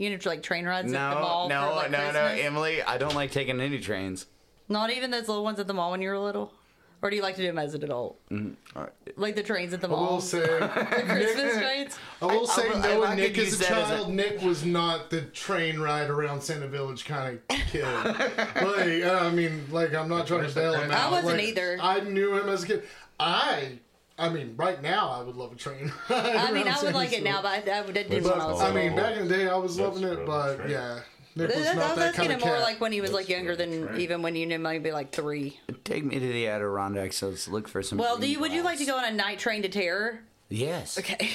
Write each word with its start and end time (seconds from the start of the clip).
You 0.00 0.10
know, 0.10 0.18
like 0.24 0.42
train 0.42 0.64
rides 0.64 0.92
at 0.92 0.92
the 0.98 1.14
No, 1.14 1.20
mall. 1.20 1.48
no, 1.50 1.68
for, 1.68 1.74
like, 1.76 1.90
no, 1.90 2.10
no, 2.12 2.24
Emily. 2.24 2.82
I 2.82 2.96
don't 2.96 3.14
like 3.14 3.32
taking 3.32 3.60
any 3.60 3.78
trains. 3.80 4.24
Not 4.66 4.90
even 4.90 5.10
those 5.10 5.28
little 5.28 5.44
ones 5.44 5.60
at 5.60 5.66
the 5.66 5.74
mall 5.74 5.90
when 5.90 6.00
you 6.00 6.08
were 6.08 6.18
little. 6.18 6.54
Or 7.02 7.10
do 7.10 7.16
you 7.16 7.22
like 7.22 7.34
to 7.36 7.40
do 7.42 7.46
them 7.46 7.58
as 7.58 7.74
an 7.74 7.82
adult? 7.84 8.18
Mm-hmm. 8.30 8.82
Like 9.16 9.34
the 9.34 9.42
trains 9.42 9.72
at 9.74 9.80
the 9.80 9.88
mall? 9.88 9.98
I 9.98 10.02
will 10.02 10.10
mall. 10.12 10.20
say, 10.20 10.46
Christmas 11.06 11.54
Nick, 11.54 11.62
trains. 11.62 11.98
I 12.22 12.26
will 12.26 12.46
say, 12.46 12.68
I- 12.70 12.92
I- 12.98 13.06
I 13.12 13.14
Nick 13.14 13.36
as 13.38 13.54
a 13.54 13.58
that 13.58 13.70
as 13.72 13.90
a- 13.90 13.94
child, 13.94 14.12
Nick 14.14 14.40
was 14.42 14.64
not 14.64 15.10
the 15.10 15.22
train 15.22 15.78
ride 15.80 16.08
around 16.10 16.42
Santa 16.42 16.66
Village 16.68 17.04
kind 17.04 17.38
of 17.50 17.56
kid. 17.68 17.84
like, 18.24 19.04
I 19.04 19.30
mean, 19.30 19.64
like, 19.70 19.94
I'm 19.94 20.08
not 20.08 20.26
trying 20.26 20.46
to 20.48 20.54
bail 20.54 20.74
him 20.74 20.90
out. 20.90 21.08
I 21.08 21.10
wasn't 21.10 21.38
Like, 21.38 21.44
either. 21.48 21.78
I 21.80 22.00
knew 22.00 22.38
him 22.38 22.48
as 22.48 22.64
a 22.64 22.66
kid. 22.66 22.82
I, 23.18 23.78
I 24.20 24.28
mean, 24.28 24.54
right 24.56 24.80
now, 24.82 25.08
I 25.08 25.22
would 25.22 25.34
love 25.34 25.52
a 25.52 25.56
train. 25.56 25.90
I 26.10 26.52
mean, 26.52 26.68
I 26.68 26.72
would 26.72 26.78
Santa 26.78 26.96
like 26.96 27.12
it 27.14 27.24
now, 27.24 27.40
but 27.40 27.66
I, 27.66 27.78
I 27.78 27.82
didn't 27.90 28.10
do 28.10 28.20
But, 28.22 28.32
when 28.32 28.40
I 28.40 28.46
was 28.52 28.60
I 28.60 28.70
mean, 28.72 28.94
back 28.94 29.16
in 29.16 29.26
the 29.26 29.34
day, 29.34 29.48
I 29.48 29.56
was 29.56 29.76
That's 29.76 29.96
loving 29.98 30.08
it, 30.18 30.26
but 30.26 30.56
train. 30.56 30.70
yeah, 30.70 31.00
Nick 31.36 31.48
was 31.54 31.64
That- 31.64 31.72
I 31.72 31.74
not 31.74 31.88
was 31.88 31.96
that 31.96 32.08
asking 32.08 32.20
kind 32.20 32.32
him 32.32 32.38
of 32.40 32.44
more 32.44 32.54
cat. 32.56 32.62
like 32.62 32.80
when 32.82 32.92
he 32.92 33.00
was 33.00 33.12
like 33.12 33.28
younger 33.30 33.56
than 33.56 33.86
right. 33.86 33.98
even 33.98 34.20
when 34.20 34.36
you 34.36 34.44
knew 34.44 34.58
maybe 34.58 34.92
like 34.92 35.10
three. 35.10 35.58
Take 35.84 36.04
me 36.04 36.18
to 36.18 36.32
the 36.32 36.48
Adirondacks. 36.48 37.16
So 37.16 37.30
let's 37.30 37.48
look 37.48 37.66
for 37.66 37.82
some. 37.82 37.96
Well, 37.96 38.16
do 38.16 38.20
green 38.20 38.32
you 38.32 38.40
would 38.40 38.52
you 38.52 38.62
like 38.62 38.78
to 38.78 38.84
go 38.84 38.98
on 38.98 39.04
a 39.04 39.10
night 39.10 39.38
train 39.38 39.62
to 39.62 39.68
terror? 39.70 40.20
Yes. 40.50 40.98
Okay. 40.98 41.30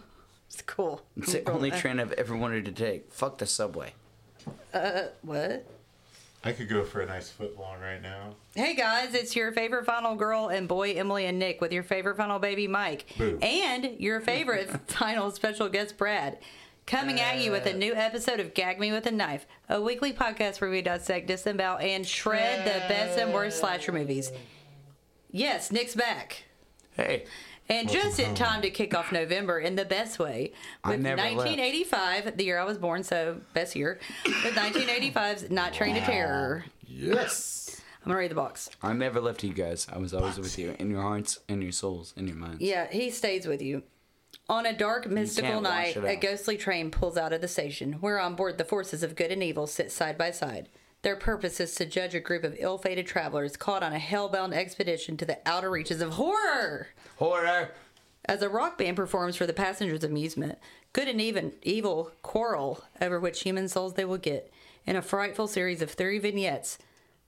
it's 0.50 0.60
cool. 0.62 1.02
It's 1.16 1.32
the 1.32 1.48
only 1.50 1.70
train 1.70 1.98
I've 1.98 2.12
ever 2.12 2.36
wanted 2.36 2.66
to 2.66 2.72
take. 2.72 3.12
Fuck 3.14 3.38
the 3.38 3.46
subway. 3.46 3.94
Uh, 4.74 5.04
what? 5.22 5.66
I 6.46 6.52
could 6.52 6.68
go 6.68 6.84
for 6.84 7.00
a 7.00 7.06
nice 7.06 7.28
foot 7.28 7.58
long 7.58 7.80
right 7.80 8.00
now. 8.00 8.36
Hey 8.54 8.76
guys, 8.76 9.14
it's 9.14 9.34
your 9.34 9.50
favorite 9.50 9.84
final 9.84 10.14
girl 10.14 10.46
and 10.46 10.68
boy 10.68 10.92
Emily 10.92 11.26
and 11.26 11.40
Nick 11.40 11.60
with 11.60 11.72
your 11.72 11.82
favorite 11.82 12.16
final 12.16 12.38
baby 12.38 12.68
Mike 12.68 13.04
Boo. 13.18 13.36
and 13.42 13.98
your 13.98 14.20
favorite 14.20 14.70
final 14.88 15.32
special 15.32 15.68
guest 15.68 15.98
Brad. 15.98 16.38
Coming 16.86 17.18
at 17.18 17.40
you 17.40 17.50
with 17.50 17.66
a 17.66 17.72
new 17.72 17.92
episode 17.96 18.38
of 18.38 18.54
Gag 18.54 18.78
Me 18.78 18.92
with 18.92 19.06
a 19.06 19.10
Knife, 19.10 19.44
a 19.68 19.82
weekly 19.82 20.12
podcast 20.12 20.60
where 20.60 20.70
we 20.70 20.82
dissect, 20.82 21.26
disembowel, 21.26 21.78
and 21.78 22.06
shred 22.06 22.64
the 22.64 22.78
best 22.88 23.18
and 23.18 23.34
worst 23.34 23.58
slasher 23.58 23.90
movies. 23.90 24.30
Yes, 25.32 25.72
Nick's 25.72 25.96
back. 25.96 26.44
Hey, 26.92 27.24
And 27.68 27.88
just 27.88 28.20
in 28.20 28.34
time 28.34 28.62
to 28.62 28.70
kick 28.70 28.94
off 28.94 29.10
November 29.10 29.58
in 29.58 29.74
the 29.74 29.84
best 29.84 30.18
way 30.18 30.52
with 30.84 31.00
never 31.00 31.20
1985, 31.20 32.36
the 32.36 32.44
year 32.44 32.58
I 32.58 32.64
was 32.64 32.78
born, 32.78 33.02
so 33.02 33.40
best 33.54 33.74
year, 33.74 33.98
with 34.24 34.54
1985's 34.54 35.50
Night 35.50 35.72
Train 35.72 35.94
to 35.96 36.00
Terror. 36.00 36.64
Yes. 36.86 37.80
I'm 38.04 38.10
gonna 38.10 38.20
read 38.20 38.30
the 38.30 38.36
box. 38.36 38.70
I 38.82 38.92
never 38.92 39.20
left 39.20 39.42
you 39.42 39.52
guys. 39.52 39.88
I 39.92 39.98
was 39.98 40.14
always 40.14 40.38
with 40.38 40.56
you 40.58 40.76
in 40.78 40.90
your 40.90 41.02
hearts, 41.02 41.40
in 41.48 41.60
your 41.60 41.72
souls, 41.72 42.14
in 42.16 42.28
your 42.28 42.36
minds. 42.36 42.60
Yeah, 42.60 42.86
he 42.88 43.10
stays 43.10 43.48
with 43.48 43.60
you. 43.60 43.82
On 44.48 44.64
a 44.64 44.72
dark, 44.72 45.08
mystical 45.08 45.60
night, 45.60 45.96
a 45.96 46.14
ghostly 46.14 46.56
train 46.56 46.92
pulls 46.92 47.16
out 47.16 47.32
of 47.32 47.40
the 47.40 47.48
station, 47.48 47.94
where 47.94 48.20
on 48.20 48.36
board 48.36 48.58
the 48.58 48.64
forces 48.64 49.02
of 49.02 49.16
good 49.16 49.32
and 49.32 49.42
evil 49.42 49.66
sit 49.66 49.90
side 49.90 50.16
by 50.16 50.30
side. 50.30 50.68
Their 51.02 51.16
purpose 51.16 51.58
is 51.58 51.74
to 51.74 51.84
judge 51.84 52.14
a 52.14 52.20
group 52.20 52.44
of 52.44 52.54
ill 52.58 52.78
fated 52.78 53.08
travelers 53.08 53.56
caught 53.56 53.82
on 53.82 53.92
a 53.92 53.98
hellbound 53.98 54.52
expedition 54.54 55.16
to 55.16 55.24
the 55.24 55.38
outer 55.44 55.70
reaches 55.70 56.00
of 56.00 56.12
horror. 56.12 56.88
Horror. 57.16 57.70
As 58.24 58.42
a 58.42 58.48
rock 58.48 58.78
band 58.78 58.96
performs 58.96 59.36
for 59.36 59.46
the 59.46 59.52
passengers' 59.52 60.04
amusement, 60.04 60.58
good 60.92 61.08
and 61.08 61.20
even 61.20 61.52
evil 61.62 62.10
quarrel 62.22 62.82
over 63.00 63.20
which 63.20 63.42
human 63.42 63.68
souls 63.68 63.94
they 63.94 64.04
will 64.04 64.18
get. 64.18 64.52
In 64.86 64.96
a 64.96 65.02
frightful 65.02 65.46
series 65.46 65.82
of 65.82 65.90
three 65.90 66.18
vignettes, 66.18 66.78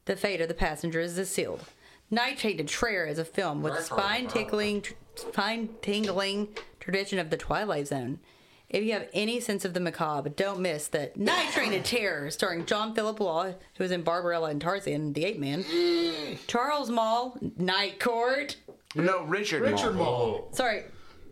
the 0.05 0.17
fate 0.17 0.41
of 0.41 0.49
the 0.49 0.55
passengers 0.55 1.17
is 1.19 1.29
sealed. 1.31 1.65
Night 2.11 2.39
Train 2.39 2.57
to 2.57 2.65
Terror 2.65 3.05
is 3.05 3.19
a 3.19 3.25
film 3.25 3.63
with 3.63 3.85
spine 3.85 4.27
tickling, 4.29 4.83
spine 5.15 5.69
tingling 5.83 6.49
tradition 6.81 7.19
of 7.19 7.31
the 7.31 7.37
Twilight 7.37 7.89
Zone. 7.89 8.19
If 8.71 8.85
you 8.85 8.93
have 8.93 9.09
any 9.13 9.41
sense 9.41 9.65
of 9.65 9.75
the 9.75 9.81
macabre, 9.81 10.29
don't 10.31 10.61
miss 10.61 10.89
the 10.89 11.11
Night 11.17 11.53
Train 11.53 11.73
to 11.73 11.83
Terror, 11.83 12.31
starring 12.31 12.67
John 12.67 12.95
Philip 12.95 13.19
Law, 13.21 13.45
who 13.45 13.85
was 13.85 13.91
in 13.91 14.03
Barbarella 14.03 14.51
and 14.51 14.61
Tarzan, 14.61 15.13
the 15.15 15.25
Ape 15.25 15.39
Man, 15.39 15.65
Charles 16.47 16.91
Moll, 16.91 17.39
Night 17.57 17.99
Court. 18.01 18.57
No, 18.95 19.25
Richard. 19.25 19.63
Richard 19.63 19.95
Moll. 19.97 20.05
Moll. 20.05 20.49
Sorry, 20.53 20.85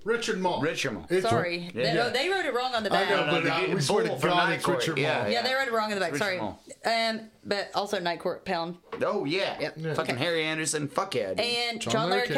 Richard 0.04 0.38
Moll. 0.40 0.60
Richard 0.60 0.92
Moll. 0.92 1.06
It's- 1.10 1.22
Sorry, 1.28 1.70
Yeah. 1.74 1.94
they, 1.94 2.00
oh, 2.00 2.10
they 2.10 2.28
wrote 2.28 2.44
it 2.44 2.54
wrong 2.54 2.74
on 2.74 2.82
the 2.84 2.90
back. 2.90 3.08
I 3.08 3.16
back. 3.16 3.26
know, 3.26 3.32
but 3.32 3.44
no, 3.44 3.50
uh, 3.50 3.66
the 3.66 3.74
we 3.74 3.80
swear 3.80 4.02
to 4.04 4.08
bull 4.10 4.18
for 4.18 4.28
God, 4.28 4.48
Night 4.48 4.54
it's 4.56 4.64
Court, 4.64 4.78
Richard 4.78 4.98
yeah. 4.98 5.22
Moll. 5.22 5.32
yeah, 5.32 5.42
they 5.42 5.54
wrote 5.54 5.66
it 5.68 5.72
wrong 5.72 5.84
on 5.90 5.94
the 5.94 6.00
back. 6.00 6.12
Richard 6.12 6.24
Sorry, 6.24 6.38
Moll. 6.38 6.60
um, 6.84 7.20
but 7.44 7.70
also 7.74 7.98
Night 7.98 8.20
Court 8.20 8.44
Pound 8.44 8.76
Oh 9.02 9.24
yeah. 9.24 9.58
Yep. 9.58 9.74
Fucking 9.96 10.14
Okay. 10.14 10.24
Harry 10.24 10.44
Anderson. 10.44 10.86
Fuck 10.88 11.14
yeah. 11.14 11.30
And 11.30 11.80
John 11.80 11.92
John 11.92 12.10
Larroquette. 12.10 12.36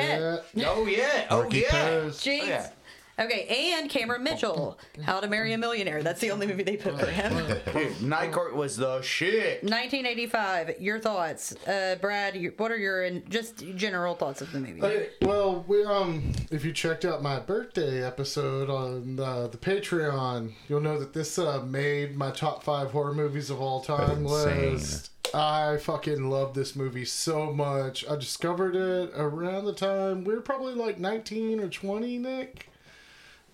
Larroquette. 0.55 0.65
oh 0.67 0.87
yeah. 0.87 1.27
Oh 1.31 1.39
Marky 1.43 1.59
yeah. 1.59 1.71
Perez. 1.71 2.17
Jeez. 2.21 2.41
Oh, 2.43 2.47
yeah. 2.47 2.71
Okay, 3.19 3.73
and 3.75 3.91
Cameron 3.91 4.23
Mitchell, 4.23 4.79
How 5.03 5.19
to 5.19 5.27
Marry 5.27 5.53
a 5.53 5.59
Millionaire. 5.59 6.03
That's 6.05 6.21
the 6.21 6.31
only 6.31 6.47
movie 6.47 6.63
they 6.63 6.77
put 6.77 6.99
for 7.01 7.07
him. 7.07 7.59
Dude, 7.73 8.01
Night 8.09 8.31
Court 8.31 8.55
was 8.55 8.77
the 8.77 9.03
shit. 9.03 9.63
1985. 9.65 10.81
Your 10.81 11.01
thoughts, 11.01 11.53
uh, 11.67 11.97
Brad? 12.01 12.37
Your, 12.37 12.53
what 12.53 12.71
are 12.71 12.77
your 12.77 13.03
and 13.03 13.29
just 13.29 13.65
general 13.75 14.15
thoughts 14.15 14.41
of 14.41 14.53
the 14.53 14.61
movie? 14.61 14.81
Hey, 14.81 15.09
well, 15.23 15.65
we 15.67 15.85
um, 15.85 16.31
if 16.53 16.65
you 16.65 16.73
checked 16.73 17.05
out 17.05 17.21
my 17.23 17.41
birthday 17.41 18.05
episode 18.05 18.71
on 18.71 19.19
uh, 19.19 19.49
the 19.49 19.59
Patreon, 19.59 20.53
you'll 20.69 20.81
know 20.81 20.99
that 21.01 21.13
this 21.13 21.39
uh, 21.39 21.61
made 21.63 22.17
my 22.17 22.31
top 22.31 22.63
five 22.63 22.93
horror 22.93 23.15
movies 23.15 23.51
of 23.51 23.61
all 23.61 23.81
time 23.81 24.27
Insane. 24.27 24.75
list. 24.75 25.11
I 25.35 25.77
fucking 25.79 26.31
love 26.31 26.55
this 26.55 26.75
movie 26.75 27.05
so 27.05 27.53
much. 27.53 28.09
I 28.09 28.17
discovered 28.17 28.75
it 28.77 29.11
around 29.15 29.67
the 29.67 29.75
time 29.75 30.25
we 30.25 30.35
were 30.35 30.41
probably 30.41 30.75
like 30.75 30.99
nineteen 30.99 31.61
or 31.61 31.69
twenty, 31.69 32.17
Nick. 32.17 32.68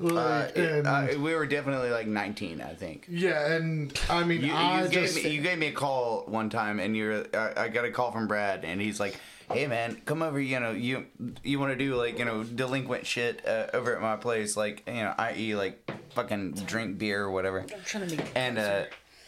Uh, 0.05 0.49
and 0.55 0.87
uh, 0.87 1.07
we 1.19 1.35
were 1.35 1.47
definitely 1.47 1.91
like 1.91 2.07
19, 2.07 2.61
I 2.61 2.75
think. 2.75 3.07
yeah, 3.09 3.53
and 3.55 3.99
I 4.11 4.25
mean, 4.25 4.43
You, 4.43 4.53
I 4.53 4.83
you 4.83 4.89
just 4.89 5.15
gave 5.17 5.25
me 5.25 5.31
you 5.31 5.43
gave 5.43 5.59
me 5.59 5.67
a 5.69 5.73
call 5.73 6.25
one 6.27 6.51
time, 6.51 6.79
and 6.81 6.97
you're 6.97 7.25
I, 7.35 7.65
I 7.65 7.69
got 7.69 7.85
a 7.85 7.91
call 7.91 8.13
from 8.13 8.27
Brad, 8.29 8.65
and 8.65 8.81
he's 8.81 9.01
like, 9.01 9.19
"Hey 9.51 9.67
man, 9.67 10.01
come 10.05 10.23
over. 10.23 10.41
You 10.41 10.61
know, 10.61 10.73
you 10.73 11.07
you 11.43 11.59
want 11.59 11.73
to 11.73 11.77
do 11.77 11.95
like 11.97 12.19
you 12.19 12.25
know 12.25 12.45
delinquent 12.45 13.07
shit 13.07 13.47
uh, 13.47 13.67
over 13.73 13.95
at 13.97 14.03
my 14.03 14.17
place, 14.17 14.57
like 14.57 14.83
you 14.87 14.95
know, 14.95 15.15
i.e. 15.19 15.55
like 15.55 15.91
fucking 16.11 16.53
drink 16.67 16.99
beer 16.99 17.23
or 17.23 17.31
whatever." 17.31 17.61
I'm 17.61 17.83
trying 17.85 18.09
to 18.09 18.17
be. 18.17 18.23
And 18.35 18.59
uh, 18.59 18.85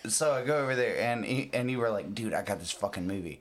so 0.08 0.32
I 0.32 0.44
go 0.44 0.58
over 0.58 0.74
there, 0.76 0.98
and 1.00 1.24
he, 1.24 1.50
and 1.52 1.70
you 1.70 1.78
were 1.78 1.90
like, 1.90 2.14
"Dude, 2.14 2.34
I 2.34 2.42
got 2.42 2.58
this 2.58 2.70
fucking 2.70 3.06
movie," 3.06 3.40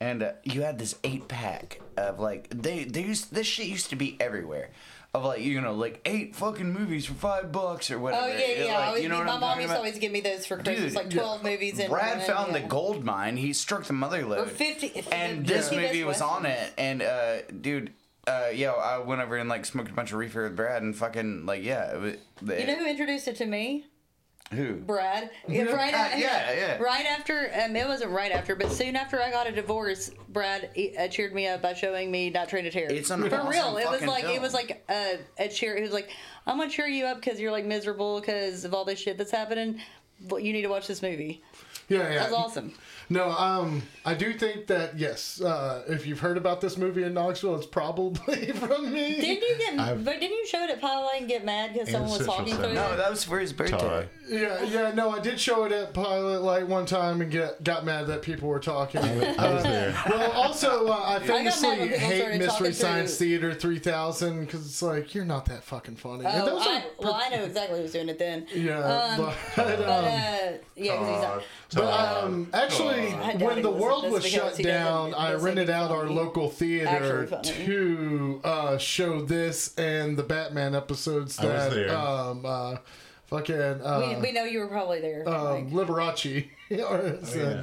and 0.00 0.22
uh, 0.22 0.32
you 0.44 0.62
had 0.62 0.78
this 0.78 0.94
eight 1.04 1.26
pack 1.28 1.80
of 1.96 2.20
like 2.20 2.48
they 2.50 2.84
they 2.84 3.02
used 3.02 3.32
this 3.34 3.46
shit 3.46 3.66
used 3.66 3.90
to 3.90 3.96
be 3.96 4.16
everywhere. 4.20 4.70
Of 5.16 5.24
like 5.24 5.40
you 5.40 5.62
know 5.62 5.72
like 5.72 6.00
eight 6.04 6.36
fucking 6.36 6.72
movies 6.72 7.06
for 7.06 7.14
five 7.14 7.50
bucks 7.50 7.90
or 7.90 7.98
whatever. 7.98 8.26
Oh 8.26 8.28
yeah, 8.28 8.64
yeah. 8.64 8.76
Like, 8.76 8.86
always, 8.88 9.02
you 9.02 9.08
know 9.08 9.16
what 9.16 9.26
my 9.26 9.38
mom 9.38 9.60
used 9.60 9.72
to 9.72 9.76
always 9.78 9.98
give 9.98 10.12
me 10.12 10.20
those 10.20 10.44
for 10.44 10.56
Christmas, 10.58 10.92
Dude, 10.92 10.94
like 10.94 11.10
12 11.10 11.42
movies 11.42 11.78
in 11.78 11.90
Brad 11.90 12.18
one, 12.18 12.26
found 12.26 12.52
yeah. 12.52 12.60
the 12.60 12.68
gold 12.68 13.02
mine. 13.02 13.38
He 13.38 13.54
struck 13.54 13.84
the 13.84 13.94
mother 13.94 14.26
load. 14.26 14.40
Or 14.40 14.46
50 14.46 15.04
And 15.10 15.48
yeah. 15.48 15.56
this 15.56 15.70
50 15.70 15.86
movie 15.86 16.04
was 16.04 16.20
on 16.20 16.44
it. 16.44 16.70
And 16.76 17.00
uh, 17.00 17.42
dude, 17.42 17.94
uh, 18.26 18.48
yo, 18.52 18.72
I 18.72 18.98
went 18.98 19.22
over 19.22 19.36
and 19.38 19.48
like 19.48 19.64
smoked 19.64 19.90
a 19.90 19.94
bunch 19.94 20.12
of 20.12 20.18
reefer 20.18 20.42
with 20.42 20.56
Brad 20.56 20.82
and 20.82 20.94
fucking 20.94 21.46
like 21.46 21.64
yeah. 21.64 21.94
It 21.94 22.00
was, 22.00 22.58
You 22.58 22.66
know 22.66 22.76
who 22.76 22.86
introduced 22.86 23.26
it 23.26 23.36
to 23.36 23.46
me? 23.46 23.86
Who? 24.52 24.74
Brad. 24.74 25.30
Yeah, 25.48 25.64
right, 25.64 25.92
Uh, 25.94 26.08
a- 26.14 26.20
yeah, 26.20 26.52
yeah. 26.52 26.76
right 26.82 27.06
after, 27.06 27.50
um, 27.64 27.74
it 27.74 27.86
wasn't 27.86 28.10
right 28.12 28.30
after, 28.32 28.54
but 28.54 28.70
soon 28.70 28.94
after 28.96 29.20
I 29.20 29.30
got 29.30 29.46
a 29.48 29.52
divorce, 29.52 30.10
Brad 30.28 30.70
uh, 30.98 31.08
cheered 31.08 31.34
me 31.34 31.48
up 31.48 31.62
by 31.62 31.72
showing 31.74 32.10
me 32.10 32.30
Night 32.30 32.48
Train 32.48 32.64
to 32.64 32.70
Terror. 32.70 32.88
It's 32.90 33.10
an 33.10 33.28
For 33.28 33.34
awesome 33.36 33.48
real. 33.50 33.76
It 33.76 33.84
was 33.88 34.00
fucking 34.00 34.06
like, 34.08 34.24
it 34.24 34.40
was 34.40 34.54
like 34.54 34.84
uh, 34.88 35.14
a 35.38 35.48
cheer. 35.48 35.76
He 35.76 35.82
was 35.82 35.92
like, 35.92 36.10
I'm 36.46 36.56
going 36.58 36.68
to 36.70 36.74
cheer 36.74 36.86
you 36.86 37.06
up 37.06 37.16
because 37.20 37.40
you're 37.40 37.52
like 37.52 37.64
miserable 37.64 38.20
because 38.20 38.64
of 38.64 38.72
all 38.74 38.84
this 38.84 38.98
shit 39.00 39.18
that's 39.18 39.30
happening. 39.32 39.80
But 40.28 40.42
you 40.42 40.52
need 40.52 40.62
to 40.62 40.68
watch 40.68 40.86
this 40.86 41.02
movie. 41.02 41.42
yeah, 41.88 41.98
yeah. 42.10 42.18
That 42.20 42.30
was 42.30 42.38
awesome. 42.38 42.72
No, 43.08 43.30
um, 43.30 43.82
I 44.04 44.14
do 44.14 44.32
think 44.32 44.66
that 44.66 44.98
yes. 44.98 45.40
Uh, 45.40 45.84
if 45.88 46.06
you've 46.06 46.18
heard 46.20 46.36
about 46.36 46.60
this 46.60 46.76
movie 46.76 47.04
in 47.04 47.14
Knoxville, 47.14 47.54
it's 47.56 47.66
probably 47.66 48.46
from 48.52 48.92
me. 48.92 49.20
Didn't 49.20 49.48
you 49.48 49.56
get, 49.58 49.78
I've- 49.78 50.02
but 50.02 50.18
didn't 50.20 50.36
you 50.38 50.46
show 50.46 50.64
it 50.64 50.70
at 50.70 50.80
Pilot 50.80 51.12
and 51.18 51.28
get 51.28 51.44
mad 51.44 51.72
because 51.72 51.90
someone 51.90 52.10
was 52.10 52.26
talking 52.26 52.48
Center. 52.54 52.64
through 52.64 52.74
No, 52.74 52.92
it? 52.92 52.96
that 52.96 53.10
was 53.10 53.22
for 53.22 53.38
his 53.38 53.52
birthday. 53.52 53.78
Todd. 53.78 54.08
Yeah, 54.28 54.60
yeah, 54.64 54.90
no, 54.92 55.10
I 55.10 55.20
did 55.20 55.38
show 55.38 55.64
it 55.64 55.72
at 55.72 55.94
Pilot 55.94 56.42
Light 56.42 56.66
one 56.66 56.84
time 56.84 57.20
and 57.20 57.30
get 57.30 57.62
got 57.62 57.84
mad 57.84 58.08
that 58.08 58.22
people 58.22 58.48
were 58.48 58.58
talking. 58.58 59.00
I 59.02 59.52
was 59.54 59.62
there. 59.62 59.94
well, 60.10 60.32
also 60.32 60.88
uh, 60.88 61.02
I 61.06 61.18
famously 61.20 61.68
when 61.68 61.78
people 61.90 61.98
hate 62.00 62.38
Mystery 62.38 62.72
Science 62.72 63.16
through- 63.16 63.26
Theater 63.28 63.54
3000 63.54 64.40
because 64.40 64.66
it's 64.66 64.82
like 64.82 65.14
you're 65.14 65.24
not 65.24 65.46
that 65.46 65.62
fucking 65.62 65.94
funny. 65.96 66.24
And 66.24 66.42
Oh, 66.42 66.46
those 66.46 66.66
are 66.66 66.70
I, 66.70 66.84
well, 66.98 67.14
I 67.14 67.28
know 67.28 67.44
exactly 67.44 67.80
who's 67.82 67.92
doing 67.92 68.08
it 68.08 68.18
then. 68.18 68.46
yeah, 68.52 69.14
but, 69.16 69.34
But, 69.54 69.80
um, 69.80 69.84
uh, 69.84 69.88
yeah, 69.88 70.58
because 70.76 71.08
he's 71.08 71.22
not. 71.22 71.42
But 71.74 72.24
um, 72.24 72.48
actually, 72.52 72.95
I 72.98 73.32
doubt 73.34 73.42
when 73.42 73.62
the 73.62 73.70
world 73.70 74.10
was 74.10 74.24
shut 74.26 74.42
because 74.42 74.56
he 74.58 74.62
doesn't- 74.64 74.82
down, 75.12 75.14
I 75.14 75.34
rented 75.34 75.70
out 75.70 75.90
our 75.90 76.08
local 76.08 76.48
theater 76.50 77.26
to 77.42 78.40
uh, 78.44 78.78
show 78.78 79.22
this 79.22 79.74
and 79.78 80.16
the 80.16 80.22
Batman 80.22 80.74
episodes 80.74 81.38
I 81.38 81.44
was 81.44 81.52
that 81.52 81.74
there. 81.74 81.96
um 81.96 82.44
uh, 82.44 82.76
fucking 83.26 83.54
uh, 83.82 84.14
we, 84.20 84.28
we 84.28 84.32
know 84.32 84.44
you 84.44 84.60
were 84.60 84.68
probably 84.68 85.00
there. 85.00 85.28
um, 85.28 85.64
Mike. 85.72 85.86
Liberace. 85.88 86.48
or 86.70 87.00
is 87.00 87.36
Oh, 87.36 87.38
it- 87.40 87.56
yeah. 87.56 87.62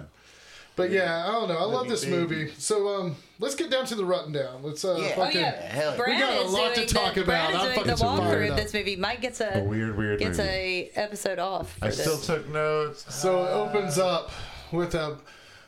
But 0.75 0.89
yeah, 0.89 1.27
I 1.27 1.31
don't 1.33 1.50
know. 1.50 1.57
I 1.57 1.65
love 1.65 1.88
this 1.88 2.03
baby. 2.03 2.18
movie. 2.18 2.51
So 2.57 2.88
um, 2.95 3.15
let's 3.38 3.53
get 3.53 3.69
down 3.69 3.86
to 3.86 3.94
the 3.94 4.03
rundown. 4.03 4.53
down. 4.56 4.63
Let's 4.63 4.83
uh, 4.83 4.95
Yeah. 5.00 5.12
Oh 5.15 5.15
fucking. 5.25 5.39
yeah, 5.39 5.51
hell, 5.68 5.95
Brad 5.95 6.09
we 6.15 6.19
got 6.19 6.33
a 6.33 6.45
is 6.45 6.51
lot 6.51 6.69
to 6.69 6.75
doing 6.77 6.88
talk 6.88 7.13
the, 7.13 7.21
about. 7.21 7.51
Brad 7.51 7.56
I'm 7.62 7.68
is 7.68 7.75
doing 7.75 7.88
the 7.88 7.97
fucking 7.97 8.18
fired 8.18 8.39
walkthrough 8.41 8.50
of 8.50 8.56
this 8.57 8.74
movie. 8.74 8.95
Mike 8.95 9.21
gets 9.21 9.39
a, 9.39 9.59
A 9.59 9.63
weird, 9.63 9.95
weird 9.95 10.18
gets 10.18 10.39
movie. 10.39 10.50
a 10.50 10.89
episode 10.95 11.38
off. 11.38 11.77
For 11.77 11.86
I 11.86 11.88
this. 11.89 12.01
still 12.01 12.18
took 12.18 12.50
notes. 12.50 13.06
So 13.13 13.44
it 13.45 13.50
opens 13.51 14.00
up 14.00 14.31
with 14.73 14.95
a 14.95 15.17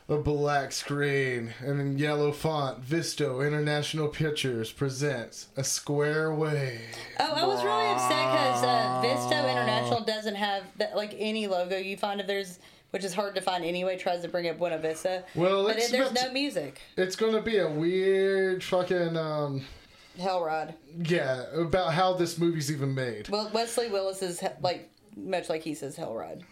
a 0.08 0.16
black 0.18 0.70
screen 0.70 1.52
and 1.64 1.80
in 1.80 1.98
yellow 1.98 2.30
font. 2.30 2.78
Visto 2.78 3.40
International 3.40 4.06
Pictures 4.06 4.70
presents 4.70 5.48
a 5.56 5.64
square 5.64 6.32
Way. 6.32 6.80
Oh, 7.18 7.32
I 7.32 7.44
was 7.44 7.64
really 7.64 7.86
upset 7.88 8.10
because 8.10 8.62
uh, 8.62 9.00
Visto 9.02 9.48
International 9.50 10.00
doesn't 10.04 10.36
have 10.36 10.62
that, 10.76 10.94
like 10.94 11.12
any 11.18 11.48
logo 11.48 11.76
you 11.76 11.96
find 11.96 12.20
if 12.20 12.28
there's. 12.28 12.60
which 12.90 13.02
is 13.02 13.14
hard 13.14 13.34
to 13.34 13.40
find 13.40 13.64
anyway. 13.64 13.98
Tries 13.98 14.22
to 14.22 14.28
bring 14.28 14.48
up 14.48 14.58
Buena 14.58 14.78
Vista, 14.78 15.24
Well, 15.34 15.66
but 15.66 15.76
it, 15.78 15.90
there's 15.90 16.12
no 16.12 16.30
music. 16.32 16.80
It's 16.96 17.16
gonna 17.16 17.42
be 17.42 17.58
a 17.58 17.68
weird 17.68 18.62
fucking 18.62 19.16
um 19.16 19.64
Hell 20.20 20.44
Rod. 20.44 20.72
yeah 21.02 21.44
about 21.52 21.92
how 21.94 22.12
this 22.14 22.38
movie's 22.38 22.70
even 22.70 22.94
made. 22.94 23.28
Well, 23.28 23.50
Wesley 23.52 23.90
Willis 23.90 24.22
is 24.22 24.40
like 24.62 24.88
much 25.16 25.48
like 25.48 25.62
he 25.62 25.74
says 25.74 25.96
Hell 25.96 26.14
Rod. 26.14 26.42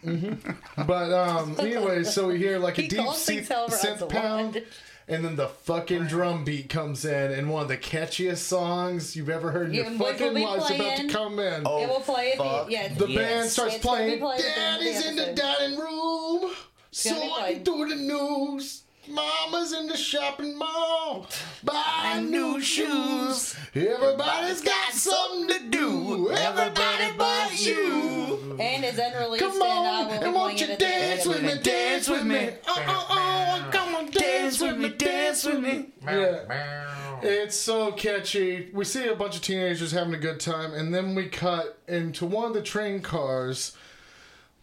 But 0.76 1.12
um 1.12 1.56
anyway, 1.60 2.02
so 2.04 2.28
we 2.28 2.38
hear 2.38 2.58
like 2.58 2.78
a 2.78 2.82
He 2.82 2.88
deep 2.88 3.00
synth, 3.00 3.24
things 3.26 3.48
Hell 3.48 3.68
Rods 3.68 3.84
a 3.84 3.86
synth 3.86 4.08
pound. 4.08 4.62
And 5.06 5.22
then 5.22 5.36
the 5.36 5.48
fucking 5.48 6.04
drum 6.04 6.44
beat 6.44 6.70
comes 6.70 7.04
in, 7.04 7.30
and 7.32 7.50
one 7.50 7.60
of 7.60 7.68
the 7.68 7.76
catchiest 7.76 8.38
songs 8.38 9.14
you've 9.14 9.28
ever 9.28 9.50
heard 9.50 9.68
in 9.68 9.74
your 9.74 9.84
Yeah, 9.84 9.90
which 9.90 9.98
fucking 10.16 10.32
be 10.34 10.40
life's 10.46 10.70
about 10.70 10.76
to 10.78 10.80
playing- 11.02 11.08
come 11.10 11.38
in. 11.38 11.62
Oh, 11.66 11.82
it 11.82 11.88
will 11.90 12.00
play 12.00 12.32
at 12.32 12.38
fuck 12.38 12.66
the 12.66 12.72
yeah. 12.72 12.88
The 12.94 13.08
yes. 13.08 13.18
band 13.18 13.50
starts 13.50 13.74
It's 13.74 13.84
playing. 13.84 14.18
played 14.20 14.40
at 14.40 14.44
the 14.46 14.58
end 14.60 14.76
of 14.76 14.80
the 14.80 14.84
Daddy's 14.92 15.06
in 15.06 15.16
the 15.16 15.32
dining 15.34 15.78
room, 15.78 16.40
gonna 16.40 16.50
be 16.50 17.28
sorting 17.28 17.64
through 17.64 17.88
the 17.90 17.96
news. 17.96 18.82
Mama's 19.08 19.72
in 19.72 19.86
the 19.86 19.96
shopping 19.96 20.56
mall, 20.56 21.26
buying 21.62 22.30
new 22.30 22.60
shoes. 22.60 23.56
Everybody's 23.74 24.62
got 24.62 24.92
something 24.92 25.48
to 25.48 25.68
do. 25.68 26.30
Everybody 26.30 27.12
but 27.16 27.66
you. 27.66 28.56
and 28.58 28.84
is 28.84 28.98
unreleased. 28.98 29.44
Come 29.44 29.52
and 29.54 29.62
I 29.62 30.00
on, 30.02 30.06
will 30.06 30.14
and 30.14 30.34
won't 30.34 30.60
you 30.60 30.68
at 30.68 30.78
the 30.78 30.86
end 30.86 31.04
dance 31.04 31.26
with 31.26 31.42
me? 31.42 31.62
Dance 31.62 32.08
with 32.08 32.24
me. 32.24 32.50
Oh, 32.66 32.84
oh, 32.88 33.06
oh, 33.10 33.70
come 33.70 33.94
on, 33.94 34.10
dance 34.10 34.60
with 34.60 34.78
me, 34.78 34.88
dance 34.90 35.44
with 35.44 35.60
me. 35.60 35.86
Yeah. 36.02 37.20
It's 37.22 37.56
so 37.56 37.92
catchy. 37.92 38.70
We 38.72 38.84
see 38.84 39.06
a 39.08 39.14
bunch 39.14 39.36
of 39.36 39.42
teenagers 39.42 39.92
having 39.92 40.14
a 40.14 40.18
good 40.18 40.40
time, 40.40 40.72
and 40.74 40.94
then 40.94 41.14
we 41.14 41.28
cut 41.28 41.78
into 41.88 42.26
one 42.26 42.46
of 42.46 42.54
the 42.54 42.62
train 42.62 43.00
cars. 43.00 43.76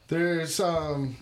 There's 0.08 0.60
um 0.60 1.16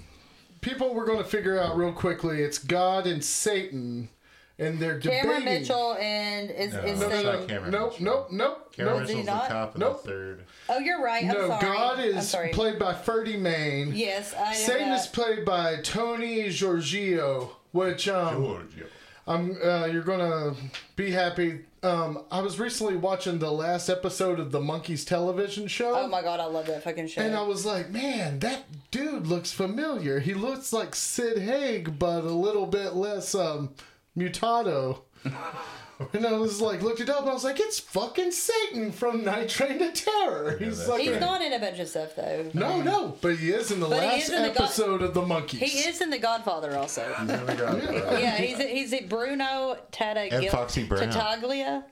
people 0.62 0.94
we're 0.94 1.06
going 1.06 1.18
to 1.20 1.24
figure 1.24 1.60
out 1.60 1.78
real 1.78 1.92
quickly. 1.94 2.42
It's 2.42 2.58
God 2.58 3.08
and 3.08 3.24
Satan, 3.24 4.10
and 4.58 4.80
they're 4.80 5.00
debating. 5.00 5.24
Cameron 5.30 5.46
Mitchell 5.46 5.94
and 6.00 6.50
is 6.52 6.74
No, 6.74 6.80
is 6.84 7.00
No, 7.00 7.08
no, 7.08 7.14
It's 7.16 7.24
no, 7.24 7.32
not 7.40 7.48
Cameron 7.48 7.72
nope, 7.72 7.92
Mitchell. 7.94 8.06
nope, 8.06 8.28
nope, 8.32 8.76
Cameron 8.76 8.96
nope. 8.98 9.04
Is 9.04 9.10
he 9.10 9.16
Mitchell's 9.18 9.26
the 9.28 9.34
not? 9.42 9.48
cop 9.50 9.76
in 9.76 9.80
Nope. 9.80 10.04
the 10.04 10.10
third. 10.10 10.44
Oh, 10.70 10.80
you're 10.80 11.02
right. 11.04 11.24
I'm 11.24 11.28
No, 11.30 11.48
sorry. 11.48 11.62
God 11.62 12.00
is 12.00 12.30
sorry. 12.30 12.50
played 12.50 12.78
by 12.80 12.94
Ferdy 12.94 13.38
Mayne. 13.38 13.92
Yes, 13.96 14.34
I 14.38 14.52
know 14.52 14.58
Satan 14.58 14.90
that. 14.90 15.00
is 15.00 15.08
played 15.08 15.46
by 15.46 15.78
Tony 15.82 16.50
Giorgio, 16.50 17.52
which 17.72 18.08
um, 18.08 18.36
Giorgio. 18.44 18.86
I'm 19.28 19.58
uh, 19.64 19.86
you're 19.86 20.02
gonna 20.04 20.56
be 20.96 21.12
happy. 21.12 21.62
Um, 21.82 22.26
I 22.30 22.42
was 22.42 22.60
recently 22.60 22.98
watching 22.98 23.40
the 23.40 23.52
last 23.52 23.90
episode 23.90 24.40
of 24.40 24.52
the 24.52 24.60
Monkees 24.60 25.06
television 25.06 25.68
show. 25.68 25.96
Oh 25.96 26.08
my 26.08 26.22
god, 26.22 26.40
I 26.40 26.46
love 26.46 26.66
that 26.68 26.84
fucking 26.84 27.08
show. 27.08 27.22
And 27.22 27.36
I 27.36 27.42
was 27.44 27.66
like, 27.66 27.90
man, 27.90 28.40
that 28.40 28.66
dude 28.92 29.28
looks 29.28 29.52
familiar. 29.52 30.20
He 30.20 30.34
looks 30.34 30.74
like 30.74 30.94
Sid 30.94 31.40
Haig, 31.40 31.98
but 31.98 32.24
a 32.24 32.32
little 32.32 32.66
bit 32.66 32.96
less 32.96 33.34
um, 33.34 33.70
mutado. 34.18 35.02
and 36.14 36.26
I 36.26 36.34
was 36.34 36.62
like, 36.62 36.82
looked 36.82 37.02
it 37.02 37.10
up, 37.10 37.22
and 37.22 37.30
I 37.30 37.34
was 37.34 37.44
like, 37.44 37.60
it's 37.60 37.80
fucking 37.80 38.32
Satan 38.32 38.92
from 38.92 39.24
Night 39.26 39.50
Train 39.50 39.80
to 39.80 39.92
Terror. 39.92 40.58
He's 40.58 40.78
that's 40.78 40.90
like, 40.90 41.02
He's 41.02 41.12
a- 41.12 41.20
not 41.20 41.42
in 41.42 41.52
a 41.54 41.60
bunch 41.60 41.80
of 41.80 41.88
stuff 41.90 42.16
though. 42.16 42.50
no, 42.54 42.82
no, 42.82 43.18
but 43.22 43.36
he 43.36 43.52
is 43.52 43.72
in 43.72 43.80
the 43.80 43.88
But 43.88 43.98
last 43.98 44.24
is 44.24 44.30
in 44.30 44.42
the 44.44 44.48
God- 44.50 44.62
episode 44.64 45.02
of 45.02 45.14
the 45.14 45.22
Monkees. 45.22 45.60
He 45.60 45.80
is 45.90 46.00
in 46.02 46.10
The 46.10 46.18
Godfather 46.20 46.78
also. 46.78 47.06
He's 47.20 47.30
in 47.30 47.46
the 47.46 47.54
Godfather. 47.56 48.20
yeah, 48.20 48.38
he's 48.38 48.58
he's 48.60 48.94
a 48.94 49.06
Bruno 49.06 49.78
Tata 49.92 50.22
And 50.34 50.48
Foxy 50.48 50.84
Brown. 50.86 51.10
Tattaglia. 51.10 51.84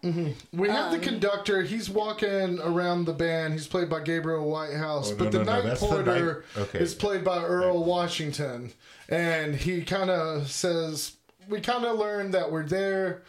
We 0.53 0.69
have 0.69 0.93
Um, 0.93 0.99
the 0.99 1.05
conductor. 1.05 1.61
He's 1.63 1.89
walking 1.89 2.59
around 2.59 3.05
the 3.05 3.13
band. 3.13 3.53
He's 3.53 3.67
played 3.67 3.89
by 3.89 4.01
Gabriel 4.01 4.49
Whitehouse, 4.49 5.09
Oh, 5.11 5.15
no, 5.15 5.17
but 5.17 5.31
the 5.31 5.39
no, 5.39 5.43
no, 5.43 5.51
night 5.53 5.63
that's 5.65 5.81
the 5.81 5.85
porter 5.87 6.43
night- 6.55 6.61
okay. 6.63 6.79
is 6.79 6.95
played 6.95 7.23
by 7.23 7.43
Earl 7.43 7.83
Washington, 7.83 8.71
and 9.09 9.55
he 9.55 9.81
kind 9.83 10.09
of 10.09 10.49
says 10.49 11.13
we 11.49 11.59
kind 11.61 11.85
of 11.85 11.97
learned 11.97 12.33
that 12.33 12.51
we're 12.51 12.65
there 12.65 13.23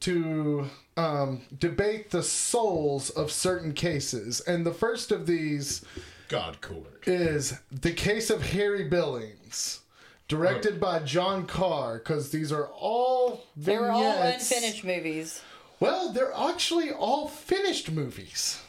to 0.00 0.66
um, 0.96 1.42
debate 1.58 2.10
the 2.10 2.22
souls 2.22 3.10
of 3.10 3.30
certain 3.30 3.72
cases, 3.72 4.40
and 4.40 4.64
the 4.64 4.74
first 4.74 5.12
of 5.12 5.26
these 5.26 5.84
God 6.28 6.60
Court. 6.60 7.06
is 7.06 7.58
the 7.70 7.92
case 7.92 8.30
of 8.30 8.42
Harry 8.42 8.84
Billings. 8.84 9.80
Directed 10.28 10.78
by 10.78 11.00
John 11.00 11.44
Carr, 11.44 11.98
because 11.98 12.30
these 12.30 12.52
are 12.52 12.66
all 12.66 13.46
They 13.56 13.76
were 13.76 13.90
all 13.90 14.22
unfinished 14.22 14.84
movies. 14.84 15.42
Well, 15.80 16.12
they're 16.12 16.32
actually 16.32 16.92
all 16.92 17.26
finished 17.26 17.90
movies. 17.90 18.60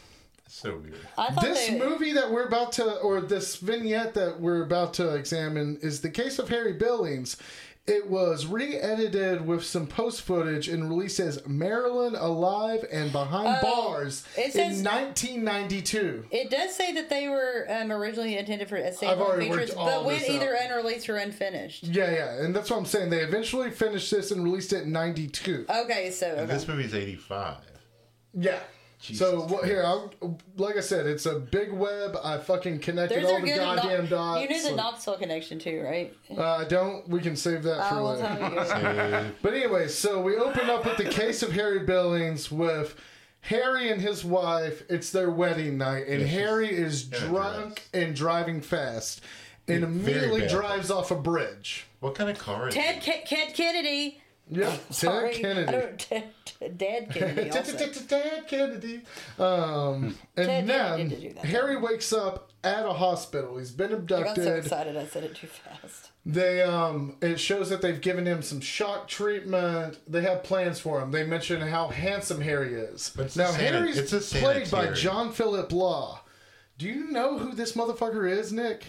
So 0.48 0.78
weird. 0.78 0.96
I 1.18 1.34
This 1.42 1.68
they, 1.68 1.78
movie 1.78 2.14
that 2.14 2.32
we're 2.32 2.46
about 2.46 2.72
to, 2.74 2.98
or 2.98 3.22
this 3.22 3.58
vignette 3.58 4.16
that 4.16 4.40
we're 4.40 4.64
about 4.64 4.94
to 4.96 5.14
examine, 5.14 5.78
is 5.84 6.02
the 6.02 6.10
case 6.10 6.40
of 6.40 6.50
Harry 6.50 6.74
Billings. 6.74 7.38
It 7.92 8.10
was 8.10 8.46
re 8.46 8.78
edited 8.78 9.46
with 9.46 9.66
some 9.66 9.86
post 9.86 10.22
footage 10.22 10.68
and 10.70 10.90
released 10.90 11.20
as 11.20 11.46
Marilyn 11.46 12.16
Alive 12.16 12.86
and 12.92 13.12
Behind 13.12 13.58
Oh, 13.62 13.62
Bars 13.62 14.24
it 14.38 14.54
says- 14.54 14.80
in 14.80 14.84
1992. 14.86 16.26
It 16.32 16.50
does 16.50 16.74
say 16.76 16.94
that 16.94 17.10
they 17.10 17.28
were 17.28 17.66
um, 17.70 17.92
originally 17.92 18.38
intended 18.38 18.70
for 18.70 18.78
as 18.78 19.02
I've 19.04 19.18
standalone 19.18 19.40
features, 19.40 19.72
but 19.76 20.06
went 20.06 20.30
either 20.30 20.56
out. 20.56 20.72
unreleased 20.72 21.10
or 21.10 21.18
unfinished. 21.18 21.84
Yeah, 21.84 22.12
yeah, 22.12 22.42
and 22.44 22.56
that's 22.56 22.70
what 22.70 22.78
I'm 22.78 22.86
saying. 22.86 23.10
They 23.10 23.20
eventually 23.22 23.72
finished 23.72 24.10
this 24.12 24.32
and 24.32 24.44
released 24.44 24.72
it 24.74 24.84
in 24.84 24.92
92. 24.92 25.66
Okay, 25.70 26.12
so 26.12 26.28
And 26.30 26.40
okay. 26.42 26.54
this 26.54 26.68
movie's 26.68 26.94
85. 26.96 27.58
Yeah. 28.34 28.60
Jesus 29.02 29.28
so 29.28 29.42
what, 29.48 29.66
here, 29.66 29.84
I'll, 29.84 30.12
like 30.58 30.78
I 30.78 30.80
said, 30.82 31.08
it's 31.08 31.26
a 31.26 31.40
big 31.40 31.72
web. 31.74 32.16
I 32.24 32.38
fucking 32.38 32.80
connected 32.80 33.18
there's 33.18 33.30
all 33.32 33.38
a 33.38 33.42
the 33.42 33.48
good 33.48 33.58
goddamn 33.58 33.98
Knox- 34.02 34.10
dots. 34.12 34.42
You 34.42 34.48
knew 34.50 34.62
the 34.62 34.68
Like- 34.70 34.78
Knoxville 34.78 35.18
connection 35.18 35.58
too, 35.60 35.82
right? 35.84 36.16
Uh, 36.38 36.64
don't. 36.66 37.10
We 37.10 37.20
can 37.20 37.36
save 37.36 37.64
that 37.64 37.90
for 37.90 37.96
I 37.96 38.00
will 38.00 38.14
later. 38.16 38.66
tell 38.66 39.22
you. 39.26 39.32
But 39.42 39.54
anyway, 39.56 39.88
so 39.88 40.22
we 40.22 40.36
open 40.38 40.70
up 40.70 40.86
with 40.86 40.98
the 40.98 41.06
case 41.06 41.42
of 41.42 41.52
Harry 41.54 41.80
Billings 41.80 42.52
with 42.52 42.96
Harry 43.42 43.90
and 43.92 44.00
his 44.00 44.24
wife. 44.24 44.84
It's 44.88 45.12
their 45.12 45.32
wedding 45.32 45.80
night, 45.80 46.08
and 46.08 46.22
Yeah, 46.22 46.28
Harry 46.28 46.70
is 46.72 47.08
in 47.08 47.16
a 47.16 47.20
drunk 47.28 47.82
and 47.96 48.16
driving 48.16 48.62
fast, 48.62 49.22
and 49.68 49.84
Very 49.84 49.92
immediately 50.20 50.42
bad. 50.42 50.50
drives 50.52 50.92
off 50.92 51.10
a 51.10 51.16
bridge. 51.16 51.88
what 52.02 52.14
kind 52.14 52.30
of 52.30 52.38
car 52.38 52.68
is 52.68 52.76
Ted 52.76 52.98
it? 52.98 53.02
Ke- 53.26 53.28
Ted 53.28 53.54
Kennedy. 53.56 54.21
Yep, 54.52 54.82
Sorry, 54.94 55.34
Ted 55.34 55.42
Kennedy. 55.42 55.68
I 55.68 55.72
don't, 56.62 56.78
Dad 56.78 57.10
Kennedy. 57.10 57.50
Also. 57.52 57.78
Ted 58.08 58.48
Kennedy. 58.48 59.02
Um, 59.40 60.16
and 60.36 60.46
Ted 60.48 60.68
then 60.68 60.98
Kennedy 60.98 61.10
did 61.16 61.22
do 61.22 61.34
that. 61.36 61.46
Harry 61.46 61.78
wakes 61.78 62.12
up 62.14 62.52
at 62.64 62.86
a 62.86 62.94
hospital. 62.94 63.58
He's 63.58 63.72
been 63.72 63.94
abducted. 63.94 64.28
I 64.32 64.36
got 64.36 64.44
so 64.44 64.56
excited 64.56 64.98
I 64.98 65.06
said 65.06 65.24
it 65.24 65.36
too 65.36 65.48
fast. 65.48 66.12
They 66.26 66.62
um 66.62 67.16
it 67.22 67.40
shows 67.40 67.70
that 67.72 67.82
they've 67.82 68.00
given 68.00 68.28
him 68.28 68.44
some 68.44 68.62
shock 68.62 69.08
treatment. 69.08 69.98
They 70.08 70.22
have 70.22 70.44
plans 70.44 70.80
for 70.80 71.02
him. 71.02 71.10
They 71.12 71.24
mention 71.24 71.62
how 71.62 71.88
handsome 71.88 72.42
Harry 72.42 72.74
is. 72.76 73.12
It's 73.18 73.36
now 73.36 73.46
a 73.46 73.52
sana- 73.54 73.64
Harry's 73.64 73.98
it's 73.98 74.14
a 74.14 74.38
played 74.38 74.70
by. 74.70 74.92
John 74.92 75.32
Philip 75.32 75.72
Law. 75.72 76.22
Do 76.78 76.88
you 76.88 77.10
know 77.10 77.38
who 77.40 77.54
this 77.54 77.72
motherfucker 77.74 78.30
is, 78.30 78.52
Nick? 78.52 78.84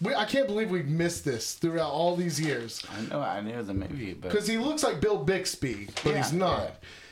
We, 0.00 0.14
I 0.14 0.24
can't 0.26 0.46
believe 0.46 0.70
we've 0.70 0.86
missed 0.88 1.24
this 1.24 1.54
throughout 1.54 1.90
all 1.90 2.14
these 2.14 2.40
years. 2.40 2.84
I 2.96 3.00
know, 3.10 3.20
I 3.20 3.40
know 3.40 3.62
the 3.62 3.74
movie, 3.74 4.14
but 4.14 4.30
Because 4.30 4.46
he 4.46 4.56
looks 4.56 4.84
like 4.84 5.00
Bill 5.00 5.18
Bixby, 5.18 5.88
but 6.04 6.10
Yeah, 6.12 6.16
he's 6.18 6.32
not. 6.32 6.60
yeah. 6.62 6.70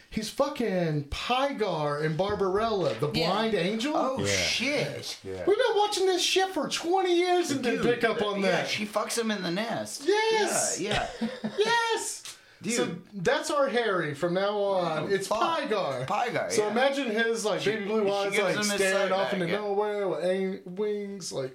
He's 0.08 0.30
fucking 0.30 1.04
Pygar 1.10 2.02
and 2.04 2.16
Barbarella, 2.16 2.94
the 3.00 3.10
Yeah. 3.12 3.26
blind 3.26 3.54
angel. 3.54 3.92
oh 3.96 4.18
Yeah. 4.20 4.26
shit! 4.36 5.18
Yeah. 5.24 5.42
We've 5.46 5.56
been 5.58 5.76
watching 5.76 6.06
this 6.06 6.22
shit 6.22 6.48
for 6.54 6.68
20 6.68 7.14
years 7.14 7.50
and 7.50 7.62
didn't 7.62 7.82
pick 7.84 8.04
up 8.04 8.22
on 8.22 8.40
yeah, 8.40 8.50
that. 8.52 8.68
she 8.68 8.86
fucks 8.86 9.18
him 9.18 9.30
in 9.32 9.42
the 9.42 9.50
nest. 9.50 10.02
Yes! 10.06 10.80
Yeah, 10.80 11.06
yeah. 11.20 11.28
Yes! 11.58 12.22
Dude. 12.62 12.72
So 12.72 12.96
that's 13.12 13.50
our 13.50 13.68
Harry 13.68 14.14
from 14.14 14.32
now 14.32 14.56
on. 14.58 15.02
Oh, 15.02 15.06
it's 15.08 15.26
fuck. 15.26 15.60
Pygar. 15.60 16.06
Pygar, 16.06 16.50
So 16.50 16.64
yeah. 16.64 16.70
imagine 16.70 17.10
his 17.10 17.44
like 17.44 17.62
baby 17.64 17.84
blue 17.84 18.10
eyes 18.10 18.38
like 18.38 18.64
staring 18.64 19.12
off 19.12 19.24
back, 19.24 19.32
into 19.34 19.46
yeah. 19.46 19.56
nowhere 19.56 20.08
with 20.08 20.62
wings 20.66 21.32
like. 21.32 21.54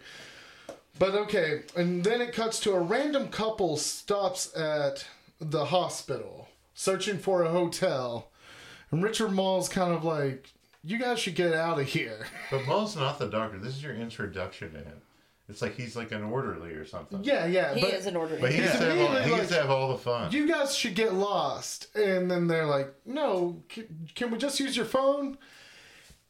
But 1.01 1.15
okay, 1.15 1.63
and 1.75 2.03
then 2.03 2.22
it 2.22 2.31
cuts 2.31 2.60
to 2.60 2.74
a 2.74 2.79
random 2.79 3.29
couple 3.29 3.75
stops 3.75 4.55
at 4.55 5.03
the 5.39 5.65
hospital 5.65 6.48
searching 6.75 7.17
for 7.17 7.41
a 7.41 7.50
hotel, 7.50 8.29
and 8.91 9.01
Richard 9.01 9.31
Moll's 9.31 9.67
kind 9.67 9.96
of 9.96 10.03
like, 10.03 10.51
"You 10.84 11.00
guys 11.00 11.17
should 11.17 11.34
get 11.34 11.55
out 11.55 11.79
of 11.79 11.88
here." 11.88 12.27
But 12.51 12.67
Moll's 12.67 12.96
not 12.96 13.17
the 13.17 13.25
doctor. 13.25 13.58
This 13.58 13.77
is 13.77 13.81
your 13.81 13.96
introduction 13.96 14.74
to 14.74 14.77
him. 14.77 15.01
It's 15.50 15.63
like 15.63 15.75
he's 15.75 15.96
like 15.96 16.12
an 16.12 16.22
orderly 16.24 16.74
or 16.74 16.86
something. 16.86 17.24
Yeah, 17.24 17.48
yeah. 17.48 17.74
He 17.74 17.81
but 17.81 17.93
is 17.96 18.05
an 18.05 18.15
orderly. 18.15 18.39
But 18.39 18.51
he, 18.51 18.60
gets 18.60 18.77
to 18.77 18.86
have 18.86 19.00
all, 19.00 19.15
he 19.24 19.31
Like- 19.31 19.41
gets 19.41 19.50
to 19.50 19.55
have 19.55 19.70
all 19.72 19.91
the 19.93 19.98
fun. 19.98 20.31
you 20.31 20.48
guys 20.48 20.75
should 20.75 20.93
get 20.93 21.15
lost. 21.15 21.88
And 21.96 22.29
then 22.29 22.46
they're 22.46 22.67
like, 22.67 22.93
no, 23.08 23.63
can, 23.70 24.08
can 24.13 24.29
we 24.29 24.38
just 24.38 24.60
use 24.60 24.77
your 24.77 24.86
phone? 24.86 25.39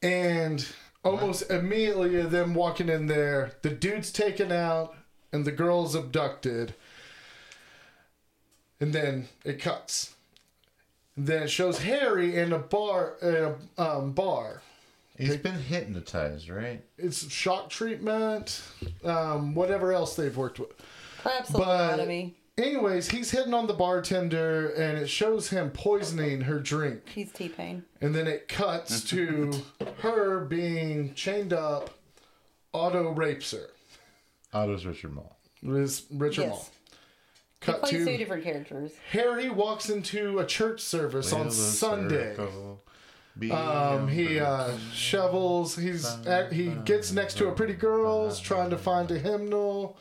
And 0.02 0.66
almost 1.04 1.50
immediately, 1.50 2.18
of 2.20 2.30
them 2.30 2.54
walking 2.54 2.88
in 2.88 3.06
there, 3.06 3.52
the 3.62 3.70
dude's 3.70 4.12
taken 4.12 4.52
out 4.52 4.94
and 5.32 5.44
the 5.44 5.52
girl's 5.52 5.94
abducted. 5.94 6.74
And 8.80 8.92
then 8.92 9.28
it 9.44 9.60
cuts. 9.60 10.14
And 11.16 11.26
then 11.26 11.44
it 11.44 11.50
shows 11.50 11.82
Harry 11.82 12.36
in 12.36 12.52
a 12.52 12.58
bar, 12.58 13.16
in 13.22 13.54
a 13.78 13.82
um, 13.82 14.12
bar. 14.12 14.62
He's 15.16 15.36
been 15.36 15.60
hypnotized, 15.60 16.48
right? 16.48 16.82
It's 16.98 17.30
shock 17.30 17.70
treatment, 17.70 18.62
um, 19.04 19.54
whatever 19.54 19.92
else 19.92 20.16
they've 20.16 20.36
worked 20.36 20.58
with. 20.58 20.70
Perhaps 21.22 21.50
a 21.50 21.52
But 21.52 21.98
lobotomy. 21.98 22.32
Anyways, 22.58 23.08
he's 23.10 23.30
hitting 23.30 23.54
on 23.54 23.66
the 23.66 23.72
bartender, 23.72 24.68
and 24.70 24.98
it 24.98 25.08
shows 25.08 25.48
him 25.48 25.70
poisoning 25.70 26.42
her 26.42 26.58
drink. 26.60 27.08
He's 27.08 27.32
T 27.32 27.48
Pain. 27.48 27.84
And 28.02 28.14
then 28.14 28.26
it 28.26 28.46
cuts 28.46 29.02
to 29.04 29.50
her 30.00 30.44
being 30.44 31.14
chained 31.14 31.52
up. 31.54 31.90
Otto 32.74 33.10
rapes 33.12 33.52
her. 33.52 33.68
Otto's 34.52 34.84
Richard 34.84 35.14
Moll. 35.14 35.36
Is 35.62 36.04
Richard 36.10 36.42
Yes. 36.42 36.50
Moll. 36.50 36.66
He 37.60 37.66
Cut 37.66 37.80
plays 37.82 37.92
two 38.06 38.16
different 38.18 38.44
characters. 38.44 38.92
Harry 39.12 39.48
walks 39.48 39.88
into 39.88 40.38
a 40.40 40.44
church 40.46 40.80
service 40.80 41.32
on 41.32 41.50
Sunday. 41.50 42.34
circle, 42.34 42.82
Um, 43.52 44.08
he 44.08 44.40
uh, 44.40 44.76
shovels. 44.92 45.76
He's 45.76 46.04
at, 46.26 46.52
he 46.52 46.70
gets 46.84 47.12
next 47.12 47.38
to 47.38 47.48
a 47.48 47.52
pretty 47.52 47.74
girl, 47.74 48.34
trying 48.34 48.70
to 48.70 48.78
find 48.78 49.10
a 49.12 49.18
hymnal. 49.18 49.96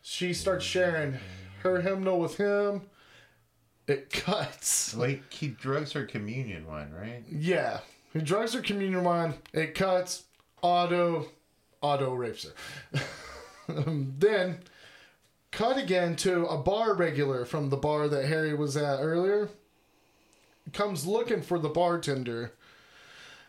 She 0.00 0.32
starts 0.32 0.64
sharing 0.64 1.16
her 1.62 1.80
hymnal 1.80 2.18
with 2.20 2.36
him. 2.36 2.82
It 3.86 4.10
cuts. 4.12 4.94
Like 4.94 5.32
he 5.32 5.48
drugs 5.48 5.92
her 5.92 6.04
communion 6.04 6.66
wine, 6.66 6.92
right? 6.92 7.24
Yeah, 7.30 7.80
he 8.12 8.20
drugs 8.20 8.54
her 8.54 8.60
communion 8.60 9.04
wine. 9.04 9.34
It 9.52 9.74
cuts. 9.74 10.24
Otto, 10.62 11.26
Otto 11.82 12.14
rapes 12.14 12.46
her. 12.92 13.00
Then, 13.68 14.58
cut 15.50 15.76
again 15.78 16.16
to 16.16 16.46
a 16.46 16.58
bar 16.58 16.94
regular 16.94 17.44
from 17.44 17.70
the 17.70 17.76
bar 17.76 18.08
that 18.08 18.26
Harry 18.26 18.54
was 18.54 18.76
at 18.76 19.00
earlier. 19.00 19.48
Comes 20.72 21.06
looking 21.06 21.42
for 21.42 21.58
the 21.58 21.68
bartender, 21.68 22.52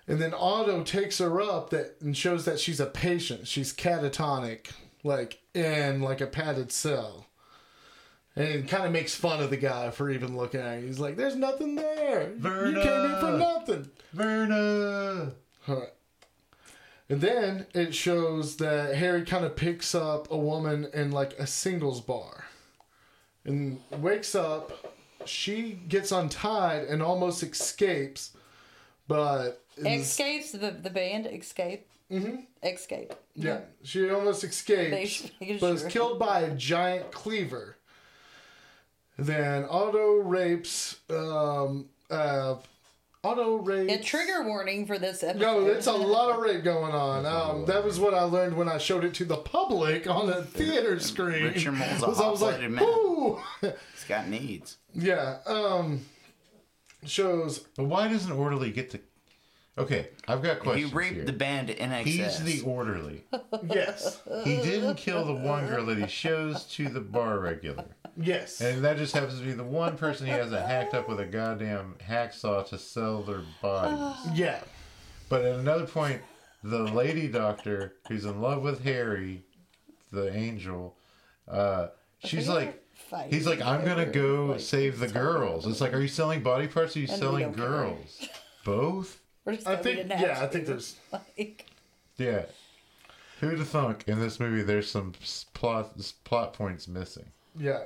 and 0.07 0.19
then 0.19 0.33
Otto 0.33 0.83
takes 0.83 1.19
her 1.19 1.41
up 1.41 1.69
that 1.69 1.97
and 2.01 2.15
shows 2.17 2.45
that 2.45 2.59
she's 2.59 2.79
a 2.79 2.85
patient. 2.85 3.47
She's 3.47 3.73
catatonic, 3.73 4.71
like 5.03 5.39
in 5.53 6.01
like 6.01 6.21
a 6.21 6.27
padded 6.27 6.71
cell. 6.71 7.27
And 8.35 8.67
kind 8.67 8.85
of 8.85 8.91
makes 8.91 9.13
fun 9.13 9.41
of 9.43 9.51
the 9.51 9.57
guy 9.57 9.91
for 9.91 10.09
even 10.09 10.35
looking 10.35 10.59
at 10.59 10.79
her. 10.79 10.81
He's 10.81 10.99
like, 10.99 11.17
"There's 11.17 11.35
nothing 11.35 11.75
there. 11.75 12.31
You 12.33 12.41
came 12.81 13.05
in 13.05 13.19
for 13.19 13.37
nothing." 13.37 13.91
Verna. 14.11 15.33
Alright. 15.69 15.89
And 17.09 17.21
then 17.21 17.67
it 17.75 17.93
shows 17.93 18.55
that 18.57 18.95
Harry 18.95 19.23
kind 19.23 19.45
of 19.45 19.55
picks 19.55 19.93
up 19.93 20.31
a 20.31 20.37
woman 20.37 20.87
in 20.93 21.11
like 21.11 21.33
a 21.37 21.45
singles 21.45 22.01
bar 22.01 22.45
and 23.45 23.79
wakes 23.99 24.33
up. 24.33 24.95
She 25.25 25.73
gets 25.87 26.11
untied 26.11 26.85
and 26.85 27.03
almost 27.03 27.43
escapes, 27.43 28.35
but 29.07 29.63
Escapes 29.77 30.51
the 30.53 30.71
the 30.71 30.89
band 30.89 31.27
Escape. 31.27 31.87
Mm-hmm. 32.11 32.41
Escape. 32.63 33.13
yeah, 33.35 33.61
she 33.83 34.09
almost 34.09 34.43
escapes, 34.43 35.29
They- 35.39 35.57
but 35.61 35.73
is 35.75 35.83
killed 35.85 36.17
by 36.19 36.41
a 36.41 36.55
giant 36.55 37.11
cleaver. 37.11 37.77
Then 39.17 39.65
Otto 39.69 40.15
rapes. 40.17 40.97
Um, 41.09 41.85
uh, 42.09 42.55
Otto 43.23 43.55
rapes. 43.57 43.93
A 43.93 43.97
trigger 44.03 44.43
warning 44.43 44.85
for 44.85 44.99
this 44.99 45.23
episode. 45.23 45.39
No, 45.41 45.65
it's 45.67 45.87
a 45.87 45.93
lot 45.93 46.31
of 46.35 46.41
rape 46.41 46.63
going 46.63 46.93
on. 46.93 47.25
Um, 47.25 47.65
that 47.65 47.85
was 47.85 47.99
what 47.99 48.13
I 48.13 48.23
learned 48.23 48.57
when 48.57 48.67
I 48.67 48.77
showed 48.77 49.03
it 49.05 49.13
to 49.15 49.25
the 49.25 49.37
public 49.37 50.07
on 50.07 50.29
a 50.29 50.41
theater 50.41 50.99
screen. 50.99 51.43
Richard 51.45 51.71
Moll's 51.73 52.03
a 52.03 52.07
Was 52.09 52.19
I 52.19 52.29
was 52.29 52.41
like, 52.41 52.59
hot-blooded 52.59 52.71
man. 52.71 52.83
"Ooh." 52.83 53.39
He's 53.61 54.03
got 54.07 54.27
needs. 54.27 54.77
yeah. 54.93 55.37
Um, 55.45 56.01
shows. 57.05 57.59
But 57.59 57.85
why 57.85 58.07
does 58.09 58.25
an 58.25 58.31
orderly 58.33 58.71
get 58.71 58.89
to? 58.91 58.99
Okay, 59.75 60.09
I've 60.27 60.43
got 60.43 60.59
questions. 60.59 60.91
He 60.91 60.95
raped 60.95 61.15
here. 61.15 61.25
the 61.25 61.33
band 61.33 61.71
in 61.71 61.91
excess. 61.91 62.39
He's 62.39 62.61
the 62.63 62.69
orderly. 62.69 63.23
Yes. 63.67 64.21
He 64.43 64.57
didn't 64.57 64.95
kill 64.95 65.25
the 65.25 65.33
one 65.33 65.67
girl 65.67 65.85
that 65.87 65.97
he 65.97 66.07
shows 66.07 66.65
to 66.65 66.89
the 66.89 66.99
bar 66.99 67.39
regular. 67.39 67.85
Yes. 68.17 68.61
And 68.61 68.83
that 68.83 68.97
just 68.97 69.13
happens 69.15 69.39
to 69.39 69.45
be 69.45 69.53
the 69.53 69.63
one 69.63 69.97
person 69.97 70.27
he 70.27 70.31
hasn't 70.33 70.61
hacked 70.65 70.93
up 70.93 71.07
with 71.07 71.19
a 71.19 71.25
goddamn 71.25 71.95
hacksaw 72.07 72.67
to 72.69 72.77
sell 72.77 73.23
their 73.23 73.41
bodies. 73.61 74.17
yeah. 74.35 74.59
But 75.29 75.43
at 75.45 75.59
another 75.59 75.85
point, 75.87 76.21
the 76.63 76.79
lady 76.83 77.27
doctor 77.27 77.93
who's 78.07 78.25
in 78.25 78.41
love 78.41 78.61
with 78.61 78.83
Harry, 78.83 79.43
the 80.11 80.35
angel, 80.35 80.95
uh, 81.47 81.87
she's 82.23 82.47
like, 82.49 82.83
he's 83.29 83.47
like, 83.47 83.61
I'm 83.61 83.83
gonna 83.85 84.05
go 84.05 84.47
like, 84.51 84.59
save 84.59 84.99
the 84.99 85.07
girls. 85.07 85.65
It's 85.65 85.81
like, 85.81 85.93
are 85.93 85.99
you 86.01 86.07
selling 86.07 86.43
body 86.43 86.67
parts? 86.67 86.95
Or 86.95 86.99
are 86.99 87.01
you 87.03 87.07
we 87.09 87.17
selling 87.17 87.43
don't 87.43 87.55
care. 87.55 87.67
girls? 87.67 88.27
Both? 88.65 89.19
We're 89.45 89.55
just 89.55 89.67
I 89.67 89.75
think. 89.75 89.97
didn't 90.07 90.19
Yeah. 90.21 90.39
I 90.41 90.47
think 90.47 90.65
there's. 90.65 90.95
Like, 91.11 91.65
Yeah. 92.17 92.43
Who'd 93.39 93.59
have 93.59 93.67
thunk 93.67 94.03
in 94.07 94.19
this 94.19 94.39
movie? 94.39 94.61
There's 94.63 94.89
some 94.89 95.13
plot 95.53 95.91
plot 96.23 96.53
points 96.53 96.87
missing. 96.87 97.25
Yeah. 97.57 97.81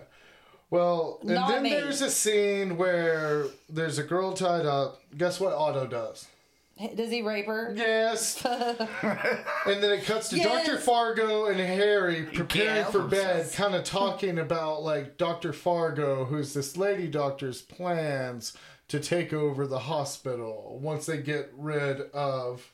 Well, 0.69 1.19
and 1.21 1.31
Not 1.31 1.47
then 1.49 1.63
me. 1.63 1.69
there's 1.71 2.01
a 2.01 2.11
scene 2.11 2.77
where 2.77 3.45
there's 3.69 3.97
a 3.97 4.03
girl 4.03 4.33
tied 4.33 4.65
up. 4.65 5.01
Guess 5.17 5.39
what 5.39 5.53
Otto 5.53 5.87
does? 5.87 6.27
does 6.95 7.09
he 7.09 7.23
rape 7.23 7.47
her? 7.47 7.73
Yes. 7.75 8.45
and 8.45 8.77
then 9.81 9.91
it 9.93 10.03
cuts 10.05 10.29
to 10.29 10.37
Yes. 10.37 10.67
Dr. 10.67 10.77
Fargo 10.77 11.47
and 11.47 11.59
Harry 11.59 12.23
preparing 12.25 12.81
help 12.83 12.91
for 12.91 13.01
bed, 13.07 13.37
himself. 13.37 13.55
kind 13.55 13.75
of 13.75 13.83
talking 13.83 14.37
about 14.37 14.83
like 14.83 15.17
Dr. 15.17 15.53
Fargo, 15.53 16.25
who's 16.25 16.53
this 16.53 16.77
lady 16.77 17.07
doctor's 17.07 17.61
plans 17.63 18.53
to 18.87 18.99
take 18.99 19.33
over 19.33 19.67
the 19.67 19.79
hospital 19.79 20.79
once 20.81 21.05
they 21.05 21.17
get 21.17 21.51
rid 21.57 22.01
of 22.11 22.71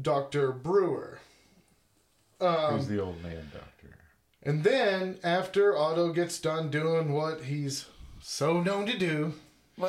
Dr. 0.00 0.52
Brewer. 0.52 1.18
Um, 2.40 2.76
Who's 2.76 2.88
the 2.88 3.00
old 3.02 3.22
man 3.22 3.50
doctor? 3.52 3.96
And 4.42 4.64
then 4.64 5.18
after 5.24 5.76
Otto 5.76 6.12
gets 6.12 6.38
done 6.40 6.70
doing 6.70 7.12
what 7.12 7.42
he's 7.42 7.86
so 8.22 8.62
known 8.62 8.86
to 8.86 8.96
do, 8.96 9.34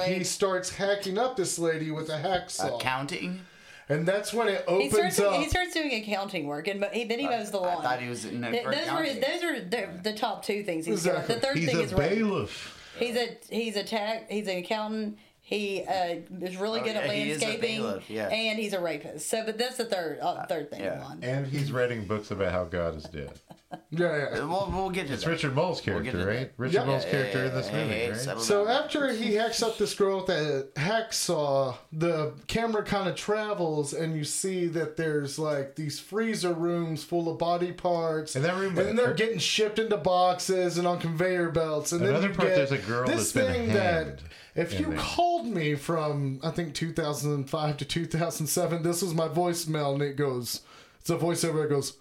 he 0.06 0.24
starts 0.24 0.76
hacking 0.76 1.18
up 1.18 1.36
this 1.38 1.58
lady 1.60 1.92
with 1.92 2.10
a 2.10 2.18
hacksaw. 2.20 2.76
Accounting? 2.76 3.42
and 3.88 4.08
that's 4.08 4.32
when 4.34 4.48
it 4.48 4.64
He 4.68 4.76
opens 4.76 4.94
starts, 4.94 5.20
up. 5.20 5.34
he 5.42 5.48
starts 5.50 5.74
doing 5.74 5.94
accounting 5.94 6.46
work, 6.48 6.68
and 6.68 6.80
but 6.80 6.94
he, 6.94 7.06
then 7.06 7.18
he 7.20 7.28
mows 7.28 7.50
the 7.52 7.60
I 7.60 7.74
lawn. 7.76 7.84
thought 7.84 8.00
he 8.02 8.10
was 8.10 8.26
in 8.26 8.44
it 8.44 8.52
Th- 8.52 8.64
for 8.64 8.72
those 8.72 8.92
were 8.92 9.04
those 9.04 9.44
are 9.44 9.60
the, 9.62 9.88
the 10.04 10.14
top 10.14 10.44
two 10.44 10.64
things 10.64 10.86
he's 10.86 11.06
got. 11.06 11.28
The 11.28 11.40
third 11.40 11.58
He's 11.58 11.70
thing 11.70 11.78
a 11.78 11.82
is 11.82 11.94
rape. 11.94 12.10
bailiff. 12.12 12.76
He's 13.00 13.16
a 13.16 13.38
he's 13.50 13.76
a 13.78 13.84
tax 13.84 14.26
he's 14.30 14.48
an 14.48 14.58
accountant. 14.58 15.18
He 15.50 15.84
uh, 15.84 16.18
is 16.42 16.58
really 16.58 16.80
Oh, 16.82 16.84
good 16.84 16.96
at 16.96 17.08
yeah, 17.08 17.12
he 17.12 17.32
is 17.32 17.42
a 17.42 17.46
landscaping, 17.48 18.02
yeah. 18.08 18.28
and 18.28 18.60
he's 18.60 18.74
a 18.74 18.80
rapist. 18.80 19.28
So, 19.30 19.44
but 19.44 19.58
that's 19.58 19.78
the 19.78 19.86
third 19.86 20.20
uh, 20.22 20.46
third 20.46 20.70
thing. 20.70 20.82
yeah. 20.82 21.02
One. 21.02 21.24
And 21.24 21.48
he's 21.48 21.72
writing 21.72 22.06
books 22.06 22.30
about 22.30 22.52
how 22.52 22.66
God 22.66 22.96
is 22.98 23.06
dead. 23.06 23.32
yeah, 23.90 24.30
yeah. 24.36 24.44
We'll, 24.46 24.70
we'll 24.72 24.90
get 24.92 25.04
to 25.04 25.08
that. 25.10 25.14
It's 25.16 25.24
that. 25.24 25.30
Richard 25.32 25.56
Moll's 25.56 25.84
We'll 25.84 26.02
character, 26.02 26.26
right? 26.28 26.52
Richard 26.58 26.76
Yeah. 26.76 26.86
Moll's 26.86 27.06
character 27.06 27.46
in 27.46 27.56
this 27.56 27.68
Hey, 27.68 27.84
movie, 27.84 27.94
hey, 27.96 28.10
right? 28.12 28.40
So 28.40 28.66
down. 28.66 28.84
after 28.84 29.12
he 29.12 29.34
hacks 29.36 29.64
up 29.64 29.80
this 29.80 29.96
girl 29.96 30.20
with 30.22 30.30
a 30.30 30.68
hacksaw, 30.76 31.76
the 31.92 32.34
camera 32.48 32.84
kind 32.84 33.10
of 33.10 33.16
travels, 33.16 33.94
and 33.94 34.16
you 34.16 34.24
see 34.24 34.68
that 34.68 34.98
there's 34.98 35.40
like 35.40 35.76
these 35.76 36.00
freezer 36.00 36.54
rooms 36.54 37.04
full 37.04 37.28
of 37.32 37.38
body 37.40 37.72
parts, 37.72 38.36
In 38.36 38.44
that 38.44 38.56
room- 38.56 38.78
and 38.78 38.98
they're 38.98 39.14
getting 39.16 39.40
shipped 39.40 39.80
into 39.80 39.98
boxes 39.98 40.78
and 40.78 40.88
on 40.88 41.00
conveyor 41.00 41.50
belts. 41.50 41.92
And 41.92 42.02
Another 42.04 42.22
then 42.22 42.30
you 42.32 42.36
part, 42.36 42.48
get 42.50 42.56
there's 42.56 42.72
a 42.72 42.78
girl 42.78 43.08
this 43.08 43.32
that's 43.32 43.48
been 43.48 43.54
thing 43.54 43.74
that 43.74 44.20
if 44.56 44.80
you 44.80 44.88
there. 44.88 44.98
Called 45.40 45.54
me 45.56 45.76
from 45.76 46.40
I 46.44 46.52
think 46.52 46.74
2005 46.74 47.78
to 47.78 47.86
2007, 47.86 48.84
this 48.84 49.02
was 49.02 49.14
my 49.14 49.28
voicemail, 49.28 49.94
and 49.94 50.02
it 50.02 50.16
goes, 50.16 50.62
it's 51.00 51.10
a 51.10 51.18
voiceover 51.18 51.62
that 51.62 51.70
goes, 51.70 51.94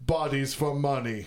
"Bodies 0.00 0.54
for 0.54 0.74
money." 0.74 1.26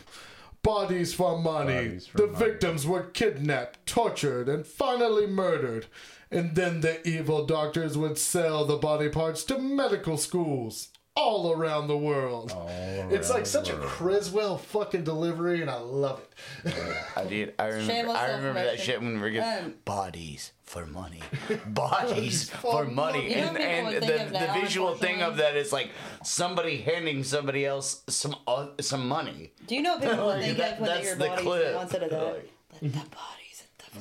Bodies 0.62 1.14
for 1.14 1.38
money. 1.38 1.74
Bodies 1.74 2.08
for 2.08 2.18
the 2.18 2.28
money. 2.28 2.46
victims 2.46 2.88
were 2.88 3.04
kidnapped, 3.04 3.86
tortured, 3.86 4.48
and 4.48 4.66
finally 4.66 5.28
murdered. 5.28 5.88
And 6.32 6.56
then 6.56 6.80
the 6.80 7.06
evil 7.06 7.46
doctors 7.46 7.98
would 7.98 8.18
sell 8.18 8.64
the 8.64 8.78
body 8.78 9.10
parts 9.10 9.44
to 9.46 9.58
medical 9.58 10.18
schools. 10.18 10.88
All 11.16 11.52
around 11.54 11.88
the 11.88 11.98
world. 11.98 12.52
All 12.52 12.68
it's 13.12 13.30
around 13.30 13.38
like 13.40 13.46
such 13.46 13.70
a 13.70 13.76
the. 13.76 13.86
Criswell 13.86 14.58
fucking 14.58 15.04
delivery, 15.04 15.62
and 15.62 15.70
I 15.70 15.78
love 15.80 16.22
it. 16.66 16.74
I 17.16 17.24
did. 17.26 17.54
I 17.60 17.68
remember. 17.68 18.12
I 18.14 18.32
remember 18.32 18.64
that 18.64 18.80
shit 18.80 19.00
when 19.02 19.16
we 19.16 19.20
were 19.22 19.30
getting 19.30 19.66
Um, 19.66 19.74
bodies 19.86 20.52
for 20.64 20.86
money, 20.88 21.20
bodies 21.68 22.50
for 22.50 22.58
for 22.72 22.86
money, 22.86 22.94
money. 23.20 23.30
You 23.30 23.42
know 23.42 23.48
and 23.50 23.58
and 23.58 23.96
the, 24.04 24.08
think 24.08 24.32
the 24.32 24.60
visual 24.60 24.96
thing 24.96 25.22
of 25.22 25.38
that 25.38 25.56
is 25.56 25.72
like 25.72 25.90
somebody 26.24 26.78
handing 26.78 27.24
somebody 27.24 27.66
else 27.66 28.02
some 28.08 28.36
uh, 28.48 28.68
some 28.82 29.08
money. 29.08 29.52
Do 29.68 29.76
you 29.76 29.82
know 29.84 29.96
what 29.98 30.02
people 30.02 30.26
Like, 30.34 30.42
think 30.42 30.58
that- 30.58 30.74
of 30.74 30.80
when 30.80 30.90
they 30.90 30.96
that's 30.96 31.08
hear 31.08 31.16
the 31.16 31.28
bodies 31.28 31.44
clip. 31.44 31.82
instead 31.82 32.04
of 32.04 32.10
that? 32.10 32.24
Like- 32.26 32.50
the, 32.82 32.88
the 32.90 32.98
bodies 32.98 33.64
at 33.64 33.78
the 33.94 34.00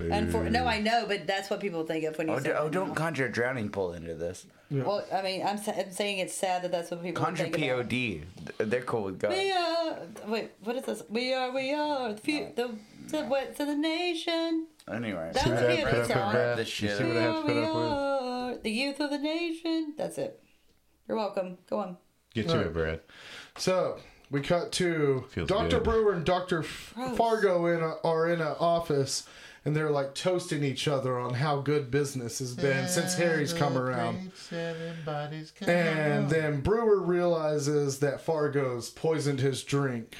Oh, 0.00 0.04
And 0.10 0.30
for, 0.30 0.42
boo. 0.44 0.50
no, 0.50 0.64
I 0.64 0.80
know, 0.80 1.04
but 1.08 1.26
that's 1.26 1.50
what 1.50 1.58
people 1.60 1.84
think 1.84 2.04
of 2.04 2.16
when 2.18 2.28
you 2.28 2.34
Oh, 2.34 2.38
say 2.38 2.44
d- 2.44 2.50
oh 2.52 2.68
don't 2.68 2.94
conjure 2.94 3.26
a 3.26 3.32
drowning 3.32 3.68
pool 3.68 3.92
into 3.94 4.14
this. 4.14 4.46
Well, 4.70 5.04
I 5.12 5.22
mean, 5.22 5.46
I'm, 5.46 5.56
sa- 5.56 5.72
I'm 5.72 5.90
saying 5.92 6.18
it's 6.18 6.34
sad 6.34 6.62
that 6.62 6.70
that's 6.72 6.90
what 6.90 7.02
people 7.02 7.22
Conjure 7.24 7.44
think 7.44 7.56
about. 7.56 7.84
POD. 7.84 7.88
Th- 7.90 8.24
They're 8.58 8.82
cool 8.82 9.04
with 9.04 9.18
God. 9.18 9.30
We 9.32 9.50
are. 9.52 9.96
Wait, 10.26 10.50
what 10.62 10.76
is 10.76 10.84
this? 10.84 11.02
We 11.08 11.32
are. 11.32 11.50
We 11.52 11.72
are 11.72 12.12
the 12.12 12.18
few, 12.18 12.44
uh, 12.44 12.48
the 12.54 12.74
the 13.08 13.24
what 13.24 13.56
to 13.56 13.64
the 13.64 13.74
nation. 13.74 14.66
Anyway, 14.92 15.30
That 15.32 15.44
See 15.44 15.50
what 15.50 15.58
I 15.64 15.66
be 15.76 15.82
a 15.82 15.84
put 15.84 15.90
good 15.92 16.10
up 16.10 16.24
with. 16.26 16.32
Brad? 16.34 16.58
This 16.58 16.82
You 16.82 16.88
shit. 16.88 16.98
see 16.98 17.04
what 17.04 17.12
We 17.14 17.18
I 17.18 17.22
have 17.22 17.34
are. 17.34 17.40
to 17.40 17.46
put 17.46 17.54
We 17.56 17.62
up 17.62 17.74
with? 17.74 17.84
are 17.92 18.56
the 18.62 18.70
youth 18.70 19.00
of 19.00 19.10
the 19.10 19.18
nation. 19.18 19.94
That's 19.96 20.18
it. 20.18 20.42
You're 21.06 21.16
welcome. 21.16 21.58
Go 21.70 21.78
on. 21.78 21.96
Get 22.34 22.48
to 22.50 22.60
it, 22.60 22.72
Brad. 22.74 23.00
So 23.56 23.98
we 24.30 24.42
cut 24.42 24.70
to 24.72 25.24
Feels 25.30 25.48
Dr. 25.48 25.76
good. 25.78 25.84
Brewer 25.84 26.12
and 26.12 26.24
Dr. 26.26 26.62
Gross. 26.94 27.16
Fargo 27.16 27.66
in 27.66 27.82
a, 27.82 27.94
are 28.04 28.28
in 28.30 28.40
an 28.42 28.54
office, 28.60 29.26
and 29.64 29.74
they're 29.74 29.90
like 29.90 30.14
toasting 30.14 30.62
each 30.64 30.88
other 30.88 31.18
on 31.18 31.34
how 31.34 31.60
good 31.60 31.90
business 31.90 32.38
has 32.38 32.54
been 32.54 32.88
since 32.88 33.14
Harry's 33.14 33.52
come 33.52 33.76
around. 33.76 34.30
And 35.60 36.30
then 36.30 36.60
Brewer 36.60 37.00
realizes 37.00 37.98
that 38.00 38.20
Fargo's 38.20 38.90
poisoned 38.90 39.40
his 39.40 39.62
drink. 39.62 40.16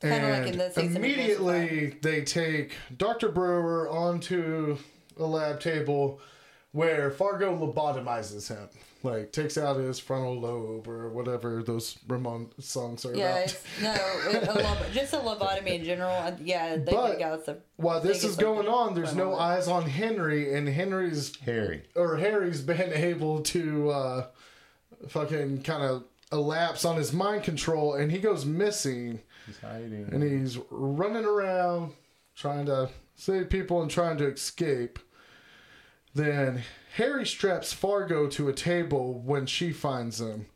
Kinda 0.00 0.16
like 0.16 0.36
And 0.38 0.46
in 0.48 0.58
the 0.58 0.70
Season 0.70 0.90
of 0.90 0.96
immediately 0.96 1.96
they 2.02 2.22
take 2.22 2.72
Dr. 2.96 3.28
Brewer 3.28 3.88
onto 3.88 4.78
a 5.18 5.24
lab 5.24 5.60
table 5.60 6.20
where 6.72 7.10
Fargo 7.10 7.56
lobotomizes 7.56 8.48
him. 8.48 8.68
Like 9.08 9.32
takes 9.32 9.56
out 9.58 9.76
his 9.76 9.98
frontal 9.98 10.38
lobe 10.40 10.86
or 10.88 11.08
whatever 11.08 11.62
those 11.62 11.98
Ramon 12.06 12.50
songs 12.60 13.04
are 13.06 13.14
Yeah, 13.14 13.30
about. 13.30 13.44
it's, 13.44 13.64
no, 13.82 13.92
it, 14.30 14.48
a 14.48 14.62
lob- 14.62 14.78
just 14.92 15.12
a 15.14 15.16
lobotomy 15.18 15.78
in 15.80 15.84
general. 15.84 16.10
uh, 16.12 16.32
Yeah, 16.42 16.76
they 16.76 16.92
But 16.92 17.08
think 17.10 17.22
out 17.22 17.46
the. 17.46 17.58
While 17.76 18.00
this 18.00 18.24
is 18.24 18.36
going 18.36 18.68
on, 18.68 18.94
there's 18.94 19.14
no 19.14 19.30
frontal 19.30 19.32
lobe. 19.32 19.40
eyes 19.40 19.68
on 19.68 19.82
Henry, 19.88 20.54
and 20.54 20.68
Henry's 20.68 21.34
Harry. 21.40 21.82
or 21.96 22.16
Harry's 22.16 22.60
been 22.60 22.92
able 22.94 23.40
to 23.42 23.90
uh, 23.90 24.26
fucking 25.08 25.62
kind 25.62 25.82
of 25.82 26.04
elapse 26.32 26.84
on 26.84 26.96
his 26.96 27.12
mind 27.12 27.42
control, 27.44 27.94
and 27.94 28.10
he 28.12 28.18
goes 28.18 28.44
missing, 28.44 29.20
He's 29.46 29.58
hiding. 29.60 30.08
and 30.12 30.22
he's 30.22 30.58
running 30.70 31.24
around 31.24 31.92
trying 32.34 32.66
to 32.66 32.90
save 33.16 33.48
people 33.50 33.80
and 33.82 33.90
trying 33.90 34.18
to 34.18 34.26
escape. 34.26 34.98
Then 36.18 36.62
Harry 36.96 37.24
straps 37.24 37.72
Fargo 37.72 38.26
to 38.28 38.48
a 38.48 38.52
table 38.52 39.20
when 39.24 39.46
she 39.46 39.72
finds 39.72 40.20
him. 40.20 40.46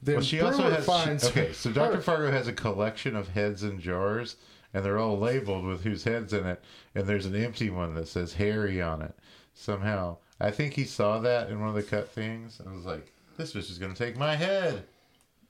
Then 0.00 0.16
Well, 0.16 0.24
she 0.24 0.38
Brewer 0.38 0.52
also 0.52 0.70
has. 0.70 0.86
finds 0.86 1.24
she- 1.24 1.30
okay, 1.30 1.52
so 1.52 1.72
Dr. 1.72 2.00
Fargo 2.00 2.30
has 2.30 2.46
a 2.46 2.52
collection 2.52 3.16
of 3.16 3.28
heads 3.28 3.64
in 3.64 3.80
jars, 3.80 4.36
and 4.72 4.84
they're 4.84 4.98
all 4.98 5.18
labeled 5.18 5.64
with 5.64 5.82
whose 5.82 6.04
head's 6.04 6.32
in 6.32 6.46
it, 6.46 6.62
and 6.94 7.06
there's 7.08 7.26
an 7.26 7.34
empty 7.34 7.68
one 7.68 7.94
that 7.94 8.06
says 8.06 8.34
Harry 8.34 8.80
on 8.80 9.02
it. 9.02 9.14
Somehow, 9.54 10.18
I 10.38 10.52
think 10.52 10.74
he 10.74 10.84
saw 10.84 11.18
that 11.18 11.50
in 11.50 11.58
one 11.58 11.68
of 11.70 11.74
the 11.74 11.82
cut 11.82 12.08
things, 12.10 12.60
and 12.60 12.72
was 12.72 12.84
like, 12.86 13.12
"This 13.36 13.54
bitch 13.54 13.70
is 13.70 13.78
gonna 13.78 13.94
take 13.94 14.16
my 14.16 14.36
head." 14.36 14.84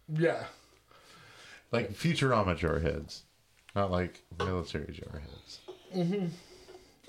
Yeah. 0.09 0.45
Like 1.71 1.93
Futurama 1.93 2.57
jar 2.57 2.79
heads, 2.79 3.25
not 3.77 3.91
like 3.91 4.23
military 4.39 4.95
jar 4.95 5.21
heads. 5.21 5.59
Mm-hmm. 5.95 6.27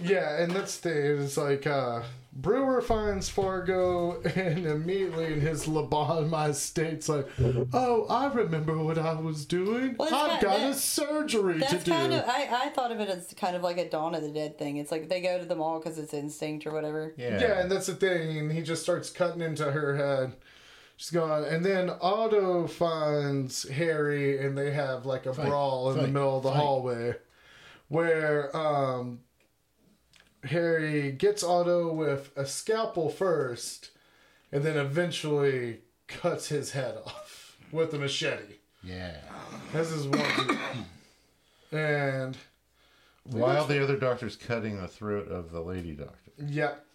Yeah, 0.02 0.42
and 0.42 0.52
that's 0.52 0.78
the 0.78 0.90
thing. 0.90 1.22
It's 1.24 1.38
like 1.38 1.66
uh, 1.68 2.02
Brewer 2.32 2.82
finds 2.82 3.28
Fargo, 3.28 4.22
and 4.36 4.66
immediately 4.66 5.34
in 5.34 5.42
his 5.42 5.66
lobotomized 5.66 6.56
state's 6.56 7.10
like, 7.10 7.28
"Oh, 7.74 8.06
I 8.10 8.28
remember 8.32 8.78
what 8.78 8.98
I 8.98 9.14
was 9.20 9.46
doing. 9.46 9.96
Well, 9.98 10.14
I've 10.14 10.32
not- 10.34 10.42
got 10.42 10.60
that- 10.60 10.70
a 10.72 10.74
surgery 10.76 11.60
to 11.60 11.78
do." 11.80 11.92
kind 11.92 12.14
of. 12.14 12.24
I, 12.28 12.66
I 12.66 12.70
thought 12.70 12.92
of 12.92 13.00
it 13.00 13.10
as 13.10 13.34
kind 13.36 13.56
of 13.56 13.64
like 13.64 13.78
a 13.78 13.90
Dawn 13.90 14.14
of 14.16 14.22
the 14.22 14.30
Dead 14.32 14.58
thing. 14.60 14.78
It's 14.78 14.92
like 14.92 15.10
they 15.10 15.22
go 15.22 15.40
to 15.40 15.46
the 15.46 15.56
mall 15.56 15.80
because 15.80 15.98
it's 15.98 16.14
instinct 16.14 16.68
or 16.68 16.72
whatever. 16.72 17.14
Yeah. 17.18 17.40
yeah. 17.42 17.60
and 17.62 17.72
that's 17.72 17.88
the 17.88 17.96
thing. 17.96 18.38
And 18.38 18.52
he 18.52 18.62
just 18.62 18.84
starts 18.84 19.10
cutting 19.10 19.42
into 19.42 19.72
her 19.72 19.96
head. 19.98 20.36
She's 20.98 21.12
gone, 21.12 21.46
and 21.46 21.66
then 21.66 21.90
Otto 22.02 22.68
finds 22.68 23.68
Harry, 23.70 24.46
and 24.46 24.58
they 24.58 24.72
have 24.72 25.06
like 25.06 25.26
a 25.26 25.32
brawl 25.34 25.92
in 25.92 25.98
the 25.98 26.08
middle 26.08 26.38
of 26.38 26.44
the 26.44 26.50
fight. 26.52 26.58
hallway, 26.58 27.16
where 27.88 28.56
um, 28.56 29.22
Harry 30.46 31.12
gets 31.12 31.44
Otto 31.44 31.92
with 31.92 32.32
a 32.36 32.46
scalpel 32.46 33.10
first, 33.10 33.92
and 34.52 34.64
then 34.64 34.78
eventually 34.78 35.80
cuts 36.08 36.48
his 36.50 36.72
head 36.72 36.98
off 37.06 37.58
with 37.72 37.94
a 37.94 38.00
machete. 38.00 38.56
Yeah. 38.84 39.18
This 39.74 39.92
is 39.92 40.08
one, 40.08 40.58
and 41.72 42.38
While 43.24 43.66
the 43.66 43.84
other 43.84 43.98
doctor's 43.98 44.36
cutting 44.36 44.82
the 44.82 44.88
throat 44.88 45.28
of 45.28 45.52
the 45.52 45.62
lady 45.62 45.94
doctor. 45.94 46.32
Yep. 46.38 46.86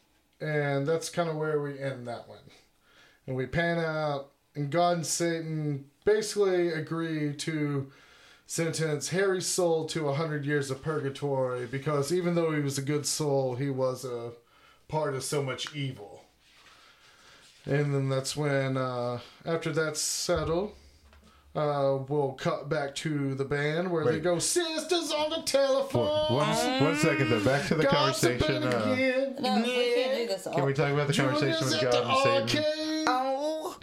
And 0.41 0.87
that's 0.87 1.11
kind 1.11 1.29
of 1.29 1.37
where 1.37 1.61
we 1.61 1.79
end 1.79 2.09
that 2.09 2.29
one. 2.29 2.39
And 3.27 3.37
we 3.37 3.47
pan 3.47 3.79
out, 3.79 4.31
and 4.55 4.71
God 4.71 4.97
and 4.97 5.07
Satan 5.07 5.87
basically 6.05 6.69
agree 6.69 7.35
to 7.35 7.91
sentence 8.47 9.09
Harry's 9.09 9.47
soul 9.47 9.87
to 9.87 10.09
a 10.09 10.15
hundred 10.15 10.45
years 10.45 10.71
of 10.71 10.83
purgatory 10.83 11.67
because 11.67 12.13
even 12.13 12.35
though 12.35 12.53
he 12.53 12.61
was 12.61 12.79
a 12.79 12.83
good 12.83 13.07
soul, 13.07 13.55
he 13.57 13.71
was 13.71 14.05
a 14.05 14.33
part 14.89 15.15
of 15.15 15.25
so 15.25 15.43
much 15.43 15.75
evil. 15.75 16.23
And 17.67 17.95
then 17.95 18.09
that's 18.11 18.37
when, 18.37 18.77
uh, 18.77 19.21
after 19.47 19.73
that's 19.73 20.01
settled, 20.01 20.75
uh, 21.55 21.99
we'll 22.09 22.33
cut 22.33 22.69
back 22.69 22.95
to 22.97 23.35
the 23.35 23.45
band 23.45 23.91
where 23.91 24.05
they 24.05 24.19
go, 24.19 24.39
Sisters 24.39 25.13
on 25.13 25.31
the 25.31 25.43
telephone. 25.43 26.35
One, 26.35 26.83
one 26.83 26.97
second 26.97 27.31
though. 27.31 27.45
Back 27.45 27.67
to 27.69 27.77
the 27.77 27.85
gossiping 27.85 28.39
conversation. 28.41 28.65
Uh. 28.65 29.41
No, 29.41 29.63
we 29.63 29.95
can't 29.95 30.17
do 30.17 30.27
this. 30.27 30.49
can 30.53 30.65
we 30.65 30.73
talk 30.75 30.93
about 30.93 31.07
the 31.07 31.15
conversation 31.15 31.65
with 31.65 31.81
God 31.81 31.95
and 31.95 32.51
Satan? 32.51 32.84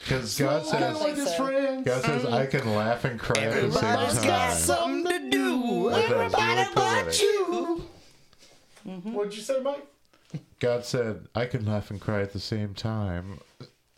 Because 0.03 0.37
God 0.37 0.65
says, 0.65 0.97
think 0.97 1.03
with 1.07 1.17
his 1.17 1.35
so. 1.35 1.45
friends. 1.45 1.85
God 1.85 2.03
says, 2.03 2.25
I 2.25 2.45
can 2.47 2.73
laugh 2.75 3.05
and 3.05 3.19
cry 3.19 3.43
at 3.43 3.51
the 3.51 3.57
everybody's 3.57 4.13
same 4.19 4.27
got 4.27 4.47
time. 4.49 4.57
something 4.57 5.11
to 5.11 5.29
do. 5.29 5.89
I 5.89 5.91
thought 5.93 6.11
it 6.11 6.17
was 6.17 6.33
Everybody 6.33 6.55
really 6.55 6.67
but 6.73 7.03
poetic. 7.03 7.21
you. 7.21 7.83
Mm-hmm. 8.87 9.13
What'd 9.13 9.35
you 9.35 9.41
say, 9.41 9.59
Mike? 9.61 9.87
God 10.59 10.85
said, 10.85 11.27
I 11.35 11.45
can 11.45 11.65
laugh 11.65 11.91
and 11.91 11.99
cry 12.01 12.21
at 12.21 12.33
the 12.33 12.39
same 12.39 12.73
time. 12.73 13.39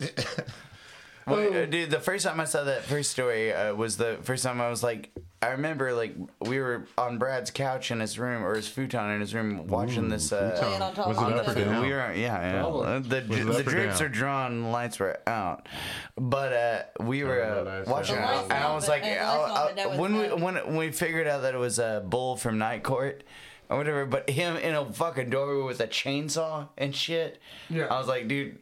Well, 1.26 1.54
uh, 1.62 1.66
dude, 1.66 1.90
the 1.90 2.00
first 2.00 2.26
time 2.26 2.38
I 2.40 2.44
saw 2.44 2.64
that 2.64 2.82
first 2.82 3.10
story 3.10 3.52
uh, 3.52 3.74
was 3.74 3.96
the 3.96 4.18
first 4.22 4.44
time 4.44 4.60
I 4.60 4.68
was 4.68 4.82
like, 4.82 5.10
I 5.40 5.48
remember 5.52 5.92
like 5.94 6.14
we 6.40 6.58
were 6.58 6.86
on 6.98 7.18
Brad's 7.18 7.50
couch 7.50 7.90
in 7.90 8.00
his 8.00 8.18
room 8.18 8.42
or 8.44 8.54
his 8.54 8.66
futon 8.68 9.10
in 9.10 9.20
his 9.20 9.34
room 9.34 9.66
watching 9.66 10.08
this. 10.08 10.32
Uh, 10.32 10.58
Laying 10.62 10.82
on 10.82 10.94
top 10.94 11.08
Was 11.08 11.18
of 11.18 11.28
it 11.28 11.32
each 11.34 11.40
up 11.40 11.48
or 11.48 11.54
down? 11.54 11.82
We 11.82 11.88
were, 11.88 12.12
yeah, 12.12 12.14
yeah. 12.14 12.60
Probably. 12.60 12.86
Uh, 12.86 12.98
The, 13.00 13.44
Was 13.44 13.56
the 13.58 13.62
drapes 13.62 14.00
are 14.00 14.08
drawn, 14.08 14.70
lights 14.72 14.98
were 14.98 15.18
out, 15.26 15.68
but 16.16 16.52
uh, 16.52 16.82
we 17.04 17.24
were 17.24 17.42
Oh, 17.42 17.66
uh, 17.86 17.90
watching. 17.90 18.16
It, 18.16 18.20
and 18.22 18.52
I 18.52 18.74
was 18.74 18.88
like, 18.88 19.02
and 19.04 19.18
the 19.20 19.22
I- 19.24 19.36
lights 19.50 19.80
I- 19.80 19.84
but 19.88 19.98
when 19.98 20.16
we 20.18 20.26
when 20.28 20.76
we 20.76 20.90
figured 20.92 21.26
out 21.26 21.42
that 21.42 21.54
it 21.54 21.58
was 21.58 21.78
a 21.78 22.02
bull 22.06 22.36
from 22.36 22.58
Night 22.58 22.82
Court. 22.82 23.22
Or 23.70 23.78
whatever, 23.78 24.04
but 24.04 24.28
him 24.28 24.58
in 24.58 24.74
a 24.74 24.92
fucking 24.92 25.30
doorway 25.30 25.64
with 25.64 25.80
a 25.80 25.86
chainsaw 25.86 26.68
and 26.76 26.94
shit. 26.94 27.40
Yeah. 27.70 27.86
I 27.86 27.98
was 27.98 28.06
like, 28.06 28.28
dude, 28.28 28.58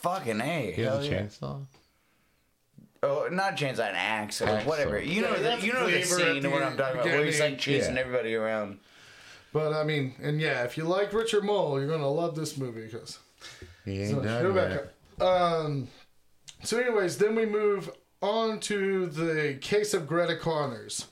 fucking 0.00 0.40
a. 0.40 0.72
He 0.72 0.80
has 0.80 1.06
a 1.06 1.10
yeah. 1.10 1.20
chainsaw? 1.24 1.60
Oh, 3.06 3.28
not 3.30 3.56
chainsaw, 3.56 3.88
an 3.88 3.94
axe 3.94 4.42
or 4.42 4.48
Axe, 4.48 4.66
whatever. 4.66 4.90
sorry. 4.90 5.08
You 5.10 5.22
know, 5.22 5.36
Yeah, 5.36 5.56
the, 5.56 5.66
you 5.66 5.72
know 5.72 5.90
the 5.90 6.02
scene 6.02 6.42
the 6.42 6.48
of 6.48 6.52
what 6.54 6.62
I'm 6.62 6.76
talking 6.76 7.00
about, 7.00 7.06
where 7.06 7.24
he's 7.24 7.40
like 7.40 7.58
chasing 7.58 7.94
Yeah. 7.94 8.00
everybody 8.02 8.34
around. 8.34 8.78
But 9.52 9.72
I 9.72 9.84
mean, 9.84 10.14
and 10.22 10.40
yeah, 10.40 10.64
if 10.64 10.76
you 10.76 10.84
like 10.84 11.12
Richard 11.12 11.44
Moll, 11.44 11.78
you're 11.78 11.88
gonna 11.88 12.10
love 12.10 12.34
this 12.36 12.56
movie 12.56 12.82
because. 12.86 13.18
He 13.84 14.00
ain't 14.02 14.10
So, 14.16 14.20
done 14.22 14.42
go 14.42 14.52
back 14.52 14.88
up. 15.20 15.22
Um. 15.22 15.88
So, 16.62 16.78
anyways, 16.78 17.18
then 17.18 17.34
we 17.34 17.46
move 17.46 17.90
on 18.22 18.58
to 18.60 19.06
the 19.06 19.58
case 19.60 19.94
of 19.94 20.06
Greta 20.06 20.36
Connors, 20.36 21.06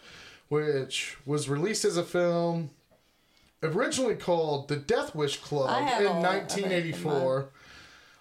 which 0.48 1.16
was 1.24 1.48
released 1.48 1.84
as 1.84 1.96
a 1.96 2.02
film, 2.02 2.70
originally 3.62 4.16
called 4.16 4.68
The 4.68 4.76
Death 4.76 5.14
Wish 5.14 5.36
Club 5.38 5.70
I 5.70 5.82
have 5.82 6.00
in 6.02 6.06
all 6.08 6.22
that, 6.22 6.30
I 6.30 6.38
think, 6.40 6.66
in 6.66 6.70
1984. 6.70 7.48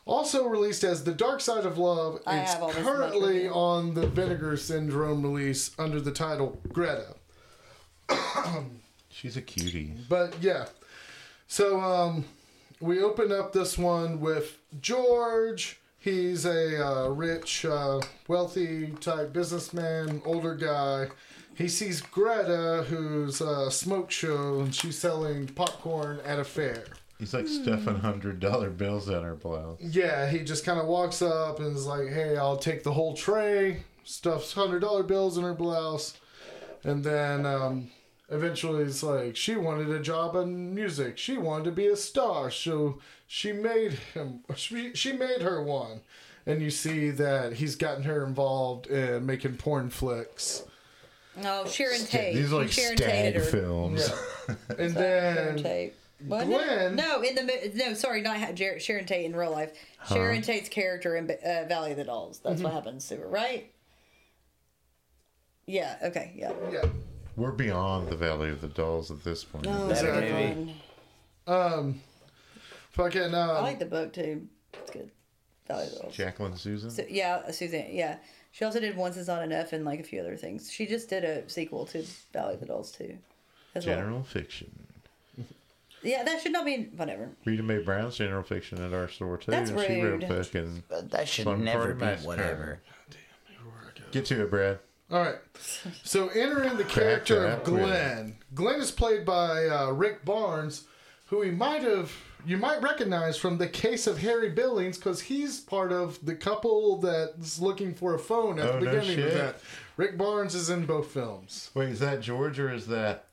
Also 0.05 0.45
released 0.47 0.83
as 0.83 1.03
The 1.05 1.13
Dark 1.13 1.39
Side 1.39 1.65
of 1.65 1.77
Love, 1.77 2.19
I 2.27 2.39
it's 2.39 2.53
have 2.53 2.63
all 2.63 2.71
this 2.73 2.83
currently 2.83 3.33
trivia. 3.33 3.53
on 3.53 3.93
the 3.93 4.05
Vinegar 4.07 4.57
Syndrome 4.57 5.23
release 5.23 5.71
under 5.79 6.01
the 6.01 6.11
title 6.11 6.59
Greta. 6.73 7.15
She's 9.09 9.37
a 9.37 9.41
cutie. 9.41 9.93
But 10.09 10.35
yeah. 10.41 10.65
So 11.47 11.79
um 11.79 12.25
we 12.81 13.01
open 13.01 13.31
up 13.31 13.53
this 13.53 13.77
one 13.77 14.19
with 14.19 14.57
George. 14.81 15.79
He's 15.99 16.45
a 16.45 16.85
uh, 16.85 17.07
rich, 17.07 17.63
uh, 17.63 18.01
wealthy 18.27 18.87
type 18.99 19.31
businessman, 19.31 20.21
older 20.25 20.53
guy. 20.53 21.07
He 21.55 21.69
sees 21.69 22.01
Greta, 22.01 22.83
who's 22.89 23.39
a 23.39 23.71
smoke 23.71 24.11
show, 24.11 24.59
and 24.59 24.75
she's 24.75 24.97
selling 24.99 25.47
popcorn 25.47 26.19
at 26.25 26.39
a 26.39 26.43
fair. 26.43 26.83
He's 27.23 27.33
like 27.33 27.47
stuffing 27.47 27.95
hundred 27.95 28.41
dollar 28.41 28.69
bills 28.69 29.07
in 29.07 29.23
her 29.23 29.35
blouse. 29.35 29.79
Yeah, 29.79 30.29
he 30.29 30.39
just 30.39 30.65
kind 30.65 30.77
of 30.77 30.87
walks 30.87 31.21
up 31.21 31.59
and 31.61 31.73
is 31.73 31.85
like, 31.85 32.09
"Hey, 32.09 32.35
I'll 32.35 32.57
take 32.57 32.83
the 32.83 32.91
whole 32.91 33.13
tray." 33.13 33.83
Stuffs 34.03 34.51
hundred 34.51 34.81
dollar 34.81 35.03
bills 35.03 35.37
in 35.37 35.45
her 35.45 35.53
blouse, 35.53 36.17
and 36.83 37.01
then 37.01 37.45
um, 37.45 37.91
eventually 38.27 38.83
it's 38.83 39.03
like 39.03 39.37
she 39.37 39.55
wanted 39.55 39.89
a 39.89 40.01
job 40.01 40.35
in 40.35 40.75
music. 40.75 41.17
She 41.17 41.37
wanted 41.37 41.63
to 41.63 41.71
be 41.71 41.87
a 41.87 41.95
star, 41.95 42.51
so 42.51 42.99
she 43.25 43.53
made 43.53 43.93
him. 44.13 44.41
She, 44.57 44.93
she 44.93 45.13
made 45.13 45.43
her 45.43 45.63
one, 45.63 46.01
and 46.45 46.61
you 46.61 46.71
see 46.71 47.09
that 47.11 47.53
he's 47.53 47.77
gotten 47.77 48.03
her 48.03 48.25
involved 48.25 48.87
in 48.87 49.25
making 49.25 49.55
porn 49.55 49.89
flicks. 49.89 50.63
Oh, 51.41 51.65
Sharon 51.67 52.05
Tate. 52.05 52.35
These 52.35 52.51
are 52.51 52.57
like 52.57 52.71
Sharon 52.71 52.97
stag 52.97 53.35
Tate 53.35 53.45
films. 53.45 54.09
Yeah, 54.09 54.55
and 54.77 54.93
Sharon 54.93 54.93
then 54.93 55.63
Tate. 56.23 56.47
Wasn't 56.47 56.95
No, 56.95 57.21
in 57.21 57.35
the 57.35 57.71
no, 57.75 57.93
sorry, 57.93 58.21
not 58.21 58.37
Ha- 58.37 58.51
Jer- 58.53 58.79
Sharon 58.79 59.05
Tate 59.05 59.25
in 59.25 59.35
real 59.35 59.51
life. 59.51 59.71
Sharon 60.07 60.41
Tate's 60.41 60.69
character 60.69 61.15
in 61.15 61.29
uh, 61.29 61.65
Valley 61.67 61.91
of 61.91 61.97
the 61.97 62.03
Dolls. 62.03 62.39
That's 62.39 62.55
Mm-hmm. 62.55 62.63
what 62.63 62.73
happens 62.73 63.07
to 63.09 63.17
her, 63.17 63.27
right? 63.27 63.71
Yeah. 65.65 65.97
Okay. 66.03 66.33
Yeah. 66.35 66.51
yeah, 66.71 66.85
We're 67.35 67.51
beyond 67.51 68.09
the 68.09 68.15
Valley 68.15 68.49
of 68.49 68.61
the 68.61 68.67
Dolls 68.67 69.11
at 69.11 69.23
this 69.23 69.43
point. 69.43 69.65
Oh, 69.67 69.87
Better 69.87 70.11
that's 70.11 70.31
a 70.31 70.55
good 70.55 70.73
um, 71.45 72.01
fucking 72.91 73.33
I 73.35 73.57
um, 73.57 73.63
like 73.63 73.79
the 73.79 73.85
book 73.85 74.13
too. 74.13 74.47
It's 74.73 74.91
good. 74.91 75.09
Valley 75.67 75.85
of 75.87 75.93
the 75.93 75.99
Dolls. 76.01 76.15
Jacqueline 76.15 76.53
Susann. 76.53 76.91
So, 76.91 77.03
yeah, 77.09 77.41
Susann. 77.49 77.93
Yeah, 77.93 78.17
she 78.51 78.65
also 78.65 78.79
did 78.79 78.95
Once 78.97 79.17
Is 79.17 79.27
Not 79.27 79.43
Enough 79.43 79.73
and 79.73 79.85
like 79.85 79.99
a 79.99 80.03
few 80.03 80.19
other 80.19 80.35
things. 80.35 80.71
She 80.71 80.85
just 80.85 81.09
did 81.09 81.23
a 81.23 81.49
sequel 81.49 81.85
to 81.87 82.05
Valley 82.33 82.55
of 82.55 82.59
the 82.59 82.65
Dolls 82.65 82.91
too. 82.91 83.17
As 83.75 83.85
well. 83.85 83.95
General 83.95 84.23
fiction. 84.23 84.71
Yeah, 86.03 86.23
that 86.23 86.41
should 86.41 86.51
not 86.51 86.65
be 86.65 86.89
whatever. 86.95 87.29
Rita 87.45 87.63
Mae 87.63 87.79
Brown's 87.79 88.17
general 88.17 88.43
fiction 88.43 88.83
at 88.83 88.93
our 88.93 89.07
store 89.07 89.37
too. 89.37 89.51
That's 89.51 89.69
She 89.71 89.75
wrote 90.01 90.21
rude. 90.23 90.27
fucking. 90.27 90.83
That 90.89 91.27
should 91.27 91.45
Fun 91.45 91.63
never 91.63 91.79
Party 91.79 91.93
be 91.93 91.99
Massacre. 92.05 92.27
whatever. 92.27 92.79
Get 94.11 94.25
to 94.25 94.41
it, 94.43 94.49
Brad. 94.49 94.79
All 95.11 95.21
right. 95.23 95.35
So 96.03 96.27
entering 96.29 96.77
the 96.77 96.83
character 96.83 97.45
of 97.45 97.63
quick. 97.63 97.75
Glenn. 97.83 98.35
Glenn 98.53 98.79
is 98.79 98.91
played 98.91 99.25
by 99.25 99.65
uh, 99.67 99.91
Rick 99.91 100.23
Barnes, 100.25 100.85
who 101.27 101.41
he 101.41 101.51
might 101.51 101.81
have 101.83 102.11
you 102.45 102.57
might 102.57 102.81
recognize 102.81 103.37
from 103.37 103.57
the 103.57 103.67
case 103.69 104.05
of 104.05 104.17
Harry 104.19 104.49
Billings 104.49 104.97
because 104.97 105.21
he's 105.21 105.61
part 105.61 105.93
of 105.93 106.23
the 106.25 106.35
couple 106.35 106.97
that's 106.97 107.59
looking 107.59 107.93
for 107.93 108.13
a 108.15 108.19
phone 108.19 108.59
at 108.59 108.65
Oh, 108.69 108.79
the 108.79 108.85
no 108.85 108.99
beginning 108.99 109.25
of 109.27 109.33
that. 109.33 109.55
Rick 109.95 110.17
Barnes 110.17 110.53
is 110.53 110.69
in 110.69 110.85
both 110.85 111.11
films. 111.11 111.69
Wait, 111.73 111.89
is 111.89 111.99
that 112.01 112.19
George 112.21 112.59
or 112.59 112.71
is 112.73 112.87
that 112.87 113.27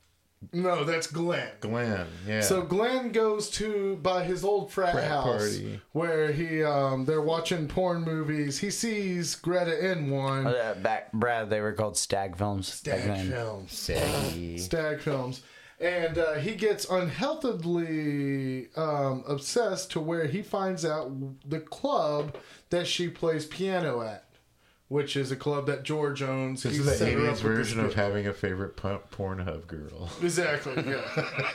No, 0.53 0.83
that's 0.83 1.07
Glenn. 1.07 1.51
Glenn? 1.59 2.07
Yeah. 2.27 2.41
So 2.41 2.63
Glenn 2.63 3.11
goes 3.11 3.49
to 3.51 3.97
by 3.97 4.23
his 4.23 4.43
old 4.43 4.71
frat, 4.71 4.93
Frat 4.93 5.07
house 5.07 5.23
party. 5.25 5.79
where 5.91 6.31
he 6.31 6.63
um 6.63 7.05
they're 7.05 7.21
watching 7.21 7.67
porn 7.67 8.01
movies. 8.03 8.57
He 8.59 8.71
sees 8.71 9.35
Greta 9.35 9.91
in 9.91 10.09
one. 10.09 10.47
Oh, 10.47 10.51
Uh, 10.51 10.73
back, 10.75 11.11
Brad, 11.13 11.49
they 11.49 11.61
were 11.61 11.73
called 11.73 11.95
stag 11.95 12.35
films. 12.35 12.67
Stag 12.73 13.03
then. 13.03 13.29
films. 13.29 13.71
Saggy. 13.71 14.57
Stag 14.57 14.99
films. 15.01 15.43
And 15.79 16.17
uh, 16.17 16.33
he 16.35 16.53
gets 16.55 16.85
unhealthily 16.89 18.67
um, 18.75 19.23
obsessed 19.27 19.91
to 19.91 19.99
where 19.99 20.25
he 20.27 20.41
finds 20.41 20.85
out 20.85 21.11
the 21.49 21.59
club 21.59 22.35
that 22.69 22.87
she 22.87 23.07
plays 23.09 23.45
piano 23.45 24.01
at, 24.01 24.25
which 24.91 25.15
is 25.15 25.31
a 25.31 25.37
club 25.37 25.67
that 25.67 25.83
George 25.83 26.21
owns. 26.21 26.63
This 26.63 26.73
He 26.73 26.79
is 26.79 26.85
the 26.85 26.91
set 26.91 27.13
her 27.13 27.19
80s 27.19 27.21
up 27.21 27.21
with 27.21 27.31
this 27.31 27.41
version 27.41 27.79
of 27.79 27.85
girl. 27.95 27.95
having 27.95 28.27
a 28.27 28.33
favorite 28.33 28.75
pu- 28.75 28.99
Pornhub 29.09 29.65
girl. 29.65 30.09
Exactly, 30.21 30.73
yeah. 30.85 30.99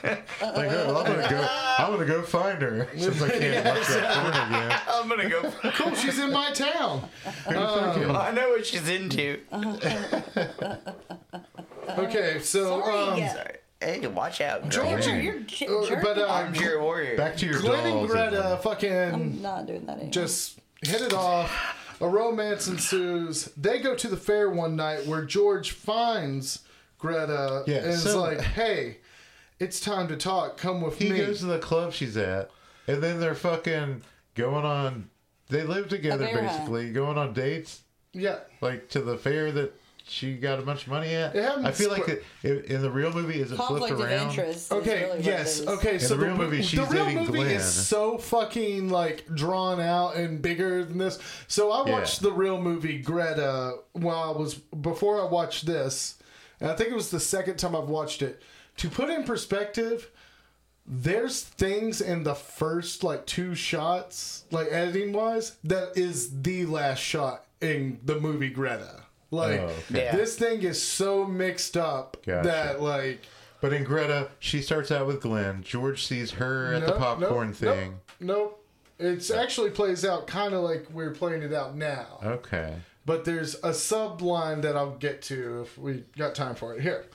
Like, 0.41 0.71
oh, 0.71 0.97
I'm 0.97 1.07
gonna 1.07 1.29
go. 1.29 1.47
I'm 1.79 1.91
gonna 1.93 2.07
go 2.07 2.23
find 2.23 2.63
her 2.63 2.89
since 2.97 3.21
I 3.21 3.29
can't 3.29 3.65
watch 3.67 3.89
that 3.89 4.15
porn 4.15 4.33
again. 4.55 4.81
I'm 4.89 5.09
gonna 5.09 5.29
go. 5.29 5.71
cool, 5.75 5.95
she's 5.95 6.19
in 6.19 6.33
my 6.33 6.51
town. 6.53 7.09
I 7.47 8.31
know 8.33 8.49
what 8.49 8.65
she's 8.65 8.89
into. 8.89 9.39
Okay, 11.99 12.41
so. 12.43 12.81
Sorry, 12.81 13.23
Um, 13.23 13.29
Sorry. 13.31 13.57
Hey, 13.81 14.07
watch 14.09 14.41
out, 14.41 14.69
George. 14.71 15.07
You're, 15.07 15.21
you're 15.21 15.41
j- 15.41 15.67
uh, 15.67 15.87
jerking 15.87 16.03
but, 16.03 16.19
uh. 16.19 16.27
I'm 16.27 16.55
your 16.55 16.83
warrior. 16.83 17.17
Back 17.17 17.37
to 17.39 17.47
your 17.47 17.61
Glenn 17.61 17.85
and 17.87 17.95
dolls. 17.95 18.11
Greta 18.11 18.39
Edwin. 18.45 18.59
fucking 18.63 18.93
I'm 18.93 19.43
not 19.43 19.67
doing 19.67 19.87
that 19.87 19.93
anymore. 19.99 20.11
just 20.13 20.59
hit 20.83 21.01
it 21.03 21.13
off. 21.15 21.51
A 22.01 22.09
romance 22.09 22.69
ensues. 22.69 23.47
They 23.57 23.79
go 23.79 23.95
to 23.95 24.09
the 24.09 24.17
fair 24.17 24.51
one 24.51 24.77
night 24.77 25.07
where 25.07 25.25
George 25.25 25.71
finds 25.71 26.61
Greta 26.99 27.65
Yeah, 27.67 27.79
and 27.79 27.87
is 27.87 28.15
like, 28.15 28.41
"Hey, 28.41 28.99
it's 29.59 29.81
time 29.81 30.09
to 30.09 30.17
talk. 30.17 30.57
Come 30.57 30.81
with 30.81 30.99
He 30.99 31.11
me." 31.11 31.19
He 31.19 31.27
goes 31.27 31.41
to 31.41 31.47
the 31.47 31.59
club 31.59 31.93
she's 31.93 32.17
at, 32.17 32.51
and 32.87 33.03
then 33.03 33.21
they're 33.21 33.35
fucking 33.35 34.03
going 34.35 34.65
on. 34.65 35.11
They 35.49 35.63
live 35.63 35.89
together 35.89 36.27
bear 36.27 36.43
basically, 36.43 36.91
going 36.91 37.17
on 37.17 37.33
dates 37.33 37.83
yeah, 38.17 38.39
like 38.61 38.89
to 38.91 39.01
the 39.01 39.17
fair 39.19 39.53
that 39.53 39.79
she 40.09 40.35
got 40.37 40.59
a 40.59 40.63
bunch 40.63 40.83
of 40.83 40.89
money 40.89 41.15
at. 41.15 41.35
I 41.37 41.73
feel 41.73 41.91
like 41.91 42.05
quick. 42.05 42.25
it, 42.43 42.67
in 42.67 42.81
the 42.83 42.91
real 42.91 43.13
movie, 43.13 43.41
is 43.41 43.51
it 43.51 43.57
conflict 43.57 43.87
flipped 43.89 44.01
of 44.03 44.09
around? 44.09 44.29
interest. 44.31 44.67
is 44.67 44.73
Okay. 44.73 45.03
really 45.05 45.17
what 45.17 45.25
yes. 45.25 45.59
is. 45.61 45.67
Okay. 45.67 45.99
so 45.99 46.15
the 46.17 46.25
real 46.25 46.37
movie, 46.37 46.63
she's 46.63 46.79
the 46.79 46.87
real 46.87 47.05
dating 47.07 47.19
movie 47.25 47.33
Glenn. 47.39 47.51
is 47.57 47.65
so 47.65 48.17
fucking 48.19 48.89
like 48.89 49.27
drawn 49.35 49.81
out 49.81 50.15
and 50.17 50.41
bigger 50.41 50.85
than 50.85 50.99
this. 50.99 51.19
So 51.49 51.73
I 51.73 51.85
Yeah. 51.87 51.93
watched 51.93 52.23
the 52.23 52.33
real 52.33 52.61
movie 52.61 52.99
Greta 52.99 53.79
while 53.93 54.35
I 54.35 54.39
was 54.39 54.55
before 54.55 55.21
I 55.21 55.25
watched 55.25 55.67
this, 55.67 56.17
and 56.61 56.71
I 56.71 56.77
think 56.77 56.91
it 56.91 56.95
was 56.95 57.11
the 57.11 57.21
second 57.21 57.57
time 57.57 57.75
I've 57.75 57.89
watched 57.89 58.23
it. 58.23 58.41
To 58.79 58.89
put 58.89 59.11
in 59.11 59.25
perspective, 59.25 60.11
there's 60.87 61.41
things 61.43 62.01
in 62.01 62.23
the 62.23 62.35
first 62.37 63.03
like 63.03 63.27
two 63.27 63.57
shots, 63.57 64.45
like 64.53 64.69
editing 64.71 65.13
wise, 65.13 65.57
that 65.65 65.97
is 65.99 66.43
the 66.43 66.65
last 66.67 67.01
shot 67.01 67.45
in 67.61 67.99
the 68.05 68.21
movie 68.21 68.51
Greta. 68.51 69.03
Like 69.31 69.61
Oh, 69.61 69.65
okay. 69.65 70.05
Yeah. 70.05 70.17
this 70.17 70.37
thing 70.37 70.63
is 70.63 70.83
so 70.83 71.25
mixed 71.25 71.77
up 71.77 72.17
Gotcha. 72.25 72.49
that 72.49 72.81
like 72.83 73.23
But 73.61 73.73
in 73.73 73.85
Greta, 73.85 74.29
she 74.39 74.63
starts 74.63 74.91
out 74.93 75.07
with 75.07 75.21
Glenn. 75.23 75.63
George 75.63 76.07
sees 76.07 76.33
her 76.33 76.73
at 76.75 76.87
the 76.87 76.93
popcorn 76.93 77.49
nope, 77.49 77.57
thing. 77.57 77.91
Nope. 78.21 78.21
nope. 78.21 78.63
It's 78.99 79.31
actually 79.31 79.71
plays 79.71 80.05
out 80.05 80.27
kind 80.27 80.55
of 80.55 80.63
like 80.63 80.87
we're 80.93 81.11
playing 81.11 81.43
it 81.43 81.53
out 81.53 81.77
now. 81.77 82.19
Okay. 82.23 82.77
But 83.05 83.25
there's 83.25 83.55
a 83.57 83.71
subline 83.71 84.63
that 84.63 84.77
I'll 84.77 84.97
get 84.97 85.23
to 85.23 85.61
if 85.63 85.77
we 85.79 86.05
got 86.17 86.35
time 86.35 86.55
for 86.55 86.75
it. 86.75 86.81
Here. 86.81 87.07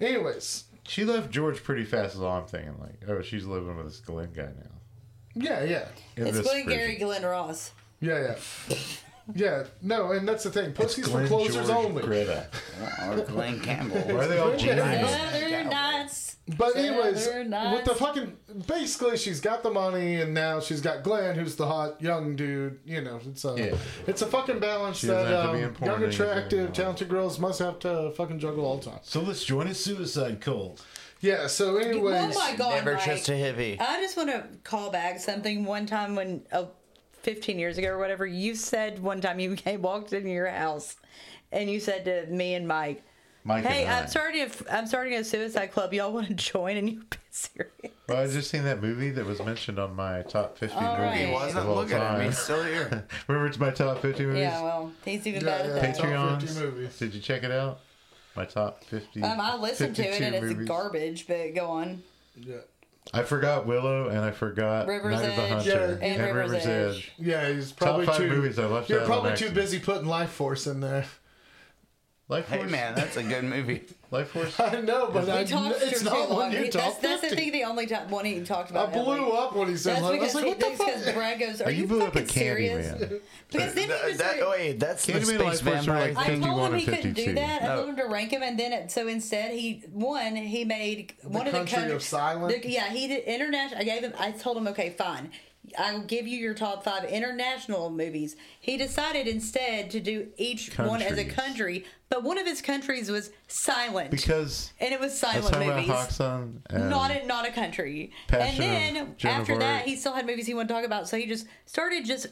Anyways, 0.00 0.64
She 0.86 1.04
left 1.04 1.30
George 1.30 1.62
pretty 1.64 1.84
fast, 1.84 2.14
is 2.14 2.20
all 2.20 2.36
I'm 2.38 2.46
thinking. 2.46 2.76
Like, 2.80 3.08
oh, 3.08 3.20
she's 3.22 3.44
living 3.46 3.76
with 3.76 3.86
this 3.86 4.00
Glenn 4.00 4.32
guy 4.32 4.42
now. 4.44 4.70
yeah, 5.34 5.64
yeah. 5.64 5.88
In 6.16 6.26
It's 6.28 6.40
Glenn. 6.40 6.66
Gary 6.66 6.96
Glenn 6.96 7.22
Ross. 7.24 7.72
Yeah, 8.00 8.34
yeah. 8.70 8.76
Yeah, 9.34 9.64
no, 9.80 10.12
and 10.12 10.28
that's 10.28 10.44
the 10.44 10.50
thing. 10.50 10.72
Pussies 10.72 11.08
for 11.08 11.26
closers 11.26 11.68
George 11.68 11.70
only. 11.86 12.02
Greta. 12.02 12.46
or 13.08 13.16
Glen 13.22 13.60
Campbell. 13.60 13.96
Why 14.00 14.24
are 14.24 14.28
they 14.28 14.38
all 14.38 14.50
Yeah. 14.50 14.56
genius? 14.56 15.10
Southern 15.10 15.68
Nights. 15.70 16.36
But 16.58 16.76
anyways, 16.76 17.24
Southern 17.24 17.50
with 17.72 17.84
the 17.86 17.94
fucking 17.94 18.36
basically, 18.68 19.16
she's 19.16 19.40
got 19.40 19.62
the 19.62 19.70
money, 19.70 20.20
and 20.20 20.34
now 20.34 20.60
she's 20.60 20.82
got 20.82 21.02
Glenn, 21.02 21.36
who's 21.36 21.56
the 21.56 21.66
hot 21.66 22.02
young 22.02 22.36
dude. 22.36 22.80
You 22.84 23.00
know, 23.00 23.18
it's 23.26 23.46
a 23.46 23.54
Yeah. 23.56 23.76
it's 24.06 24.20
a 24.20 24.26
fucking 24.26 24.58
balance 24.58 24.98
She 24.98 25.06
that 25.06 25.14
doesn't 25.14 25.32
have 25.32 25.42
to 25.44 25.50
um, 25.50 25.56
be 25.56 25.62
in 25.62 25.70
porn 25.74 25.90
young, 25.90 26.02
or 26.02 26.04
anything. 26.06 26.26
attractive, 26.26 26.72
talented 26.74 27.08
girls 27.08 27.38
must 27.38 27.60
have 27.60 27.78
to 27.78 28.10
fucking 28.10 28.40
juggle 28.40 28.66
all 28.66 28.76
the 28.76 28.90
time. 28.90 29.00
So 29.04 29.22
let's 29.22 29.42
join 29.42 29.68
a 29.68 29.74
suicide 29.74 30.42
cult. 30.42 30.84
Yeah. 31.20 31.46
So, 31.46 31.78
anyways, 31.78 32.36
Oh 32.36 32.38
my 32.38 32.54
God, 32.56 32.74
Never 32.74 32.92
Mike. 32.94 33.04
trust 33.04 33.28
a 33.30 33.32
hippie. 33.32 33.80
I 33.80 34.02
just 34.02 34.14
want 34.18 34.28
to 34.28 34.44
call 34.64 34.90
back 34.90 35.18
something. 35.20 35.64
One 35.64 35.86
time 35.86 36.14
when, 36.14 36.42
oh, 36.52 36.68
15 37.24 37.58
years 37.58 37.78
ago 37.78 37.88
or 37.88 37.98
whatever, 37.98 38.26
you 38.26 38.54
said 38.54 39.02
one 39.02 39.20
time 39.20 39.40
you 39.40 39.56
came 39.56 39.82
walked 39.82 40.12
into 40.12 40.28
your 40.30 40.48
house, 40.48 40.96
and 41.50 41.68
you 41.70 41.80
said 41.80 42.04
to 42.04 42.26
me 42.26 42.54
and 42.54 42.68
Mike, 42.68 43.02
Mike 43.42 43.64
"Hey, 43.64 43.84
and 43.84 43.92
I. 43.94 44.00
I'm 44.00 44.08
starting 44.08 44.42
a 44.42 44.48
I'm 44.74 44.86
starting 44.86 45.14
a 45.14 45.24
suicide 45.24 45.72
club. 45.72 45.92
Y'all 45.92 46.12
want 46.12 46.28
to 46.28 46.34
join?" 46.52 46.76
And 46.76 46.88
you've 46.88 47.10
been 47.10 47.18
serious. 47.30 47.72
Well, 48.08 48.18
I 48.18 48.26
just 48.26 48.50
seen 48.50 48.64
that 48.64 48.80
movie 48.82 49.10
that 49.10 49.24
was 49.26 49.42
mentioned 49.42 49.78
on 49.78 49.94
my 49.96 50.22
top 50.22 50.58
50 50.58 50.76
All 50.76 50.82
movies 50.82 50.98
right. 51.00 51.16
He 51.18 51.26
He 51.26 51.32
wasn't 51.32 51.58
of 51.60 51.68
all 51.68 51.76
looking 51.76 51.96
at 51.96 52.12
me. 52.12 52.18
time. 52.18 52.26
He's 52.26 52.38
still 52.38 52.62
here. 52.62 53.06
Remember, 53.28 53.46
it's 53.48 53.58
my 53.58 53.70
top 53.70 54.00
50 54.00 54.24
movies. 54.26 54.40
Yeah, 54.42 54.62
well, 54.62 54.92
he's 55.04 55.26
even 55.26 55.40
Yeah, 55.42 55.46
better 55.58 55.68
yeah. 55.70 55.74
at 55.76 55.96
that. 55.96 56.10
Top 56.12 56.40
50 56.40 56.60
movies. 56.60 56.98
Did 56.98 57.14
you 57.14 57.20
check 57.20 57.42
it 57.42 57.50
out? 57.50 57.80
My 58.36 58.44
top 58.44 58.82
50. 58.84 59.22
Um, 59.22 59.40
I 59.40 59.56
listened 59.56 59.94
to 59.96 60.02
it 60.02 60.06
52 60.14 60.24
and 60.24 60.34
it's 60.34 60.44
movies. 60.52 60.68
garbage, 60.68 61.26
but 61.26 61.54
go 61.54 61.66
on. 61.70 62.02
yeah, 62.36 62.56
I 63.12 63.22
forgot 63.22 63.66
Willow 63.66 64.08
and 64.08 64.20
I 64.20 64.30
forgot 64.30 64.86
River's 64.86 65.20
Night 65.20 65.30
of 65.30 65.36
the 65.36 65.42
Edge. 65.42 65.50
Hunter 65.50 65.98
Yeah. 66.00 66.06
And 66.06 66.34
River's 66.36 66.66
Edge. 66.66 67.12
yeah, 67.18 67.48
he's 67.48 67.70
probably 67.72 68.06
five 68.06 68.16
too. 68.16 68.28
movies 68.28 68.58
I 68.58 68.66
left 68.66 68.88
You're 68.88 69.04
probably 69.04 69.36
too 69.36 69.50
busy 69.50 69.78
putting 69.78 70.08
Lifeforce 70.08 70.70
in 70.70 70.80
there. 70.80 71.04
Life 72.26 72.48
Hey 72.48 72.64
man, 72.64 72.94
that's 72.94 73.18
a 73.18 73.22
good 73.22 73.44
movie. 73.44 73.82
Lifeforce. 74.12 74.58
I 74.58 74.80
know, 74.80 75.10
but 75.12 75.28
I, 75.28 75.40
We 75.42 75.46
talked 75.48 75.76
it's 75.82 76.02
not 76.02 76.30
one 76.30 76.52
you 76.52 76.58
He- 76.58 76.64
That's, 76.70 76.76
talked 76.76 77.02
that's 77.02 77.22
I 77.24 77.28
50. 77.28 77.36
think 77.36 77.52
the 77.52 77.64
only 77.64 77.86
time 77.86 78.08
one 78.08 78.24
he 78.24 78.40
talked 78.42 78.70
about. 78.70 78.88
I 78.88 78.92
blew 78.92 79.12
Emily. 79.12 79.32
up 79.36 79.54
when 79.54 79.68
he 79.68 79.76
said 79.76 79.96
That's 79.96 80.02
like, 80.04 80.20
I 80.20 80.24
was 80.24 80.34
like, 80.34 80.46
what 80.46 80.60
the 80.60 80.70
fuck? 80.70 81.14
Brad 81.14 81.38
goes, 81.38 81.60
"Are 81.60 81.70
you 81.70 81.82
you 81.82 81.86
blew 81.86 82.00
up 82.02 82.14
fucking 82.14 82.22
at 82.22 82.30
serious?" 82.30 82.86
Candyman. 82.86 83.20
Because 83.50 83.74
then 83.74 83.82
he 83.84 83.88
That, 83.90 84.04
was 84.06 84.16
that, 84.18 84.32
like- 84.32 84.40
oh, 84.42 84.50
wait, 84.50 84.80
that's 84.80 85.04
the 85.06 85.12
space 85.22 85.30
Lifeforce 85.38 85.60
vampire. 85.60 86.14
like 86.14 86.16
I 86.16 86.38
told 86.38 86.72
him 86.72 86.78
he 86.78 86.84
couldn't 86.86 87.02
52. 87.14 87.24
do 87.26 87.34
that. 87.34 87.62
I 87.62 87.66
told 87.76 87.88
him 87.90 87.96
to 87.96 88.04
rank 88.06 88.30
him, 88.32 88.42
and 88.42 88.58
then 88.58 88.72
it, 88.72 88.90
so 88.90 89.06
instead 89.06 89.52
he 89.52 89.82
one 89.92 90.34
he 90.34 90.64
made 90.64 91.12
one 91.22 91.46
of 91.46 91.52
the 91.52 91.58
Country 91.64 91.92
of 91.92 92.02
Silence? 92.02 92.54
the- 92.54 92.68
yeah, 92.70 92.88
he 92.88 93.06
did 93.06 93.24
international. 93.24 93.80
I 93.80 93.84
gave 93.84 94.02
him. 94.02 94.14
I 94.18 94.30
told 94.32 94.56
him, 94.56 94.66
okay, 94.68 94.90
fine. 94.96 95.30
I'll 95.78 96.00
give 96.02 96.26
you 96.28 96.36
your 96.38 96.52
top 96.54 96.84
five 96.84 97.04
international 97.04 97.88
movies. 97.90 98.36
He 98.60 98.76
decided 98.76 99.26
instead 99.26 99.90
to 99.92 100.00
do 100.00 100.28
each 100.36 100.76
one 100.78 101.00
as 101.00 101.16
a 101.16 101.24
country, 101.24 101.86
but 102.14 102.22
one 102.22 102.38
of 102.38 102.46
his 102.46 102.62
countries 102.62 103.10
was 103.10 103.32
silent, 103.48 104.12
Because 104.12 104.72
and 104.78 104.94
it 104.94 105.00
was 105.00 105.18
silent 105.18 105.58
movies. 105.58 105.84
about 105.86 106.08
Häxan. 106.10 106.60
And 106.70 106.88
not 106.88 107.10
a, 107.10 107.26
not 107.26 107.44
a 107.48 107.50
country. 107.50 108.12
Passion 108.28 108.62
and 108.62 108.96
then 108.96 109.16
after 109.24 109.58
that, 109.58 109.84
he 109.84 109.96
still 109.96 110.12
had 110.12 110.24
movies 110.24 110.46
he 110.46 110.54
wanted 110.54 110.68
to 110.68 110.74
talk 110.74 110.84
about. 110.84 111.08
So 111.08 111.16
he 111.16 111.26
just 111.26 111.48
started 111.66 112.04
just 112.04 112.28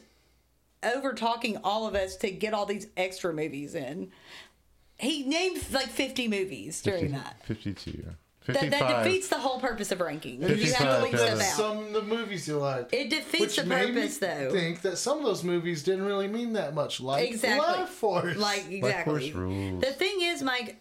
over 0.83 1.11
talking 1.13 1.57
all 1.65 1.85
of 1.85 1.95
us 1.95 2.15
to 2.17 2.31
get 2.31 2.53
all 2.53 2.65
these 2.65 2.87
extra 2.95 3.33
movies 3.33 3.75
in. 3.75 4.09
He 4.99 5.23
named 5.27 5.61
like 5.73 5.89
50 5.89 6.29
movies 6.29 6.81
during 6.81 7.09
50 7.11 7.17
that. 7.17 7.45
52. 7.45 8.05
That, 8.47 8.59
55. 8.59 8.79
that 8.79 9.03
defeats 9.03 9.27
the 9.29 9.37
whole 9.39 9.59
purpose 9.59 9.91
of 9.91 10.01
ranking. 10.01 10.41
You 10.41 10.73
have 10.73 10.99
to 10.99 11.03
leave 11.03 11.17
stuff 11.17 11.39
out. 11.39 11.41
Some 11.41 11.77
of 11.79 11.93
the 11.93 12.01
movies 12.01 12.47
you 12.47 12.57
like. 12.57 12.89
It 12.91 13.09
defeats 13.09 13.39
Which 13.39 13.55
the 13.57 13.65
made 13.65 13.89
me 13.93 14.01
purpose, 14.01 14.17
though. 14.17 14.51
think 14.51 14.81
that 14.81 14.97
some 14.97 15.19
of 15.19 15.23
those 15.23 15.43
movies 15.43 15.83
didn't 15.83 16.05
really 16.05 16.27
mean 16.27 16.53
that 16.53 16.73
much. 16.73 16.99
Like 16.99 17.29
Exactly. 17.29 17.85
Lifeforce. 17.85 18.35
Like 18.35 18.69
exactly. 18.69 19.31
Force 19.31 19.35
rules. 19.35 19.81
The 19.81 19.91
thing 19.91 20.21
is, 20.21 20.41
Mike, 20.43 20.77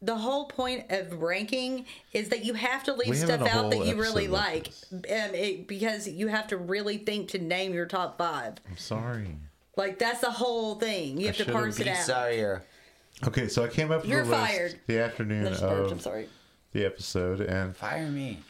the 0.00 0.16
whole 0.16 0.46
point 0.46 0.90
of 0.90 1.20
ranking 1.22 1.86
is 2.12 2.28
that 2.30 2.44
you 2.44 2.54
have 2.54 2.84
to 2.84 2.94
leave 2.94 3.08
We 3.10 3.16
stuff 3.16 3.42
out 3.42 3.70
that 3.70 3.86
you 3.86 3.96
really 3.96 4.28
like, 4.28 4.70
about 4.90 5.30
um, 5.30 5.34
it, 5.34 5.66
because 5.66 6.08
you 6.08 6.28
have 6.28 6.46
to 6.48 6.56
really 6.56 6.98
think 6.98 7.28
to 7.30 7.38
name 7.38 7.74
your 7.74 7.86
top 7.86 8.18
five. 8.18 8.54
I'm 8.68 8.76
sorry. 8.76 9.28
Like 9.76 9.98
that's 9.98 10.20
the 10.20 10.30
whole 10.30 10.76
thing. 10.76 11.18
You 11.18 11.26
have 11.26 11.36
to 11.36 11.44
should've 11.44 11.54
parse 11.54 11.80
it 11.80 11.88
out. 11.88 12.04
sorry. 12.04 12.58
Okay, 13.26 13.48
so 13.48 13.64
I 13.64 13.68
came 13.68 13.90
up 13.90 14.02
with 14.02 14.10
You're 14.10 14.22
a 14.22 14.24
list 14.24 14.40
fired. 14.40 14.80
the 14.86 14.98
afternoon 15.00 15.44
That's 15.44 15.60
George, 15.60 15.90
I'm 15.90 16.00
sorry. 16.00 16.28
The 16.74 16.84
episode, 16.84 17.40
and 17.40 17.74
Fire 17.74 18.08
me. 18.10 18.40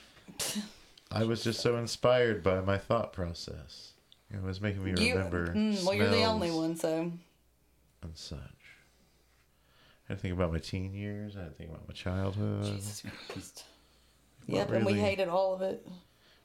I 1.12 1.22
was 1.24 1.44
just 1.44 1.60
so 1.60 1.76
inspired 1.76 2.42
by 2.42 2.60
my 2.62 2.78
thought 2.78 3.12
process. 3.12 3.92
It 4.32 4.42
was 4.42 4.60
making 4.60 4.82
me 4.82 4.94
You, 4.98 5.14
remember. 5.14 5.48
mm, 5.54 5.84
well, 5.84 5.94
you're 5.94 6.08
the 6.08 6.24
only 6.24 6.50
one, 6.50 6.74
so 6.74 7.12
And 8.02 8.16
such. 8.16 8.38
I 10.08 10.12
had 10.12 10.18
to 10.18 10.22
think 10.22 10.34
about 10.34 10.52
my 10.52 10.58
teen 10.58 10.92
years. 10.92 11.36
I 11.36 11.42
had 11.42 11.50
to 11.50 11.54
think 11.54 11.70
about 11.70 11.86
my 11.86 11.94
childhood. 11.94 12.64
Jesus 12.64 13.02
Christ. 13.28 13.64
yep. 14.46 14.70
And 14.72 14.84
we 14.84 14.94
hated 14.94 15.28
all 15.28 15.54
of 15.54 15.62
it. 15.62 15.86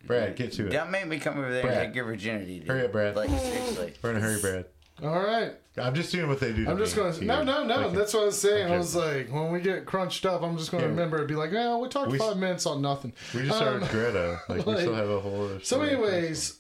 Brad, 0.05 0.35
get 0.35 0.51
to 0.53 0.67
it. 0.67 0.69
Don't 0.69 0.91
make 0.91 1.07
me 1.07 1.17
come 1.19 1.37
over 1.39 1.51
there 1.51 1.63
Brad. 1.63 1.77
and 1.77 1.87
take 1.87 1.95
your 1.95 2.05
virginity. 2.05 2.59
Dude. 2.59 2.67
Hurry 2.69 2.85
up, 2.85 2.91
Brad. 2.91 3.15
Like 3.15 3.29
seriously. 3.29 3.93
We're 4.01 4.11
in 4.11 4.17
a 4.17 4.19
hurry, 4.21 4.39
Brad. 4.39 4.65
All 5.03 5.19
right. 5.19 5.53
I'm 5.77 5.93
just 5.95 6.12
doing 6.12 6.27
what 6.27 6.39
they 6.41 6.51
do. 6.51 6.67
I'm 6.69 6.77
just 6.77 6.95
going 6.95 7.13
to. 7.13 7.23
No, 7.23 7.41
no, 7.43 7.63
no. 7.63 7.88
Like, 7.88 7.93
That's 7.93 8.13
what 8.13 8.23
I 8.23 8.25
was 8.25 8.39
saying. 8.39 8.71
I 8.71 8.77
was 8.77 8.95
like, 8.95 9.31
when 9.31 9.51
we 9.51 9.62
get 9.62 9.85
crunched 9.85 10.25
up, 10.25 10.41
I'm 10.41 10.57
just 10.57 10.71
going 10.71 10.81
to 10.81 10.88
Yeah. 10.89 10.91
remember 10.93 11.19
and 11.19 11.27
be 11.27 11.35
like, 11.35 11.51
well, 11.53 11.79
we 11.79 11.88
talked 11.88 12.12
We 12.12 12.17
five 12.17 12.38
minutes 12.38 12.65
on 12.65 12.81
nothing. 12.81 13.13
We 13.33 13.43
just 13.43 13.55
started 13.57 13.83
Um, 13.83 13.89
Greta. 13.89 14.41
Like, 14.49 14.65
we 14.65 14.75
still 14.75 14.95
have 14.95 15.09
a 15.09 15.19
whole 15.21 15.59
So, 15.63 15.81
anyways, 15.81 16.59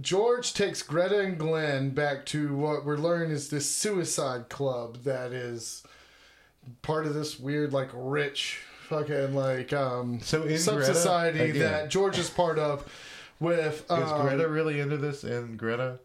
George 0.00 0.54
takes 0.54 0.82
Greta 0.82 1.20
and 1.20 1.38
Glenn 1.38 1.90
back 1.90 2.26
to 2.26 2.54
what 2.56 2.84
we're 2.84 2.96
learning 2.96 3.30
is 3.30 3.50
this 3.50 3.70
suicide 3.70 4.48
club 4.48 4.98
that 5.04 5.32
is 5.32 5.82
part 6.82 7.06
of 7.06 7.14
this 7.14 7.38
weird, 7.38 7.72
like, 7.72 7.90
rich 7.92 8.60
fucking, 8.88 9.34
like, 9.34 9.72
um, 9.72 10.20
So 10.20 10.42
in 10.44 10.58
sub 10.58 10.82
society 10.82 11.52
that 11.58 11.90
George 11.90 12.18
is 12.18 12.30
part 12.30 12.58
of 12.58 12.90
with. 13.40 13.84
Um, 13.90 14.02
Is 14.02 14.12
Greta 14.22 14.48
really 14.48 14.80
into 14.80 14.96
this? 14.96 15.22
And 15.22 15.58
Greta, 15.58 15.98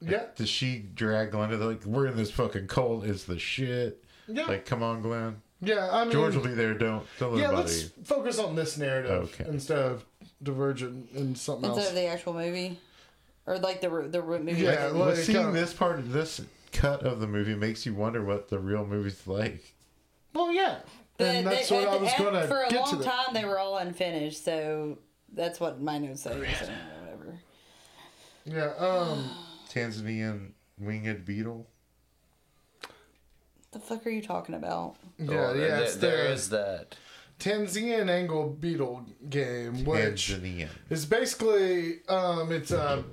Yeah. 0.00 0.24
does 0.36 0.48
she 0.48 0.78
drag 0.78 1.30
Glenn 1.32 1.50
to 1.50 1.56
the, 1.56 1.66
like? 1.66 1.84
We're 1.84 2.06
in 2.06 2.16
this 2.16 2.30
fucking 2.30 2.66
cult. 2.68 3.04
Is 3.04 3.24
the 3.24 3.38
shit? 3.38 4.04
Yeah. 4.28 4.46
Like, 4.46 4.66
come 4.66 4.82
on, 4.82 5.02
Glenn. 5.02 5.40
yeah. 5.60 5.88
I 5.90 6.02
mean, 6.04 6.12
George 6.12 6.34
will 6.34 6.42
be 6.44 6.54
there. 6.54 6.74
Don't 6.74 7.06
don't 7.18 7.32
let 7.34 7.40
Yeah, 7.42 7.50
him 7.50 7.56
let's 7.56 7.82
bother 7.84 8.04
focus 8.04 8.38
on 8.38 8.54
this 8.56 8.76
narrative 8.76 9.30
Okay. 9.40 9.44
instead 9.48 9.78
of 9.78 10.04
divergent 10.42 11.10
and 11.12 11.36
something 11.38 11.64
Instead 11.70 11.80
else. 11.82 11.88
of 11.90 11.94
the 11.96 12.06
actual 12.06 12.34
movie, 12.34 12.78
or 13.46 13.58
like 13.58 13.80
the 13.80 13.88
the 13.88 14.20
movie. 14.22 14.52
Yeah, 14.62 14.70
version. 14.90 14.98
like- 14.98 15.06
Well, 15.06 15.16
seeing 15.16 15.52
this 15.52 15.72
part, 15.72 15.98
of 15.98 16.12
this 16.12 16.40
cut 16.72 17.02
of 17.04 17.20
the 17.20 17.26
movie 17.26 17.54
makes 17.54 17.86
you 17.86 17.94
wonder 17.94 18.22
what 18.24 18.48
the 18.48 18.58
real 18.58 18.84
movie's 18.84 19.26
like. 19.26 19.74
Well, 20.34 20.52
yeah, 20.52 20.80
The- 21.16 21.24
and 21.26 21.46
that's 21.46 21.68
they- 21.70 21.76
what 21.78 21.88
I 21.88 21.96
was 21.96 22.12
going 22.18 22.34
to 22.34 22.42
say. 22.42 22.48
For 22.48 22.62
a 22.64 22.68
get 22.68 22.80
long 22.92 23.02
time, 23.02 23.32
they 23.32 23.44
were 23.46 23.58
all 23.58 23.78
unfinished, 23.78 24.44
so 24.44 24.98
that's 25.32 25.58
what 25.60 25.80
my 25.80 25.96
notes 25.98 26.22
say. 26.22 26.32
So, 26.32 26.38
whatever. 27.00 27.38
yeah, 28.44 28.72
um, 28.78 29.30
Tanzanian 29.80 30.52
winged 30.78 31.24
beetle. 31.26 31.66
The 33.72 33.78
fuck 33.78 34.06
are 34.06 34.10
you 34.10 34.22
talking 34.22 34.54
about? 34.54 34.96
yeah, 35.18 35.26
Oh, 35.30 35.52
yeah. 35.54 35.66
there- 35.66 35.82
It's 35.82 35.96
there 35.96 36.24
the 36.28 36.32
is 36.32 36.48
that. 36.50 36.96
Tanzanian 37.38 38.08
angle 38.08 38.48
beetle 38.48 39.04
game, 39.28 39.84
which 39.84 40.28
Tanzanian. 40.30 40.70
is 40.88 41.04
basically 41.04 41.98
um, 42.08 42.50
it's 42.50 42.70
a 42.70 43.04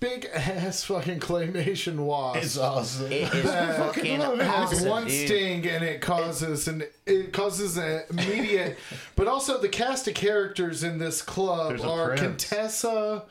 big 0.00 0.26
ass 0.34 0.84
fucking 0.90 1.20
claymation 1.20 1.96
wasp. 1.96 2.42
It's 2.44 2.58
awesome. 2.58 3.10
It 3.10 3.32
is 3.34 3.44
that 3.44 3.78
fucking 3.78 4.20
has 4.20 4.72
awesome, 4.74 4.88
one 4.90 5.06
dude. 5.06 5.26
sting 5.26 5.66
and 5.66 5.82
it 5.82 6.02
causes 6.02 6.68
an 6.68 6.82
it 7.06 7.32
causes 7.32 7.78
an 7.78 8.02
immediate 8.10 8.76
but 9.16 9.26
also 9.28 9.58
the 9.58 9.70
cast 9.70 10.06
of 10.08 10.12
characters 10.12 10.82
in 10.84 10.98
this 10.98 11.22
club 11.22 11.70
There's 11.70 11.84
are 11.84 12.08
prince. 12.08 12.20
Contessa 12.20 13.22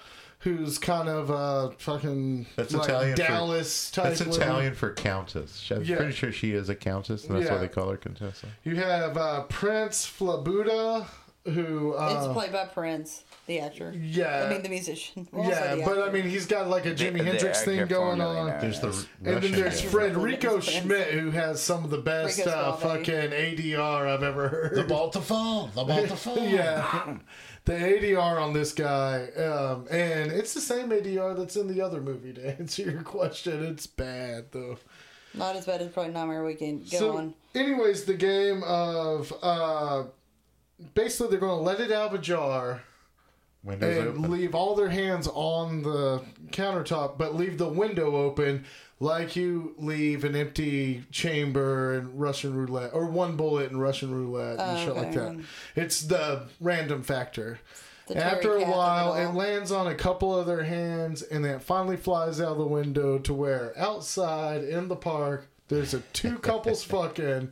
who's 0.44 0.78
kind 0.78 1.08
of 1.08 1.30
a 1.30 1.72
fucking 1.78 2.46
That's 2.58 2.74
like 2.74 2.90
Italian 2.90 3.16
for- 3.16 3.22
Dallas 3.24 3.92
type 3.92 4.04
That's 4.06 4.20
woman. 4.26 4.42
Italian 4.42 4.76
for 4.76 4.94
countess. 4.94 5.72
I'm 5.72 5.84
Yeah. 5.84 5.96
pretty 5.98 6.12
sure 6.12 6.32
she 6.32 6.52
is 6.54 6.68
a 6.70 6.76
countess, 6.76 7.26
and 7.26 7.36
that's 7.36 7.46
Yeah. 7.46 7.54
why 7.56 7.60
they 7.62 7.68
call 7.70 7.90
her 7.90 7.98
Contessa. 7.98 8.48
You 8.64 8.76
have 8.76 9.16
uh, 9.18 9.44
Prince 9.44 10.06
Flabuda 10.06 11.06
who 11.46 11.92
It's 11.94 12.00
uh, 12.26 12.34
played 12.34 12.52
by 12.54 12.66
Prince, 12.66 13.24
the 13.48 13.60
actor. 13.60 13.94
yeah 13.96 14.46
I 14.46 14.50
mean 14.50 14.64
the 14.64 14.70
musician. 14.70 15.28
Also 15.34 15.50
yeah, 15.50 15.76
the 15.76 15.84
but 15.84 16.08
I 16.08 16.12
mean 16.12 16.24
he's 16.24 16.46
got 16.46 16.68
like 16.70 16.86
a 16.86 16.92
Jimi 16.94 17.18
the 17.18 17.24
Hendrix 17.26 17.60
actor 17.60 17.72
thing 17.72 17.88
going 17.88 18.22
on. 18.22 18.48
known 18.48 18.60
There's 18.62 18.80
the 18.80 18.88
as- 18.88 19.08
And 19.24 19.42
then 19.44 19.52
there's 19.52 19.82
guy. 19.82 19.88
Frederico 19.90 20.62
Schmidt, 20.62 21.12
who 21.14 21.32
has 21.32 21.62
some 21.62 21.84
of 21.84 21.90
the 21.90 21.98
best 21.98 22.48
uh, 22.48 22.74
fucking 22.74 23.32
ADR 23.32 24.08
I've 24.08 24.24
ever 24.24 24.48
heard. 24.48 24.76
The 24.76 24.84
Baltifone. 24.84 25.74
The 25.74 25.84
Baltifone. 25.84 26.52
yeah, 26.54 27.18
the 27.66 27.74
ADR 27.74 28.42
on 28.42 28.54
this 28.54 28.72
guy, 28.74 29.28
um, 29.38 29.86
and 29.92 30.32
it's 30.32 30.54
the 30.54 30.62
same 30.62 30.90
ADR 30.90 31.36
that's 31.38 31.56
in 31.58 31.68
the 31.68 31.82
other 31.82 32.00
movie. 32.02 32.34
To 32.34 32.58
answer 32.60 32.84
your 32.84 33.04
question, 33.04 33.66
it's 33.66 33.86
bad 33.88 34.46
though. 34.52 34.78
not 35.34 35.56
as 35.58 35.66
bad 35.66 35.82
as 35.82 35.92
probably 35.92 36.14
Nightmare 36.14 36.44
Weekend. 36.46 36.90
Go 36.90 36.98
so, 37.00 37.18
on. 37.18 37.34
anyways, 37.54 38.06
the 38.06 38.14
game 38.14 38.64
of 38.64 39.34
uh, 39.42 40.04
basically 40.94 41.30
they're 41.30 41.40
going 41.40 41.58
to 41.58 41.64
let 41.64 41.80
it 41.80 41.92
out 41.92 42.14
of 42.14 42.14
a 42.14 42.22
jar 42.22 42.84
Windows 43.64 43.98
and 43.98 44.08
open. 44.10 44.32
leave 44.32 44.54
all 44.56 44.76
their 44.76 44.90
hands 44.90 45.28
on 45.28 45.84
the 45.84 46.22
countertop, 46.52 47.18
but 47.18 47.36
leave 47.36 47.58
the 47.58 47.70
window 47.70 48.16
open 48.16 48.66
like 49.00 49.36
you 49.36 49.74
leave 49.78 50.24
an 50.24 50.36
empty 50.36 51.04
chamber 51.12 51.96
in 51.96 52.18
Russian 52.18 52.54
roulette 52.54 52.92
or 52.94 53.06
one 53.06 53.36
bullet 53.36 53.72
in 53.72 53.80
Russian 53.80 54.14
roulette 54.14 54.60
and 54.60 54.80
shit 54.80 54.96
like 54.96 55.14
that. 55.14 55.40
It's 55.76 56.02
the 56.02 56.48
random 56.60 57.04
factor. 57.04 57.60
The 58.08 58.18
After 58.18 58.58
a 58.58 58.66
while, 58.66 59.14
it 59.16 59.24
it 59.24 59.34
lands 59.34 59.72
on 59.72 59.88
a 59.88 59.96
couple 59.96 60.38
of 60.38 60.46
their 60.46 60.64
hands 60.64 61.22
and 61.22 61.46
then 61.46 61.56
it 61.56 61.64
finally 61.64 61.96
flies 61.96 62.42
out 62.42 62.54
of 62.54 62.58
the 62.58 62.68
window 62.68 63.18
to 63.20 63.34
where 63.34 63.74
outside 63.78 64.64
in 64.64 64.90
the 64.90 64.96
park 64.98 65.48
there's 65.70 65.94
a 65.94 66.02
two 66.12 66.38
couples 66.38 66.84
fucking 66.84 67.52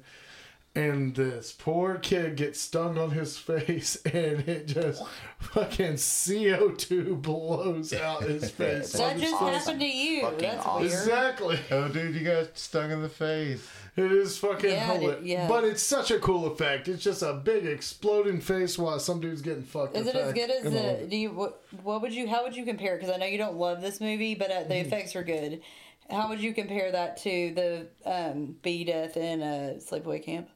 and 0.74 1.14
this 1.16 1.52
poor 1.52 1.96
kid 1.96 2.38
gets 2.38 2.62
stung 2.62 2.98
on 2.98 3.12
his 3.12 3.38
face 3.38 3.96
and 4.06 4.48
it 4.48 4.68
just 4.68 5.04
fucking 5.40 5.94
CO2 5.94 7.22
blows 7.22 7.94
out 7.94 8.24
his 8.24 8.50
face. 8.52 8.94
That 8.94 9.18
just 9.20 9.32
so- 9.38 9.46
happened 9.48 9.80
to 9.82 9.86
you. 9.88 10.22
fucking 10.22 10.40
That's 10.40 10.66
awesome. 10.66 10.82
weird. 10.82 10.92
Exactly. 10.94 11.60
Oh, 11.72 11.88
dude, 11.90 12.16
you 12.16 12.22
got 12.24 12.58
stung 12.58 12.92
in 12.92 13.02
the 13.02 13.10
face. 13.10 13.68
It 13.98 14.10
is 14.14 14.38
fucking 14.38 14.70
Yeah, 14.70 14.94
it- 14.94 15.24
yeah. 15.24 15.48
But 15.50 15.66
it's 15.66 15.84
such 15.84 16.12
a 16.12 16.20
cool 16.20 16.48
effect. 16.48 16.88
It's 16.88 17.04
just 17.04 17.22
a 17.22 17.34
big 17.34 17.66
exploding 17.66 18.40
face 18.40 18.78
while 18.80 19.00
some 19.00 19.20
dude's 19.20 19.42
getting 19.42 19.64
fucked. 19.64 19.98
Is 19.98 20.08
it 20.08 20.16
as 20.16 20.32
good 20.34 20.50
as 20.50 20.66
And 20.66 20.78
all 20.78 20.98
the? 20.98 21.08
Do 21.08 21.18
you 21.18 21.32
what? 21.32 21.62
What 21.84 22.02
would 22.02 22.14
you? 22.14 22.30
How 22.30 22.44
would 22.44 22.56
you 22.56 22.64
compare? 22.64 22.96
Because 22.96 23.10
I 23.14 23.18
know 23.18 23.26
you 23.26 23.38
don't 23.38 23.58
love 23.58 23.82
this 23.82 24.00
movie, 24.00 24.36
but 24.36 24.50
uh, 24.50 24.64
the 24.64 24.76
Mm-hmm. 24.76 24.88
effects 24.88 25.16
are 25.18 25.24
good. 25.24 25.62
How 26.10 26.30
would 26.30 26.40
you 26.42 26.54
compare 26.54 26.92
that 26.92 27.18
to 27.24 27.54
the 27.54 27.88
um, 28.06 28.56
bee 28.62 28.86
death 28.86 29.18
in 29.18 29.42
uh, 29.42 29.74
Sleepaway 29.80 30.24
Camp? 30.24 30.50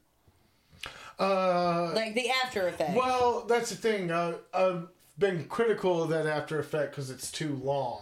Uh, 1.19 1.91
Like 1.95 2.13
the 2.13 2.29
after 2.43 2.67
effect. 2.67 2.95
well, 2.95 3.45
that's 3.47 3.69
the 3.69 3.75
thing. 3.75 4.11
Uh, 4.11 4.35
I've 4.53 4.87
been 5.17 5.45
critical 5.45 6.03
of 6.03 6.09
that 6.09 6.25
After 6.25 6.59
Effect 6.59 6.91
because 6.91 7.09
it's 7.09 7.31
too 7.31 7.55
long. 7.63 8.01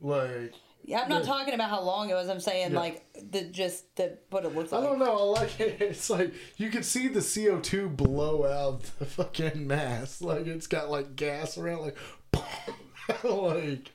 Like, 0.00 0.54
Yeah, 0.84 1.00
I'm 1.00 1.08
not 1.08 1.24
talking 1.24 1.54
about 1.54 1.70
how 1.70 1.80
long 1.82 2.08
it 2.08 2.14
was. 2.14 2.28
I'm 2.28 2.38
saying 2.40 2.72
like 2.72 3.04
the 3.30 3.42
just 3.44 3.96
the 3.96 4.16
what 4.30 4.44
it 4.44 4.54
looks 4.54 4.70
like. 4.72 4.82
I 4.82 4.86
don't 4.86 4.98
know. 5.00 5.18
I 5.18 5.40
like 5.40 5.58
it. 5.60 5.80
It's 5.80 6.08
like 6.08 6.32
you 6.56 6.70
can 6.70 6.82
see 6.84 7.08
the 7.08 7.20
CO 7.20 7.58
two 7.60 7.88
blow 7.88 8.46
out 8.46 8.82
the 8.98 9.06
fucking 9.06 9.66
mask. 9.66 10.22
Like 10.22 10.46
it's 10.46 10.66
got 10.68 10.88
like 10.90 11.16
gas 11.16 11.58
around. 11.58 11.80
Like, 11.82 11.96
like 13.24 13.90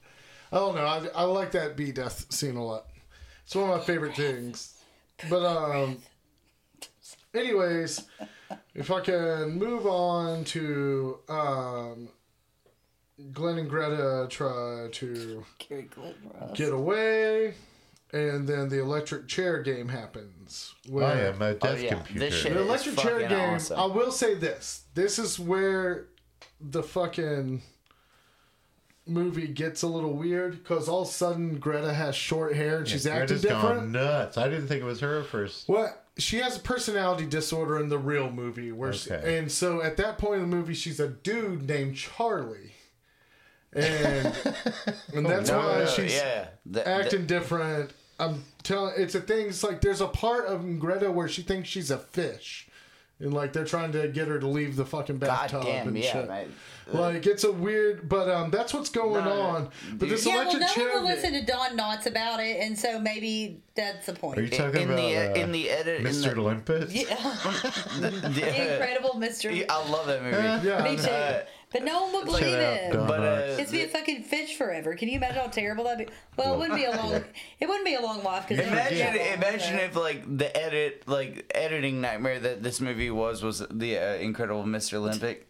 I 0.52 0.58
don't 0.58 0.76
know. 0.76 0.86
I, 0.86 1.08
I 1.16 1.24
like 1.24 1.52
that 1.52 1.76
bee 1.78 1.92
death 1.92 2.32
scene 2.34 2.56
a 2.56 2.64
lot. 2.66 2.86
It's 3.46 3.56
one 3.56 3.70
of 3.70 3.78
my 3.78 3.84
favorite 3.84 4.16
things. 4.16 4.74
But 5.30 5.46
um, 5.46 6.00
anyways, 7.36 8.04
if 8.74 8.92
I 8.92 9.00
can 9.02 9.58
move 9.58 9.86
on 9.86 10.44
to 10.46 11.20
um, 11.30 12.10
Glenn 13.32 13.58
and 13.60 13.70
Greta 13.70 14.28
try 14.30 14.88
to 14.92 15.44
get 16.54 16.74
away. 16.74 17.54
And 18.14 18.48
then 18.48 18.70
the 18.70 18.80
electric 18.80 19.28
chair 19.28 19.62
game 19.62 19.90
happens. 19.90 20.74
I 20.96 21.22
am 21.22 21.42
a 21.42 21.56
death 21.56 21.82
yeah, 21.82 21.96
computer. 21.96 22.20
this 22.20 22.34
shit- 22.36 22.54
the 22.54 22.60
It's 22.62 22.68
electric 22.70 22.98
chair 22.98 23.28
game. 23.28 23.56
awesome. 23.56 23.78
I 23.80 23.86
will 23.88 24.12
say 24.12 24.36
this: 24.36 24.84
this 24.94 25.20
is 25.20 25.38
where 25.38 26.06
the 26.62 26.82
fucking 26.84 27.62
movie 29.06 29.48
gets 29.48 29.82
a 29.82 29.88
little 29.88 30.14
weird 30.14 30.64
because 30.64 30.88
all 30.88 31.02
of 31.02 31.10
a 31.10 31.12
sudden 31.12 31.58
Greta 31.60 31.94
has 31.94 32.16
short 32.16 32.56
hair 32.56 32.78
and 32.80 32.88
she's 32.88 33.06
acting 33.06 33.28
Greta's 33.28 33.42
different. 33.42 33.80
gone 33.80 33.92
nuts. 33.92 34.38
I 34.38 34.48
didn't 34.50 34.68
think 34.68 34.82
it 34.82 34.86
was 34.86 35.02
her 35.02 35.20
at 35.20 35.26
first. 35.26 35.68
What 35.68 36.05
she 36.18 36.38
has 36.38 36.58
a 36.58 36.60
personality 36.60 37.26
disorder 37.26 37.80
in 37.80 37.90
the 37.90 37.98
real 37.98 38.32
movie, 38.32 38.72
where 38.72 38.94
she, 38.94 39.12
and 39.12 39.52
so 39.52 39.82
at 39.82 39.98
that 39.98 40.18
point 40.18 40.42
in 40.42 40.50
the 40.50 40.56
movie, 40.56 40.74
she's 40.74 41.00
a 41.00 41.08
dude 41.10 41.68
named 41.68 41.96
Charlie, 41.96 42.74
and 43.74 44.26
and 45.14 45.26
that's 45.26 45.50
No, 45.50 45.60
why 45.60 45.80
no, 45.80 45.86
she's 45.88 46.14
yeah. 46.14 46.48
The- 46.66 46.80
the- 46.80 46.88
acting 46.88 47.26
different. 47.26 47.92
I'm 48.18 48.46
telling 48.64 48.94
it's 48.98 49.14
a 49.16 49.20
thing. 49.20 49.48
It's 49.48 49.62
like 49.64 49.82
there's 49.82 50.00
a 50.00 50.08
part 50.08 50.46
of 50.46 50.80
Greta 50.80 51.12
where 51.12 51.28
she 51.28 51.42
thinks 51.42 51.68
she's 51.68 51.92
a 51.92 51.98
fish, 51.98 52.70
and 53.20 53.34
like 53.34 53.54
they're 53.54 53.66
trying 53.66 53.92
to 53.94 54.08
get 54.10 54.28
her 54.28 54.40
to 54.40 54.48
leave 54.48 54.76
the 54.76 54.86
fucking 54.86 55.20
God 55.20 55.28
bathtub 55.28 55.64
damn, 55.64 55.88
and 55.88 55.98
yeah, 55.98 56.12
shit. 56.12 56.28
man. 56.28 56.54
Like 56.94 57.26
it's 57.26 57.44
a 57.44 57.52
weird, 57.52 58.08
but 58.08 58.30
um, 58.30 58.52
that's 58.52 58.72
what's 58.72 58.90
going 58.90 59.24
No, 59.26 59.36
no. 59.36 59.42
on. 59.42 59.70
But 59.94 60.10
this 60.10 60.24
Yeah, 60.26 60.34
well, 60.36 60.42
electric 60.44 60.62
no 60.62 60.68
chair. 60.68 60.94
one 60.94 61.04
will 61.04 61.10
listen 61.10 61.34
to 61.34 61.44
Don 61.44 61.76
Knotts 61.78 62.06
about 62.06 62.40
it, 62.42 62.58
and 62.60 62.78
so 62.78 63.00
maybe 63.00 63.62
that's 63.74 64.06
the 64.06 64.14
point. 64.14 64.38
Are 64.38 64.44
you 64.44 64.50
talking 64.50 64.82
in 64.84 64.92
about 64.92 64.98
the- 64.98 65.18
uh, 65.18 65.34
in 65.44 65.52
the 65.52 65.70
edit- 65.72 66.02
in 66.02 66.06
Mr. 66.06 66.36
the- 66.36 66.42
Limpet? 66.42 66.90
Yeah. 66.92 68.74
Incredible, 68.74 69.16
Mister. 69.16 69.50
I 69.50 69.90
love 69.90 70.08
that 70.08 70.22
movie. 70.24 70.68
yeah, 70.68 70.84
Me 70.84 70.96
too. 70.98 71.10
Uh, 71.10 71.42
but 71.72 71.84
no 71.84 72.04
one 72.04 72.12
will 72.14 72.26
believe 72.26 72.44
Shout 72.46 72.60
out, 72.60 72.78
him. 72.78 72.92
Don 72.94 73.08
But, 73.08 73.20
uh, 73.20 73.56
It's 73.60 73.72
be 73.72 73.82
a 73.82 73.88
fucking 73.88 74.24
fish 74.24 74.56
forever. 74.58 74.96
Can 74.96 75.10
you 75.10 75.18
imagine 75.18 75.38
how 75.42 75.48
terrible 75.48 75.84
that'd 75.84 76.08
be? 76.08 76.14
Well, 76.38 76.54
it 76.54 76.58
wouldn't 76.60 76.78
be 76.78 76.86
a 76.86 76.92
long. 76.96 77.24
It 77.60 77.68
wouldn't 77.68 77.86
be 77.86 77.96
a 77.96 78.02
long 78.02 78.24
life 78.24 78.48
because 78.48 78.66
Imagine, 78.66 79.16
imagine 79.34 79.80
if 79.80 79.96
like 79.96 80.38
the 80.38 80.56
edit, 80.56 81.04
like 81.08 81.52
editing 81.54 82.02
nightmare 82.02 82.40
that 82.40 82.64
this 82.64 82.80
movie 82.82 83.12
was 83.12 83.44
was 83.44 83.64
the 83.72 83.98
uh, 83.98 84.14
Incredible 84.16 84.64
Mr. 84.64 84.94
Olympic. 84.96 85.48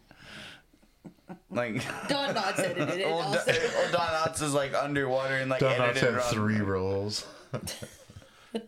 Like 1.50 1.76
Don 2.08 2.36
Knotts 2.36 2.60
edited 2.60 3.00
it. 3.00 3.06
old, 3.06 3.24
Also. 3.24 3.52
old 3.84 3.92
Don 3.92 4.08
Knotts 4.08 4.42
is 4.42 4.54
like 4.54 4.74
underwater 4.74 5.36
and 5.38 5.50
like 5.50 5.60
Don 5.60 5.74
Knotts 5.74 5.80
edited 5.90 6.04
had 6.04 6.14
it 6.14 6.22
on- 6.24 6.34
three 6.34 6.60
rolls. 6.62 7.26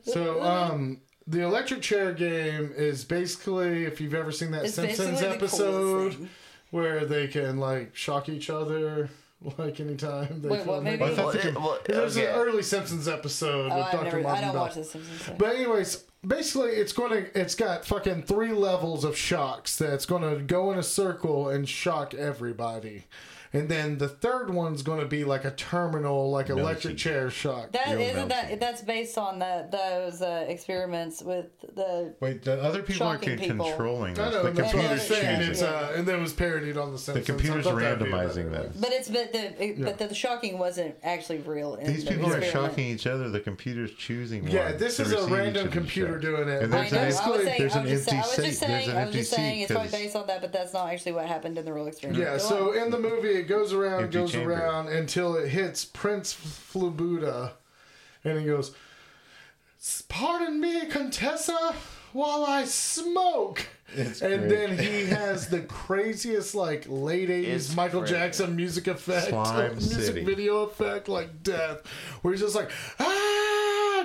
So, 0.04 0.42
um, 0.42 1.02
the 1.28 1.42
electric 1.42 1.82
chair 1.82 2.12
game 2.14 2.74
is 2.76 3.06
basically 3.06 3.86
if 3.86 4.02
you've 4.02 4.14
ever 4.14 4.32
seen 4.32 4.52
that 4.52 4.66
It's 4.66 4.76
Simpsons 4.76 5.12
basically 5.12 5.28
the 5.30 5.36
episode 5.36 6.14
thing. 6.16 6.30
Where 6.72 7.06
they 7.06 7.28
can 7.28 7.58
like 7.58 7.96
shock 7.96 8.30
each 8.30 8.50
other 8.50 9.10
like 9.58 9.80
anytime 9.80 10.42
they 10.42 10.50
Wait, 10.50 10.64
feel 10.64 10.74
what 10.74 10.84
like- 10.84 11.00
movie? 11.00 11.04
I 11.14 11.24
Well, 11.24 11.32
the 11.32 11.48
it- 11.48 11.56
well, 11.56 11.80
There's 11.86 12.18
okay. 12.18 12.28
an 12.28 12.36
early 12.36 12.64
Simpsons 12.64 13.08
episode 13.08 13.72
Oh, 13.72 13.76
with 13.76 13.86
I've 13.86 13.92
Dr. 13.92 14.04
never, 14.06 14.20
I 14.20 14.22
Martin 14.24 14.44
don't 14.46 14.54
Bell. 14.54 14.62
watch 14.64 14.76
The 14.76 14.84
Simpsons. 14.84 15.22
so- 15.26 15.36
But 15.38 15.56
anyways, 15.56 16.04
basically, 16.26 16.72
it's 16.72 16.94
going 16.94 17.12
to 17.26 17.40
it's 17.40 17.56
got 17.56 17.86
fucking 17.86 18.24
three 18.24 18.52
levels 18.52 19.04
of 19.04 19.16
shocks 19.18 19.76
that's 19.78 20.06
going 20.06 20.24
to 20.24 20.42
go 20.44 20.72
in 20.72 20.80
a 20.80 20.84
circle 20.84 21.50
and 21.50 21.68
shock 21.70 22.14
everybody. 22.14 23.06
And 23.54 23.70
then 23.70 23.98
the 23.98 24.10
third 24.10 24.50
one's 24.50 24.82
going 24.82 25.00
to 25.00 25.06
be 25.06 25.24
like 25.24 25.46
a 25.46 25.52
terminal, 25.52 26.30
like 26.32 26.50
electric 26.50 26.96
Melty. 26.96 26.98
chair 27.00 27.30
shock. 27.30 27.72
That 27.72 27.88
Real 27.96 28.02
isn't 28.02 28.28
melting. 28.28 28.50
that 28.50 28.60
that's 28.60 28.82
based 28.82 29.18
on 29.18 29.40
the 29.40 29.68
those 29.72 30.22
uh, 30.22 30.46
experiments 30.48 31.22
with 31.22 31.48
the 31.76 32.14
Wait, 32.20 32.44
the 32.44 32.62
other 32.62 32.82
people 32.84 33.08
aren't 33.08 33.22
people. 33.22 33.66
controlling 33.66 34.14
this. 34.16 34.34
know, 34.34 34.44
The 34.44 34.52
that's 34.52 34.74
what 34.74 34.84
I'm 34.84 34.90
computer's 34.90 35.08
saying. 35.08 35.38
choosing. 35.40 35.52
It's 35.52 35.62
uh, 35.62 35.94
and 35.96 36.08
then 36.08 36.16
it 36.20 36.22
was 36.22 36.34
parodied 36.34 36.78
on 36.78 36.92
the 36.92 36.98
sensor. 36.98 37.22
The 37.22 37.26
computer's 37.26 37.68
I 37.68 37.74
that'd 37.76 38.00
randomizing 38.00 38.52
better. 38.52 38.68
this. 38.68 38.78
but 38.82 38.92
it's 38.92 39.10
but 39.10 39.32
the 39.34 39.64
it, 39.64 39.84
but 39.84 39.98
the, 39.98 40.08
the 40.08 40.16
shocking 40.16 40.58
wasn't 40.60 40.96
actually 41.04 41.40
real. 41.40 41.76
In 41.76 41.88
These 41.94 42.04
the 42.06 42.12
people 42.12 42.32
aren't 42.32 42.44
shocking 42.46 42.86
each 42.88 43.08
other. 43.08 43.30
The 43.30 43.40
computer's 43.40 43.94
choosing 43.94 44.44
one. 44.44 44.52
Yeah, 44.52 44.74
this 44.74 45.00
is 45.00 45.12
a 45.14 45.26
random 45.28 45.70
computer 45.70 46.18
doing 46.20 46.50
it. 46.50 46.64
And 46.64 46.76
I 46.76 46.90
there's 46.90 46.92
know. 46.92 47.00
an, 47.00 47.28
I 47.28 47.30
was 47.38 47.46
saying, 47.46 47.60
there's 47.60 47.76
I 47.76 47.80
an 47.82 47.88
just, 47.88 48.08
empty 48.14 48.18
I 48.20 48.22
seat. 48.24 48.42
There's 48.42 48.58
saying, 48.60 48.90
an 48.90 48.98
I 48.98 49.00
was 49.00 49.06
empty 49.08 49.18
just 49.20 49.32
saying, 49.32 49.54
seat 49.56 49.62
it's 49.64 49.72
probably 49.72 49.90
'cause- 49.90 50.00
based 50.02 50.16
on 50.16 50.28
that, 50.28 50.42
but 50.42 50.52
that's 50.54 50.74
not 50.74 50.90
actually 50.90 51.12
what 51.14 51.26
happened 51.28 51.58
in 51.58 51.66
the 51.66 51.74
real 51.74 51.88
experiment. 51.88 52.22
Yeah, 52.24 52.38
so 52.38 52.74
in 52.74 52.92
the 52.92 53.00
movie, 53.00 53.37
it 53.38 53.48
goes 53.48 53.74
around, 53.74 54.04
Empty 54.06 54.18
goes 54.18 54.32
chamber. 54.32 54.52
around 54.54 54.88
until 54.90 55.36
it 55.36 55.50
hits 55.50 55.86
Prince 55.86 56.34
Flubuda, 56.34 57.52
and 58.24 58.40
he 58.40 58.46
goes, 58.46 58.76
"Pardon 60.10 60.60
me, 60.60 60.86
Contessa, 60.88 61.76
while 62.14 62.46
I 62.46 62.66
smoke." 62.66 63.66
It's 63.96 64.22
and 64.22 64.48
great. 64.48 64.50
then 64.50 64.78
he 64.78 65.06
has 65.16 65.48
the 65.48 65.62
craziest, 65.62 66.54
like 66.56 66.86
late 66.90 67.30
'80s 67.30 67.74
Michael 67.76 68.02
great. 68.02 68.10
Jackson 68.12 68.56
music 68.56 68.88
effect, 68.88 69.32
music 69.76 70.26
video 70.26 70.64
effect, 70.64 71.08
like 71.08 71.42
death, 71.42 71.86
where 72.22 72.34
he's 72.34 72.42
just 72.42 72.56
like 72.56 72.70
ah, 73.00 73.04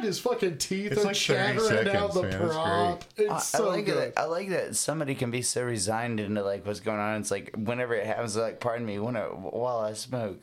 and 0.02 0.08
his 0.08 0.18
fucking 0.20 0.58
teeth 0.58 0.92
It's 0.92 1.00
are 1.02 1.06
like 1.06 1.16
30 1.16 1.20
chattering 1.60 1.96
out 1.96 2.12
the 2.14 2.22
man. 2.22 2.38
Prop. 2.50 3.04
It's 3.16 3.30
I, 3.32 3.38
so 3.38 3.68
I 3.70 3.76
like 3.76 3.86
good. 3.86 3.96
it. 3.96 4.14
I 4.16 4.24
like 4.24 4.48
that 4.50 4.76
somebody 4.76 5.14
can 5.14 5.30
be 5.30 5.42
so 5.42 5.62
resigned 5.62 6.20
into 6.20 6.42
like 6.42 6.66
what's 6.66 6.80
going 6.80 7.00
on. 7.00 7.20
It's 7.20 7.30
like 7.30 7.54
whenever 7.56 7.94
it 7.94 8.06
happens, 8.06 8.36
like 8.36 8.60
pardon 8.60 8.84
me, 8.86 8.98
when 8.98 9.16
I, 9.16 9.22
while 9.22 9.78
I 9.78 9.92
smoke, 9.94 10.42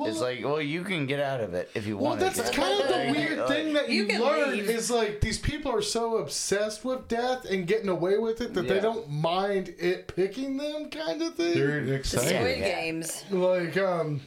it's 0.00 0.20
like 0.20 0.42
well 0.42 0.60
you 0.62 0.84
can 0.84 1.04
get 1.06 1.20
out 1.20 1.40
of 1.40 1.52
it 1.52 1.70
if 1.74 1.86
you 1.86 1.98
want. 1.98 2.20
Well, 2.20 2.30
that's 2.30 2.48
to. 2.50 2.56
kind 2.56 2.80
of 2.82 2.88
the 2.88 3.12
weird 3.18 3.38
like- 3.40 3.48
thing 3.48 3.72
that 3.74 3.90
you, 3.90 4.04
You 4.06 4.24
learn 4.24 4.52
leave. 4.52 4.70
is 4.70 4.90
like 4.90 5.20
these 5.20 5.38
people 5.38 5.70
are 5.70 5.82
so 5.82 6.16
obsessed 6.16 6.82
with 6.84 7.08
death 7.08 7.44
and 7.44 7.66
getting 7.66 7.88
away 7.90 8.16
with 8.18 8.40
it 8.40 8.54
that 8.54 8.68
they 8.68 8.80
don't 8.80 9.10
mind 9.10 9.74
it 9.78 10.08
picking 10.14 10.56
them, 10.56 10.88
kind 10.88 11.20
of 11.20 11.34
thing. 11.34 11.54
They're 11.54 11.84
The 11.84 11.94
excited. 11.94 12.28
Squid 12.28 12.58
Yeah. 12.60 12.80
Games. 12.80 13.24
like, 13.30 13.76
um, 13.76 14.22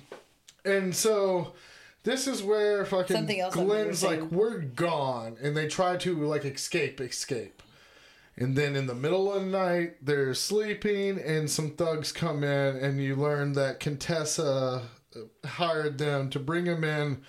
and 0.65 0.95
so 0.95 1.53
this 2.05 2.27
is 2.27 2.41
where 2.41 2.85
fucking 2.85 3.15
Something 3.15 3.39
else 3.41 3.53
Glenn's 3.53 4.03
like, 4.03 4.21
we're 4.31 4.59
gone, 4.59 5.35
and 5.41 5.57
they 5.57 5.67
try 5.67 5.97
to 5.97 6.25
like 6.25 6.45
escape, 6.45 7.01
escape. 7.01 7.61
And 8.37 8.55
then 8.55 8.75
in 8.75 8.85
the 8.85 8.95
middle 8.95 9.33
of 9.33 9.41
the 9.41 9.49
night, 9.49 9.95
they're 10.01 10.33
sleeping, 10.33 11.19
and 11.19 11.49
some 11.49 11.71
thugs 11.71 12.11
come 12.11 12.43
in, 12.43 12.75
and 12.77 13.01
you 13.01 13.15
learn 13.15 13.53
that 13.53 13.79
Contessa 13.79 14.83
hired 15.45 15.97
them 15.97 16.29
to 16.29 16.39
bring 16.39 16.65
him 16.65 16.83
in 16.83 17.21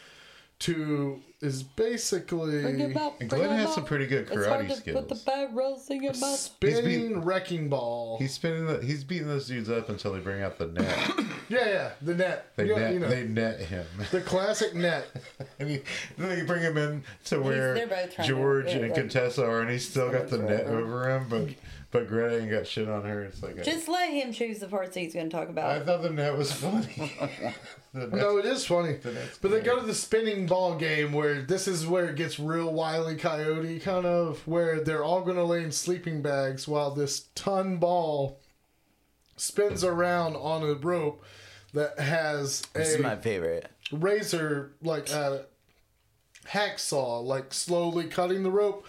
to 0.61 1.21
is 1.43 1.63
basically 1.63 2.63
Bring 2.63 2.79
him 2.79 2.97
out, 2.97 3.17
And 3.21 3.29
Glenn 3.29 3.51
has 3.51 3.75
some 3.75 3.85
pretty 3.85 4.07
good 4.07 4.27
It's 4.31 4.47
hard 4.47 4.67
karate 4.67 4.83
to 4.85 4.93
put 4.95 5.09
the 5.11 5.17
skills. 5.17 5.51
barrels 5.53 5.91
in 5.91 6.03
your 6.03 6.15
mouth. 6.15 6.39
spinning 6.39 7.23
wrecking 7.25 7.69
ball. 7.69 8.17
He's 8.19 8.33
spinning. 8.33 8.67
The, 8.67 8.83
he's 8.83 9.05
beating 9.05 9.29
those 9.29 9.47
dudes 9.47 9.69
up 9.69 9.91
until 9.91 10.15
they 10.15 10.21
bring 10.21 10.43
out 10.43 10.57
the 10.59 10.69
net. 10.69 11.11
yeah, 11.51 11.69
yeah, 11.69 11.91
the 12.01 12.15
net. 12.15 12.53
They 12.57 12.65
You 12.65 12.71
know- 12.71 12.79
net. 12.79 12.93
you 12.95 12.99
know, 13.01 13.09
They 13.09 13.25
net 13.25 13.61
him. 13.61 13.85
the 14.11 14.23
classic 14.23 14.75
net. 14.75 15.07
And 15.59 15.69
he, 15.71 15.83
then 16.19 16.29
they 16.31 16.43
bring 16.43 16.63
him 16.63 16.77
in 16.79 17.05
to 17.27 17.41
where 17.41 17.75
they're 17.75 17.87
both 17.87 18.15
trying 18.15 18.29
to- 18.29 18.35
George 18.35 18.67
yeah, 18.67 18.73
and 18.77 18.83
like- 18.89 18.95
Contessa 18.95 19.45
are, 19.47 19.61
and 19.61 19.71
he's 19.71 19.89
still 19.89 20.11
got 20.11 20.29
the 20.29 20.39
net 20.39 20.65
forever. 20.67 20.81
over 20.81 21.11
him, 21.17 21.27
but 21.29 21.49
but 21.91 22.09
Greta 22.09 22.41
ain't 22.41 22.51
got 22.51 22.67
shit 22.67 22.89
on 22.89 23.05
her. 23.05 23.23
It's 23.25 23.43
like 23.43 23.57
a, 23.57 23.65
Just 23.65 23.89
let 23.89 24.11
him 24.11 24.33
choose 24.33 24.59
the 24.59 24.67
parts 24.67 24.95
he's 24.97 25.15
going 25.15 25.31
to 25.31 25.37
talk 25.37 25.49
about. 25.49 25.71
I 25.71 25.81
thought 25.85 26.03
the 26.03 26.11
net 26.11 26.37
was 26.37 26.53
funny. 26.53 27.13
Net- 27.95 28.13
No, 28.13 28.37
it 28.39 28.45
is 28.45 28.67
funny. 28.67 28.99
net's 29.05 29.39
But 29.39 29.51
they 29.53 29.61
go 29.61 29.79
to 29.81 29.87
the 29.87 29.95
spinning 29.95 30.47
ball 30.47 30.77
game 30.77 31.13
where 31.13 31.41
this 31.43 31.67
is 31.67 31.87
where 31.87 32.07
it 32.09 32.17
gets 32.17 32.39
real 32.39 32.73
wily 32.73 33.17
coyote 33.17 33.79
kind 33.81 34.05
of 34.05 34.47
where 34.47 34.81
they're 34.81 35.05
all 35.05 35.23
going 35.23 35.37
to 35.37 35.45
lay 35.45 35.63
in 35.63 35.73
sleeping 35.73 36.21
bags 36.23 36.69
while 36.69 36.91
this 36.91 37.27
ton 37.35 37.79
ball 37.79 38.41
spins 39.37 39.83
around 39.85 40.37
on 40.37 40.63
a 40.63 40.75
rope 40.75 41.25
that 41.73 41.99
has 41.99 42.63
This 42.75 42.95
is 42.95 43.01
my 43.01 43.17
favorite. 43.17 43.69
razor 43.93 44.73
like 44.83 45.09
a 45.11 45.47
hacksaw 46.49 47.25
like 47.25 47.53
slowly 47.53 48.05
cutting 48.07 48.43
the 48.43 48.51
rope 48.51 48.87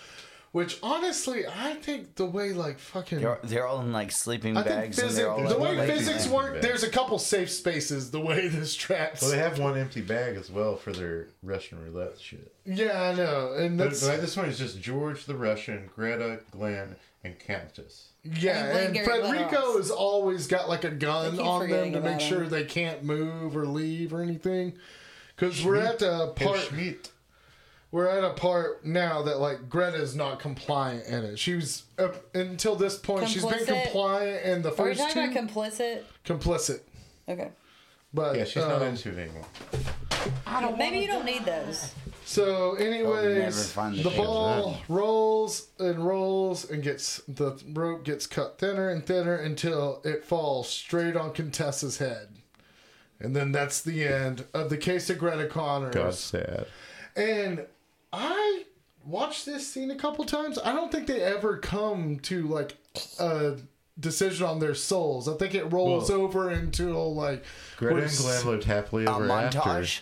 which 0.57 0.79
honestly 0.81 1.45
I 1.47 1.73
think 1.75 2.15
the 2.15 2.25
way 2.25 2.51
like 2.53 2.79
fucking 2.79 3.19
They're, 3.21 3.39
they're 3.43 3.67
all 3.67 3.81
in 3.81 3.93
like 3.93 4.11
sleeping 4.11 4.57
I 4.57 4.63
think 4.63 4.75
bags 4.75 4.97
and 4.99 5.07
physics, 5.09 5.15
they're 5.23 5.31
all 5.31 5.43
the 5.43 5.57
like, 5.57 5.59
way 5.71 5.77
like 5.77 5.89
physics 5.89 6.23
sleeping 6.23 6.33
work, 6.35 6.53
bag. 6.53 6.61
there's 6.63 6.83
a 6.83 6.89
couple 6.89 7.19
safe 7.19 7.49
spaces 7.49 8.11
the 8.11 8.19
way 8.19 8.47
this 8.57 8.75
traps. 8.75 9.21
Well, 9.21 9.31
they 9.31 9.37
have 9.37 9.59
one 9.59 9.77
empty 9.77 10.01
bag 10.01 10.35
as 10.35 10.49
well 10.49 10.75
for 10.75 10.91
their 10.91 11.27
Russian 11.43 11.83
roulette 11.83 12.19
shit. 12.19 12.51
yeah, 12.65 13.01
I 13.03 13.13
know, 13.13 13.53
and 13.53 13.77
But, 13.77 13.85
that's 13.85 14.05
but 14.07 14.19
this 14.21 14.35
one 14.35 14.47
is 14.49 14.57
just 14.57 14.81
George 14.81 15.25
the 15.25 15.35
Russian, 15.35 15.89
Greta, 15.95 16.39
Glenn, 16.51 16.95
and 17.23 17.37
Countess. 17.39 18.09
yeah, 18.23 18.65
And 18.65 18.77
and 18.87 18.93
Gary 18.95 19.07
Frederico 19.07 19.51
Lennox. 19.51 19.77
has 19.77 19.91
always 19.91 20.47
got 20.47 20.67
like 20.69 20.83
a 20.83 20.87
I 20.87 20.91
gun 20.91 21.31
keep 21.31 21.41
on 21.45 21.59
them 21.59 21.69
forgetting 21.69 21.93
to 21.93 21.99
make 22.01 22.07
about 22.15 22.21
sure 22.21 22.43
him. 22.43 22.49
they 22.49 22.63
can't 22.65 23.03
move 23.03 23.55
or 23.55 23.65
leave 23.65 24.13
or 24.13 24.21
anything. 24.21 24.73
Because 25.35 25.63
we're 25.63 25.75
at 25.77 26.01
a 26.01 26.33
Herr 26.35 26.47
part. 26.47 26.57
Schmidt. 26.59 27.11
We're 27.91 28.07
at 28.09 28.23
a 28.23 28.33
part 28.33 28.85
now 28.85 29.21
that 29.23 29.39
like 29.39 29.69
Greta's 29.69 30.15
not 30.15 30.39
compliant 30.39 31.05
in 31.07 31.23
it. 31.23 31.39
She 31.39 31.53
was 31.55 31.83
up 31.97 32.35
until 32.35 32.75
this 32.75 32.97
point. 32.97 33.29
She's 33.29 33.45
been 33.45 33.53
Complicit? 33.59 33.83
compliant 33.83 34.45
in 34.45 34.61
the 34.61 34.69
Are 34.69 34.71
we 34.71 34.77
first 34.95 34.99
talking 34.99 35.33
two. 35.33 35.39
about 35.39 35.47
complicit? 35.53 36.01
complicit, 36.25 36.79
Okay. 37.29 37.49
but 38.13 38.35
Yeah, 38.35 38.43
she's 38.43 38.57
not 38.57 38.81
um, 38.81 38.89
into 38.89 39.11
it 39.11 39.17
anymore. 39.19 39.45
I 40.45 40.59
don't 40.61 40.77
Maybe 40.77 40.99
you 40.99 41.07
don't 41.07 41.25
need 41.25 41.45
those. 41.45 41.93
So, 42.25 42.75
never 42.77 42.83
anyways, 43.19 43.71
find 43.71 43.95
the 43.95 44.03
the 44.03 44.09
ball 44.17 44.77
rolls 44.89 45.67
and 45.79 46.05
rolls 46.05 46.69
and 46.69 46.83
gets 46.83 47.21
the 47.25 47.57
rope 47.71 48.03
gets 48.03 48.27
cut 48.27 48.59
thinner 48.59 48.89
and 48.89 49.05
thinner 49.05 49.35
until 49.35 50.01
it 50.03 50.25
falls 50.25 50.67
straight 50.67 51.15
on 51.15 51.31
Contessa's 51.31 51.99
head, 51.99 52.27
and 53.21 53.33
then 53.33 53.53
that's 53.53 53.81
the 53.81 54.05
end 54.05 54.43
of 54.53 54.69
the 54.69 54.75
case 54.75 55.09
of 55.09 55.19
Greta 55.19 55.47
Connors. 55.47 55.95
God 55.95 56.13
sad. 56.15 56.67
And 57.15 57.65
I 58.19 58.63
watched 59.05 59.45
this 59.45 59.67
scene 59.67 59.91
a 59.91 59.95
couple 59.95 60.25
times. 60.25 60.57
I 60.57 60.73
don't 60.73 60.91
think 60.91 61.07
they 61.07 61.21
ever 61.21 61.57
come 61.57 62.19
to 62.21 62.47
like 62.47 62.77
a 63.19 63.57
decision 63.99 64.45
on 64.45 64.59
their 64.59 64.75
souls. 64.75 65.27
I 65.29 65.35
think 65.35 65.53
it 65.55 65.71
rolls 65.71 66.09
Well- 66.09 66.21
over 66.21 66.51
into 66.51 66.97
like 66.97 67.43
Greta 67.77 67.97
and 67.97 68.05
s- 68.05 68.21
Glenn 68.21 68.45
lived 68.47 68.63
happily 68.65 69.05
A 69.05 69.11
ever 69.15 69.29
after. 69.31 69.59
montage. 69.59 70.01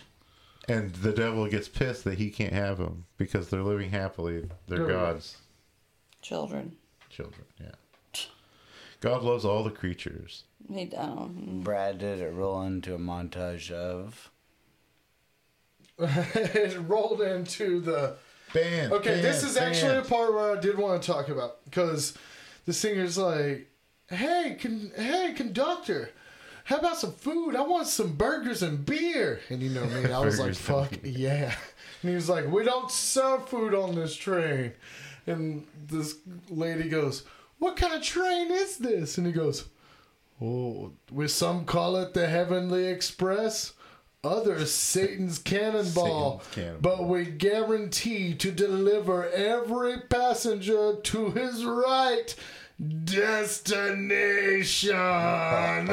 And 0.68 0.92
the 0.94 1.12
devil 1.12 1.46
gets 1.48 1.68
pissed 1.68 2.02
that 2.04 2.18
he 2.18 2.30
can't 2.30 2.52
have 2.52 2.78
them 2.78 3.04
because 3.18 3.48
they're 3.50 3.62
living 3.62 3.90
happily. 3.90 4.48
They're 4.66 4.80
Right. 4.80 4.88
God's 4.88 5.36
Children. 6.22 6.76
children. 7.08 7.44
Yeah. 7.60 7.70
God 9.00 9.22
loves 9.22 9.44
all 9.44 9.62
the 9.62 9.70
creatures. 9.70 10.44
He, 10.72 10.86
don't. 10.86 11.62
Brad 11.62 11.98
did 11.98 12.18
it 12.18 12.32
roll 12.32 12.62
into 12.62 12.94
a 12.94 12.98
montage 12.98 13.70
of. 13.70 14.30
It 15.98 16.78
rolled 16.88 17.20
into 17.20 17.80
the 17.80 18.16
band. 18.52 18.92
Okay, 18.92 19.20
this 19.20 19.40
bam, 19.40 19.50
is 19.50 19.56
actually 19.56 19.98
a 19.98 20.02
part 20.02 20.32
where 20.32 20.56
I 20.56 20.60
did 20.60 20.78
want 20.78 21.02
to 21.02 21.12
talk 21.12 21.28
about 21.28 21.64
because 21.64 22.14
the 22.64 22.72
singer's 22.72 23.18
like, 23.18 23.70
"Hey, 24.08 24.56
con- 24.60 24.92
hey, 24.96 25.32
conductor, 25.36 26.10
how 26.64 26.76
about 26.78 26.98
some 26.98 27.12
food? 27.12 27.56
I 27.56 27.62
want 27.62 27.86
some 27.86 28.12
burgers 28.12 28.62
and 28.62 28.84
beer." 28.84 29.40
And 29.48 29.62
you 29.62 29.70
know 29.70 29.84
me, 29.86 30.12
I 30.12 30.18
was 30.20 30.38
like, 30.38 30.54
"Fuck 30.54 30.92
yeah!" 31.02 31.54
And 32.02 32.10
he 32.10 32.14
was 32.14 32.28
like, 32.28 32.50
"We 32.50 32.62
don't 32.62 32.90
serve 32.90 33.48
food 33.48 33.74
on 33.74 33.94
this 33.94 34.14
train." 34.14 34.72
And 35.26 35.66
this 35.88 36.16
lady 36.50 36.88
goes, 36.88 37.24
"What 37.58 37.76
kind 37.76 37.94
of 37.94 38.02
train 38.02 38.50
is 38.50 38.76
this?" 38.76 39.18
And 39.18 39.26
he 39.26 39.32
goes, 39.32 39.64
"Oh, 40.42 40.92
we 41.10 41.26
some 41.28 41.64
call 41.64 41.96
it 41.96 42.12
the 42.12 42.26
Heavenly 42.28 42.86
Express." 42.86 43.72
Others 44.26 44.72
Satan's 44.74 45.38
cannonball, 45.38 46.40
Satan's 46.40 46.54
cannonball. 46.54 46.96
but 46.98 47.04
we 47.08 47.24
guarantee 47.26 48.34
to 48.34 48.50
deliver 48.50 49.28
every 49.30 49.98
passenger 50.08 50.96
to 51.02 51.30
his 51.30 51.64
right 51.64 52.34
destination. 53.04 54.96
and 54.96 55.88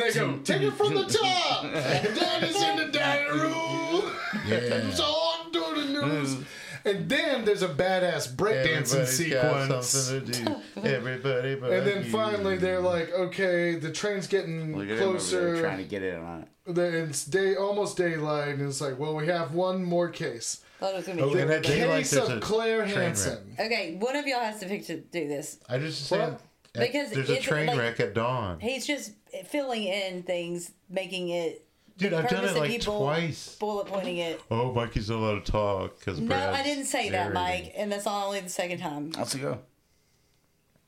they 0.00 0.12
go, 0.12 0.38
take 0.38 0.62
it 0.62 0.72
from 0.72 0.94
the 0.94 1.04
top. 1.04 1.62
That 1.72 2.42
is 2.42 2.62
in 2.62 2.76
the 2.76 2.86
dining 2.92 3.38
room. 3.38 4.02
Yeah. 4.46 4.90
So 4.94 5.04
on 5.04 5.52
to 5.52 5.80
the 5.80 5.86
news. 6.06 6.36
And 6.84 7.08
then 7.08 7.44
there's 7.44 7.62
a 7.62 7.68
badass 7.68 8.34
breakdancing 8.34 9.00
Everybody's 9.00 9.32
got 9.32 9.66
sequence. 9.66 9.86
something 9.88 10.32
to 10.32 10.44
do. 10.44 10.88
Everybody 10.88 11.54
but 11.56 11.72
And 11.72 11.86
then 11.86 12.04
you. 12.04 12.10
finally 12.10 12.56
they're 12.56 12.80
like, 12.80 13.10
okay, 13.12 13.74
the 13.76 13.92
train's 13.92 14.26
getting 14.26 14.76
Look 14.76 14.88
at 14.88 14.96
him 14.98 15.02
over 15.02 15.02
there 15.02 15.10
closer. 15.10 15.60
trying 15.60 15.78
to 15.78 15.84
get 15.84 16.02
in 16.02 16.20
on 16.20 16.42
it. 16.42 16.74
The- 16.74 17.04
It's 17.04 17.24
day 17.24 17.56
almost 17.56 17.96
daylight, 17.96 18.48
and 18.54 18.62
it's 18.62 18.80
like, 18.80 18.98
well, 18.98 19.14
we 19.16 19.26
have 19.26 19.52
one 19.54 19.82
more 19.84 20.08
case. 20.08 20.62
Thought 20.78 20.92
it 20.94 20.96
was 20.96 21.06
gonna 21.08 21.22
Oh, 21.22 21.26
be. 21.34 21.40
in 21.40 21.48
short. 21.48 21.48
that 21.48 21.62
daylight, 21.62 21.98
Case 21.98 22.10
there's 22.12 22.28
of 22.28 22.40
Claire 22.40 22.86
train 22.86 23.14
wreck. 23.14 23.38
Okay, 23.58 23.96
one 23.98 24.16
of 24.16 24.26
y'all 24.26 24.40
has 24.40 24.60
to 24.60 24.66
pick 24.66 24.86
to 24.86 24.96
do 25.00 25.28
this. 25.28 25.58
I 25.68 25.78
just 25.78 26.06
said 26.06 26.38
Because 26.72 27.10
there's 27.10 27.28
a 27.28 27.40
train 27.40 27.66
like- 27.66 27.78
wreck 27.78 28.00
at 28.00 28.14
dawn. 28.14 28.60
He's 28.60 28.86
just 28.86 29.12
filling 29.46 29.84
in 29.84 30.22
things, 30.22 30.70
making 30.88 31.28
it. 31.30 31.66
Dude, 32.00 32.12
I've 32.14 32.28
done 32.28 32.44
it 32.44 32.56
like 32.56 32.80
twice. 32.80 33.56
Bullet 33.60 33.86
pointing 33.86 34.16
it. 34.18 34.40
Oh, 34.50 34.72
Mikey's 34.72 35.08
not 35.10 35.18
allowed 35.18 35.44
to 35.44 35.52
talk 35.52 35.98
because 35.98 36.18
No, 36.20 36.34
I 36.36 36.62
didn't 36.62 36.86
say 36.86 37.10
that, 37.10 37.32
Mike, 37.32 37.72
and 37.76 37.92
that's 37.92 38.06
not 38.06 38.26
only 38.26 38.40
the 38.40 38.48
second 38.48 38.78
time. 38.80 39.10
Let's 39.16 39.34
go. 39.34 39.58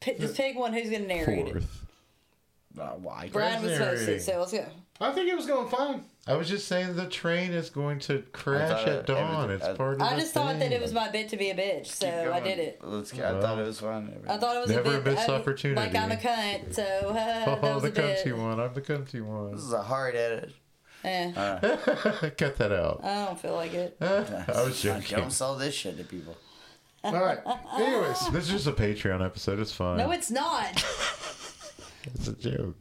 P- 0.01 0.15
just 0.19 0.37
pick 0.37 0.57
one 0.57 0.73
who's 0.73 0.91
gonna 0.91 1.07
narrate 1.07 1.47
it. 1.49 1.53
Fourth. 1.53 1.87
Uh, 2.79 2.87
why? 2.97 3.29
Brad 3.33 3.63
was 3.63 3.73
supposed 3.73 4.01
to, 4.01 4.07
narrating. 4.07 4.21
so 4.21 4.39
let's 4.41 4.53
go. 4.53 4.67
I 5.01 5.13
think 5.13 5.29
it 5.29 5.37
was 5.37 5.47
going 5.47 5.69
fine. 5.69 6.05
I 6.27 6.35
was 6.35 6.49
just 6.49 6.69
saying 6.69 6.95
the 6.97 7.07
train 7.07 7.53
is 7.53 7.69
going 7.71 7.99
to 8.01 8.23
crash 8.33 8.87
at 8.87 9.07
dawn. 9.07 9.19
everything- 9.45 9.57
It's 9.57 9.65
I- 9.67 9.75
part 9.77 9.95
of 9.97 10.03
I 10.03 10.15
the 10.15 10.21
just 10.23 10.33
thought 10.33 10.59
that 10.61 10.71
it 10.73 10.81
was 10.81 10.93
my 10.93 11.09
bit 11.11 11.29
to 11.31 11.37
be 11.37 11.51
a 11.51 11.55
bitch, 11.55 11.87
so 11.87 12.33
I 12.33 12.41
did 12.41 12.59
it. 12.61 12.79
Let's 12.83 13.11
go. 13.13 13.23
I 13.25 13.33
Well, 13.33 13.41
thought 13.43 13.59
it 13.59 13.67
was 13.67 13.81
fun. 13.81 14.25
I 14.29 14.37
thought 14.39 14.57
it 14.57 14.61
was 14.61 14.71
Never 14.71 14.95
a 14.95 14.99
a 14.99 15.01
bit. 15.01 15.15
missed 15.15 15.29
I- 15.29 15.35
opportunity. 15.35 15.81
Like 15.81 15.95
I'm 15.97 16.13
a 16.13 16.17
cunt, 16.17 16.75
so 16.75 16.83
uh, 17.11 17.13
that 17.13 17.49
Oh, 17.63 17.75
was 17.75 17.83
the 17.83 17.89
a 17.89 17.93
bit. 17.93 18.25
cunty 18.27 18.37
one. 18.39 18.61
I'm 18.61 18.73
the 18.75 18.81
cunty 18.81 19.21
one. 19.23 19.53
This 19.53 19.63
is 19.65 19.73
a 19.73 19.83
hard 19.83 20.15
edit. 20.15 20.53
Eh, 21.05 21.33
Cut 22.39 22.57
that 22.59 22.73
out. 22.73 23.01
I 23.03 23.25
don't 23.27 23.41
feel 23.41 23.55
like 23.55 23.75
it. 23.75 23.97
I 24.01 24.63
was 24.63 24.81
joking. 24.81 25.19
Don't 25.19 25.33
sell 25.33 25.57
this 25.57 25.75
shit 25.75 25.99
to 25.99 26.05
people. 26.05 26.37
All 27.05 27.13
right. 27.15 27.39
Anyways, 27.75 28.29
This 28.33 28.45
is 28.45 28.51
just 28.51 28.67
a 28.69 28.73
Patreon 28.73 29.25
episode. 29.25 29.59
It's 29.59 29.73
fine. 29.73 29.97
No, 29.99 30.13
it's 30.13 30.31
not. 30.31 30.71
it's 32.05 32.29
a 32.29 32.33
joke. 32.35 32.77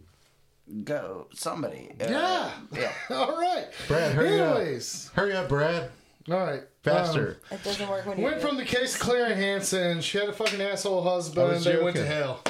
Go, 0.84 1.28
somebody. 1.34 1.90
Uh, 2.00 2.06
Yeah. 2.10 2.52
Yeah. 2.74 2.92
all 3.10 3.36
right. 3.38 3.68
Brad, 3.88 4.14
hurry 4.14 4.40
Anyways, 4.40 5.10
Hurry 5.16 5.34
up, 5.36 5.50
Brad. 5.50 5.90
all 6.30 6.38
right. 6.38 6.62
Faster. 6.84 7.40
It 7.52 7.64
doesn't 7.64 7.90
work 7.90 8.06
when 8.06 8.14
Um, 8.16 8.20
you 8.20 8.26
went 8.26 8.42
from 8.42 8.58
the 8.58 8.64
case 8.66 8.94
of 8.96 9.02
Claire 9.02 9.36
Hansen. 9.36 10.02
She 10.02 10.18
had 10.20 10.30
a 10.30 10.34
fucking 10.34 10.62
asshole 10.62 11.06
I 11.08 11.14
husband. 11.14 11.50
was 11.50 11.64
They 11.64 11.82
went 11.82 11.96
to 11.98 12.04
joking. 12.04 12.16
hell. 12.18 12.44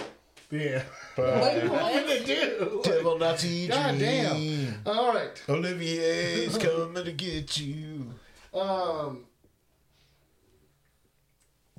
Yeah. 0.52 0.84
Wait, 1.18 1.70
What 1.70 1.72
what? 1.72 1.94
did 2.08 2.26
they 2.26 2.36
do? 2.36 2.82
Devil 2.84 3.18
Nazi 3.20 3.68
God 3.68 4.00
damn. 4.00 4.76
All 4.86 5.14
right. 5.14 5.42
Olivier's 5.50 6.58
coming 6.60 7.04
to 7.04 7.12
get 7.12 7.58
you. 7.58 8.14
Um. 8.54 9.26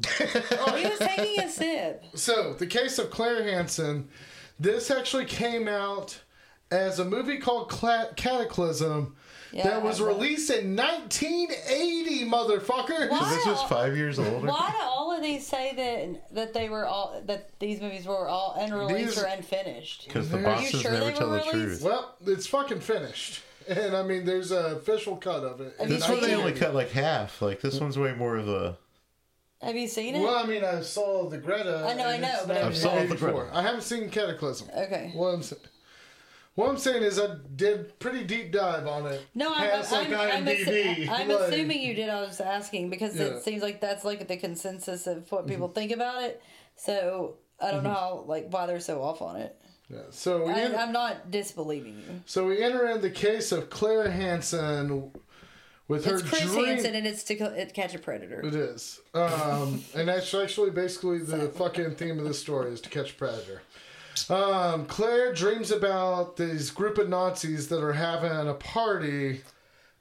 Oh, 0.04 0.74
he 0.76 0.88
was 0.88 0.98
taking 0.98 1.40
a 1.44 1.48
sip. 1.48 2.04
So 2.14 2.54
the 2.54 2.66
case 2.66 2.98
of 2.98 3.10
Claire 3.10 3.44
Hansen. 3.44 4.08
This 4.58 4.90
actually 4.90 5.24
came 5.24 5.66
out 5.68 6.20
as 6.70 6.98
a 6.98 7.04
movie 7.04 7.38
called 7.38 7.68
Cla- 7.68 8.10
Cataclysm. 8.16 9.16
Yeah, 9.52 9.64
that 9.64 9.82
was 9.82 10.00
I 10.00 10.04
that. 10.04 10.10
released 10.14 10.50
in 10.50 10.74
1980, 10.76 12.24
motherfucker. 12.26 13.10
What? 13.10 13.22
So 13.28 13.34
this 13.36 13.46
was 13.46 13.62
five 13.64 13.96
years 13.96 14.18
older. 14.18 14.46
Why 14.46 14.70
do 14.70 14.82
all 14.84 15.14
of 15.14 15.22
these 15.22 15.46
say 15.46 15.74
that 15.74 16.34
that 16.34 16.54
they 16.54 16.68
were 16.68 16.86
all 16.86 17.20
that 17.26 17.50
these 17.58 17.80
movies 17.80 18.06
were 18.06 18.28
all 18.28 18.56
unreleased 18.58 19.16
These- 19.16 19.22
or 19.22 19.26
unfinished? 19.26 20.04
Because 20.06 20.28
the 20.30 20.36
Are 20.38 20.40
you 20.40 20.46
bosses 20.46 20.80
sure 20.80 20.92
never 20.92 21.12
tell 21.12 21.28
were 21.30 21.38
the 21.38 21.50
truth. 21.50 21.82
Well, 21.82 22.14
it's 22.26 22.46
fucking 22.46 22.80
finished. 22.80 23.42
And 23.68 23.94
I 23.96 24.02
mean, 24.02 24.24
there's 24.24 24.50
a 24.50 24.76
official 24.76 25.16
cut 25.16 25.44
of 25.44 25.60
it. 25.60 25.74
Have 25.78 25.88
This 25.88 26.08
one 26.08 26.20
they 26.20 26.34
only 26.34 26.52
cut 26.52 26.74
like 26.74 26.90
half. 26.90 27.40
Like 27.40 27.60
this 27.60 27.78
one's 27.80 27.98
way 27.98 28.12
more 28.14 28.36
of 28.36 28.48
a. 28.48 28.76
Have 29.60 29.76
you 29.76 29.86
seen 29.86 30.16
it? 30.16 30.20
Well, 30.22 30.34
I 30.34 30.44
mean, 30.44 30.64
I 30.64 30.80
saw 30.80 31.28
the 31.28 31.38
Greta. 31.38 31.84
I 31.86 31.94
know, 31.94 32.08
I 32.08 32.16
know, 32.16 32.40
but 32.48 32.56
I've 32.56 32.76
saw 32.76 32.90
the 32.94 33.06
1984. 33.06 33.30
Greta. 33.44 33.56
I 33.56 33.62
haven't 33.62 33.82
seen 33.82 34.10
Cataclysm. 34.10 34.68
Okay. 34.76 35.12
What 35.14 35.28
I'm, 35.34 35.42
sa- 35.44 35.54
what 36.54 36.68
I'm 36.68 36.76
saying 36.78 37.02
is, 37.02 37.18
I 37.18 37.36
did 37.56 37.98
pretty 37.98 38.24
deep 38.24 38.52
dive 38.52 38.86
on 38.86 39.06
it. 39.06 39.22
No, 39.34 39.52
I'm, 39.54 39.70
Past, 39.70 39.92
I'm, 39.92 40.10
like, 40.10 40.32
I'm, 40.34 40.44
assu- 40.46 41.08
I'm 41.08 41.28
like- 41.28 41.40
assuming 41.40 41.80
you 41.80 41.94
did. 41.94 42.08
I 42.08 42.20
was 42.20 42.40
asking 42.40 42.90
because 42.90 43.16
Yeah. 43.16 43.24
it 43.26 43.42
seems 43.42 43.62
like 43.62 43.80
that's 43.80 44.04
like 44.04 44.28
the 44.28 44.36
consensus 44.36 45.06
of 45.06 45.30
what 45.32 45.46
people 45.46 45.68
think 45.68 45.92
about 45.92 46.22
it. 46.22 46.42
So 46.76 47.36
I 47.60 47.70
don't 47.70 47.82
know 47.84 47.90
how 47.90 48.24
like 48.26 48.48
why 48.52 48.66
they're 48.66 48.80
so 48.80 49.02
off 49.02 49.22
on 49.22 49.36
it. 49.36 49.56
Yeah. 49.88 49.98
So 50.10 50.46
I, 50.48 50.52
en- 50.60 50.74
I'm 50.76 50.92
not 50.92 51.30
disbelieving 51.30 51.96
you. 51.98 52.22
so 52.26 52.46
we 52.46 52.62
enter 52.62 52.88
in 52.88 53.00
the 53.02 53.10
case 53.10 53.52
of 53.52 53.68
Claire 53.70 54.10
Hansen 54.10 55.10
with 55.88 56.04
her 56.06 56.14
It's 56.14 56.22
Chris 56.28 56.42
dream. 56.52 56.64
Hansen 56.66 56.94
and 56.94 57.06
it's 57.06 57.22
to 57.24 57.66
catch 57.74 57.94
a 57.94 57.98
predator. 57.98 58.40
It 58.40 58.54
is, 58.54 59.00
um, 59.12 59.84
and 59.94 60.08
that's 60.08 60.32
actually 60.32 60.70
basically 60.70 61.18
the 61.18 61.48
fucking 61.50 61.96
theme 61.96 62.18
of 62.18 62.24
the 62.24 62.32
story 62.34 62.72
is 62.72 62.80
to 62.82 62.88
catch 62.88 63.12
a 63.12 63.14
predator. 63.14 63.62
Um, 64.30 64.86
Claire 64.86 65.32
dreams 65.34 65.70
about 65.70 66.36
these 66.36 66.70
group 66.70 66.98
of 66.98 67.08
Nazis 67.08 67.68
that 67.68 67.82
are 67.82 67.92
having 67.92 68.48
a 68.48 68.54
party. 68.54 69.42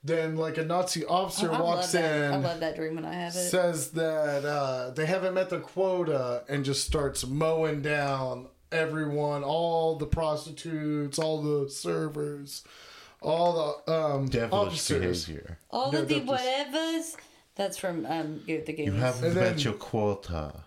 Then, 0.03 0.36
like 0.36 0.57
a 0.57 0.66
Nazi 0.66 1.05
officer 1.05 1.47
I 1.51 1.57
love 1.57 1.62
walks 1.64 1.93
in. 1.93 2.34
I 2.34 2.38
love 2.38 2.59
that 2.62 2.76
dream 2.76 2.95
when 2.95 3.05
I 3.05 3.14
have 3.14 3.36
it. 3.36 3.49
says 3.49 3.91
that 3.91 4.43
uh, 4.43 4.89
they 4.95 5.05
haven't 5.05 5.36
met 5.36 5.51
their 5.51 5.59
quota, 5.59 6.43
and 6.49 6.66
just 6.66 6.86
starts 6.88 7.26
mowing 7.28 7.84
down 7.84 8.47
everyone, 8.72 9.43
all 9.43 9.97
the 9.97 10.07
prostitutes, 10.07 11.20
all 11.20 11.43
the 11.43 11.70
servers, 11.70 12.64
all 13.22 13.84
the 13.86 13.93
um, 13.93 14.28
Devilish 14.28 14.51
officers. 14.70 15.26
behavior. 15.26 15.59
All 15.70 15.93
Yeah, 15.93 15.99
of 15.99 16.07
the 16.07 16.20
just- 16.22 16.28
whatevers. 16.32 17.16
That's 17.55 17.78
from 17.78 18.05
um, 18.07 18.41
the 18.47 18.57
Goonies. 18.64 18.80
You 18.88 18.93
haven't 18.93 19.24
And 19.26 19.36
met 19.36 19.43
then- 19.43 19.59
your 19.59 19.74
quota. 19.74 20.64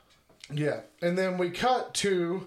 Yeah, 0.53 0.81
and 1.03 1.19
then 1.19 1.39
we 1.39 1.51
cut 1.51 1.93
to 1.95 2.47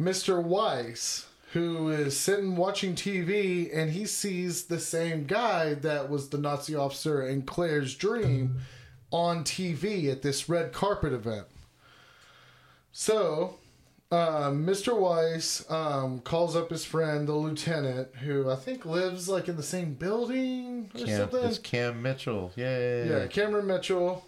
Mr. 0.00 0.42
Weiss, 0.42 1.26
who 1.52 1.88
is 1.88 2.18
sitting 2.18 2.56
watching 2.56 2.94
TV 2.94 3.70
and 3.72 3.92
he 3.92 4.06
sees 4.06 4.64
the 4.64 4.80
same 4.80 5.24
guy 5.24 5.74
that 5.74 6.10
was 6.10 6.28
the 6.28 6.38
Nazi 6.38 6.74
officer 6.74 7.26
in 7.26 7.42
Claire's 7.42 7.94
dream 7.94 8.60
on 9.12 9.44
TV 9.44 10.10
at 10.10 10.22
this 10.22 10.48
red 10.48 10.72
carpet 10.72 11.12
event. 11.12 11.46
So, 12.90 13.56
uh, 14.10 14.50
Mr. 14.50 14.96
Weiss 14.98 15.68
um, 15.70 16.20
calls 16.20 16.56
up 16.56 16.70
his 16.70 16.84
friend, 16.84 17.26
the 17.28 17.32
lieutenant, 17.34 18.14
who 18.16 18.50
I 18.50 18.56
think 18.56 18.84
lives 18.84 19.28
like 19.28 19.48
in 19.48 19.56
the 19.56 19.62
same 19.62 19.94
building 19.94 20.90
or 20.94 21.06
Cam, 21.06 21.16
something. 21.16 21.44
it's 21.44 21.58
Cam 21.58 22.02
Mitchell. 22.02 22.52
Yay. 22.56 23.08
Yeah, 23.08 23.26
Cameron 23.28 23.66
Mitchell. 23.66 24.26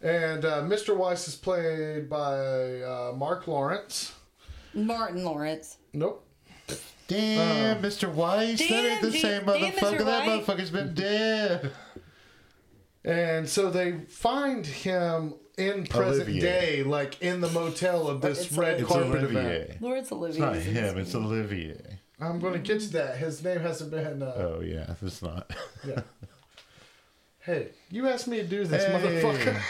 And 0.00 0.44
uh, 0.44 0.62
Mr. 0.62 0.96
Weiss 0.96 1.28
is 1.28 1.36
played 1.36 2.08
by 2.08 2.80
uh, 2.80 3.12
Marc 3.16 3.46
Lawrence. 3.46 4.12
Martin 4.74 5.24
Lawrence. 5.24 5.78
Nope. 5.92 6.26
Damn, 7.08 7.82
Mr. 7.82 8.10
Weiss. 8.12 8.58
that 8.58 8.70
ain't 8.70 9.00
Damn, 9.00 9.02
the 9.02 9.10
G- 9.10 9.20
same 9.20 9.44
damn, 9.44 9.54
motherfucker. 9.56 10.04
That 10.04 10.26
motherfucker's 10.28 10.70
been 10.70 10.94
dead. 10.94 11.72
And 13.04 13.48
so 13.48 13.70
they 13.70 13.98
find 14.08 14.64
him 14.64 15.34
in 15.58 15.84
present 15.86 16.28
Olivier. 16.28 16.40
day, 16.40 16.82
like 16.84 17.20
in 17.20 17.40
the 17.40 17.48
motel 17.50 18.08
of 18.08 18.20
this 18.20 18.46
It's 18.46 18.52
red 18.52 18.82
carpet 18.86 19.24
event. 19.24 19.36
Olivier. 19.36 19.78
Laurence 19.80 20.12
Olivier. 20.12 20.30
It's 20.30 20.38
not 20.38 20.56
is 20.56 20.64
him. 20.64 20.98
It's 20.98 21.14
movie. 21.14 21.26
Olivier. 21.26 21.98
I'm 22.20 22.38
going 22.38 22.52
to 22.54 22.60
get 22.60 22.80
to 22.80 22.88
that. 22.92 23.18
His 23.18 23.42
name 23.42 23.58
hasn't 23.60 23.90
been. 23.90 24.22
Uh, 24.22 24.32
Oh 24.38 24.60
yeah, 24.62 24.94
it's 25.02 25.20
not. 25.22 25.50
yeah. 25.86 26.02
Hey, 27.44 27.70
you 27.90 28.06
asked 28.08 28.28
me 28.28 28.36
to 28.36 28.46
do 28.46 28.64
this, 28.64 28.84
Hey. 28.84 28.92
motherfucker. 28.92 29.60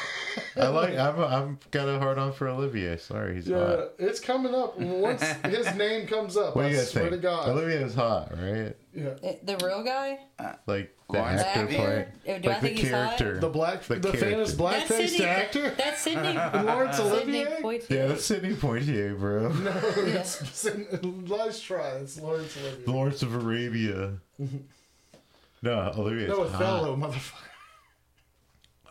I 0.57 0.69
like. 0.69 0.97
I'm. 0.97 1.19
I'm 1.21 1.59
got 1.71 1.89
a 1.89 1.99
hard 1.99 2.19
on 2.19 2.33
for 2.33 2.49
Olivier. 2.49 2.97
Sorry, 2.97 3.35
he's 3.37 3.49
Yeah, 3.49 3.59
hot. 3.59 3.89
it's 3.99 4.21
coming 4.21 4.55
up. 4.55 4.79
Once 4.79 5.23
his 5.23 5.75
name 5.77 6.07
comes 6.07 6.37
up, 6.37 6.55
What 6.57 6.63
do 6.63 6.69
I 6.69 6.71
you 6.73 6.79
swear 6.81 7.05
think? 7.05 7.17
to 7.17 7.19
God. 7.23 7.49
Olivier 7.49 7.83
is 7.83 7.95
hot, 7.95 8.31
right? 8.39 8.77
Yeah. 8.95 9.15
The 9.43 9.57
real 9.65 9.83
guy? 9.83 10.19
Like 10.67 10.95
the 11.11 11.19
Laurence 11.19 11.43
actor 11.43 11.61
Olivier? 11.61 11.77
playing, 11.79 12.07
Uh, 12.39 12.43
do 12.43 12.49
I 12.49 12.53
like 12.53 12.61
the 12.63 12.67
think 12.69 12.79
he's 12.79 12.91
hot? 12.91 13.17
character. 13.19 13.41
The 13.41 13.49
black, 13.49 13.83
The 13.83 13.95
the, 13.97 14.13
famous 14.13 14.21
character. 14.55 14.57
black 14.57 14.87
faced 14.87 15.13
Sidney- 15.17 15.27
actor, 15.27 15.71
That's 15.77 16.01
Sidney. 16.03 16.35
Laurence 16.65 17.01
Olivier. 17.01 17.45
Poitier. 17.63 17.91
Yeah, 17.91 18.07
that's 18.09 18.25
Sidney 18.25 18.55
Poitier, 18.55 19.19
bro. 19.19 19.49
No, 19.49 19.73
it's, 19.97 20.41
it's 20.67 20.69
Let's 21.03 21.61
try. 21.61 21.89
It's 21.97 22.21
Laurence 22.21 22.57
Olivier. 22.57 22.87
Lawrence 22.87 23.23
of 23.23 23.35
Arabia. 23.35 24.13
no, 25.63 25.93
Olivier. 25.97 26.29
No, 26.29 26.45
is 26.45 26.53
hot. 26.53 26.63
Othello, 26.63 26.97
motherfucker. 26.97 27.49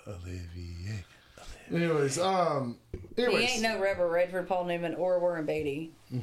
Olivier. 0.08 1.04
Anyways, 1.74 2.20
um, 2.20 2.78
He 3.16 3.24
ain't 3.24 3.62
no 3.62 3.80
Robert 3.80 4.10
Redford, 4.10 4.48
Paul 4.48 4.66
Newman, 4.66 4.96
or 4.96 5.20
Warren 5.20 5.46
Beatty. 5.46 5.92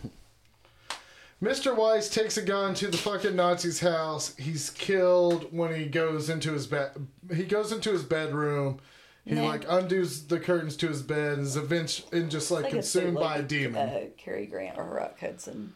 Mr. 1.43 1.77
Weiss 1.77 2.09
takes 2.09 2.37
a 2.37 2.43
gun 2.43 2.75
to 2.75 2.89
the 2.89 2.97
fucking 2.97 3.37
Nazi's 3.37 3.79
house. 3.81 4.35
He's 4.37 4.71
killed 4.71 5.53
when 5.53 5.73
he 5.75 5.87
goes 5.87 6.29
into 6.29 6.53
his 6.53 6.67
bed. 6.67 6.91
He 7.33 7.45
goes 7.45 7.71
into 7.71 7.93
his 7.93 8.03
bedroom. 8.03 8.81
He 9.25 9.37
Yeah. 9.37 9.43
like 9.43 9.65
undoes 9.69 10.27
the 10.27 10.41
curtains 10.41 10.77
to 10.79 10.89
his 10.89 11.03
bed 11.03 11.35
and 11.35 11.43
is 11.47 11.57
eventually 11.57 12.21
and 12.21 12.31
just 12.31 12.51
like, 12.51 12.65
Like 12.65 12.73
consumed 12.73 13.17
by 13.17 13.37
a 13.37 13.43
demon. 13.43 13.89
Uh, 13.89 14.05
Cary 14.17 14.47
Grant 14.47 14.79
or 14.79 14.85
Rock 14.85 15.21
Hudson. 15.21 15.75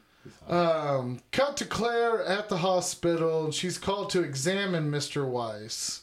Um, 0.48 1.20
cut 1.32 1.56
to 1.58 1.64
Claire 1.64 2.24
at 2.24 2.48
the 2.48 2.58
hospital. 2.58 3.50
She's 3.52 3.78
called 3.78 4.10
to 4.10 4.22
examine 4.22 4.90
Mr. 4.90 5.26
Weiss. 5.28 6.01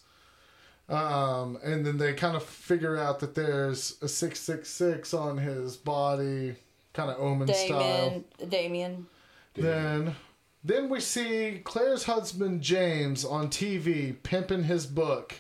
Um, 0.90 1.60
and 1.64 1.86
then 1.86 1.98
they 1.98 2.14
kind 2.14 2.36
of 2.36 2.44
figure 2.44 2.98
out 2.98 3.20
that 3.20 3.36
there's 3.36 3.98
a 4.02 4.08
666 4.08 5.14
on 5.14 5.38
his 5.38 5.78
body, 5.78 6.56
kind 6.94 7.12
of 7.12 7.20
omen 7.20 7.48
style. 7.54 8.24
Damien. 8.40 8.48
Damien. 8.50 9.08
Then, 9.54 10.16
then 10.64 10.90
we 10.90 11.00
see 11.00 11.62
Claire's 11.64 12.06
husband 12.06 12.62
James 12.62 13.24
on 13.24 13.50
TV 13.50 14.16
pimping 14.24 14.64
his 14.64 14.88
book. 14.88 15.36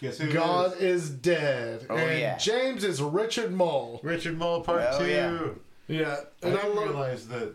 Guess 0.00 0.18
who 0.18 0.32
God 0.32 0.78
is 0.80 1.10
dead, 1.10 1.86
Oh, 1.90 1.96
and 1.96 2.18
yeah. 2.18 2.36
James 2.38 2.84
is 2.84 3.02
Richard 3.02 3.52
Moll. 3.52 4.00
Richard 4.02 4.36
Moll 4.38 4.62
Part 4.62 4.82
Oh, 4.92 4.98
Two. 4.98 5.06
yeah. 5.06 5.40
Yeah, 5.88 6.16
I 6.42 6.46
and 6.46 6.56
I 6.58 6.62
didn't 6.62 6.76
love. 6.76 6.84
realize 6.88 7.28
that 7.28 7.54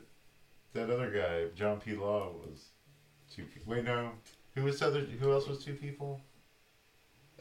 that 0.73 0.89
other 0.91 1.09
guy, 1.09 1.45
John 1.55 1.79
P. 1.79 1.93
Law, 1.95 2.31
was 2.33 2.65
two 3.33 3.45
people. 3.45 3.73
Wait, 3.73 3.83
no. 3.85 4.11
Who 4.55 4.63
was 4.63 4.81
other? 4.81 4.99
Who 5.01 5.31
else 5.31 5.47
was 5.47 5.63
two 5.63 5.73
people? 5.73 6.21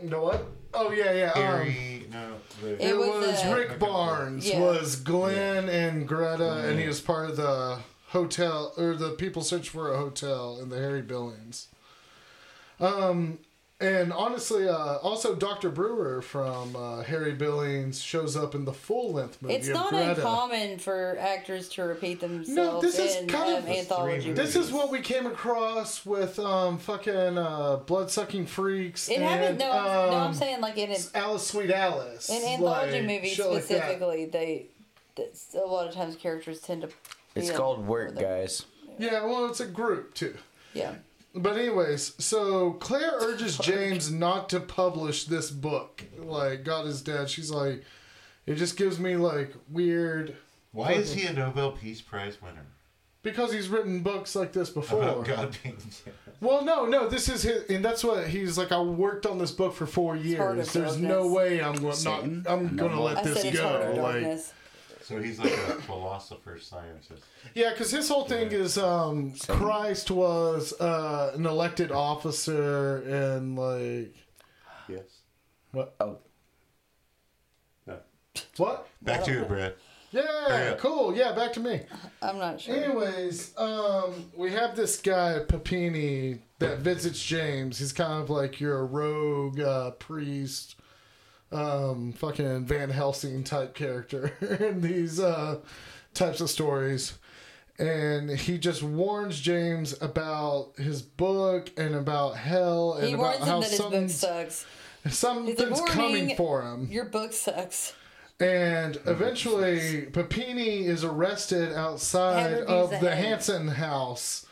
You 0.02 0.10
know 0.10 0.22
what? 0.22 0.44
Oh 0.72 0.90
yeah, 0.90 1.12
yeah. 1.12 1.32
Um, 1.32 1.42
Harry. 1.42 2.06
no. 2.10 2.34
The, 2.60 2.72
it, 2.74 2.90
It 2.90 2.96
was, 2.96 3.26
was, 3.26 3.44
uh, 3.44 3.54
Rick 3.56 3.78
Barnes. 3.78 4.48
Yeah. 4.48 4.60
Was 4.60 4.96
Glenn 4.96 5.68
and 5.68 6.06
Greta, 6.06 6.68
and 6.68 6.78
he 6.78 6.86
was 6.86 7.00
part 7.00 7.30
of 7.30 7.36
the 7.36 7.78
hotel 8.08 8.72
or 8.76 8.94
the 8.94 9.10
people 9.10 9.42
search 9.42 9.68
for 9.68 9.92
a 9.92 9.96
hotel 9.96 10.58
in 10.60 10.68
the 10.68 10.78
Harry 10.78 11.02
Billings. 11.02 11.68
Um, 12.80 13.38
and 13.84 14.12
honestly, 14.12 14.68
uh, 14.68 14.96
also 14.96 15.34
Dr. 15.34 15.70
Brewer 15.70 16.22
from 16.22 16.74
uh, 16.74 17.02
Harry 17.02 17.32
Billings 17.34 18.00
shows 18.00 18.36
up 18.36 18.54
in 18.54 18.64
the 18.64 18.72
full 18.72 19.12
length 19.12 19.42
movie 19.42 19.54
It's 19.54 19.68
not 19.68 19.90
Greta. 19.90 20.12
uncommon 20.16 20.78
for 20.78 21.16
actors 21.20 21.68
to 21.70 21.82
repeat 21.82 22.20
themselves 22.20 22.48
No, 22.48 22.80
this 22.80 22.98
is 22.98 23.16
in 23.16 23.26
kind 23.28 23.56
um, 23.56 23.62
of- 23.64 23.68
anthology 23.68 24.32
This 24.32 24.56
is 24.56 24.72
what 24.72 24.90
we 24.90 25.00
came 25.00 25.26
across 25.26 26.06
with 26.06 26.38
um 26.38 26.78
fucking 26.78 27.36
uh 27.38 27.76
blood 27.86 28.10
sucking 28.10 28.46
freaks. 28.46 29.08
It 29.08 29.16
and, 29.18 29.24
happened. 29.24 29.58
No, 29.58 29.70
I'm- 29.70 30.10
no, 30.10 30.16
I'm 30.16 30.26
um, 30.28 30.34
saying 30.34 30.60
like 30.60 30.78
in 30.78 30.90
an, 30.90 31.00
Alice 31.14 31.46
Sweet 31.46 31.70
Alice. 31.70 32.30
in 32.30 32.42
anthology 32.42 32.98
like, 32.98 33.06
movies 33.06 33.32
shit 33.32 33.46
like 33.46 33.56
that. 33.56 33.64
specifically, 33.64 34.24
they 34.26 34.66
a 35.54 35.58
lot 35.58 35.86
of 35.86 35.94
times 35.94 36.16
characters 36.16 36.60
tend 36.60 36.82
to. 36.82 36.88
It's 37.34 37.50
called 37.50 37.86
work, 37.86 38.18
guys. 38.18 38.64
Yeah, 38.98 39.24
well, 39.24 39.46
it's 39.46 39.60
a 39.60 39.66
group 39.66 40.14
too. 40.14 40.36
Yeah. 40.72 40.94
But 41.34 41.56
anyways, 41.56 42.14
so 42.24 42.74
Claire 42.74 43.12
urges 43.20 43.58
James 43.58 44.10
not 44.10 44.48
to 44.50 44.60
publish 44.60 45.24
this 45.24 45.50
book. 45.50 46.04
Like 46.18 46.64
God 46.64 46.86
is 46.86 47.02
dead. 47.02 47.28
She's 47.28 47.50
like, 47.50 47.84
it 48.46 48.54
just 48.54 48.76
gives 48.76 48.98
me 48.98 49.16
like 49.16 49.52
weird 49.70 50.36
why 50.72 50.92
is 50.92 51.14
he 51.14 51.24
a 51.26 51.32
Nobel 51.32 51.72
Peace 51.72 52.00
Prize 52.00 52.42
winner? 52.42 52.66
because 53.24 53.52
he's 53.52 53.68
written 53.68 54.00
books 54.02 54.36
like 54.36 54.52
this 54.52 54.70
before. 54.70 55.02
About 55.02 55.24
God 55.24 55.56
being 55.62 55.76
dead. 55.76 56.14
Well, 56.40 56.62
no, 56.62 56.84
no, 56.84 57.08
this 57.08 57.28
is 57.28 57.42
his, 57.42 57.64
and 57.70 57.84
that's 57.84 58.04
what 58.04 58.28
he's 58.28 58.58
like. 58.58 58.70
I 58.70 58.80
worked 58.80 59.24
on 59.24 59.38
this 59.38 59.50
book 59.50 59.74
for 59.74 59.86
four 59.86 60.14
years. 60.14 60.68
of 60.68 60.72
There's 60.72 60.98
no 60.98 61.26
way 61.26 61.62
I'm 61.62 61.74
going 61.74 61.86
not. 61.86 61.94
Satan? 61.94 62.44
I'm 62.46 62.76
No 62.76 62.88
gonna 62.88 63.00
let 63.00 63.18
I 63.18 63.22
this 63.22 63.42
said 63.42 63.54
it's 63.54 63.60
Heart 63.62 63.82
of 63.82 63.94
go. 63.96 64.02
Like, 64.02 64.12
Darkness. 64.12 64.52
So 65.04 65.20
he's 65.20 65.38
like 65.38 65.52
a 65.52 65.56
philosopher 65.82 66.58
scientist. 66.58 67.22
yeah, 67.54 67.70
because 67.70 67.90
his 67.90 68.08
whole 68.08 68.24
thing 68.24 68.50
is 68.52 68.78
um, 68.78 69.34
Christ 69.48 70.10
was 70.10 70.72
uh, 70.80 71.32
an 71.34 71.44
elected 71.46 71.92
officer 71.92 72.98
and 73.02 73.56
like 73.56 74.14
Yes. 74.88 75.04
what? 75.72 75.94
Oh, 76.00 76.18
No. 77.86 77.98
What? 78.56 78.88
Back 79.02 79.24
to 79.24 79.32
you, 79.32 79.44
Brad. 79.44 79.74
Yeah, 80.10 80.22
Yeah. 80.48 80.74
cool. 80.78 81.14
Yeah, 81.16 81.32
back 81.32 81.52
to 81.54 81.60
me. 81.60 81.82
I'm 82.22 82.38
not 82.38 82.60
sure. 82.60 82.74
Anyways, 82.76 83.52
um, 83.58 84.30
we 84.36 84.52
have 84.52 84.76
this 84.76 85.00
guy 85.00 85.40
Papini 85.40 86.38
that 86.60 86.78
visits 86.78 87.22
James. 87.22 87.78
He's 87.78 87.92
kind 87.92 88.22
of 88.22 88.30
like 88.30 88.60
your 88.60 88.86
rogue 88.86 89.60
uh, 89.60 89.90
priest, 89.92 90.76
um, 91.54 92.12
fucking 92.12 92.66
Van 92.66 92.90
Helsing 92.90 93.44
type 93.44 93.74
character 93.74 94.32
in 94.60 94.80
these 94.80 95.20
uh, 95.20 95.60
types 96.12 96.40
of 96.40 96.50
stories. 96.50 97.18
And 97.78 98.30
he 98.30 98.58
just 98.58 98.82
warns 98.82 99.40
James 99.40 100.00
about 100.00 100.72
his 100.76 101.02
book 101.02 101.70
and 101.76 101.94
about 101.94 102.36
hell 102.36 102.94
and 102.94 103.08
He 103.08 103.14
about 103.14 103.22
warns 103.22 103.38
him 103.38 103.46
how 103.46 103.60
that 103.60 103.70
his 103.70 103.78
book 103.78 103.84
something's, 103.84 104.14
sucks. 104.14 104.66
something's 105.08 105.58
warning. 105.58 105.86
coming 105.86 106.36
for 106.36 106.62
him. 106.62 106.88
Your 106.90 107.06
book 107.06 107.32
sucks. 107.32 107.94
And 108.40 108.98
eventually, 109.06 110.06
Papini 110.06 110.86
is 110.86 111.04
arrested 111.04 111.72
outside 111.72 112.62
of 112.62 112.90
the 112.90 113.08
ahead. 113.08 113.24
Hanson 113.24 113.68
house. 113.68 114.44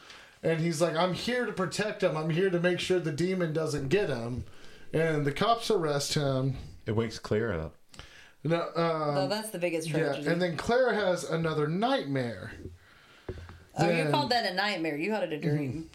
And 0.42 0.60
he's 0.60 0.80
like, 0.80 0.96
I'm 0.96 1.14
here 1.14 1.46
to 1.46 1.52
protect 1.52 2.02
him. 2.02 2.16
I'm 2.16 2.30
here 2.30 2.50
to 2.50 2.60
make 2.60 2.80
sure 2.80 2.98
the 2.98 3.12
demon 3.12 3.52
doesn't 3.52 3.88
get 3.88 4.08
him. 4.08 4.44
And 4.92 5.24
the 5.24 5.32
cops 5.32 5.70
arrest 5.70 6.14
him. 6.14 6.56
It 6.86 6.92
wakes 6.92 7.18
Claire 7.18 7.52
up. 7.52 7.74
No, 8.44 8.60
um, 8.74 9.14
No, 9.14 9.28
that's 9.28 9.50
the 9.50 9.58
biggest 9.58 9.88
yeah, 9.88 9.98
tragedy. 9.98 10.26
and 10.28 10.42
then 10.42 10.56
Claire 10.56 10.92
has 10.92 11.22
another 11.24 11.68
nightmare. 11.68 12.52
oh, 13.78 13.88
you 13.88 14.10
called 14.10 14.30
that 14.30 14.50
a 14.50 14.54
nightmare. 14.54 14.96
You 14.96 15.12
had 15.12 15.22
it 15.22 15.32
a 15.32 15.38
dream. 15.38 15.90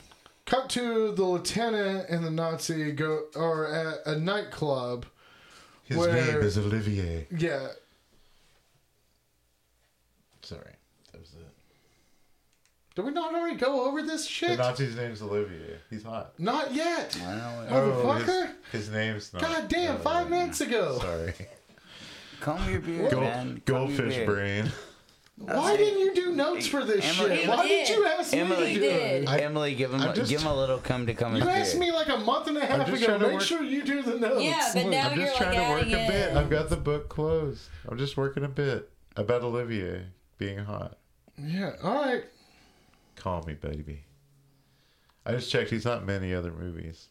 Cut 0.45 0.69
to 0.71 1.11
the 1.11 1.23
lieutenant 1.25 2.07
and 2.09 2.23
the 2.23 2.31
Nazi 2.31 2.93
go 2.93 3.23
or 3.35 3.67
at 3.67 3.97
a 4.05 4.17
nightclub. 4.17 5.05
His 5.83 5.97
Where- 5.97 6.13
name 6.13 6.37
is 6.41 6.57
Olivier. 6.57 7.27
Yeah, 7.37 7.67
Sorry. 10.41 10.75
That 12.97 13.05
was 13.05 13.11
it. 13.11 13.13
did 13.13 13.15
we 13.15 13.21
not 13.21 13.33
already 13.35 13.55
go 13.57 13.85
over 13.87 14.01
this 14.01 14.25
shit? 14.27 14.57
The 14.57 14.69
shit? 14.75 14.79
Nazi's 14.79 14.95
name's 14.95 15.21
Olivier. 15.21 15.77
He's 15.89 16.03
hot. 16.03 16.33
Not 16.37 16.73
yet, 16.73 17.17
I 17.25 17.35
know. 17.35 17.67
Oh, 17.69 18.13
his, 18.15 18.27
Motherfucker. 18.27 18.51
his 18.71 18.89
name's 18.89 19.33
not. 19.33 19.41
God 19.41 19.67
damn! 19.69 19.95
uh, 19.95 19.99
Five 19.99 20.29
minutes 20.29 20.61
ago. 20.61 20.97
Sorry. 20.99 21.33
Comb 22.39 22.69
your 22.69 22.81
beard, 22.81 23.11
Gold, 23.11 23.23
man. 23.23 23.61
Comb 23.65 23.85
goldfish 23.87 24.25
brain. 24.25 24.71
Why 25.39 25.77
didn't 25.77 25.99
you 25.99 26.15
do 26.15 26.31
notes 26.35 26.65
for 26.65 26.83
this 26.83 27.05
Emily- 27.19 27.37
shit? 27.37 27.47
Why 27.47 27.67
did 27.67 27.87
He 27.87 27.93
you 27.93 28.03
did. 28.03 28.19
ask 28.19 28.33
me 28.33 28.39
Emily 28.39 28.73
to 28.73 28.73
do 28.73 28.79
did. 28.79 29.23
it? 29.23 29.29
Emily, 29.29 29.75
give 29.75 29.93
him 29.93 30.01
just- 30.15 30.31
give 30.31 30.41
him 30.41 30.47
a 30.47 30.55
little 30.55 30.79
come 30.79 31.05
to 31.05 31.13
come. 31.13 31.35
You 31.35 31.43
asked 31.43 31.77
me 31.77 31.91
like 31.91 32.09
a 32.09 32.17
month 32.17 32.47
and 32.47 32.57
a 32.57 32.65
half 32.65 32.87
ago. 32.87 33.17
Make 33.19 33.33
work- 33.33 33.41
sure 33.41 33.61
you 33.63 33.83
do 33.83 34.01
the 34.01 34.15
notes. 34.17 34.43
Yeah, 34.43 34.71
but 34.73 34.85
now 34.87 35.09
I'm 35.09 35.17
you're 35.19 35.27
just 35.27 35.39
like 35.39 35.51
trying 35.53 35.63
to 35.65 35.69
work 35.73 35.81
a 36.01 36.07
bit. 36.11 36.31
in. 36.31 36.37
I've 36.37 36.49
got 36.49 36.69
the 36.69 36.75
book 36.77 37.07
closed. 37.09 37.69
I'm 37.87 37.99
just 37.99 38.17
working 38.17 38.43
a 38.45 38.47
bit 38.49 38.89
about 39.15 39.43
Olivier 39.43 40.05
being 40.39 40.57
hot. 40.59 40.97
yeah. 41.37 41.73
All 41.83 41.93
right. 42.03 42.23
Call 43.17 43.43
me, 43.43 43.53
baby. 43.55 44.03
I 45.25 45.31
just 45.33 45.51
checked. 45.51 45.69
He's 45.69 45.83
not 45.85 45.99
in 46.01 46.05
many 46.05 46.33
other 46.33 46.51
movies. 46.53 47.09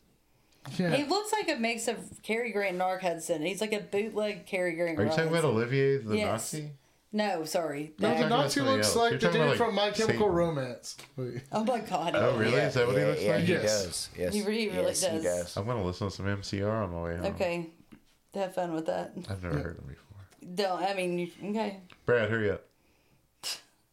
Yeah. 0.79 0.95
He 0.97 1.05
looks 1.05 1.33
like 1.33 1.49
a 1.49 1.61
mix 1.61 1.87
of 1.87 1.99
Cary 2.23 2.51
Grant 2.51 2.71
and 2.71 2.79
Mark 2.79 3.03
Hudson. 3.03 3.43
He's 3.43 3.61
like 3.61 3.73
a 3.73 3.81
bootleg 3.81 4.47
Cary 4.47 4.75
Grant. 4.75 4.99
Are 4.99 5.05
you 5.05 5.11
talking 5.11 5.29
about 5.29 5.45
Olivier 5.45 5.99
the 5.99 6.17
Yes. 6.17 6.55
Nazi? 6.55 6.71
No, 7.13 7.45
sorry. 7.45 7.93
no, 7.99 8.09
the 8.09 8.15
talking 8.15 8.29
Nazi 8.31 8.61
looks 8.63 8.87
else. 8.89 8.97
like 8.97 9.11
You're 9.13 9.21
the 9.21 9.29
dude 9.31 9.41
about, 9.43 9.57
from 9.57 9.75
My 9.75 9.91
Chemical 9.91 10.07
Satan. 10.27 10.33
Romance. 10.33 10.97
Oh 11.53 11.65
my 11.65 11.81
god. 11.81 12.15
Oh, 12.17 12.37
really? 12.37 12.55
Is 12.55 12.75
that 12.75 12.87
what 12.87 12.99
he 12.99 13.05
looks 13.05 13.23
yeah, 13.23 13.37
like? 13.37 13.45
He 13.45 13.53
Yes. 13.53 13.63
does. 13.85 14.09
Yes. 14.19 14.35
He 14.35 14.43
really, 14.43 14.69
really 14.71 14.83
yes, 14.89 15.05
He 15.05 15.09
does. 15.19 15.23
does. 15.25 15.57
I'm 15.57 15.67
gonna 15.67 15.85
listen 15.85 16.09
to 16.09 16.15
some 16.15 16.27
MCR 16.27 16.69
on 16.85 16.93
my 16.93 17.03
way 17.03 17.17
home. 17.17 17.27
Okay. 17.27 17.67
Have 18.35 18.55
fun 18.55 18.75
with 18.75 18.87
that. 18.87 19.13
I've 19.31 19.43
never 19.43 19.59
heard 19.59 19.79
him 19.79 19.85
before. 19.87 20.55
Don't. 20.55 20.83
I 20.83 20.95
mean, 20.95 21.31
okay. 21.45 21.81
Brad, 22.05 22.29
hurry 22.29 22.51
up. 22.51 22.65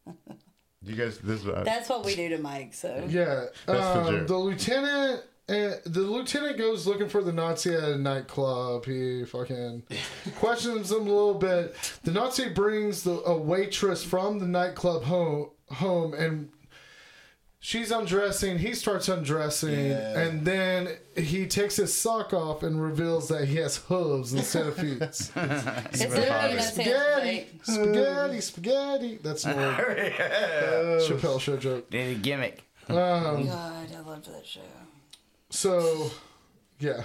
You 0.85 0.95
guys, 0.95 1.17
this. 1.19 1.45
Uh, 1.45 1.63
That's 1.65 1.89
what 1.89 2.05
we 2.05 2.15
do 2.15 2.29
to 2.29 2.37
Mike. 2.39 2.73
So. 2.73 3.05
Yeah. 3.07 3.45
That's 3.65 3.79
the 3.79 3.99
Um, 4.01 4.15
joke. 4.19 4.27
the 4.27 4.37
lieutenant. 4.37 5.21
Uh, 5.49 5.75
the 5.85 5.99
lieutenant 5.99 6.57
goes 6.57 6.87
looking 6.87 7.09
for 7.09 7.21
the 7.21 7.33
Nazi 7.33 7.73
at 7.75 7.83
a 7.83 7.97
nightclub. 7.97 8.85
He 8.85 9.25
fucking 9.25 9.83
questions 10.39 10.89
him 10.91 10.99
a 11.01 11.03
little 11.03 11.33
bit. 11.33 11.75
The 12.03 12.11
Nazi 12.11 12.47
brings 12.49 13.03
the, 13.03 13.21
a 13.25 13.35
waitress 13.37 14.03
from 14.05 14.39
the 14.39 14.45
nightclub 14.47 15.03
home, 15.03 15.49
home, 15.69 16.13
and 16.13 16.49
she's 17.63 17.91
undressing. 17.91 18.59
He 18.59 18.73
starts 18.73 19.07
undressing, 19.07 19.91
and 19.93 20.45
then 20.45 20.89
he 21.15 21.47
takes 21.47 21.77
his 21.77 21.97
sock 21.97 22.33
off 22.33 22.61
and 22.61 22.79
reveals 22.79 23.29
that 23.29 23.45
he 23.45 23.55
has 23.55 23.77
hooves 23.77 24.33
instead 24.33 24.67
of 24.67 24.75
feet. 24.75 25.01
It's 25.01 25.35
literally 25.35 26.55
that 26.55 26.63
spaghetti, 26.63 27.47
spaghetti, 27.63 28.41
spaghetti. 28.41 29.19
That's 29.23 29.45
an 29.45 29.57
old 29.59 31.01
Chappelle 31.01 31.39
show 31.39 31.57
joke. 31.57 31.89
Did 31.89 32.17
a 32.17 32.19
gimmick. 32.19 32.63
Um, 32.89 32.95
God, 33.47 33.87
I 33.95 33.99
loved 34.05 34.25
that 34.33 34.45
show. 34.45 34.61
So, 35.49 36.11
yeah. 36.79 37.03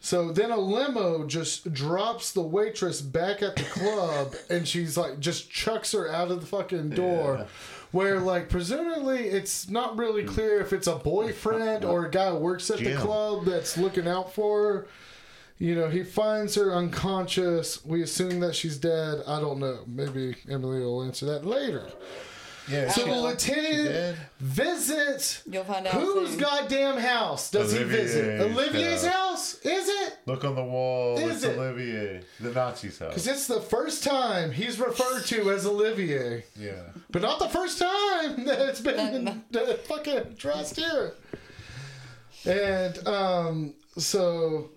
So 0.00 0.32
then 0.32 0.50
a 0.50 0.58
limo 0.58 1.26
just 1.26 1.72
drops 1.72 2.32
the 2.32 2.42
waitress 2.42 3.00
back 3.00 3.42
at 3.42 3.56
the 3.56 3.62
club, 3.62 4.34
and 4.50 4.66
she's 4.66 4.96
like, 4.98 5.20
just 5.20 5.50
chucks 5.50 5.92
her 5.92 6.10
out 6.10 6.30
of 6.30 6.40
the 6.40 6.46
fucking 6.46 6.90
door. 6.90 7.46
Where, 7.94 8.18
like, 8.18 8.48
presumably 8.48 9.20
it's 9.28 9.70
not 9.70 9.96
really 9.96 10.24
clear 10.24 10.60
if 10.60 10.72
it's 10.72 10.88
a 10.88 10.96
boyfriend 10.96 11.84
or 11.84 12.06
a 12.06 12.10
guy 12.10 12.30
who 12.30 12.38
works 12.38 12.68
at 12.68 12.80
the 12.80 12.96
club 12.96 13.44
that's 13.44 13.78
looking 13.78 14.08
out 14.08 14.34
for 14.34 14.62
her. 14.64 14.86
You 15.58 15.76
know, 15.76 15.88
he 15.88 16.02
finds 16.02 16.56
her 16.56 16.74
unconscious. 16.74 17.84
We 17.84 18.02
assume 18.02 18.40
that 18.40 18.56
she's 18.56 18.78
dead. 18.78 19.22
I 19.28 19.38
don't 19.38 19.60
know. 19.60 19.84
Maybe 19.86 20.34
Emily 20.50 20.80
will 20.80 21.04
answer 21.04 21.24
that 21.26 21.46
later. 21.46 21.86
Yeah. 22.68 22.88
So 22.90 23.02
I 23.02 23.08
the 23.08 23.20
lieutenant 23.20 24.18
visits 24.40 25.42
You'll 25.50 25.64
find 25.64 25.86
out 25.86 25.94
Whose 25.94 26.30
soon. 26.30 26.38
goddamn 26.40 26.98
house 26.98 27.50
does 27.50 27.72
he 27.72 27.84
visit? 27.84 28.40
Olivier's 28.40 28.56
Olivier's 28.56 29.04
house. 29.04 29.12
house? 29.12 29.54
Is 29.64 29.88
it? 29.88 30.18
Look 30.26 30.44
on 30.44 30.54
the 30.54 30.64
wall. 30.64 31.18
Is 31.18 31.44
it's 31.44 31.44
it? 31.44 31.58
Olivier, 31.58 32.22
the 32.40 32.50
Nazi's 32.50 32.98
house. 32.98 33.08
Because 33.10 33.26
it's 33.26 33.46
the 33.46 33.60
first 33.60 34.02
time 34.04 34.50
he's 34.52 34.78
referred 34.80 35.24
to 35.26 35.50
as 35.50 35.66
Olivier, 35.66 36.44
Yeah. 36.56 36.72
but 37.10 37.22
not 37.22 37.38
the 37.38 37.48
first 37.48 37.78
time 37.78 38.44
that 38.46 38.60
it's 38.68 38.80
been 38.80 39.42
fucking 39.86 40.16
addressed 40.16 40.76
here. 40.76 41.12
And 42.46 43.06
um, 43.08 43.74
so 43.96 44.70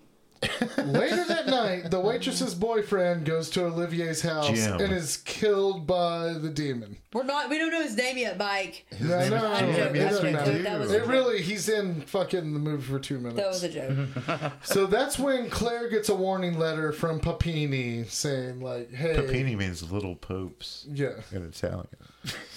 later 0.84 1.24
that 1.24 1.46
night, 1.46 1.90
the 1.90 2.00
waitress's 2.00 2.54
boyfriend 2.54 3.24
goes 3.24 3.50
to 3.50 3.64
Olivier's 3.66 4.20
house 4.22 4.48
Jim. 4.50 4.80
and 4.80 4.92
is 4.92 5.16
killed 5.18 5.86
by 5.86 6.32
the 6.34 6.48
demon. 6.48 6.96
We're 7.12 7.22
not. 7.24 7.48
We 7.50 7.58
don't 7.58 7.70
know 7.70 7.82
his 7.82 7.96
name 7.96 8.18
yet, 8.18 8.38
Mike. 8.38 8.86
His 8.90 9.08
No, 9.08 9.18
name 9.18 9.30
no, 9.30 9.36
is 9.36 9.42
no, 9.42 9.58
Jim. 9.58 9.70
no, 9.70 9.76
it 9.78 9.86
I'm 9.86 9.94
doesn't 9.94 10.12
joking. 10.16 10.32
matter. 10.32 10.62
That 10.62 10.78
was- 10.80 10.92
It 10.92 11.06
really, 11.06 11.42
he's 11.42 11.68
in 11.68 12.02
fucking 12.02 12.52
the 12.52 12.58
movie 12.60 12.82
for 12.84 12.98
two 12.98 13.18
minutes. 13.18 13.36
That 13.36 13.48
was 13.48 13.62
a 13.64 13.68
joke. 13.68 14.52
So 14.64 14.86
that's 14.86 15.18
when 15.18 15.48
Claire 15.50 15.88
gets 15.88 16.08
a 16.08 16.14
warning 16.14 16.58
letter 16.58 16.92
from 16.92 17.20
Papini 17.20 18.04
saying 18.04 18.60
like, 18.60 18.92
"Hey, 18.92 19.14
Papini 19.14 19.56
means 19.56 19.90
little 19.90 20.14
popes 20.14 20.86
yeah, 20.92 21.14
in 21.32 21.44
Italian. 21.44 21.86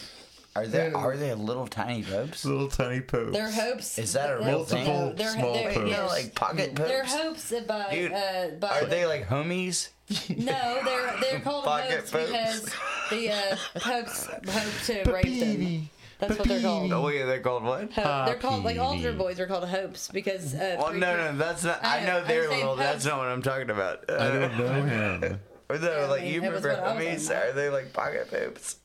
Are 0.55 0.67
they 0.67 0.89
Yeah. 0.89 0.95
are 0.95 1.15
they 1.15 1.33
little 1.33 1.67
tiny 1.67 2.03
popes? 2.03 2.43
Little 2.43 2.67
tiny 2.67 2.99
popes. 2.99 3.31
Their 3.31 3.49
hopes. 3.51 3.97
Is 3.97 4.13
that 4.13 4.29
a 4.31 4.37
real 4.43 4.65
thing? 4.65 4.85
no, 4.85 5.13
they're, 5.13 5.29
Small 5.29 5.53
they're, 5.53 5.73
popes. 5.73 5.89
yes. 5.89 5.97
No, 5.99 6.07
like 6.07 6.35
pocket 6.35 6.75
They're 6.75 7.05
hopes 7.05 7.53
by 7.67 7.87
Dude, 7.91 8.11
uh, 8.11 8.47
by 8.59 8.81
Are 8.81 8.85
they 8.85 9.05
like 9.05 9.27
homies? 9.27 9.89
no, 10.29 10.79
they're 10.83 11.13
they're 11.21 11.39
called 11.43 11.63
Pocket 11.63 11.91
hopes 11.91 12.11
popes. 12.11 12.25
because 12.27 12.65
the 13.11 13.29
uh, 13.31 13.55
popes 13.79 14.25
hope 14.25 15.05
to 15.05 15.11
rape 15.11 15.39
them. 15.39 15.89
That's 16.19 16.37
what 16.37 16.47
they're 16.49 16.61
called. 16.61 16.91
Oh 16.91 17.01
wait, 17.05 17.23
they're 17.23 17.39
called 17.39 17.63
what? 17.63 17.91
Hope. 17.93 18.25
They're 18.25 18.35
called 18.35 18.63
like 18.65 18.77
altar 18.77 18.97
Papini. 19.13 19.17
boys 19.17 19.39
are 19.39 19.47
called 19.47 19.67
hopes 19.69 20.09
because. 20.11 20.53
Uh, 20.53 20.75
Well, 20.79 20.93
no, 20.93 21.15
no, 21.15 21.37
that's 21.37 21.63
not. 21.63 21.83
I 21.83 21.99
I 21.99 22.05
know, 22.05 22.19
know 22.19 22.25
they're 22.27 22.51
I'm 22.51 22.57
little. 22.57 22.75
That's 22.75 23.05
not 23.05 23.17
what 23.19 23.27
I'm 23.27 23.41
talking 23.41 23.69
about. 23.69 24.09
Uh, 24.09 24.17
I 24.19 24.27
don't 24.27 24.57
know 24.57 24.73
him. 25.27 25.39
Or 25.69 25.77
no, 25.79 25.91
Yeah, 25.97 26.03
I 26.03 26.05
like 26.07 26.21
mean, 26.23 26.33
you 26.33 26.43
it 26.43 26.51
was 26.51 26.61
remember 26.63 26.81
what 26.83 26.97
homies? 26.97 27.31
Are 27.33 27.53
they 27.53 27.69
like 27.69 27.93
pocket 27.93 28.29
popes? 28.29 28.75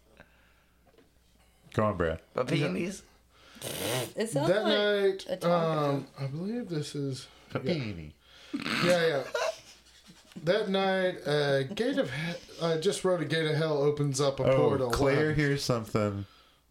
Go 1.77 1.85
on, 1.85 1.97
Brad. 1.97 2.21
Papinis? 2.35 3.03
It 4.17 4.31
sounds 4.31 4.49
that 4.49 4.65
like 4.65 5.29
night, 5.29 5.41
taco. 5.41 5.51
um, 5.53 6.07
I 6.19 6.27
believe 6.27 6.69
this 6.69 6.95
is 6.95 7.27
Papini. 7.51 8.15
yeah, 8.85 9.07
yeah." 9.07 9.23
That 10.45 10.69
night, 10.69 11.17
uh, 11.27 11.63
Gate 11.65 11.99
of 11.99 12.11
He- 12.11 12.63
I 12.65 12.77
just 12.79 13.05
wrote 13.05 13.21
a 13.23 13.25
Gate 13.25 13.47
of 13.47 13.57
Hell 13.57 13.79
opens 13.79 14.21
up 14.21 14.39
a 14.41 14.45
Oh, 14.45 14.57
portal. 14.57 14.91
Claire 14.91 15.29
Wow. 15.29 15.35
hears 15.35 15.63
something, 15.65 16.27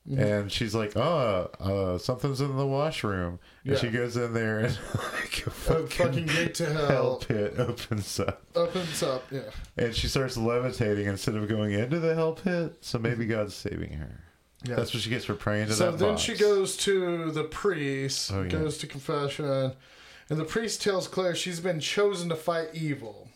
Mm-hmm. 0.08 0.20
and 0.22 0.52
she's 0.52 0.76
like, 0.76 0.96
"Oh, 0.96 1.50
uh, 1.60 1.98
something's 1.98 2.40
in 2.40 2.56
the 2.58 2.66
washroom." 2.68 3.40
And 3.64 3.74
Yeah. 3.74 3.80
she 3.80 3.90
goes 3.90 4.16
in 4.16 4.34
there, 4.34 4.60
and 4.60 4.78
like 4.96 5.44
a 5.48 5.50
A 5.50 5.52
fucking, 5.52 5.88
fucking 5.88 6.26
Gate 6.28 6.54
to 6.56 6.66
hell 6.72 6.88
Hell 6.88 7.16
pit 7.28 7.56
opens 7.60 8.20
up, 8.20 8.44
opens 8.56 9.02
up. 9.02 9.24
Yeah, 9.32 9.42
and 9.78 9.96
she 9.96 10.08
starts 10.08 10.38
levitating 10.38 11.08
instead 11.08 11.36
of 11.36 11.48
going 11.50 11.72
into 11.74 12.00
the 12.00 12.14
hell 12.14 12.34
pit. 12.34 12.76
So 12.82 13.00
maybe 13.00 13.26
God's 13.26 13.56
saving 13.56 13.94
her. 13.94 14.22
Yeah. 14.68 14.76
That's 14.76 14.94
what 14.94 15.04
she 15.04 15.10
gets 15.10 15.26
for 15.26 15.36
praying 15.36 15.68
to 15.68 15.74
so 15.74 15.92
that 15.92 16.00
then 16.00 16.12
box. 16.14 16.22
she 16.22 16.36
goes 16.36 16.76
to 16.78 17.32
the 17.32 17.44
priest, 17.44 18.32
Oh, 18.34 18.44
yeah. 18.44 18.50
goes 18.50 18.78
to 18.80 18.88
confession, 18.88 19.46
and 20.30 20.40
the 20.40 20.46
priest 20.46 20.82
tells 20.82 21.08
Claire 21.08 21.36
she's 21.36 21.60
been 21.60 21.80
chosen 21.80 22.30
to 22.30 22.36
fight 22.36 22.70
evil. 22.74 23.30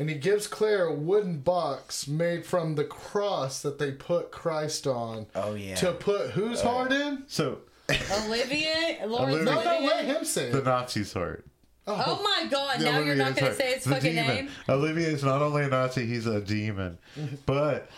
And 0.00 0.08
he 0.08 0.14
gives 0.14 0.46
Claire 0.46 0.84
a 0.84 0.94
wooden 0.94 1.38
box 1.40 2.06
made 2.06 2.46
from 2.46 2.76
the 2.76 2.84
cross 2.84 3.62
that 3.62 3.80
they 3.80 3.90
put 3.90 4.30
Christ 4.30 4.86
on. 4.86 5.26
Oh 5.34 5.54
yeah. 5.54 5.74
To 5.76 5.92
put 5.92 6.30
whose 6.30 6.62
oh, 6.62 6.68
heart 6.68 6.92
in? 6.92 7.24
So 7.26 7.58
Olivia, 7.90 8.98
Laurence 9.06 9.36
Olivia. 9.38 9.44
No, 9.44 9.62
no, 9.62 9.70
Olivier? 9.78 9.86
let 9.88 10.04
him 10.04 10.24
say 10.24 10.50
the 10.52 10.58
it. 10.58 10.64
Nazi's 10.66 11.12
heart. 11.12 11.44
Oh, 11.88 12.04
oh 12.06 12.22
my 12.22 12.48
God! 12.50 12.78
The 12.80 12.84
Now 12.84 12.98
you're 13.00 13.14
not 13.14 13.34
going 13.34 13.50
to 13.50 13.56
say 13.58 13.72
its 13.72 13.84
The 13.84 13.94
fucking 13.94 14.14
demon. 14.14 14.26
name. 14.36 14.48
Olivia 14.68 15.08
is 15.08 15.24
not 15.24 15.40
only 15.42 15.64
a 15.64 15.68
Nazi; 15.68 16.04
he's 16.06 16.26
a 16.26 16.40
demon. 16.40 16.98
But 17.46 17.90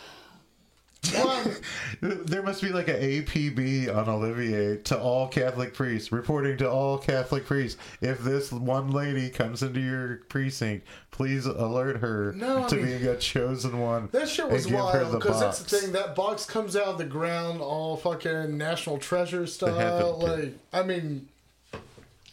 Well, 1.15 1.45
There 2.03 2.43
must 2.43 2.63
be 2.63 2.69
like 2.71 2.89
an 2.89 2.97
APB 2.97 3.95
on 3.95 4.09
Olivier 4.09 4.77
to 4.85 4.99
all 4.99 5.29
Catholic 5.29 5.75
priests, 5.75 6.13
reporting 6.13 6.57
to 6.59 6.71
all 6.71 6.99
Catholic 6.99 7.45
priests. 7.47 7.81
If 8.01 8.21
this 8.21 8.53
one 8.53 8.91
lady 8.91 9.29
comes 9.31 9.63
into 9.63 9.81
your 9.81 10.17
precinct, 10.29 10.87
please 11.11 11.47
alert 11.47 11.99
her 11.99 12.33
No, 12.37 12.67
to 12.69 12.77
mean- 12.77 12.85
being 12.87 13.07
a 13.07 13.17
chosen 13.17 13.79
one. 13.81 14.09
That 14.13 14.29
shit 14.29 14.49
was 14.51 14.69
wild 14.69 15.13
because 15.13 15.41
that's 15.41 15.63
the 15.63 15.79
thing. 15.81 15.93
That 15.93 16.15
box 16.15 16.45
comes 16.47 16.77
out 16.77 16.87
of 16.87 16.99
the 16.99 17.05
ground, 17.05 17.61
all 17.61 17.97
fucking 17.97 18.57
national 18.57 18.99
treasure 18.99 19.47
style. 19.47 20.19
Like, 20.19 20.55
I 20.73 20.83
mean, 20.83 21.29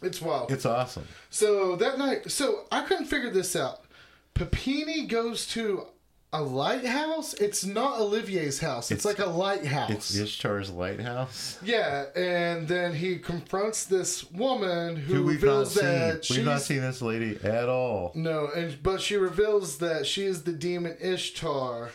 it's 0.02 0.22
wild. 0.22 0.52
It's 0.52 0.66
awesome. 0.66 1.08
so 1.30 1.76
that 1.78 1.98
night, 1.98 2.32
so 2.32 2.66
I 2.72 2.82
couldn't 2.82 3.06
figure 3.08 3.32
this 3.32 3.56
out. 3.56 3.82
Papini 4.34 5.06
goes 5.08 5.48
to 5.48 5.88
a 6.34 6.42
lighthouse. 6.42 7.34
It's 7.36 7.66
not 7.66 8.00
Olivier's 8.00 8.60
house. 8.60 8.92
It's, 8.92 9.06
It's- 9.06 9.20
like 9.20 9.26
a 9.26 9.30
lighthouse. 9.30 9.90
It's 9.90 10.16
Ishtar's 10.16 10.70
lighthouse, 10.70 11.58
yeah, 11.64 12.06
and 12.16 12.68
then 12.68 12.94
he 12.96 13.18
confronts 13.18 13.86
this 13.86 14.30
woman 14.32 14.98
who, 14.98 15.16
who 15.16 15.24
we've 15.24 15.42
not 15.44 15.50
reveals 15.52 15.74
seen. 15.76 15.84
that 15.86 16.26
she's 16.26 16.38
We've 16.38 16.46
not 16.46 16.62
seen 16.62 16.82
this 16.82 17.02
lady 17.02 17.40
at 17.44 17.70
all. 17.70 18.12
No, 18.16 18.50
and 18.56 18.82
but 18.84 19.00
she 19.02 19.16
reveals 19.16 19.78
that 19.78 20.06
she 20.06 20.24
is 20.26 20.44
the 20.44 20.52
demon 20.54 20.98
Ishtar. 21.00 21.92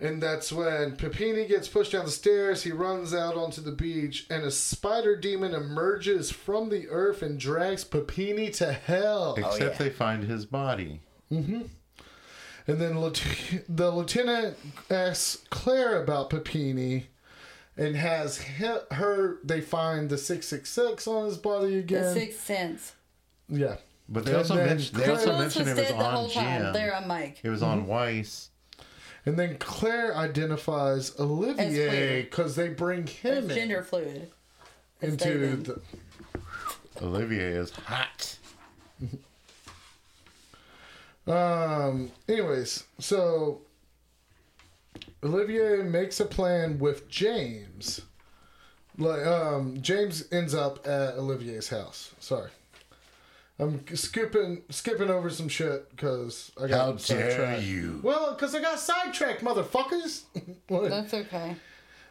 And 0.00 0.22
that's 0.22 0.52
when 0.52 0.94
Papini 0.94 1.44
gets 1.46 1.66
pushed 1.66 1.90
down 1.90 2.04
the 2.04 2.12
stairs, 2.12 2.62
he 2.62 2.70
runs 2.70 3.12
out 3.12 3.34
onto 3.34 3.60
the 3.60 3.72
beach, 3.72 4.26
and 4.30 4.44
a 4.44 4.50
spider 4.52 5.16
demon 5.16 5.54
emerges 5.54 6.30
from 6.30 6.68
the 6.68 6.86
earth 6.88 7.20
and 7.20 7.36
drags 7.40 7.82
Papini 7.82 8.48
to 8.50 8.72
hell. 8.72 9.34
Oh, 9.36 9.40
Except 9.40 9.72
yeah. 9.80 9.86
they 9.86 9.90
find 9.90 10.22
his 10.22 10.46
body. 10.46 11.00
Mm-hmm. 11.32 11.62
And 12.68 12.78
then 12.80 12.94
the 13.68 13.90
lieutenant 13.90 14.56
asks 14.90 15.42
Claire 15.50 16.02
about 16.02 16.30
Papini 16.30 17.06
and 17.76 17.96
has 17.96 18.38
her. 18.92 19.38
They 19.42 19.60
find 19.60 20.08
the 20.10 20.18
666 20.18 21.06
on 21.08 21.24
his 21.24 21.38
body 21.38 21.78
again. 21.78 22.02
The 22.02 22.10
again. 22.10 22.14
Sixth 22.14 22.44
Sense. 22.44 22.92
yeah. 23.48 23.76
But 24.10 24.24
they 24.24 24.30
And 24.30 24.38
also 24.38 24.56
then 24.56 24.66
mentioned 24.66 24.98
they 25.00 25.04
Claire- 25.04 25.16
also 25.16 25.38
mentioned 25.38 25.68
it 25.68 25.76
was 25.76 25.88
dead 25.88 25.98
the 25.98 26.04
whole 26.04 26.24
on 26.24 26.30
time. 26.30 26.62
Jim. 26.62 26.72
There 26.72 26.94
on 26.94 27.08
Mike. 27.08 27.40
It 27.42 27.50
was 27.50 27.62
on 27.62 27.80
mm-hmm. 27.80 27.88
Weiss. 27.88 28.50
And 29.26 29.38
then 29.38 29.58
Claire 29.58 30.16
identifies 30.16 31.18
Olivier 31.20 32.22
because 32.22 32.56
they 32.56 32.68
bring 32.68 33.06
him 33.06 33.44
It's 33.44 33.48
in 33.50 33.54
gender 33.54 33.82
fluid. 33.82 34.30
It's 35.02 35.22
into 35.24 35.56
the. 35.56 35.80
Olivier 37.02 37.52
is 37.52 37.70
hot. 37.70 38.36
Um. 41.28 42.10
Anyways, 42.28 42.84
so 42.98 43.60
Olivier 45.22 45.82
makes 45.82 46.20
a 46.20 46.24
plan 46.24 46.78
with 46.78 47.08
James. 47.08 48.00
Like, 48.96 49.24
um, 49.26 49.80
James 49.80 50.24
ends 50.32 50.54
up 50.54 50.86
at 50.86 51.14
Olivier's 51.14 51.68
house. 51.68 52.12
Sorry, 52.18 52.50
I'm 53.58 53.84
scooping, 53.94 54.62
skipping 54.70 55.10
over 55.10 55.30
some 55.30 55.48
shit 55.48 55.88
because 55.90 56.50
I 56.60 56.66
got 56.66 56.78
How 56.78 56.92
dare 56.92 56.98
sidetracked. 57.30 57.62
you? 57.62 58.00
Well, 58.02 58.32
because 58.34 58.54
I 58.54 58.60
got 58.60 58.78
sidetracked, 58.80 59.42
motherfuckers. 59.42 60.22
What? 60.68 60.90
That's 60.90 61.14
okay. 61.14 61.56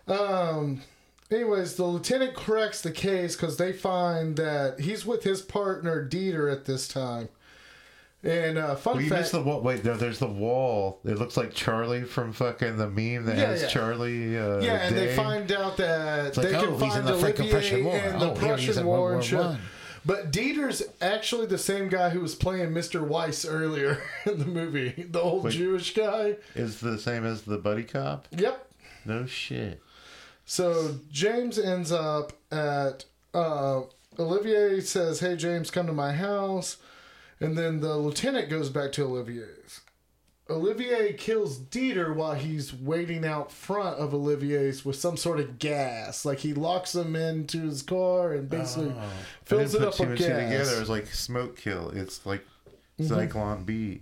Um. 0.08 0.82
Anyways, 1.30 1.76
the 1.76 1.84
lieutenant 1.84 2.36
corrects 2.36 2.82
the 2.82 2.92
case 2.92 3.36
because 3.36 3.58
they 3.58 3.74
find 3.74 4.38
that 4.38 4.80
he's 4.80 5.06
with 5.06 5.24
his 5.24 5.42
partner 5.42 6.08
Dieter 6.08 6.50
at 6.50 6.64
this 6.66 6.88
time. 6.88 7.28
And 8.24 8.58
uh, 8.58 8.76
fun 8.76 8.96
Well, 8.96 9.04
you 9.04 9.10
fact, 9.10 9.22
missed 9.22 9.32
the 9.34 9.42
wall. 9.44 9.62
Wait, 9.62 9.86
no, 9.86 9.96
there's 9.96 10.20
the 10.20 10.26
wall. 10.28 11.00
It 11.06 11.18
looks 11.20 11.38
like 11.38 11.54
Charlie 11.54 12.04
from 12.04 12.34
fucking 12.34 12.78
the 12.78 12.90
meme 12.90 13.26
that 13.26 13.38
Yeah, 13.38 13.46
has 13.48 13.62
yeah. 13.62 13.68
Charlie. 13.68 14.38
Uh, 14.38 14.60
yeah, 14.60 14.88
and 14.88 14.98
they 14.98 15.16
find 15.16 15.52
out 15.52 15.78
that 15.78 16.36
like, 16.36 16.48
they 16.50 16.56
oh, 16.56 16.62
can 16.62 16.72
he's 16.72 16.80
find 16.80 17.00
in 17.00 17.06
the 17.06 17.14
Olivier 17.14 17.84
War. 17.84 17.96
and 17.96 18.22
the 18.22 18.26
Oh, 18.32 18.36
here 18.36 18.48
Prussian 18.50 18.80
in 18.80 18.86
War 18.86 19.14
and 19.16 19.24
shit. 19.24 19.58
But 20.06 20.32
Dieter's 20.32 20.84
actually 21.02 21.48
the 21.48 21.58
same 21.58 21.90
guy 21.90 22.10
who 22.10 22.22
was 22.22 22.34
playing 22.34 22.70
Mr. 22.72 23.06
Weiss 23.06 23.46
earlier 23.46 24.02
in 24.26 24.40
the 24.40 24.46
movie, 24.46 25.06
the 25.10 25.20
old 25.22 25.44
Wait. 25.44 25.54
Jewish 25.54 25.94
guy. 25.94 26.38
is 26.56 26.80
the 26.80 26.98
same 26.98 27.26
as 27.26 27.42
the 27.44 27.58
buddy 27.58 27.84
cop. 27.84 28.28
Yep. 28.32 28.72
No 29.06 29.26
shit. 29.26 29.82
So 30.46 30.96
James 31.12 31.60
ends 31.60 31.92
up 31.92 32.34
at 32.52 33.06
uh, 33.34 33.82
Olivier 34.18 34.80
says, 34.80 35.20
"Hey 35.20 35.36
James, 35.36 35.70
come 35.70 35.88
to 35.88 35.94
my 35.94 36.14
house," 36.14 36.78
and 37.40 37.58
then 37.58 37.80
the 37.82 37.96
lieutenant 37.98 38.50
goes 38.50 38.70
back 38.70 38.92
to 38.94 39.04
Olivier's. 39.04 39.82
Olivier 40.50 41.12
kills 41.14 41.60
Dieter 41.60 42.16
while 42.16 42.34
he's 42.36 42.74
waiting 42.74 43.26
out 43.26 43.52
front 43.52 43.98
of 44.00 44.14
Olivier's 44.14 44.86
with 44.86 44.96
some 44.96 45.18
sort 45.18 45.42
of 45.42 45.60
gas. 45.60 46.24
Like 46.24 46.40
he 46.40 46.54
locks 46.54 46.96
him 46.96 47.18
into 47.18 47.62
his 47.64 47.82
car 47.82 48.32
and 48.34 48.50
basically 48.50 48.92
I 48.92 49.10
fills 49.44 49.74
didn't 49.74 49.84
it 49.84 49.86
put 49.86 49.88
up 49.90 49.94
two 49.96 50.04
with 50.04 50.10
and 50.12 50.18
two 50.20 50.26
gas. 50.28 50.50
together. 50.52 50.78
It 50.78 50.80
was 50.80 50.90
like 50.90 51.08
smoke 51.08 51.58
kill. 51.58 51.90
It's 51.90 52.26
like 52.26 52.46
Mm-hmm. 53.00 53.64
B. 53.64 54.00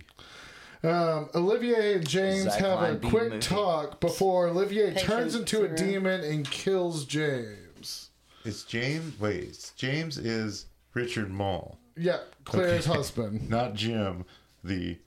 Um, 0.82 1.28
Olivier 1.34 1.96
and 1.96 2.08
James 2.08 2.54
have 2.54 2.80
a 2.82 2.96
quick 2.96 3.30
movie. 3.30 3.38
talk 3.40 4.00
before 4.00 4.46
Olivier 4.48 4.92
Patient 4.92 5.06
turns 5.06 5.34
into 5.34 5.64
a 5.64 5.68
demon 5.68 6.22
and 6.22 6.48
kills 6.50 7.04
James. 7.04 8.10
It's 8.44 8.62
James. 8.62 9.18
Wait, 9.20 9.42
it's 9.44 9.72
James 9.72 10.16
is 10.16 10.66
Richard 10.94 11.30
Moll, 11.30 11.78
Yeah, 11.96 12.18
Claire's 12.44 12.86
Okay. 12.86 12.96
husband. 12.96 13.48
not 13.50 13.74
Jim, 13.74 14.24
the 14.62 14.98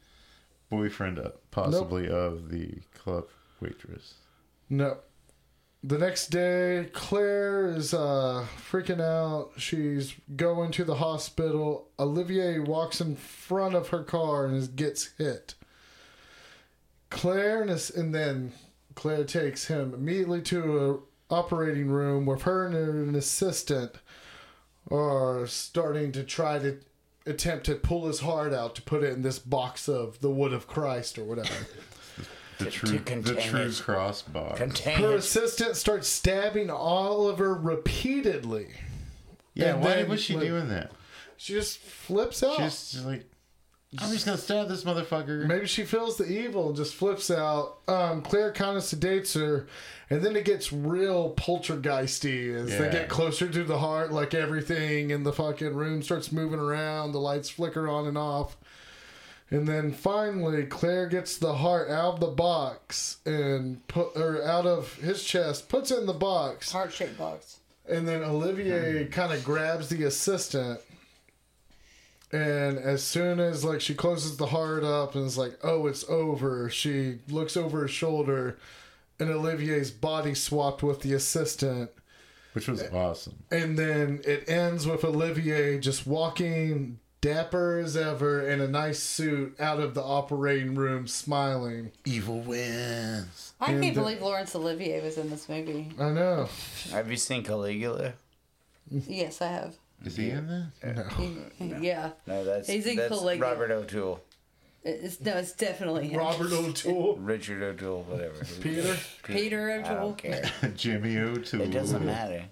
boyfriend, 0.69 1.19
uh, 1.19 1.31
possibly 1.51 2.07
of 2.09 2.49
the 2.49 2.79
club 2.93 3.25
waitress. 3.59 4.15
No. 4.69 4.97
The 5.81 5.97
next 5.97 6.27
day, 6.27 6.89
Claire 6.91 7.67
is 7.67 7.93
uh, 7.93 8.45
freaking 8.69 8.99
out. 8.99 9.51
She's 9.57 10.13
going 10.35 10.71
to 10.71 10.83
the 10.83 10.95
hospital. 10.95 11.87
Olivier 11.97 12.59
walks 12.59 12.99
in 12.99 13.15
front 13.15 13.75
of 13.75 13.87
her 13.89 14.03
car 14.03 14.45
and 14.45 14.75
gets 14.75 15.11
hit. 15.17 15.55
Claire 17.09 17.61
and, 17.61 17.69
his, 17.69 17.89
and 17.89 18.13
then 18.13 18.51
Claire 18.95 19.23
takes 19.23 19.67
him 19.67 19.93
immediately 19.93 20.41
to 20.43 21.03
a 21.29 21.33
operating 21.33 21.87
room 21.87 22.25
where 22.25 22.37
her 22.37 22.65
and 22.65 22.75
an 22.75 23.15
assistant 23.15 23.93
are 24.91 25.45
starting 25.47 26.11
to 26.13 26.23
try 26.23 26.59
to 26.59 26.79
attempt 27.25 27.65
to 27.67 27.75
pull 27.75 28.07
his 28.07 28.21
heart 28.21 28.53
out 28.53 28.75
to 28.75 28.81
put 28.81 29.03
it 29.03 29.13
in 29.13 29.21
this 29.21 29.39
box 29.39 29.87
of 29.87 30.19
the 30.21 30.29
wood 30.29 30.53
of 30.53 30.67
Christ 30.67 31.17
or 31.17 31.23
whatever. 31.23 31.53
The 32.59 32.69
true, 32.69 32.89
to 32.89 32.97
the 32.97 33.03
contain 33.05 33.49
true 33.49 33.59
it. 33.61 33.81
crossbar. 33.85 34.57
Contain 34.57 34.97
Her 34.97 35.13
it. 35.13 35.19
assistant 35.19 35.77
starts 35.77 36.09
stabbing 36.09 36.69
Oliver 36.69 37.53
repeatedly. 37.53 38.67
yeah, 39.53 39.75
and 39.75 39.81
why 39.81 40.03
was 40.03 40.19
she 40.21 40.33
like, 40.35 40.45
doing 40.45 40.67
that? 40.67 40.91
She 41.37 41.53
just 41.53 41.77
flips 41.77 42.43
out. 42.43 42.57
She's 42.57 42.91
just 42.91 43.05
like, 43.05 43.23
I'm 43.97 44.11
just 44.11 44.25
gonna 44.25 44.37
stab 44.37 44.67
this 44.67 44.83
motherfucker. 44.83 45.47
Maybe 45.47 45.65
she 45.65 45.83
feels 45.83 46.17
the 46.17 46.25
evil 46.25 46.67
and 46.67 46.75
just 46.75 46.93
flips 46.93 47.31
out. 47.31 47.77
Um, 47.87 48.21
Claire 48.21 48.51
kind 48.53 48.77
of 48.77 48.83
sedates 48.83 49.33
her, 49.33 49.65
and 50.11 50.21
then 50.21 50.35
it 50.35 50.45
gets 50.45 50.71
real 50.71 51.33
poltergeisty 51.33 52.53
as 52.53 52.69
they 52.77 52.89
get 52.91 53.09
closer 53.09 53.49
to 53.49 53.63
the 53.63 53.79
heart. 53.79 54.11
Like 54.11 54.35
everything 54.35 55.09
in 55.09 55.23
the 55.23 55.33
fucking 55.33 55.73
room 55.73 56.03
starts 56.03 56.31
moving 56.31 56.59
around, 56.59 57.13
the 57.13 57.19
lights 57.19 57.49
flicker 57.49 57.87
on 57.89 58.05
and 58.05 58.17
off. 58.17 58.57
And 59.49 59.67
then 59.67 59.91
finally, 59.91 60.65
Claire 60.67 61.07
gets 61.07 61.37
the 61.37 61.55
heart 61.55 61.89
out 61.89 62.13
of 62.15 62.19
the 62.19 62.27
box 62.27 63.17
and 63.25 63.85
put 63.87 64.15
or 64.15 64.43
out 64.43 64.67
of 64.67 64.93
his 64.97 65.23
chest, 65.23 65.67
puts 65.67 65.89
it 65.89 65.97
in 65.97 66.05
the 66.05 66.13
box, 66.13 66.71
Heart 66.71 66.93
shaped 66.93 67.17
box. 67.17 67.57
and 67.89 68.07
then 68.07 68.21
Olivier 68.23 69.05
Hmm. 69.05 69.09
kind 69.11 69.33
of 69.33 69.43
grabs 69.43 69.89
the 69.89 70.03
assistant. 70.03 70.79
And 72.31 72.77
as 72.77 73.03
soon 73.03 73.39
as 73.39 73.63
like 73.63 73.81
she 73.81 73.95
closes 73.95 74.37
the 74.37 74.47
heart 74.47 74.83
up 74.83 75.15
and 75.15 75.25
is 75.25 75.37
like, 75.37 75.57
"Oh, 75.63 75.87
it's 75.87 76.07
over," 76.07 76.69
she 76.69 77.19
looks 77.27 77.57
over 77.57 77.81
her 77.81 77.87
shoulder, 77.87 78.57
and 79.19 79.29
Olivier's 79.29 79.89
body 79.89 80.35
swapped 80.35 80.83
with 80.83 81.01
the 81.01 81.13
assistant. 81.13 81.89
Which 82.53 82.67
was 82.67 82.83
awesome. 82.83 83.43
And 83.51 83.77
then 83.77 84.21
it 84.25 84.47
ends 84.49 84.85
with 84.85 85.03
Olivier 85.03 85.79
just 85.79 86.05
walking 86.05 86.99
dapper 87.21 87.79
as 87.79 87.97
ever 87.97 88.47
in 88.47 88.61
a 88.61 88.67
nice 88.67 88.99
suit 88.99 89.59
out 89.59 89.79
of 89.79 89.93
the 89.93 90.03
operating 90.03 90.75
room, 90.75 91.07
smiling. 91.07 91.91
Evil 92.05 92.41
wins. 92.41 93.53
I 93.59 93.67
can't 93.67 93.97
uh, 93.97 94.01
believe 94.01 94.21
Laurence 94.21 94.55
Olivier 94.55 95.01
was 95.01 95.17
in 95.17 95.29
this 95.29 95.49
movie. 95.49 95.91
I 95.99 96.09
know. 96.09 96.49
Have 96.91 97.09
you 97.11 97.17
seen 97.17 97.43
Caligula? 97.43 98.13
Yes, 98.89 99.41
I 99.41 99.47
have. 99.47 99.75
Is 100.05 100.15
he 100.15 100.29
in 100.29 100.47
that? 100.81 101.11
He, 101.17 101.37
yeah, 101.81 102.11
No, 102.25 102.43
that's 102.45 102.67
He's 102.69 102.85
in 102.85 102.95
that's 102.95 103.09
Caligula. 103.09 103.49
Robert 103.51 103.71
O'Toole, 103.71 104.21
it's 104.83 105.19
no, 105.19 105.35
it's 105.37 105.51
definitely 105.51 106.07
him. 106.07 106.19
Robert 106.19 106.51
O'Toole, 106.53 107.15
Richard 107.19 107.61
O'Toole, 107.61 108.03
whatever. 108.03 108.45
Peter. 108.61 108.95
Peter 109.23 109.69
I 109.71 109.79
O'Toole. 109.79 109.95
don't 109.95 110.17
care. 110.17 110.51
Jimmy 110.77 111.17
O'Toole. 111.17 111.61
It 111.61 111.71
doesn't 111.71 112.05
matter. 112.05 112.45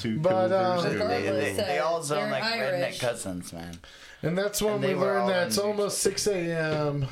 Two 0.00 0.18
But, 0.18 0.50
um, 0.52 0.82
covers. 0.82 0.98
They, 0.98 1.22
they, 1.30 1.52
they 1.52 1.78
uh, 1.78 1.84
all 1.86 2.02
sound 2.02 2.22
they're 2.32 2.40
like 2.40 2.42
Irish. 2.42 2.96
redneck 2.96 3.00
cousins, 3.00 3.52
man. 3.52 3.78
And 4.22 4.36
that's 4.36 4.60
when 4.60 4.72
And 4.74 4.80
we 4.82 4.86
they 4.88 4.94
were 4.94 5.02
learn 5.02 5.20
all 5.22 5.28
that 5.28 5.46
it's 5.48 5.58
in- 5.58 5.64
almost 5.64 5.98
6 5.98 6.26
a.m. 6.26 7.06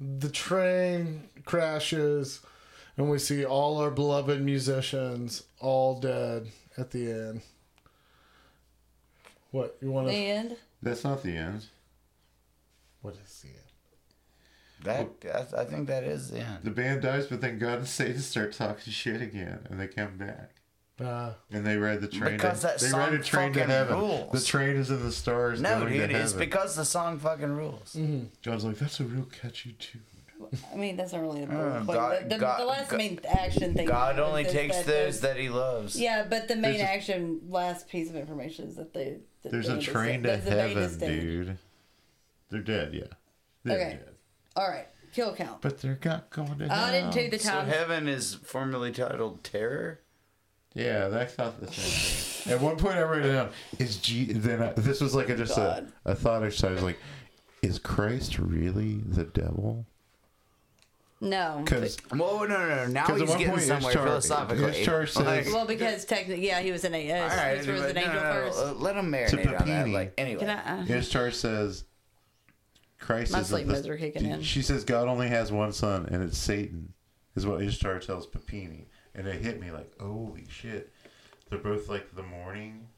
The 0.00 0.28
train 0.30 1.28
crashes, 1.44 2.40
and 2.96 3.08
we 3.08 3.18
see 3.20 3.44
all 3.44 3.78
our 3.78 3.90
beloved 3.90 4.40
musicians 4.42 5.44
all 5.60 6.00
dead 6.00 6.48
at 6.76 6.90
the 6.90 7.10
end. 7.12 7.42
What 9.56 9.76
you 9.80 9.90
want 9.90 10.08
The 10.08 10.12
to? 10.12 10.18
end. 10.18 10.56
That's 10.82 11.02
not 11.02 11.22
the 11.22 11.34
end. 11.36 11.64
What 13.00 13.14
is 13.14 13.40
the 13.42 13.48
end? 13.48 15.12
That 15.22 15.54
I, 15.56 15.62
I 15.62 15.64
think 15.64 15.86
that 15.88 16.04
is 16.04 16.30
the 16.30 16.40
end. 16.40 16.58
The 16.62 16.70
band 16.70 17.02
dies, 17.02 17.26
but 17.26 17.40
then 17.40 17.58
God 17.58 17.78
and 17.78 17.88
Satan 17.88 18.20
start 18.20 18.52
talking 18.52 18.92
shit 18.92 19.22
again, 19.22 19.60
and 19.70 19.80
they 19.80 19.86
come 19.88 20.18
back. 20.18 20.50
Uh, 21.00 21.32
And 21.50 21.66
they 21.66 21.76
ride 21.76 22.00
the 22.00 22.08
train. 22.08 22.34
Because 22.36 22.60
to, 22.60 22.66
that 22.68 22.78
they 22.80 22.88
song 22.88 23.00
ride 23.00 23.14
a 23.14 23.18
train 23.22 23.52
to 23.54 23.60
fucking 23.60 23.70
heaven. 23.74 23.98
rules. 23.98 24.32
The 24.32 24.40
train 24.46 24.76
is 24.76 24.90
in 24.90 25.02
the 25.02 25.12
stars. 25.12 25.60
No, 25.60 25.80
going 25.80 25.92
dude, 25.94 26.10
to 26.10 26.16
it's 26.16 26.32
because 26.32 26.76
the 26.76 26.84
song 26.84 27.18
fucking 27.18 27.50
rules. 27.56 27.96
John's 28.42 28.64
like, 28.64 28.78
that's 28.78 29.00
a 29.00 29.04
real 29.04 29.24
catchy 29.26 29.72
tune. 29.78 30.02
I 30.72 30.76
mean, 30.76 30.96
that's 30.96 31.12
not 31.14 31.22
really 31.22 31.44
the 31.46 31.52
Uh, 31.58 31.76
point. 31.76 31.86
God- 31.86 32.24
the, 32.24 32.28
the, 32.34 32.38
God- 32.38 32.60
the 32.60 32.64
last 32.66 32.90
God- 32.90 32.96
main 32.98 33.18
action 33.26 33.74
thing. 33.74 33.86
God 33.88 34.18
only 34.18 34.44
takes 34.44 34.76
that 34.76 34.86
those 34.86 35.20
the- 35.20 35.28
that 35.28 35.36
He 35.38 35.48
loves. 35.48 35.98
Yeah, 35.98 36.26
but 36.28 36.46
the 36.48 36.56
main 36.56 36.72
There's 36.74 36.82
a- 36.82 36.92
action, 36.92 37.40
last 37.48 37.88
piece 37.88 38.08
of 38.10 38.16
information 38.16 38.68
is 38.68 38.76
that 38.76 38.92
they. 38.92 39.18
That 39.46 39.52
There's 39.52 39.68
a 39.68 39.80
train 39.80 40.22
to 40.22 40.28
That's 40.30 40.44
the 40.44 40.50
band 40.50 40.78
is 40.78 41.00
heaven, 41.00 41.16
dude. 41.18 41.58
They're 42.50 42.60
dead, 42.62 42.94
yeah. 42.94 43.02
They're 43.64 43.78
Okay. 43.78 43.90
dead. 43.90 44.14
All 44.54 44.68
right, 44.68 44.86
kill 45.12 45.34
count. 45.34 45.60
But 45.62 45.80
they're 45.80 45.98
not 46.04 46.30
going 46.30 46.58
to 46.58 46.72
I 46.72 46.90
didn't 46.90 47.04
hell. 47.04 47.12
take 47.12 47.30
the 47.30 47.38
So 47.38 47.50
time. 47.50 47.66
heaven 47.68 48.08
is 48.08 48.34
formerly 48.34 48.92
titled 48.92 49.42
terror. 49.44 50.00
Yeah, 50.74 51.08
that's 51.08 51.36
not 51.38 51.58
the 51.60 51.72
same 51.72 51.84
thing. 52.44 52.52
At 52.54 52.60
one 52.60 52.76
point, 52.76 52.96
I 52.98 53.02
wrote 53.02 53.24
it 53.24 53.32
down. 53.32 53.50
Is 53.78 53.96
G? 53.96 54.32
Then 54.32 54.62
I, 54.62 54.72
this 54.72 55.00
was 55.00 55.14
like 55.14 55.28
a, 55.30 55.36
just 55.36 55.52
a, 55.54 55.60
God. 55.60 55.92
a 56.04 56.14
thought 56.14 56.44
exercise. 56.44 56.82
Like, 56.82 56.98
is 57.62 57.78
Christ 57.78 58.38
really 58.38 58.96
the 59.06 59.24
devil? 59.24 59.86
No. 61.20 61.62
Because 61.64 61.96
Well, 62.12 62.40
no, 62.40 62.46
no, 62.46 62.68
no. 62.68 62.86
Now 62.88 63.04
at 63.06 63.10
he's 63.18 63.28
one 63.28 63.38
getting 63.38 63.48
point 63.54 63.62
somewhere 63.62 63.90
Ishtar, 63.92 64.06
philosophically. 64.06 64.64
Ishtar 64.80 65.06
says 65.06 65.24
Like, 65.24 65.46
Well, 65.46 65.66
because 65.66 66.04
technically, 66.04 66.46
yeah, 66.46 66.60
he 66.60 66.72
was 66.72 66.84
an 66.84 66.94
a- 66.94 67.10
uh, 67.10 67.22
all 67.22 67.28
right, 67.36 67.54
Lucifer 67.56 67.72
was 67.72 67.80
but 67.82 67.88
an 67.90 67.94
no, 67.96 68.00
angel 68.02 68.14
no, 68.14 68.22
no, 68.22 68.32
first. 68.50 68.58
uh, 68.58 68.72
let 68.74 68.96
him 68.96 69.10
marinate 69.10 69.38
on 69.46 69.52
that. 69.52 69.58
Papini. 69.58 69.92
Like, 69.94 70.14
anyway. 70.18 70.40
Can 70.40 70.50
I? 70.50 70.80
Uh, 70.82 70.84
Ishtar 70.98 71.30
says 71.30 71.84
Christ 72.98 73.32
My 73.32 73.40
is 73.40 73.46
sleep 73.48 73.66
the- 73.66 73.72
modes 73.72 73.88
are 73.88 73.96
kicking 73.96 74.26
in. 74.26 74.42
She 74.42 74.60
says 74.62 74.84
God 74.84 75.08
only 75.08 75.28
has 75.28 75.50
one 75.50 75.72
son, 75.72 76.06
and 76.10 76.22
it's 76.22 76.36
Satan, 76.38 76.92
is 77.34 77.46
what 77.46 77.62
Ishtar 77.62 77.98
tells 78.00 78.26
Papini, 78.26 78.86
and 79.14 79.26
it 79.26 79.40
hit 79.42 79.58
me 79.60 79.70
like, 79.70 79.92
holy 80.00 80.44
shit! 80.50 80.92
They're 81.48 81.58
both 81.58 81.88
like 81.88 82.14
the 82.14 82.22
morning. 82.24 82.88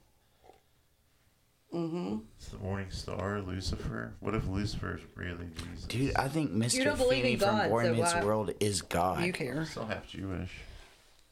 Mm-hmm. 1.74 2.16
It's 2.38 2.48
the 2.48 2.58
morning 2.58 2.90
star, 2.90 3.40
Lucifer. 3.42 4.14
What 4.20 4.34
if 4.34 4.46
Lucifer's 4.48 5.02
really 5.14 5.48
Jesus? 5.56 5.84
Dude, 5.86 6.16
I 6.16 6.28
think 6.28 6.50
Mr. 6.52 6.82
don't 6.84 6.96
believe 6.96 7.18
in 7.24 7.32
Feeney 7.32 7.36
from 7.36 7.56
God, 7.56 7.68
Boy 7.70 7.84
so 7.84 7.92
Meets 7.94 8.14
why- 8.14 8.24
World 8.24 8.54
is 8.60 8.80
God. 8.82 9.22
you 9.24 9.32
care? 9.32 9.64
Still 9.66 9.84
half 9.86 10.06
Jewish. 10.08 10.50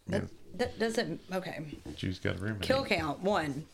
That, 0.08 0.24
that 0.58 0.78
doesn't. 0.78 1.20
Okay. 1.32 1.64
Jews 1.96 2.18
got 2.18 2.36
a 2.36 2.38
room. 2.38 2.58
Kill 2.60 2.84
it. 2.84 2.88
count 2.88 3.20
one. 3.20 3.64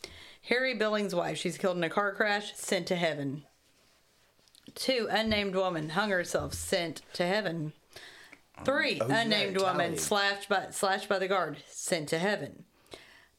Harry 0.49 0.75
Billings' 0.75 1.15
wife. 1.15 1.37
She's 1.37 1.59
killed 1.59 1.77
in 1.77 1.85
a 1.85 1.91
car 1.91 2.13
crash. 2.15 2.55
Sent 2.57 2.87
to 2.87 2.97
heaven. 2.97 3.43
Two. 4.75 5.09
Unnamed 5.11 5.55
woman 5.55 5.91
hung 5.91 6.11
herself. 6.11 6.55
Sent 6.55 7.03
to 7.15 7.27
heaven. 7.27 7.73
Three. 8.65 8.99
Oh, 9.01 9.09
you 9.09 9.15
unnamed 9.15 9.57
gotta 9.57 9.73
woman 9.73 9.87
tally. 9.91 9.99
slashed 9.99 10.49
by 10.49 10.69
slashed 10.71 11.09
by 11.09 11.19
the 11.19 11.29
guard. 11.29 11.59
Sent 11.69 12.09
to 12.11 12.19
heaven. 12.19 12.65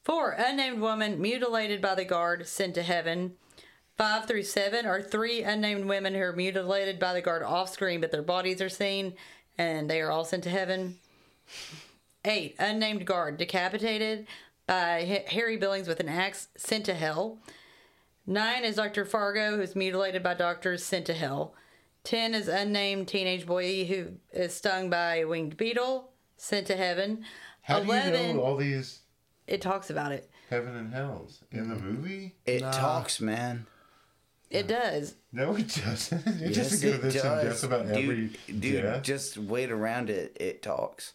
Four. 0.04 0.32
Unnamed 0.32 0.80
woman 0.80 1.20
mutilated 1.20 1.80
by 1.80 1.94
the 1.94 2.04
guard. 2.04 2.46
Sent 2.46 2.74
to 2.74 2.82
heaven. 2.82 3.36
Five 3.96 4.26
through 4.26 4.42
seven 4.42 4.86
are 4.86 5.00
three 5.00 5.42
unnamed 5.42 5.86
women 5.86 6.14
who 6.14 6.20
are 6.20 6.32
mutilated 6.32 6.98
by 6.98 7.12
the 7.12 7.20
guard 7.20 7.42
off 7.42 7.72
screen, 7.72 8.00
but 8.00 8.10
their 8.10 8.22
bodies 8.22 8.60
are 8.60 8.68
seen, 8.68 9.14
and 9.56 9.88
they 9.88 10.00
are 10.00 10.10
all 10.10 10.24
sent 10.24 10.42
to 10.44 10.50
heaven. 10.50 10.98
Eight, 12.24 12.56
unnamed 12.58 13.06
guard 13.06 13.36
decapitated 13.36 14.26
by 14.66 15.24
Harry 15.28 15.56
Billings 15.56 15.86
with 15.86 16.00
an 16.00 16.08
axe, 16.08 16.48
sent 16.56 16.84
to 16.86 16.94
hell. 16.94 17.38
Nine 18.26 18.64
is 18.64 18.76
Dr. 18.76 19.04
Fargo, 19.04 19.56
who's 19.56 19.76
mutilated 19.76 20.24
by 20.24 20.34
doctors, 20.34 20.82
sent 20.82 21.06
to 21.06 21.14
hell. 21.14 21.54
Ten 22.02 22.34
is 22.34 22.48
unnamed 22.48 23.06
teenage 23.06 23.46
boy 23.46 23.84
who 23.84 24.14
is 24.32 24.54
stung 24.54 24.90
by 24.90 25.16
a 25.16 25.24
winged 25.24 25.56
beetle, 25.56 26.10
sent 26.36 26.66
to 26.66 26.76
heaven. 26.76 27.24
How 27.62 27.80
do 27.80 27.86
you 27.86 28.34
know 28.34 28.40
all 28.42 28.56
these 28.56 29.00
it 29.46 29.60
talks 29.60 29.90
about 29.90 30.12
it. 30.12 30.30
heaven 30.50 30.74
and 30.76 30.92
hells 30.92 31.42
in 31.50 31.68
the 31.68 31.74
mm. 31.76 31.82
movie? 31.82 32.34
It 32.46 32.60
talks, 32.60 33.20
man. 33.20 33.66
It 34.50 34.68
does. 34.68 35.14
No, 35.32 35.56
it 35.56 35.68
doesn't. 35.84 36.26
It 36.42 36.54
Yes, 36.54 36.70
doesn't 36.70 36.88
go 36.88 36.94
it 36.96 37.02
this 37.02 37.14
in 37.16 37.22
does. 37.22 37.44
depth 37.44 37.64
about 37.64 37.86
every 37.86 38.30
dude, 38.46 38.60
dude, 38.60 38.82
death. 38.82 39.02
just 39.02 39.36
wait 39.38 39.70
around 39.70 40.10
it. 40.10 40.36
It 40.38 40.62
talks. 40.62 41.14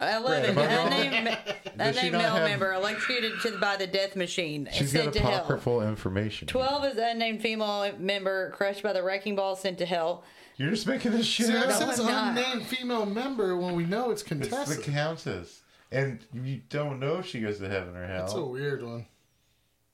Eleven, 0.00 0.54
Brad, 0.54 0.70
am 0.70 0.70
I 0.70 0.76
wrong? 0.76 0.92
unnamed, 1.14 1.38
Does 1.76 1.94
she 1.98 2.06
unnamed 2.08 2.12
not 2.14 2.22
male 2.22 2.34
have- 2.36 2.48
member 2.48 2.72
electrocuted 2.72 3.40
to, 3.42 3.58
by 3.58 3.76
the 3.76 3.86
death 3.86 4.16
machine, 4.16 4.66
She's 4.72 4.92
sent 4.92 5.06
got 5.06 5.12
to 5.14 5.20
hell. 5.20 5.34
apocryphal 5.40 5.82
information. 5.82 6.48
12 6.48 6.84
is 6.86 6.96
unnamed 6.96 7.42
female 7.42 7.92
member 7.98 8.50
crushed 8.50 8.82
by 8.82 8.92
the 8.94 9.02
wrecking 9.02 9.36
ball 9.36 9.56
sent 9.56 9.76
to 9.78 9.84
hell. 9.86 10.24
You're 10.56 10.70
just 10.70 10.86
making 10.86 11.12
this 11.12 11.26
shit 11.26 11.46
See, 11.46 11.52
that 11.52 11.66
up. 11.66 11.72
says 11.72 12.00
I'm 12.00 12.06
not. 12.06 12.28
unnamed 12.38 12.66
female 12.66 13.04
member 13.04 13.56
when 13.56 13.74
we 13.74 13.84
know 13.84 14.10
it's 14.10 14.22
It's 14.22 14.30
the 14.30 14.34
contested. 14.36 14.84
countess. 14.84 15.59
And 15.92 16.20
you 16.32 16.60
don't 16.68 17.00
know 17.00 17.18
if 17.18 17.26
she 17.26 17.40
goes 17.40 17.58
to 17.58 17.68
heaven 17.68 17.96
or 17.96 18.06
hell. 18.06 18.20
That's 18.20 18.34
a 18.34 18.44
weird 18.44 18.82
one. 18.82 19.06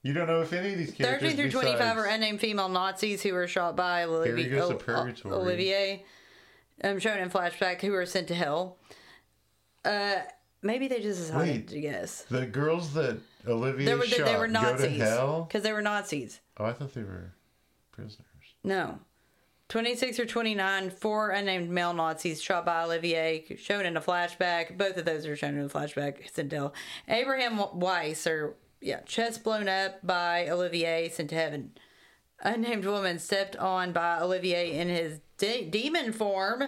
you 0.02 0.12
don't 0.12 0.26
know 0.26 0.42
if 0.42 0.52
any 0.52 0.72
of 0.72 0.78
these 0.78 0.92
characters 0.92 1.30
13 1.32 1.36
through 1.36 1.50
25 1.60 1.78
besides- 1.78 1.98
are 1.98 2.06
unnamed 2.06 2.40
female 2.40 2.68
Nazis 2.68 3.22
who 3.22 3.32
were 3.32 3.46
shot 3.48 3.76
by 3.76 4.04
Olivier, 4.04 4.48
goes 4.50 4.68
to 4.68 4.74
O- 4.74 4.78
purgatory. 4.78 5.34
Olivier 5.34 6.04
um, 6.84 6.98
shown 6.98 7.18
in 7.18 7.30
flashback, 7.30 7.80
who 7.80 7.92
were 7.92 8.04
sent 8.06 8.28
to 8.28 8.34
hell. 8.34 8.76
Uh, 9.84 10.16
maybe 10.62 10.88
they 10.88 11.00
just 11.00 11.20
decided 11.20 11.54
Wait. 11.54 11.68
to 11.68 11.80
guess. 11.80 12.22
The 12.22 12.44
girls 12.46 12.92
that 12.94 13.18
Olivia 13.46 13.86
They 13.86 13.94
were, 13.94 14.04
shot 14.04 14.26
they 14.26 14.36
were 14.36 14.48
go 14.48 14.76
to 14.76 14.88
hell? 14.90 15.44
Because 15.44 15.62
they 15.62 15.72
were 15.72 15.82
Nazis. 15.82 16.40
Oh, 16.58 16.64
I 16.66 16.72
thought 16.72 16.92
they 16.92 17.02
were 17.02 17.32
prisoners. 17.92 18.26
No. 18.62 18.98
26 19.68 20.20
or 20.20 20.26
29, 20.26 20.90
four 20.90 21.30
unnamed 21.30 21.68
male 21.70 21.92
Nazis 21.92 22.40
shot 22.40 22.64
by 22.64 22.84
Olivier, 22.84 23.44
shown 23.58 23.84
in 23.84 23.96
a 23.96 24.00
flashback. 24.00 24.78
Both 24.78 24.96
of 24.96 25.04
those 25.04 25.26
are 25.26 25.34
shown 25.36 25.56
in 25.58 25.64
a 25.64 25.68
flashback, 25.68 26.30
sent 26.32 26.50
to. 26.50 26.70
Abraham 27.08 27.58
Weiss, 27.78 28.26
or, 28.28 28.54
yeah, 28.80 29.00
chest 29.00 29.42
blown 29.42 29.68
up 29.68 30.06
by 30.06 30.48
Olivier, 30.48 31.08
sent 31.08 31.30
to 31.30 31.34
heaven. 31.34 31.72
Unnamed 32.42 32.84
woman 32.84 33.18
stepped 33.18 33.56
on 33.56 33.92
by 33.92 34.20
Olivier 34.20 34.72
in 34.78 34.88
his 34.88 35.18
de- 35.38 35.64
demon 35.68 36.12
form. 36.12 36.62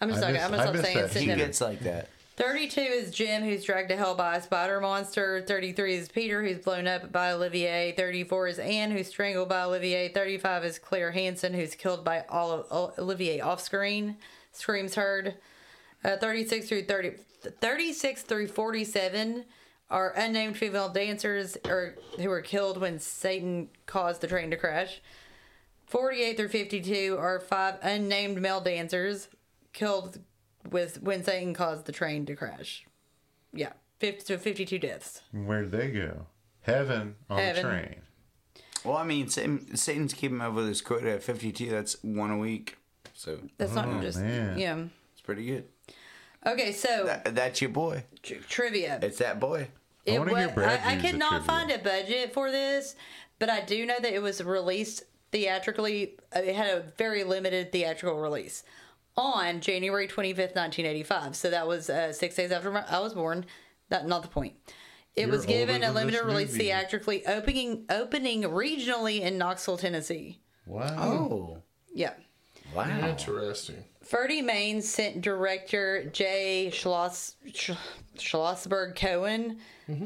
I'm 0.00 0.08
just 0.08 0.22
I 0.24 0.32
not, 0.32 0.50
missed- 0.50 0.62
I'm 0.66 0.74
gonna 0.74 0.88
I 0.88 0.90
stop 0.92 1.10
saying 1.10 1.28
that. 1.28 1.38
He 1.38 1.44
gets 1.44 1.60
like 1.60 1.80
that. 1.80 2.08
32 2.36 2.80
is 2.80 3.10
Jim, 3.10 3.42
who's 3.42 3.64
dragged 3.64 3.90
to 3.90 3.96
hell 3.96 4.14
by 4.14 4.36
a 4.36 4.42
spider 4.42 4.80
monster. 4.80 5.42
33 5.46 5.94
is 5.96 6.08
Peter, 6.08 6.42
who's 6.42 6.58
blown 6.58 6.86
up 6.86 7.12
by 7.12 7.32
Olivier. 7.32 7.92
34 7.92 8.48
is 8.48 8.58
Anne, 8.58 8.90
who's 8.90 9.08
strangled 9.08 9.50
by 9.50 9.62
Olivier. 9.62 10.08
35 10.08 10.64
is 10.64 10.78
Claire 10.78 11.10
Hansen, 11.10 11.52
who's 11.52 11.74
killed 11.74 12.04
by 12.04 12.24
Olivier 12.32 13.40
off 13.40 13.60
screen. 13.60 14.16
Screams 14.52 14.94
heard. 14.94 15.34
Uh, 16.02 16.16
36 16.16 16.68
through 16.68 16.84
30, 16.84 17.12
36 17.60 18.22
through 18.22 18.48
47 18.48 19.44
are 19.90 20.14
unnamed 20.16 20.56
female 20.56 20.88
dancers 20.88 21.58
or 21.66 21.96
who 22.16 22.30
were 22.30 22.40
killed 22.40 22.80
when 22.80 22.98
Satan 22.98 23.68
caused 23.84 24.22
the 24.22 24.26
train 24.26 24.50
to 24.50 24.56
crash. 24.56 25.02
48 25.86 26.38
through 26.38 26.48
52 26.48 27.16
are 27.18 27.38
five 27.38 27.74
unnamed 27.82 28.40
male 28.40 28.62
dancers 28.62 29.28
killed 29.74 30.18
with 30.70 31.02
when 31.02 31.22
Satan 31.24 31.54
caused 31.54 31.86
the 31.86 31.92
train 31.92 32.26
to 32.26 32.34
crash. 32.36 32.86
Yeah, 33.52 33.72
50 33.98 34.24
to 34.34 34.38
52 34.38 34.78
deaths. 34.78 35.22
Where'd 35.32 35.70
they 35.70 35.90
go? 35.90 36.26
Heaven 36.62 37.16
on 37.28 37.38
Heaven. 37.38 37.62
the 37.62 37.68
train. 37.68 37.96
Well, 38.84 38.96
I 38.96 39.04
mean, 39.04 39.28
Satan, 39.28 39.76
Satan's 39.76 40.14
keeping 40.14 40.40
up 40.40 40.54
with 40.54 40.66
his 40.68 40.80
quota 40.80 41.12
at 41.12 41.22
52. 41.22 41.70
That's 41.70 41.96
one 42.02 42.30
a 42.30 42.38
week. 42.38 42.76
So 43.14 43.38
That's 43.58 43.74
not 43.74 44.00
just 44.00 44.18
man. 44.18 44.58
yeah. 44.58 44.84
it's 45.12 45.20
pretty 45.20 45.46
good. 45.46 45.64
Okay, 46.44 46.72
so 46.72 47.04
That, 47.04 47.34
that's 47.36 47.60
your 47.60 47.70
boy. 47.70 48.04
tr- 48.22 48.34
trivia. 48.48 48.98
It's 49.02 49.18
that 49.18 49.38
boy. 49.38 49.68
It 50.04 50.18
wanna 50.18 50.32
wa- 50.32 50.38
hear 50.38 50.52
I, 50.56 50.76
I 50.76 50.92
use 50.94 51.02
the 51.02 51.08
could 51.10 51.18
not 51.20 51.44
find 51.46 51.70
a 51.70 51.78
budget 51.78 52.32
for 52.34 52.50
this, 52.50 52.96
but 53.38 53.48
I 53.48 53.60
do 53.60 53.86
know 53.86 54.00
that 54.00 54.12
it 54.12 54.20
was 54.22 54.42
released 54.42 55.04
theatrically. 55.30 56.16
uh, 56.34 56.40
It 56.40 56.56
had 56.56 56.76
a 56.76 56.80
very 56.98 57.22
limited 57.22 57.70
theatrical 57.70 58.18
release 58.20 58.64
on 59.16 59.60
January 59.60 60.06
25th, 60.08 60.54
1985. 60.56 61.36
So 61.36 61.50
that 61.50 61.66
was 61.66 61.90
uh, 61.90 62.12
six 62.12 62.34
days 62.34 62.50
after 62.52 62.70
my, 62.70 62.84
I 62.88 63.00
was 63.00 63.14
born. 63.14 63.44
That 63.88 64.06
not 64.06 64.22
the 64.22 64.28
point. 64.28 64.54
It 65.14 65.22
You're 65.22 65.30
was 65.30 65.44
given 65.44 65.82
a 65.82 65.92
limited 65.92 66.24
release 66.24 66.52
movie. 66.52 66.64
theatrically, 66.64 67.26
opening 67.26 67.84
opening 67.90 68.42
regionally 68.44 69.20
in 69.20 69.36
Knoxville, 69.36 69.76
Tennessee. 69.76 70.38
Wow. 70.66 70.96
Oh, 70.98 71.58
Yeah. 71.94 72.14
wow. 72.74 73.08
Interesting. 73.08 73.84
Ferdy 74.02 74.40
Mayne 74.42 74.80
sent 74.80 75.20
director 75.20 76.04
Jay 76.12 76.70
Schloss, 76.72 77.36
Sch- 77.54 77.70
Schlossberg 78.16 78.96
Cohen 78.96 79.58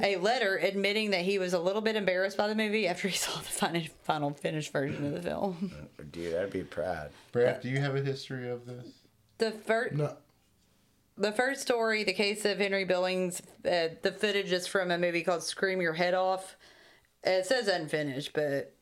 a 0.02 0.16
letter 0.16 0.56
admitting 0.56 1.10
that 1.12 1.20
he 1.20 1.38
was 1.38 1.52
a 1.52 1.58
little 1.60 1.80
bit 1.80 1.94
embarrassed 1.94 2.36
by 2.36 2.48
the 2.48 2.56
movie 2.56 2.88
after 2.88 3.06
he 3.06 3.16
saw 3.16 3.38
the 3.38 3.44
final, 3.44 3.82
final 4.02 4.30
finished 4.34 4.72
version 4.72 5.06
of 5.06 5.12
the 5.12 5.22
film. 5.22 5.70
Dude, 6.10 6.34
I'd 6.34 6.50
be 6.50 6.64
proud. 6.64 7.10
Brad, 7.30 7.60
do 7.62 7.68
you 7.68 7.78
have 7.78 7.94
a 7.94 8.00
history 8.00 8.48
of 8.50 8.66
this? 8.66 8.84
The 9.38 9.50
first, 9.52 9.94
No. 9.94 10.16
the 11.16 11.32
first 11.32 11.62
story, 11.62 12.04
the 12.04 12.12
case 12.12 12.44
of 12.44 12.58
Henry 12.58 12.84
Billings, 12.84 13.40
uh, 13.64 13.88
the 14.02 14.14
footage 14.18 14.52
is 14.52 14.66
from 14.66 14.90
a 14.90 14.98
movie 14.98 15.22
called 15.22 15.42
"Scream 15.42 15.80
Your 15.80 15.92
Head 15.94 16.14
Off." 16.14 16.56
It 17.24 17.44
says 17.46 17.68
unfinished, 17.68 18.32
but 18.32 18.72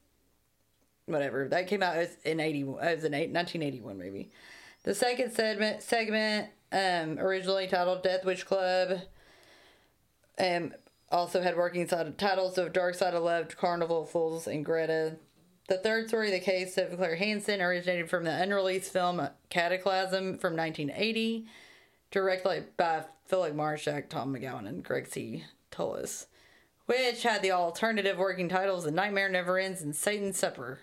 whatever. 1.06 1.48
That 1.48 1.66
came 1.66 1.82
out 1.82 1.96
as 1.96 2.16
in 2.24 2.40
eighty. 2.40 2.60
It 2.60 2.66
was 2.66 3.04
an 3.04 3.14
eight, 3.14 3.30
1981 3.30 3.98
movie. 3.98 4.30
The 4.84 4.94
second 4.94 5.32
segment, 5.32 5.82
segment 5.82 6.50
um, 6.70 7.18
originally 7.18 7.66
titled 7.66 8.02
Death 8.02 8.24
Wish 8.24 8.44
Club, 8.44 9.00
um, 10.38 10.74
also 11.10 11.40
had 11.40 11.56
working 11.56 11.88
side 11.88 12.16
titles 12.18 12.58
of 12.58 12.72
Dark 12.72 12.94
Side 12.94 13.14
of 13.14 13.22
Love, 13.22 13.56
Carnival 13.56 14.04
Fools, 14.04 14.46
and 14.46 14.64
Greta. 14.64 15.16
The 15.66 15.78
third 15.78 16.08
story, 16.08 16.30
the 16.30 16.40
case 16.40 16.76
of 16.76 16.96
Claire 16.96 17.16
Hansen, 17.16 17.62
originated 17.62 18.10
from 18.10 18.24
the 18.24 18.42
unreleased 18.42 18.92
film 18.92 19.26
Cataclysm 19.48 20.36
from 20.36 20.54
1980, 20.56 21.46
directed 22.10 22.76
by 22.76 23.04
Philip 23.24 23.54
Marshak, 23.54 24.10
Tom 24.10 24.34
McGowan, 24.34 24.68
and 24.68 24.84
Gregg 24.84 25.08
C. 25.08 25.44
Tallas, 25.70 26.26
which 26.84 27.22
had 27.22 27.40
the 27.40 27.52
alternative 27.52 28.18
working 28.18 28.50
titles 28.50 28.84
The 28.84 28.90
Nightmare 28.90 29.30
Never 29.30 29.58
Ends 29.58 29.80
and 29.80 29.96
Satan's 29.96 30.38
Supper. 30.38 30.80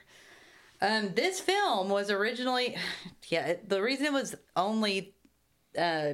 Um, 0.82 1.12
this 1.14 1.40
film 1.40 1.90
was 1.90 2.10
originally, 2.10 2.76
yeah, 3.28 3.58
the 3.68 3.84
reason 3.84 4.08
it 4.08 4.14
was 4.14 4.36
only 4.56 5.14
uh, 5.78 6.14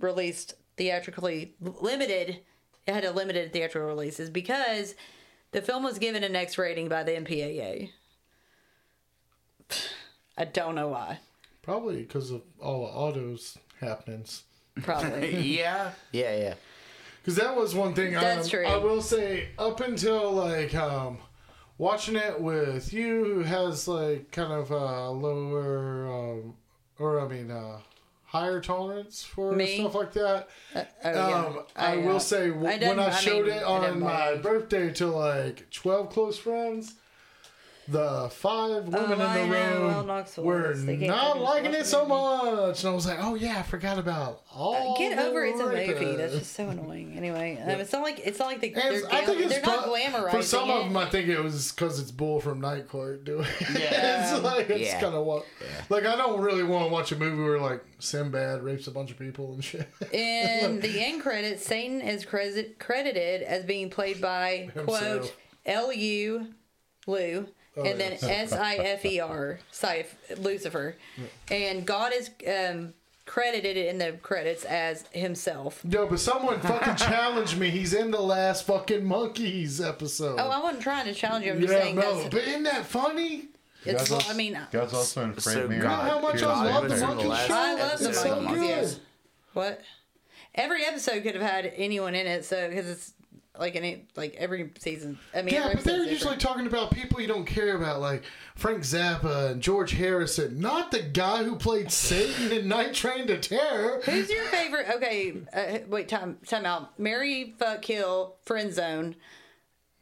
released 0.00 0.54
theatrically 0.76 1.54
limited, 1.60 2.40
it 2.84 2.94
had 2.94 3.04
a 3.04 3.12
limited 3.12 3.52
theatrical 3.52 3.88
release, 3.88 4.18
is 4.18 4.28
because 4.28 4.96
the 5.52 5.62
film 5.62 5.84
was 5.84 5.98
given 5.98 6.24
an 6.24 6.34
X 6.34 6.58
rating 6.58 6.88
by 6.88 7.02
the 7.02 7.12
MPAA. 7.12 7.90
I 10.36 10.44
don't 10.44 10.74
know 10.74 10.88
why. 10.88 11.20
Probably 11.62 12.02
because 12.02 12.30
of 12.30 12.42
all 12.60 12.86
the 12.86 12.92
autos 12.92 13.58
happenings. 13.80 14.42
Probably. 14.82 15.36
yeah, 15.58 15.92
yeah, 16.10 16.36
yeah. 16.36 16.54
Because 17.20 17.36
that 17.36 17.54
was 17.54 17.74
one 17.74 17.94
thing. 17.94 18.14
That's 18.14 18.46
um, 18.46 18.50
true. 18.50 18.66
I 18.66 18.78
will 18.78 19.02
say, 19.02 19.50
up 19.58 19.80
until 19.80 20.32
like 20.32 20.74
um, 20.74 21.18
watching 21.78 22.16
it 22.16 22.40
with 22.40 22.92
you, 22.92 23.24
who 23.24 23.40
has 23.40 23.86
like 23.86 24.30
kind 24.32 24.52
of 24.52 24.70
a 24.70 25.10
lower, 25.10 26.06
um, 26.08 26.54
or 26.98 27.20
I 27.20 27.28
mean, 27.28 27.50
uh, 27.50 27.78
higher 28.32 28.60
tolerance 28.60 29.22
for 29.22 29.52
Me? 29.52 29.76
stuff 29.78 29.94
like 29.94 30.12
that. 30.14 30.48
oh, 30.74 30.84
yeah. 31.04 31.44
Um, 31.46 31.58
I, 31.76 31.98
uh, 31.98 32.00
will 32.00 32.18
say 32.20 32.48
w- 32.48 32.66
I 32.66 32.78
when 32.78 32.98
I 32.98 33.08
I 33.08 33.10
showed 33.10 33.46
mean, 33.46 33.56
it 33.56 33.62
on 33.62 34.00
my 34.00 34.36
birthday 34.36 34.90
to 34.94 35.06
like 35.08 35.68
twelve 35.70 36.08
close 36.08 36.38
friends, 36.38 36.94
the 37.88 38.28
five 38.32 38.84
women 38.86 38.94
Oh, 38.94 39.12
in 39.12 39.18
the 39.18 39.46
know, 39.46 39.80
room 39.82 39.90
Al 39.90 40.04
Knoxville 40.04 40.44
were 40.44 40.70
is. 40.72 40.84
They 40.86 40.96
can't 40.96 41.40
liking 41.40 41.74
it 41.74 41.84
so 41.86 42.06
much, 42.06 42.84
and 42.84 42.90
I 42.92 42.94
was 42.94 43.06
like, 43.06 43.18
"Oh 43.20 43.34
yeah, 43.34 43.58
I 43.58 43.62
forgot 43.62 43.98
about 43.98 44.42
all." 44.54 44.96
Get 44.96 45.16
the 45.16 45.24
over 45.24 45.44
it's 45.44 45.60
a 45.60 45.66
movie. 45.66 46.16
That's 46.16 46.34
just 46.34 46.52
so 46.52 46.68
annoying. 46.68 47.14
Anyway, 47.16 47.58
um, 47.62 47.68
it's 47.80 47.92
not 47.92 48.02
like 48.02 48.20
it's 48.24 48.38
not 48.38 48.46
like 48.46 48.60
they, 48.60 48.68
And 48.72 48.76
they're, 48.76 49.12
I 49.12 49.24
think 49.24 49.40
it's 49.40 49.52
they're 49.54 49.62
not 49.62 49.84
pro- 49.84 49.92
glamorizing 49.94 50.30
for 50.30 50.42
some 50.42 50.70
it. 50.70 50.72
of 50.74 50.84
them. 50.84 50.96
I 50.96 51.06
think 51.06 51.28
it 51.28 51.40
was 51.42 51.72
because 51.72 51.98
it's 51.98 52.12
Bull 52.12 52.40
from 52.40 52.60
Night 52.60 52.88
Court 52.88 53.24
doing. 53.24 53.46
it. 53.60 53.70
Yeah. 53.80 54.34
it's 54.34 54.44
like 54.44 54.70
it's 54.70 54.80
Yeah. 54.92 55.00
kind 55.00 55.14
of 55.14 55.24
what. 55.26 55.44
Like 55.88 56.04
I 56.06 56.14
don't 56.16 56.40
really 56.40 56.62
want 56.62 56.86
to 56.86 56.92
watch 56.92 57.10
a 57.12 57.16
movie 57.16 57.42
where 57.42 57.58
like 57.58 57.84
Sinbad 57.98 58.62
rapes 58.62 58.86
a 58.86 58.90
bunch 58.92 59.10
of 59.10 59.18
people 59.18 59.54
and 59.54 59.64
shit. 59.64 59.88
In 60.12 60.80
the 60.80 61.00
end 61.04 61.20
credits, 61.22 61.66
Satan 61.66 62.00
is 62.00 62.24
credit- 62.24 62.78
credited 62.78 63.42
as 63.42 63.64
being 63.64 63.90
played 63.90 64.20
by 64.20 64.70
quote 64.72 65.00
Himself. 65.00 65.36
L 65.66 65.92
U 65.92 66.46
Lou. 67.08 67.46
Oh, 67.76 67.82
and 67.84 67.98
then 67.98 68.12
S 68.22 68.52
I 68.52 68.74
F 68.74 69.04
E 69.04 69.18
R, 69.20 69.58
Sif, 69.70 70.14
Lucifer, 70.38 70.96
and 71.50 71.86
God 71.86 72.12
is 72.14 72.30
um, 72.46 72.92
credited 73.24 73.78
in 73.78 73.96
the 73.98 74.12
credits 74.22 74.64
as 74.64 75.06
himself. 75.12 75.80
Yo, 75.88 76.06
but 76.06 76.20
someone 76.20 76.60
fucking 76.60 76.96
challenged 76.96 77.56
me. 77.58 77.70
He's 77.70 77.94
in 77.94 78.10
the 78.10 78.20
last 78.20 78.66
fucking 78.66 79.02
Monkees 79.02 79.86
episode. 79.86 80.38
Oh, 80.38 80.48
I 80.50 80.60
wasn't 80.60 80.82
trying 80.82 81.06
to 81.06 81.14
challenge 81.14 81.46
you. 81.46 81.52
I'm 81.52 81.60
just 81.60 81.72
yeah, 81.72 81.80
saying 81.80 81.96
no, 81.96 82.16
that's. 82.18 82.28
but 82.34 82.42
isn't 82.46 82.64
that 82.64 82.84
funny? 82.84 83.48
It's, 83.84 84.08
God's 84.08 84.12
also, 84.12 84.30
I 84.30 84.34
mean, 84.36 84.58
God's 84.70 84.94
also 84.94 85.24
in 85.24 85.32
Frank 85.32 85.58
So 85.58 85.68
Mirror. 85.68 85.82
God, 85.82 86.10
how 86.10 86.20
much 86.20 86.38
Fear 86.40 86.48
I 86.48 86.64
love 86.64 86.88
the 86.88 86.96
Lord. 86.96 87.00
monkey 87.08 87.24
show. 87.24 87.54
I 87.54 87.74
love 87.74 87.98
the 87.98 88.08
It's 88.10 88.18
episode 88.18 88.22
so 88.22 88.42
Monkees. 88.42 88.80
good. 88.80 88.96
What? 89.54 89.80
Every 90.54 90.84
episode 90.84 91.22
could 91.22 91.34
have 91.34 91.42
had 91.42 91.72
anyone 91.76 92.14
in 92.14 92.26
it, 92.26 92.44
so 92.44 92.68
because 92.68 92.88
it's 92.88 93.12
like 93.58 93.76
any 93.76 94.06
like 94.16 94.34
every 94.36 94.70
season. 94.78 95.18
I 95.34 95.42
mean, 95.42 95.54
Yeah, 95.54 95.70
but 95.74 95.84
they're 95.84 95.98
usually 95.98 96.14
different. 96.18 96.40
talking 96.40 96.66
about 96.66 96.90
people 96.90 97.20
you 97.20 97.28
don't 97.28 97.44
care 97.44 97.76
about, 97.76 98.00
like 98.00 98.22
Frank 98.56 98.80
Zappa 98.82 99.50
and 99.52 99.60
George 99.62 99.92
Harrison, 99.92 100.58
not 100.60 100.90
the 100.90 101.02
guy 101.02 101.44
who 101.44 101.56
played 101.56 101.90
Satan 101.92 102.50
in 102.52 102.66
Night 102.68 102.94
Train 102.94 103.26
to 103.26 103.38
Terror. 103.38 104.00
Who's 104.04 104.30
your 104.30 104.44
favorite? 104.44 104.86
Okay, 104.96 105.34
uh, 105.52 105.78
wait, 105.88 106.08
time 106.08 106.38
time 106.46 106.64
out. 106.66 106.98
Mary, 106.98 107.54
fuck, 107.58 107.82
kill, 107.82 108.36
friend 108.44 108.72
zone. 108.72 109.16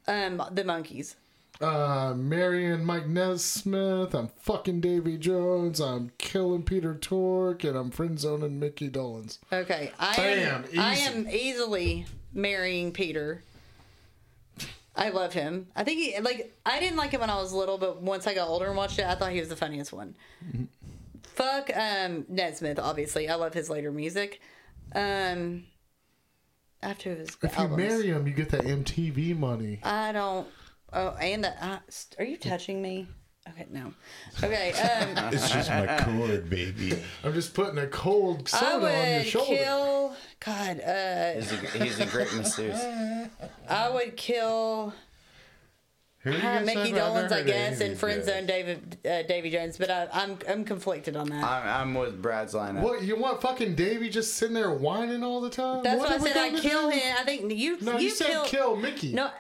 Um, 0.07 0.43
the 0.53 0.63
Monkees. 0.65 1.17
Uh, 1.61 2.15
Marion 2.17 2.85
Mike 2.87 3.07
Nesmith. 3.07 4.15
I'm 4.15 4.29
fucking 4.29 4.81
Davy 4.81 5.19
Jones. 5.19 5.79
I'm 5.79 6.11
killing 6.17 6.63
Peter 6.63 6.95
Tork, 6.95 7.65
and 7.65 7.77
I'm 7.77 7.91
friend 7.91 8.19
zoning 8.19 8.59
Mickey 8.59 8.89
Dolenz. 8.89 9.39
Okay, 9.53 9.93
I 9.99 10.17
Bam, 10.17 10.65
am. 10.73 10.81
I 10.81 10.95
am 10.97 11.29
easily 11.29 12.07
marrying 12.33 12.93
Peter. 12.93 13.43
I 14.97 15.11
love 15.11 15.33
him. 15.33 15.69
I 15.75 15.85
think 15.85 16.01
he 16.01 16.21
like. 16.21 16.55
I 16.67 16.81
didn't 16.81 16.97
like 16.97 17.13
him 17.13 17.21
when 17.21 17.31
I 17.31 17.37
was 17.37 17.53
little, 17.53 17.79
but 17.79 18.03
once 18.03 18.27
I 18.27 18.35
got 18.35 18.49
older 18.49 18.67
and 18.67 18.77
watched 18.77 18.99
it, 18.99 19.07
I 19.07 19.15
thought 19.15 19.33
he 19.33 19.41
was 19.41 19.49
the 19.49 19.57
funniest 19.57 19.93
one. 19.93 20.15
Fuck 21.23 21.71
um, 21.75 22.27
Nesmith. 22.29 22.79
Obviously, 22.79 23.29
I 23.29 23.37
love 23.37 23.55
his 23.55 23.71
later 23.71 23.93
music. 23.93 24.41
Um, 24.95 25.65
after 26.83 27.15
his 27.15 27.37
If 27.43 27.57
you 27.59 27.69
marry 27.69 28.09
him, 28.09 28.27
you 28.27 28.33
get 28.33 28.51
that 28.51 28.63
MTV 28.63 29.39
money. 29.39 29.81
I 29.83 30.13
don't. 30.13 30.49
Oh, 30.93 31.11
and 31.21 31.45
the. 31.45 31.65
Uh, 31.65 31.79
are 32.19 32.25
you 32.25 32.37
touching 32.37 32.83
me? 32.83 33.07
Okay, 33.51 33.67
no. 33.71 33.93
Okay. 34.43 34.73
Um, 34.73 35.25
It's 35.33 35.51
just 35.51 35.69
my 35.71 35.87
cord, 36.05 36.49
baby. 36.51 36.99
I'm 37.25 37.33
just 37.35 37.55
putting 37.55 37.79
a 37.79 37.87
cold 37.87 38.49
soda 38.49 38.75
on 38.75 38.81
your 39.09 39.19
would 39.19 39.27
shoulder. 39.27 39.57
kill. 39.57 40.17
God. 40.45 40.81
Uh, 40.81 41.33
He's 41.35 41.53
a, 41.53 41.57
he's 41.85 42.01
a 42.01 42.07
great 42.07 42.33
masseuse. 42.35 42.81
I 43.69 43.89
would 43.91 44.17
kill. 44.17 44.93
Who 46.23 46.31
are 46.31 46.33
you 46.35 46.39
Uh, 46.39 46.43
guys 46.43 46.67
Mickey 46.67 46.77
talking? 46.79 46.95
I've 46.99 47.03
Dolenz, 47.03 47.15
never 47.15 47.35
I 47.35 47.39
heard 47.39 47.41
of 47.41 47.47
guess, 47.47 47.77
any 47.77 47.85
and 47.87 47.93
of 47.95 47.99
friend 47.99 48.19
these 48.21 48.27
zone 48.27 48.39
guys. 48.41 48.47
David 48.47 48.99
uh, 49.07 49.23
Davy 49.23 49.51
Jones, 49.51 49.79
but 49.79 49.91
I, 49.91 50.09
I'm 50.13 50.39
I'm 50.47 50.65
conflicted 50.67 51.17
on 51.17 51.31
that. 51.31 51.43
I'm, 51.43 51.81
I'm 51.81 51.95
with 51.95 52.21
Brad's 52.21 52.53
lineup. 52.53 52.83
What 52.83 53.03
you 53.03 53.17
want? 53.17 53.41
Fucking 53.41 53.75
Davy 53.75 54.11
just 54.11 54.35
sitting 54.35 54.53
there 54.55 54.71
whining 54.71 55.23
all 55.25 55.41
the 55.41 55.49
time. 55.49 55.83
That's 55.83 55.99
what 55.99 56.11
why 56.11 56.15
I 56.17 56.19
are 56.19 56.21
said 56.21 56.37
I 56.37 56.49
gonna 56.51 56.61
kill 56.61 56.91
do? 56.91 56.97
him. 56.99 57.17
I 57.19 57.25
think 57.25 57.53
you 57.55 57.79
No, 57.81 57.93
you, 57.97 58.01
you 58.05 58.11
said 58.11 58.27
kill, 58.29 58.45
kill 58.45 58.77
Mickey. 58.77 59.15
No, 59.15 59.31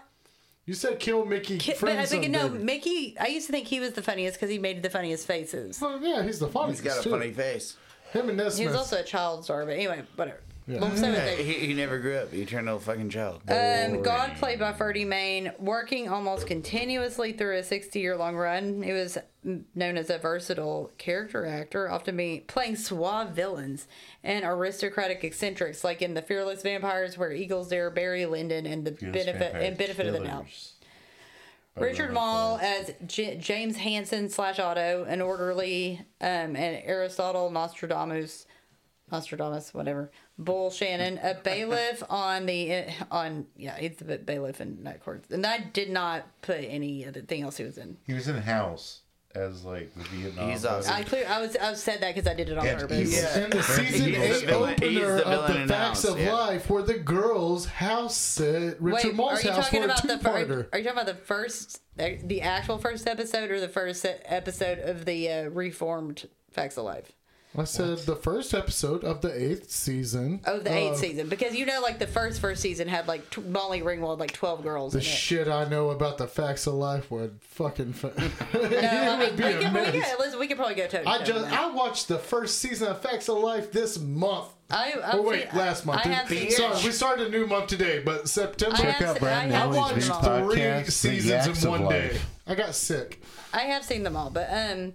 you 0.70 0.76
said 0.76 1.00
kill 1.00 1.24
Mickey. 1.26 1.58
ki- 1.58 1.74
but 1.80 1.88
I 1.90 2.06
think 2.06 2.30
no 2.30 2.48
Davy. 2.48 2.62
Mickey. 2.62 3.16
I 3.20 3.26
used 3.26 3.46
to 3.48 3.52
think 3.52 3.66
he 3.66 3.80
was 3.80 3.90
the 3.94 4.02
funniest 4.02 4.36
because 4.38 4.50
he 4.50 4.60
made 4.60 4.84
the 4.84 4.88
funniest 4.88 5.26
faces. 5.26 5.80
Well, 5.80 6.00
yeah, 6.00 6.22
he's 6.22 6.38
the 6.38 6.46
funniest. 6.46 6.82
He's 6.84 6.92
got 6.92 7.00
a 7.00 7.02
too. 7.02 7.10
funny 7.10 7.32
face. 7.32 7.74
Him 8.12 8.28
and 8.28 8.38
Nesmith. 8.38 8.58
He 8.60 8.66
was 8.68 8.76
also 8.76 9.00
a 9.00 9.02
child 9.02 9.42
star, 9.42 9.64
but 9.66 9.72
anyway, 9.72 10.04
whatever. 10.14 10.38
Yeah. 10.68 10.78
We'll 10.78 10.96
say 10.96 11.10
what 11.10 11.24
they- 11.24 11.42
He, 11.42 11.54
he 11.66 11.74
never 11.74 11.98
grew 11.98 12.18
up. 12.18 12.32
He 12.32 12.44
turned 12.46 12.68
into 12.68 12.74
a 12.74 12.78
fucking 12.78 13.10
child. 13.10 13.40
Um, 13.48 14.00
God, 14.02 14.36
played 14.36 14.60
by 14.60 14.72
Ferdy 14.74 15.04
Mayne, 15.04 15.50
working 15.58 16.08
almost 16.08 16.46
continuously 16.46 17.32
through 17.32 17.56
a 17.56 17.64
60 17.64 17.98
year 17.98 18.16
long 18.16 18.36
run. 18.36 18.84
It 18.84 18.92
was 18.92 19.18
known 19.42 19.96
as 19.96 20.10
a 20.10 20.18
versatile 20.18 20.90
character 20.98 21.46
actor, 21.46 21.90
often 21.90 22.16
be 22.16 22.44
playing 22.46 22.76
suave 22.76 23.30
villains 23.30 23.86
and 24.22 24.44
aristocratic 24.44 25.24
eccentrics, 25.24 25.82
like 25.82 26.02
in 26.02 26.14
The 26.14 26.22
Fearless 26.22 26.62
Vampires, 26.62 27.16
where 27.16 27.32
Eagles 27.32 27.68
Dare, 27.68 27.90
Barry 27.90 28.26
Lyndon, 28.26 28.66
and 28.66 28.84
the 28.84 28.92
Fearless 28.92 29.24
benefit 29.24 29.54
and 29.54 29.76
benefit 29.76 30.06
of 30.06 30.12
the 30.12 30.20
doubt. 30.20 30.46
Richard 31.76 32.12
Moll 32.12 32.58
as 32.58 32.92
J- 33.06 33.36
James 33.36 33.78
Hansen 33.78 34.28
slash 34.28 34.58
Otto, 34.58 35.04
an 35.08 35.22
orderly, 35.22 36.00
um, 36.20 36.56
and 36.56 36.82
Aristotle 36.84 37.50
Nostradamus, 37.50 38.46
Nostradamus, 39.10 39.72
whatever. 39.72 40.10
Bull 40.36 40.70
Shannon, 40.70 41.18
a 41.22 41.34
bailiff 41.44 42.02
on 42.10 42.46
the 42.46 42.86
on 43.10 43.46
yeah, 43.56 43.78
he's 43.78 43.96
the 43.96 44.18
bailiff 44.18 44.60
in 44.60 44.82
Night 44.82 45.02
Court, 45.02 45.24
and 45.30 45.46
I 45.46 45.58
did 45.58 45.90
not 45.90 46.26
put 46.42 46.58
any 46.58 47.06
other 47.06 47.22
thing 47.22 47.42
else 47.42 47.56
he 47.56 47.64
was 47.64 47.78
in. 47.78 47.96
He 48.06 48.12
was 48.14 48.28
in 48.28 48.36
House 48.36 49.02
as 49.34 49.64
like 49.64 49.94
the 49.94 50.02
Vietnam. 50.04 50.50
He's 50.50 50.62
vet. 50.62 50.72
awesome. 50.72 50.94
I 50.94 51.02
clear 51.04 51.24
I 51.28 51.40
was 51.40 51.56
I 51.56 51.74
said 51.74 52.00
that 52.00 52.14
because 52.14 52.28
I 52.30 52.34
did 52.34 52.48
it 52.48 52.58
on 52.58 52.66
And 52.66 52.80
purpose. 52.80 52.98
evil. 53.16 53.30
Yeah. 53.36 53.44
in 53.44 53.50
the 53.50 53.62
season 53.62 54.06
He's 54.08 54.16
eight 54.18 54.46
villain- 54.46 54.74
he's 54.80 54.98
opener 55.02 55.16
the 55.16 55.26
of 55.26 55.46
the 55.48 55.54
Facts 55.54 55.72
House, 55.72 56.04
of 56.04 56.18
yeah. 56.18 56.32
Life, 56.34 56.70
where 56.70 56.82
the 56.82 56.94
girls 56.98 57.66
house 57.66 58.16
sit 58.16 58.80
Richard 58.80 59.16
Wait, 59.16 59.20
are 59.24 59.40
you 59.40 59.50
house 59.52 59.64
talking 59.66 59.80
for 59.82 59.88
a 59.88 59.90
about 59.92 60.02
the 60.02 60.08
two-parter. 60.16 60.46
first? 60.48 60.68
Are 60.72 60.78
you 60.78 60.84
talking 60.84 60.90
about 61.02 61.06
the 61.06 61.14
first, 61.14 61.80
the 61.96 62.40
actual 62.42 62.78
first 62.78 63.06
episode, 63.06 63.50
or 63.50 63.60
the 63.60 63.68
first 63.68 64.04
episode 64.24 64.78
of 64.80 65.04
the 65.04 65.30
uh, 65.30 65.42
reformed 65.50 66.28
Facts 66.50 66.76
of 66.76 66.84
Life? 66.84 67.12
I 67.58 67.64
said 67.64 67.98
the 68.06 68.14
first 68.14 68.54
episode 68.54 69.02
of 69.02 69.22
the 69.22 69.32
eighth 69.50 69.70
season. 69.72 70.40
Oh, 70.46 70.60
the 70.60 70.72
eighth 70.72 70.92
of 70.92 70.98
season, 70.98 71.28
because 71.28 71.52
you 71.56 71.66
know, 71.66 71.80
like 71.80 71.98
the 71.98 72.06
first 72.06 72.40
first 72.40 72.62
season 72.62 72.86
had 72.86 73.08
like 73.08 73.28
t- 73.28 73.40
Molly 73.42 73.80
Ringwald, 73.80 74.20
like 74.20 74.32
twelve 74.32 74.62
girls. 74.62 74.92
The 74.92 75.00
in 75.00 75.04
it. 75.04 75.08
shit 75.08 75.48
I 75.48 75.68
know 75.68 75.90
about 75.90 76.16
the 76.18 76.28
Facts 76.28 76.68
of 76.68 76.74
Life 76.74 77.10
would 77.10 77.40
fucking. 77.42 77.94
Fa- 77.94 78.12
No, 78.54 78.60
it 78.60 78.84
I 78.84 79.18
would 79.18 79.28
mean, 79.30 79.36
be 79.36 79.42
we, 79.42 79.50
a 79.50 79.60
can, 79.60 79.74
we, 79.74 80.00
can, 80.00 80.16
listen, 80.20 80.38
we 80.38 80.46
can 80.46 80.56
probably 80.56 80.76
go 80.76 80.86
toe 80.86 81.02
to 81.02 81.08
I 81.08 81.24
just. 81.24 81.44
I 81.52 81.70
watched 81.72 82.06
the 82.06 82.18
first 82.18 82.60
season 82.60 82.86
of 82.86 83.00
Facts 83.02 83.28
of 83.28 83.38
Life 83.38 83.72
this 83.72 83.98
month. 83.98 84.46
I, 84.70 84.92
I've 85.04 85.14
Oh 85.16 85.22
wait, 85.22 85.50
seen- 85.50 85.58
last 85.58 85.84
month. 85.86 86.06
I 86.06 86.08
have 86.08 86.28
seen, 86.28 86.50
Sorry, 86.52 86.74
we 86.84 86.92
started 86.92 87.26
a 87.26 87.30
new 87.30 87.48
month 87.48 87.66
today, 87.66 88.00
but 88.04 88.28
September. 88.28 88.76
I 88.76 88.80
Check 88.80 88.94
have 88.96 89.08
out 89.08 89.14
se- 89.16 89.20
Brandon 89.20 89.56
I 89.60 89.64
I 89.64 89.66
watched 89.66 89.96
them 90.06 90.12
all. 90.12 90.22
podcast, 90.22 90.84
three 91.02 91.18
seasons 91.20 91.64
in 91.64 91.70
one 91.70 91.88
day. 91.88 92.16
I 92.46 92.54
got 92.54 92.76
sick. 92.76 93.20
I 93.52 93.62
have 93.62 93.82
seen 93.84 94.04
them 94.04 94.14
all, 94.14 94.30
but 94.30 94.48
um, 94.52 94.92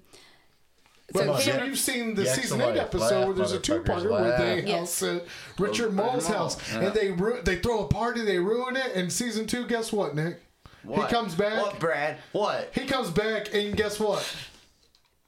But 1.14 1.26
so 1.26 1.52
so 1.52 1.64
you've 1.64 1.78
seen 1.78 2.16
the 2.16 2.24
Yaks 2.24 2.42
season 2.42 2.62
eight 2.62 2.78
episode 2.78 3.12
Laugh, 3.20 3.26
where 3.28 3.36
there's 3.36 3.52
a 3.52 3.60
two-parter 3.60 4.10
where 4.10 4.38
they 4.38 4.62
laugh. 4.64 4.80
house 4.80 5.04
at 5.04 5.12
Richard 5.14 5.26
Richard 5.60 5.94
Moll's 5.94 6.28
Moll, 6.30 6.38
house, 6.38 6.74
yeah. 6.74 6.80
and 6.80 6.94
they 6.96 7.12
ru- 7.12 7.42
they 7.44 7.58
throw 7.58 7.84
a 7.84 7.88
party, 7.88 8.22
they 8.24 8.40
ruin 8.40 8.76
it, 8.76 8.94
and 8.96 9.12
season 9.14 9.46
two, 9.46 9.66
guess 9.68 9.94
what, 9.94 10.16
Nick? 10.16 10.42
What? 10.84 11.08
He 11.08 11.16
comes 11.16 11.36
back. 11.36 11.62
What, 11.62 11.80
Brad? 11.80 12.18
What? 12.32 12.72
He 12.74 12.86
comes 12.86 13.10
back, 13.12 13.54
and 13.54 13.76
guess 13.78 14.00
what? 14.00 14.24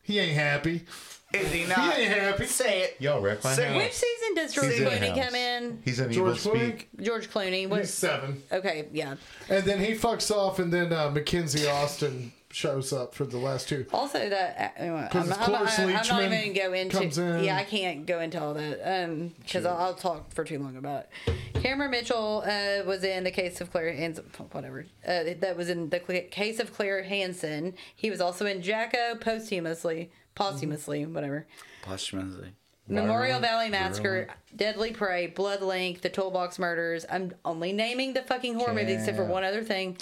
He 0.01 0.19
ain't 0.19 0.33
happy. 0.35 0.85
Is 1.33 1.51
he 1.51 1.65
not? 1.65 1.93
He 1.95 2.03
ain't 2.03 2.11
happy. 2.17 2.45
Say 2.45 2.81
it. 2.83 2.95
Y'all 2.99 3.19
wreck 3.21 3.43
my 3.43 3.53
Say 3.53 3.75
which 3.77 3.91
season 3.93 4.35
does 4.35 4.53
George 4.53 4.67
He's 4.67 4.79
Clooney 4.79 5.09
House. 5.15 5.25
come 5.25 5.35
in? 5.35 5.81
He's 5.83 5.99
in 5.99 6.11
George 6.11 6.37
Evil 6.39 6.53
Clooney? 6.53 6.67
Speak. 6.79 6.89
George 7.01 7.29
Clooney. 7.29 7.67
What? 7.69 7.79
He's 7.81 7.93
seven, 7.93 8.41
Okay, 8.51 8.87
yeah. 8.93 9.15
and 9.49 9.65
then 9.65 9.79
he 9.79 9.93
fucks 9.93 10.31
off, 10.31 10.59
and 10.59 10.71
then 10.71 10.93
uh, 10.93 11.09
Mackenzie 11.11 11.67
Astin 11.67 12.31
shows 12.57 12.91
up 12.91 13.13
for 13.13 13.23
the 13.25 13.37
last 13.37 13.69
two. 13.69 13.85
Also, 13.93 14.27
that 14.29 14.57
uh, 14.77 14.81
anyway, 14.81 15.07
I'm, 15.11 15.19
it's 15.21 15.29
not- 15.29 15.41
I'm, 15.41 15.51
not- 15.51 15.79
I'm 15.79 15.93
not 15.93 16.05
Leachman 16.05 16.25
even 16.25 16.53
gonna 16.53 16.69
go 16.69 16.73
into. 16.73 16.97
comes 16.97 17.17
in. 17.19 17.43
Yeah, 17.43 17.55
I 17.57 17.63
can't 17.63 18.05
go 18.07 18.19
into 18.19 18.41
all 18.41 18.55
that 18.55 19.03
um 19.05 19.33
because 19.39 19.63
I'll, 19.65 19.77
I'll 19.77 19.93
talk 19.93 20.33
for 20.33 20.43
too 20.43 20.57
long 20.57 20.75
about 20.75 21.05
it. 21.27 21.61
Cameron 21.61 21.91
Mitchell 21.91 22.43
uh, 22.45 22.83
was 22.85 23.03
in 23.03 23.23
the 23.23 23.31
case 23.31 23.61
of 23.61 23.71
Claire 23.71 23.93
Hansen. 23.93 24.25
Whatever. 24.51 24.85
Uh, 25.07 25.23
that 25.39 25.55
was 25.55 25.69
in 25.69 25.89
the 25.89 25.99
case 25.99 26.59
of 26.59 26.73
Claire 26.73 27.03
Hansen. 27.03 27.75
He 27.95 28.09
was 28.09 28.21
also 28.21 28.45
in 28.47 28.61
Jacko 28.63 29.15
posthumously. 29.19 30.11
posthumously, 30.33 31.05
whatever. 31.05 31.45
Posthumously. 31.83 32.53
Memorial 32.87 33.39
Valley 33.39 33.69
Massacre, 33.69 34.27
Deadly 34.55 34.91
Prey, 34.91 35.27
Blood 35.27 35.61
Link, 35.61 36.01
The 36.01 36.09
Toolbox 36.09 36.57
Murders. 36.57 37.05
I'm 37.09 37.33
only 37.43 37.73
naming 37.73 38.13
the 38.13 38.21
fucking 38.21 38.55
horror 38.55 38.73
movies 38.73 38.99
except 38.99 39.17
for 39.17 39.25
one 39.25 39.43
other 39.43 39.63
thing. 39.63 39.97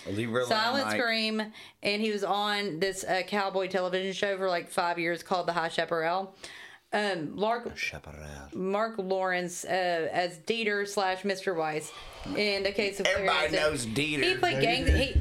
Silent. 0.46 0.92
Scream, 0.92 1.42
and 1.82 2.02
he 2.02 2.12
was 2.12 2.24
on 2.24 2.80
this 2.80 3.04
uh, 3.04 3.24
cowboy 3.28 3.68
television 3.68 4.14
show 4.14 4.38
for 4.38 4.48
like 4.50 4.70
five 4.70 5.00
years 5.00 5.24
called 5.24 5.48
The 5.48 5.54
High 5.54 5.70
Chaparral. 5.70 6.36
Um, 6.96 7.36
Lark, 7.36 7.76
Chaparral. 7.78 8.22
Marc 8.54 8.94
Lawrence 8.98 9.66
uh, 9.66 9.68
as 10.14 10.38
Dieter 10.40 10.88
slash 10.88 11.24
Mr. 11.24 11.54
Weiss 11.56 11.92
in 12.38 12.66
a 12.66 12.72
case 12.72 13.00
of 13.02 13.06
Everybody 13.06 13.50
Clarence. 13.50 13.86
knows 13.86 13.86
Dieter. 13.86 14.24
He 14.24 14.36
played 14.36 14.62
gang. 14.62 14.88
He, 14.88 15.16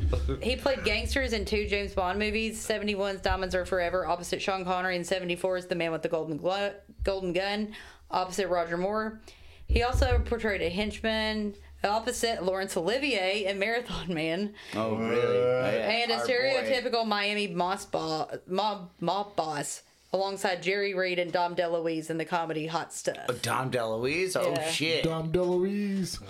he 0.51 0.57
played 0.57 0.85
gangsters 0.85 1.33
in 1.33 1.45
two 1.45 1.67
James 1.67 1.93
Bond 1.93 2.19
movies. 2.21 2.65
71's 2.65 3.21
Diamonds 3.23 3.55
Are 3.57 3.67
Forever, 3.67 4.07
opposite 4.07 4.41
Sean 4.41 4.65
Connery, 4.65 4.95
and 4.97 5.05
74's 5.05 5.67
The 5.67 5.75
Man 5.75 5.91
with 5.91 6.03
the 6.03 6.09
Golden 6.09 6.37
Glo- 6.37 6.75
Golden 7.03 7.33
Gun, 7.33 7.75
opposite 8.11 8.47
Roger 8.49 8.77
Moore. 8.77 9.21
He 9.67 9.83
also 9.83 10.21
portrayed 10.25 10.63
a 10.63 10.69
henchman 10.71 11.55
opposite 11.83 12.43
Laurence 12.45 12.77
Olivier 12.77 13.47
in 13.47 13.59
Marathon 13.59 14.15
Man, 14.15 14.55
Oh, 14.75 14.95
really? 14.97 15.39
Yeah. 15.39 15.91
and 15.91 16.11
a 16.13 16.15
Our 16.15 16.21
boy. 16.21 16.33
stereotypical 16.33 17.07
Miami 17.07 17.49
moss 17.49 17.87
mob 18.47 18.91
mob 19.01 19.37
boss 19.37 19.83
alongside 20.15 20.63
Jerry 20.63 20.95
Reed 20.95 21.19
and 21.19 21.31
Dom 21.33 21.55
DeLuise 21.57 22.09
in 22.09 22.17
the 22.19 22.25
comedy 22.25 22.67
Hot 22.67 22.93
Stuff. 22.95 23.17
Oh, 23.29 23.33
Dom 23.43 23.71
DeLuise? 23.71 24.37
Oh, 24.37 24.51
Yeah. 24.53 24.71
shit. 24.71 25.05
Dom 25.05 25.31
DeLuise. 25.33 26.21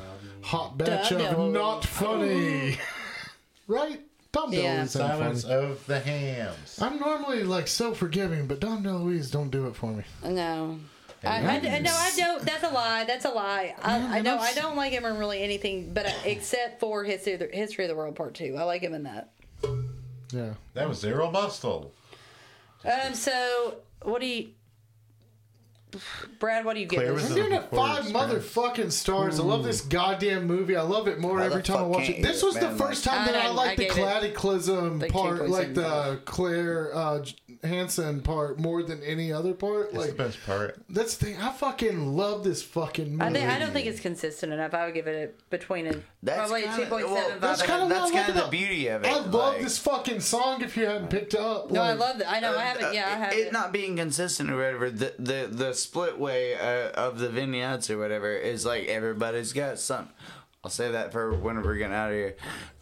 Hot 0.43 0.77
batch 0.77 1.11
Dom 1.11 1.21
of 1.21 1.37
DeLuise. 1.37 1.53
not 1.53 1.85
funny. 1.85 2.79
right? 3.69 4.01
Dom 4.33 4.53
Yeah. 4.53 4.61
DeLuise 4.77 4.81
ain't 4.81 4.91
Silence 4.91 5.43
funny. 5.45 5.55
of 5.55 5.87
the 5.87 6.01
Hams. 6.01 6.79
I'm 6.83 6.99
normally 6.99 7.45
like 7.45 7.69
so 7.69 7.95
forgiving, 7.95 8.47
but 8.47 8.59
Dom 8.61 8.83
DeLuise 8.83 9.31
don't 9.31 9.51
do 9.51 9.67
it 9.69 9.77
for 9.77 9.93
me. 9.93 10.03
No. 10.25 10.81
I, 11.23 11.39
I, 11.39 11.55
I- 11.77 11.79
no, 11.79 11.91
I 11.91 12.13
don't. 12.17 12.43
That's 12.43 12.65
a 12.65 12.69
lie. 12.71 13.05
That's 13.05 13.25
a 13.25 13.31
lie. 13.31 13.75
I, 13.83 14.19
I 14.19 14.21
know. 14.21 14.37
I 14.39 14.53
don't 14.55 14.77
like 14.77 14.93
him 14.93 15.07
in 15.07 15.17
really 15.19 15.43
anything, 15.43 15.95
but 15.95 16.07
I, 16.07 16.13
except 16.27 16.81
for 16.81 17.03
History 17.05 17.33
of, 17.35 17.39
the, 17.39 17.47
History 17.47 17.85
of 17.85 17.89
the 17.89 17.95
World 17.97 18.15
Part 18.17 18.35
Two. 18.35 18.57
I 18.59 18.65
like 18.65 18.83
him 18.83 18.93
in 18.93 19.05
that. 19.05 19.31
Yeah. 20.33 20.55
That 20.75 20.87
was 20.89 20.99
Zero 21.01 21.31
Mostel. 21.31 21.93
Um. 22.85 23.15
So, 23.15 23.77
what 24.03 24.21
do 24.21 24.27
you, 24.27 24.49
Brad? 26.39 26.65
What 26.65 26.75
do 26.75 26.81
you 26.81 26.87
give 26.87 26.99
Claire 26.99 27.13
this? 27.15 27.23
was 27.23 27.31
I'm 27.31 27.37
giving 27.37 27.53
it 27.53 27.71
Before 27.71 27.87
five 27.87 28.07
Scratch. 28.07 28.29
motherfucking 28.31 28.93
stars. 28.93 29.39
I 29.39 29.43
love 29.43 29.65
this 29.65 29.81
goddamn 29.81 30.47
movie. 30.47 30.77
I 30.77 30.83
love 30.83 31.09
it 31.09 31.19
more 31.21 31.41
every 31.41 31.63
time 31.63 31.79
I 31.79 31.83
watch 31.83 32.09
it. 32.09 32.17
Motherfucking 32.19 32.23
This 32.23 32.43
was 32.43 32.55
the 32.55 32.69
man, 32.69 32.77
first 32.79 33.07
like- 33.07 33.15
time 33.17 33.27
that 33.27 33.37
I- 33.37 33.45
I 33.47 33.49
I 33.49 33.51
liked 33.51 33.77
the 33.79 33.85
gave 33.85 33.93
it, 33.93 33.95
cataclysm 33.97 34.99
like, 35.01 35.13
part, 35.13 35.49
like 35.49 35.75
the 35.75 35.83
2.75. 35.83 36.25
Claire 36.25 36.91
uh, 36.97 37.19
J- 37.21 37.35
Hansen 37.63 38.21
part, 38.21 38.59
more 38.59 38.83
than 38.83 39.03
any 39.03 39.33
other 39.33 39.55
part. 39.55 39.89
It's 39.89 39.97
Like 39.99 40.09
the 40.11 40.15
best 40.25 40.39
part. 40.45 40.83
that's 40.91 41.17
the 41.17 41.27
thing. 41.27 41.37
I 41.41 41.51
fucking 41.53 42.15
love 42.17 42.45
this 42.45 42.63
fucking 42.63 43.13
movie. 43.17 43.23
I 43.23 43.33
think 43.33 43.49
I 43.51 43.59
don't 43.59 43.73
think 43.73 43.87
it's 43.87 44.01
consistent 44.01 44.53
enough. 44.53 44.75
I 44.75 44.85
would 44.85 44.95
give 44.95 45.07
it 45.07 45.31
a, 45.31 45.45
between 45.51 45.87
a 45.87 45.95
That's 46.23 46.39
probably 46.39 46.65
a 46.65 46.67
kinda- 46.67 46.85
two 46.85 46.91
point 46.91 47.07
well, 47.09 47.17
seven 47.25 47.41
That's 47.41 47.61
five. 47.61 47.69
kind 47.71 47.83
of 47.85 47.89
That's 47.89 48.01
what 48.03 48.13
I 48.13 48.17
love 48.17 48.27
kinda 48.27 48.33
the 48.33 48.39
about- 48.41 48.51
beauty 48.51 48.87
of 48.89 49.05
it, 49.05 49.09
I 49.09 49.15
love 49.21 49.33
like- 49.55 49.63
this 49.63 49.79
fucking 49.79 50.21
song. 50.21 50.63
If 50.63 50.77
you 50.77 50.85
hadn't 50.87 51.09
picked 51.09 51.35
up, 51.35 51.71
No, 51.71 51.81
I 51.83 51.93
love 51.95 52.19
that. 52.19 52.31
I 52.31 52.41
know. 52.41 52.57
I 52.57 52.63
haven't. 52.65 52.93
Yeah, 52.95 53.09
I 53.09 53.13
Uh, 53.13 53.17
haven't. 53.17 53.39
it 53.39 53.53
not 53.53 53.73
being 53.73 53.97
consistent 53.97 54.51
or 54.51 54.57
whatever. 54.57 54.91
The 54.91 55.15
the 55.19 55.49
the 55.51 55.75
split 55.85 56.19
way 56.19 56.55
uh, 56.55 56.91
of 56.91 57.19
the 57.19 57.29
vignettes 57.29 57.91
or 57.91 57.99
whatever 57.99 58.35
is 58.35 58.65
like 58.65 58.89
everybody's 58.89 59.53
got 59.53 59.79
some. 59.79 60.09
I'll 60.65 60.71
say 60.71 60.93
that 60.93 61.13
for 61.13 61.35
when 61.35 61.63
we're 61.63 61.77
getting 61.77 61.95
out 61.95 62.09
of 62.09 62.15
here. 62.17 62.37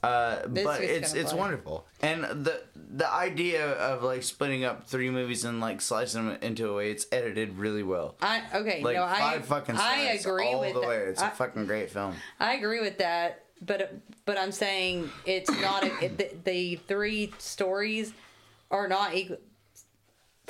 Uh, 0.04 0.46
but 0.46 0.80
it's 0.82 1.14
it's 1.14 1.32
fly. 1.32 1.40
wonderful, 1.40 1.84
and 2.00 2.22
the 2.44 2.62
the 2.76 3.12
idea 3.12 3.72
of 3.72 4.04
like 4.04 4.22
splitting 4.22 4.64
up 4.64 4.86
three 4.86 5.10
movies 5.10 5.44
and 5.44 5.60
like 5.60 5.80
slicing 5.80 6.28
them 6.28 6.38
into 6.42 6.68
a 6.68 6.74
way 6.76 6.92
it's 6.92 7.06
edited 7.10 7.58
really 7.58 7.82
well. 7.82 8.14
I 8.22 8.42
okay. 8.54 8.82
Like 8.82 8.94
no, 8.96 9.06
five 9.06 9.42
I 9.42 9.42
fucking 9.42 9.76
I 9.76 10.16
agree 10.20 10.46
all 10.46 10.60
with 10.60 10.74
the 10.74 10.80
that. 10.80 10.88
way. 10.88 10.96
It's 10.98 11.22
a 11.22 11.26
I- 11.26 11.30
fucking 11.30 11.66
great 11.66 11.90
film. 11.90 12.14
I 12.38 12.54
agree 12.54 12.80
with 12.80 12.98
that, 12.98 13.46
but 13.60 13.92
but 14.26 14.38
I'm 14.38 14.52
saying 14.52 15.10
it's 15.26 15.50
not 15.60 15.82
a, 15.82 16.04
it, 16.04 16.18
the, 16.18 16.30
the 16.44 16.76
three 16.86 17.32
stories 17.38 18.12
are 18.70 18.86
not 18.86 19.14
equal. 19.16 19.38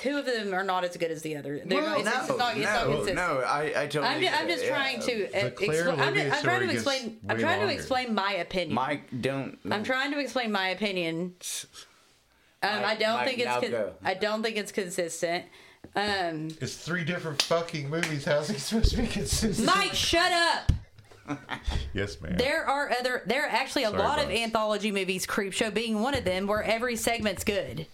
Two 0.02 0.16
of 0.18 0.26
them 0.26 0.52
are 0.52 0.64
not 0.64 0.82
as 0.82 0.96
good 0.96 1.12
as 1.12 1.22
the 1.22 1.36
other. 1.36 1.60
They're, 1.64 1.80
Well, 1.80 1.94
it's, 1.96 2.04
no, 2.04 2.10
it's 2.20 2.28
not, 2.38 2.56
it's 2.56 2.64
not 2.66 2.86
no, 2.88 2.96
consistent. 2.96 3.16
no. 3.16 3.38
I 3.46 3.62
I 3.82 3.86
totally. 3.86 4.06
I'm, 4.08 4.18
ju- 4.18 4.24
get 4.26 4.40
I'm 4.40 4.48
just 4.48 4.62
it, 4.64 4.66
yeah. 4.66 4.74
trying 4.74 5.00
to 5.00 5.26
uh, 5.26 5.50
expl- 5.50 5.98
I'm, 6.00 6.14
just, 6.14 6.36
I'm 6.36 6.42
trying 6.42 6.68
to 6.68 6.74
explain. 6.74 7.20
I'm 7.28 7.36
way 7.36 7.42
trying 7.42 7.60
to 7.60 7.72
explain 7.72 8.14
my 8.14 8.32
opinion. 8.32 8.74
Mike, 8.74 9.02
don't. 9.20 9.58
I'm 9.70 9.84
trying 9.84 10.10
to 10.10 10.18
explain 10.18 10.50
my 10.50 10.68
opinion. 10.70 11.34
Um, 12.64 12.82
I 12.84 12.96
don't 12.96 13.14
Mike, 13.18 13.26
think 13.28 13.38
it's. 13.40 13.68
Con- 13.70 13.90
I 14.04 14.14
don't 14.14 14.42
think 14.42 14.56
it's 14.56 14.72
consistent. 14.72 15.44
Um, 15.94 16.48
It's 16.60 16.76
three 16.76 17.04
different 17.04 17.40
fucking 17.42 17.88
movies. 17.90 18.24
How's 18.24 18.48
he 18.48 18.58
supposed 18.58 18.90
to 18.92 19.02
be 19.02 19.06
consistent? 19.06 19.66
Mike, 19.66 19.94
shut 19.94 20.32
up. 20.32 20.72
Yes, 21.94 22.20
ma'am. 22.20 22.34
There 22.36 22.64
are 22.68 22.90
other. 22.98 23.22
There 23.26 23.44
are 23.44 23.48
actually 23.48 23.84
a 23.84 23.90
Sorry, 23.90 23.98
lot 24.02 24.18
of 24.18 24.30
anthology 24.30 24.90
movies. 24.90 25.26
Creepshow 25.26 25.72
being 25.72 26.00
one 26.00 26.14
of 26.14 26.24
them, 26.24 26.48
where 26.48 26.62
every 26.64 26.96
segment's 26.96 27.44
good. 27.44 27.86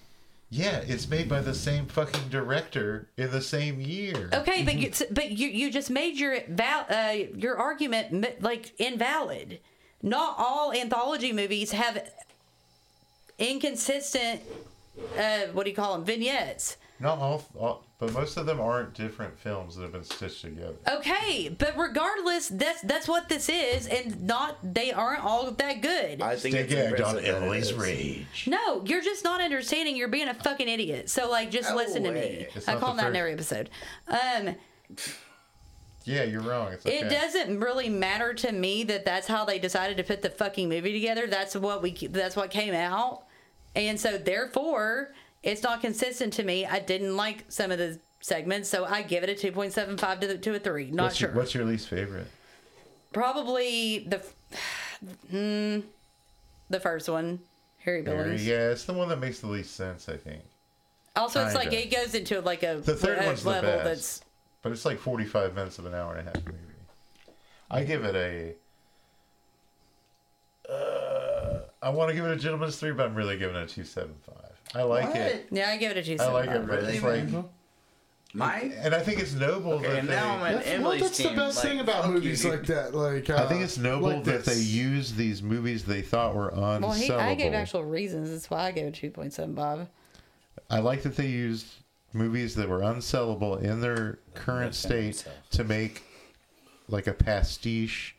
Yeah, 0.50 0.78
it's 0.86 1.08
made 1.08 1.28
by 1.28 1.40
the 1.40 1.54
same 1.54 1.86
fucking 1.86 2.30
director 2.30 3.08
in 3.18 3.30
the 3.30 3.42
same 3.42 3.80
year. 3.80 4.30
Okay, 4.32 4.64
but 4.64 4.76
you, 4.76 4.90
but 5.10 5.30
you 5.30 5.48
you 5.48 5.70
just 5.70 5.90
made 5.90 6.16
your 6.16 6.38
val 6.48 6.86
uh, 6.88 7.12
your 7.36 7.58
argument 7.58 8.42
like 8.42 8.72
invalid. 8.78 9.60
Not 10.02 10.36
all 10.38 10.72
anthology 10.72 11.32
movies 11.32 11.72
have 11.72 12.10
inconsistent. 13.38 14.40
Uh, 15.18 15.48
what 15.52 15.64
do 15.64 15.70
you 15.70 15.76
call 15.76 15.92
them? 15.94 16.04
Vignettes. 16.04 16.76
Not 17.00 17.18
all, 17.18 17.44
all, 17.56 17.84
but 17.98 18.12
most 18.12 18.36
of 18.36 18.46
them 18.46 18.60
aren't 18.60 18.92
different 18.94 19.38
films 19.38 19.76
that 19.76 19.82
have 19.82 19.92
been 19.92 20.02
stitched 20.02 20.42
together. 20.42 20.74
Okay, 20.90 21.48
but 21.56 21.76
regardless, 21.78 22.48
that's 22.48 22.80
that's 22.82 23.06
what 23.06 23.28
this 23.28 23.48
is, 23.48 23.86
and 23.86 24.24
not 24.26 24.56
they 24.62 24.90
aren't 24.90 25.24
all 25.24 25.48
that 25.50 25.80
good. 25.80 26.20
I 26.20 26.34
think 26.34 26.56
it's 26.56 26.72
Stay 26.72 26.82
gagged 26.90 27.00
on 27.00 27.16
impressive 27.18 27.22
that 27.22 27.24
it 27.24 27.42
Emily's 27.42 27.72
rage. 27.74 28.44
No, 28.48 28.84
you're 28.84 29.00
just 29.02 29.22
not 29.22 29.40
understanding. 29.40 29.96
You're 29.96 30.08
being 30.08 30.26
a 30.28 30.34
fucking 30.34 30.68
idiot. 30.68 31.08
So 31.08 31.30
like, 31.30 31.52
just 31.52 31.70
No 31.70 31.76
listen 31.76 32.02
to 32.02 32.10
me. 32.10 32.48
It's 32.54 32.68
I 32.68 32.72
not 32.74 32.80
call 32.80 32.94
the 32.94 33.02
that 33.02 33.14
in 33.14 33.34
first- 33.36 33.52
every 33.52 33.62
episode. 33.62 33.70
Um, 34.08 34.54
Yeah, 36.04 36.22
you're 36.24 36.40
wrong. 36.40 36.72
It's 36.72 36.86
okay. 36.86 36.98
It 37.00 37.10
doesn't 37.10 37.60
really 37.60 37.88
matter 37.90 38.32
to 38.32 38.50
me 38.52 38.82
that 38.84 39.04
that's 39.04 39.26
how 39.26 39.44
they 39.44 39.58
decided 39.58 39.98
to 39.98 40.02
put 40.04 40.22
the 40.22 40.30
fucking 40.30 40.68
movie 40.68 40.92
together. 40.94 41.26
That's 41.26 41.54
what 41.54 41.82
we. 41.82 41.92
That's 41.92 42.34
what 42.34 42.50
came 42.50 42.72
out, 42.74 43.24
and 43.76 44.00
so 44.00 44.16
therefore, 44.16 45.12
it's 45.42 45.62
not 45.62 45.80
consistent 45.80 46.32
to 46.34 46.42
me. 46.42 46.66
I 46.66 46.80
didn't 46.80 47.16
like 47.16 47.44
some 47.48 47.70
of 47.70 47.78
the 47.78 47.98
segments, 48.20 48.68
so 48.68 48.84
I 48.84 49.02
give 49.02 49.22
it 49.22 49.30
a 49.30 49.34
two 49.34 49.52
point 49.52 49.72
seven 49.72 49.96
five 49.96 50.20
to 50.20 50.26
the, 50.26 50.38
to 50.38 50.54
a 50.54 50.58
three. 50.58 50.90
Not 50.90 51.04
What's, 51.04 51.16
sure. 51.16 51.28
your, 51.30 51.36
what's 51.38 51.54
your 51.54 51.64
least 51.64 51.88
favorite? 51.88 52.26
Probably 53.12 54.00
the, 54.00 54.22
mm, 55.32 55.82
the 56.68 56.80
first 56.80 57.08
one, 57.08 57.38
Harry 57.84 58.04
Harry, 58.04 58.24
Billings. 58.24 58.46
yeah, 58.46 58.70
it's 58.70 58.84
the 58.84 58.92
one 58.92 59.08
that 59.08 59.18
makes 59.18 59.40
the 59.40 59.46
least 59.46 59.74
sense, 59.76 60.08
I 60.08 60.16
think. 60.16 60.42
Also, 61.16 61.44
it's 61.44 61.54
like 61.54 61.70
Kinda. 61.70 61.86
it 61.86 61.90
goes 62.04 62.14
into 62.14 62.40
like 62.42 62.62
a, 62.62 62.80
The 62.84 62.94
third 62.94 63.18
a 63.22 63.26
one's 63.26 63.42
the 63.42 63.50
level 63.50 63.70
best. 63.70 63.84
that's 63.84 64.20
But 64.62 64.72
it's 64.72 64.84
like 64.84 64.98
45 64.98 65.54
minutes 65.54 65.78
of 65.78 65.86
an 65.86 65.94
hour 65.94 66.14
and 66.14 66.28
a 66.28 66.30
half 66.30 66.44
movie. 66.44 66.58
I 67.70 67.84
give 67.84 68.04
it 68.04 68.14
a. 68.14 68.54
Uh, 70.72 71.60
I 71.82 71.90
want 71.90 72.10
to 72.10 72.14
give 72.14 72.24
it 72.24 72.32
a 72.32 72.36
gentleman's 72.36 72.76
three, 72.76 72.92
but 72.92 73.06
I'm 73.06 73.14
really 73.14 73.38
giving 73.38 73.56
it 73.56 73.62
a 73.62 73.66
two 73.74 73.84
seven 73.84 74.14
five. 74.26 74.47
I 74.74 74.82
like 74.82 75.14
it. 75.14 75.46
yeah. 75.50 75.70
I 75.70 75.76
give 75.76 75.90
it 75.92 75.96
a 75.96 76.02
two. 76.02 76.22
I 76.22 76.28
like 76.32 76.50
it, 76.50 76.66
but 76.66 76.80
Really, 76.80 76.94
it's 76.94 77.02
like, 77.02 77.24
man? 77.30 77.44
Mike. 78.34 78.74
and 78.78 78.94
I 78.94 79.00
think 79.00 79.20
it's 79.20 79.32
noble 79.32 79.72
Okay, 79.74 79.88
that 79.88 79.98
and 80.00 80.08
they. 80.08 80.14
now 80.14 80.36
I'm 80.36 80.42
at 80.42 80.52
That's, 80.56 80.66
well, 80.66 80.74
Emily's 80.76 81.00
that's 81.00 81.18
the 81.18 81.30
best 81.30 81.56
like, 81.56 81.64
thing 81.66 81.80
about 81.80 82.10
movies 82.10 82.44
you. 82.44 82.50
like 82.50 82.66
that. 82.66 82.94
Like, 82.94 83.30
uh, 83.30 83.36
I 83.42 83.46
think 83.48 83.62
it's 83.62 83.78
noble 83.78 84.08
like 84.08 84.24
that 84.24 84.44
they 84.44 84.52
this. 84.54 84.66
use 84.66 85.14
these 85.14 85.42
movies 85.42 85.84
they 85.84 86.02
thought 86.02 86.34
were 86.34 86.50
unsellable. 86.50 86.80
Well, 86.82 86.92
he, 86.92 87.10
I 87.10 87.34
gave 87.34 87.54
actual 87.54 87.84
reasons. 87.84 88.30
That's 88.30 88.50
why 88.50 88.66
I 88.66 88.72
gave 88.72 88.86
it 88.86 88.94
Bob. 89.54 89.88
I 90.68 90.80
like 90.80 91.02
that 91.04 91.16
they 91.16 91.26
used 91.28 91.66
movies 92.12 92.54
that 92.56 92.68
were 92.68 92.80
unsellable 92.80 93.62
in 93.62 93.80
their 93.80 94.18
current 94.34 94.74
state 94.74 95.24
to 95.52 95.64
make 95.64 96.02
like 96.88 97.06
a 97.06 97.14
pastiche. 97.14 98.14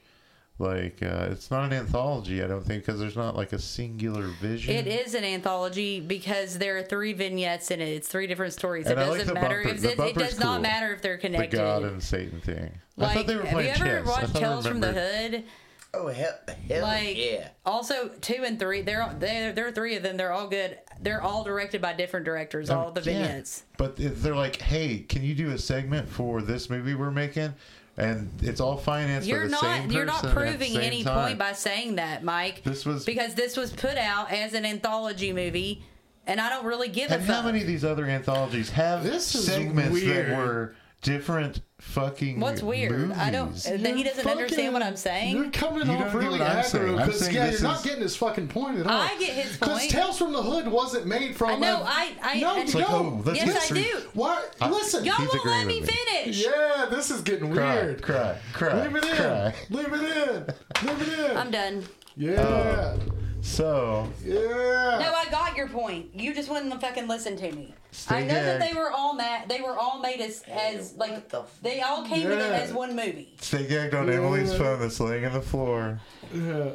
Like 0.60 1.02
uh, 1.02 1.30
it's 1.31 1.49
not 1.49 1.64
an 1.64 1.72
anthology, 1.73 2.44
I 2.44 2.48
don't 2.48 2.65
think, 2.65 2.86
because 2.86 2.99
there's 2.99 3.15
not 3.15 3.38
like 3.38 3.53
a 3.53 3.60
singular 3.60 4.27
vision. 4.41 4.76
It 4.76 4.88
is 4.88 5.15
an 5.15 5.23
anthology 5.23 6.02
because 6.02 6.57
there 6.57 6.77
are 6.77 6.84
three 6.84 7.14
vignettes 7.14 7.72
in 7.72 7.80
it. 7.80 7.88
It's 7.88 8.10
three 8.10 8.27
different 8.27 8.52
stories. 8.52 8.86
And 8.88 8.99
it 8.99 9.03
I 9.03 9.06
doesn't 9.06 9.27
the 9.27 9.34
matter 9.36 9.64
bumper- 9.64 9.76
if 9.76 9.81
the 9.81 9.88
it, 9.88 9.91
it 9.94 9.98
bumper's 9.98 10.23
does 10.31 10.40
not 10.41 10.61
matter 10.61 10.94
if 10.94 11.02
they're 11.02 11.18
connected 11.18 11.52
the 11.52 11.57
connected. 11.64 11.81
God 11.81 11.91
and 11.94 12.03
Satan 12.03 12.41
thing. 12.41 12.72
I 12.98 13.02
like, 13.02 13.14
thought 13.15 13.27
they 13.27 13.36
were 13.38 13.44
have 13.44 13.52
you 13.52 13.56
playing 13.56 13.69
ever 13.72 13.86
chess. 13.86 14.06
Watched 14.07 14.36
Tales 14.36 14.68
from 14.68 14.81
the 14.81 14.91
Hood? 14.91 15.44
Oh 15.91 16.07
hell, 16.07 16.38
hell 16.68 16.81
Like, 16.84 17.18
yeah. 17.18 17.48
also 17.65 18.10
two 18.22 18.44
and 18.45 18.60
three. 18.60 18.81
They're 18.81 19.10
there. 19.18 19.53
There 19.53 19.65
are 19.68 19.72
three 19.72 19.95
of 19.95 20.03
them. 20.03 20.18
They're 20.18 20.31
all 20.34 20.48
good. 20.48 20.77
They're 21.02 21.22
all 21.22 21.44
directed 21.44 21.81
by 21.81 21.94
different 21.94 22.26
directors. 22.26 22.69
All 22.69 22.91
the 22.91 23.02
Um, 23.02 23.07
Yeah. 23.07 23.14
vignettes. 23.23 23.64
But 23.77 23.98
if 23.99 24.22
they're 24.22 24.36
like, 24.36 24.57
hey, 24.61 24.99
can 24.99 25.23
you 25.23 25.34
do 25.34 25.49
a 25.52 25.57
segment 25.57 26.07
for 26.10 26.41
this 26.44 26.69
movie 26.69 26.94
we're 26.95 27.10
making? 27.11 27.53
And 28.00 28.30
it's 28.42 28.62
all 28.62 28.78
financed 28.78 29.28
You're 29.28 29.44
the 29.46 29.50
not. 29.50 29.62
same 29.62 29.92
You're 29.92 30.06
not 30.06 30.22
person 30.24 30.38
at 30.38 30.60
the 30.60 30.66
proving 30.66 30.78
any 30.82 31.04
time. 31.04 31.26
point 31.28 31.38
by 31.40 31.52
saying 31.52 31.96
that, 31.96 32.24
Mike. 32.24 32.64
This 32.64 32.86
was- 32.86 33.04
because 33.06 33.34
this 33.36 33.58
was 33.58 33.72
put 33.74 33.98
out 33.98 34.32
as 34.32 34.54
an 34.54 34.66
anthology 34.66 35.34
movie. 35.34 35.84
and 36.28 36.40
I 36.40 36.50
don't 36.50 36.66
really 36.66 36.90
give 36.90 37.10
a 37.10 37.16
And 37.16 37.24
how 37.24 37.38
fuck. 37.38 37.46
many 37.46 37.62
of 37.62 37.66
these 37.68 37.84
other 37.84 38.06
anthologies 38.06 38.70
have 38.70 39.04
This 39.04 39.34
is 39.34 39.48
segments 39.48 39.92
weird. 39.92 40.28
that 40.30 40.38
were 40.38 40.76
different 41.02 41.62
fucking 41.80 42.40
What's 42.40 42.62
weird? 42.62 43.12
I 43.14 43.32
don't. 43.32 43.48
movies? 43.48 43.64
Then 43.64 43.96
he 43.98 44.04
doesn't 44.04 44.28
understand 44.28 44.74
what 44.74 44.84
I'm 44.84 44.96
saying. 44.98 45.36
You're 45.36 45.50
coming 45.52 45.88
You 45.88 45.94
off 45.98 46.14
really 46.14 46.40
what 46.40 46.48
aggro 46.50 46.98
because 46.98 47.20
saying 47.22 47.36
yeah, 47.36 47.48
this 47.52 47.62
you're 47.62 47.70
not 47.72 47.84
getting 47.84 48.02
his 48.02 48.16
fucking 48.18 48.48
point 48.50 48.80
at 48.80 48.88
all. 48.88 49.00
I 49.02 49.16
get 49.18 49.30
his 49.30 49.46
point. 49.58 49.60
Because 49.60 49.80
point. 49.80 49.92
Tales 49.92 50.18
from 50.18 50.34
the 50.34 50.42
Hood 50.44 50.68
wasn't 50.68 51.06
made 51.08 51.36
from. 51.36 51.50
I 51.52 51.56
know. 51.56 51.80
a- 51.82 51.86
I. 51.86 52.12
I. 52.22 52.40
no, 52.40 52.48
oh, 52.48 52.52
I 52.52 52.64
you 52.64 52.66
like, 52.66 52.74
don't. 52.88 52.92
oh, 53.06 53.22
let's 53.26 53.40
yes, 53.40 53.48
get 53.48 53.56
I 53.58 53.66
through- 53.68 54.02
do. 54.02 54.08
Why? 54.14 54.46
Listen. 54.70 55.06
Y'all 55.06 55.16
won't 55.20 55.46
let 55.46 55.68
me 55.68 55.82
me. 55.82 55.88
finish. 55.88 56.46
Yeah, 56.46 56.88
this 56.90 57.12
is 57.12 57.22
getting 57.22 57.54
Cry, 57.54 57.76
weird. 57.76 58.02
cry, 58.02 58.38
cry, 58.54 58.82
Leave 58.88 58.96
it 58.98 59.06
in. 59.06 59.16
cry. 59.16 59.54
Leave 59.70 59.94
it 59.94 60.28
in. 60.28 60.88
Leave 60.88 61.02
it 61.02 61.32
in. 61.32 61.38
I'm 61.38 61.52
done. 61.52 61.84
yeah. 62.18 62.42
Oh. 62.42 63.00
So 63.41 64.07
yeah. 64.24 64.34
No, 64.36 65.14
I 65.14 65.26
got 65.32 65.56
your 65.56 65.68
point. 65.70 66.07
You 66.14 66.34
just 66.34 66.49
wouldn't 66.49 66.80
fucking 66.82 67.07
listen 67.07 67.36
to 67.38 67.52
me. 67.52 67.74
Stay 67.91 68.18
I 68.18 68.22
know 68.22 68.34
that 68.34 68.60
they 68.60 68.74
were 68.74 68.91
all 68.91 69.14
mad. 69.16 69.49
They 69.49 69.61
were 69.61 69.78
all 69.78 69.99
made 69.99 70.22
as 70.22 70.44
as 70.52 70.95
like 70.95 71.30
the 71.30 71.40
f- 71.41 71.60
they 71.61 71.82
all 71.82 72.06
came 72.06 72.28
in 72.28 72.38
it 72.38 72.41
Yeah. 72.41 72.60
as 72.60 72.72
one 72.74 72.95
movie. 72.95 73.36
stay 73.41 73.66
gagged 73.68 73.95
on 73.95 74.10
Emily's 74.10 74.53
phone 74.53 74.80
that's 74.80 74.99
laying 74.99 75.26
on 75.26 75.34
the 75.34 75.41
floor. 75.41 75.99
yeah. 76.34 76.72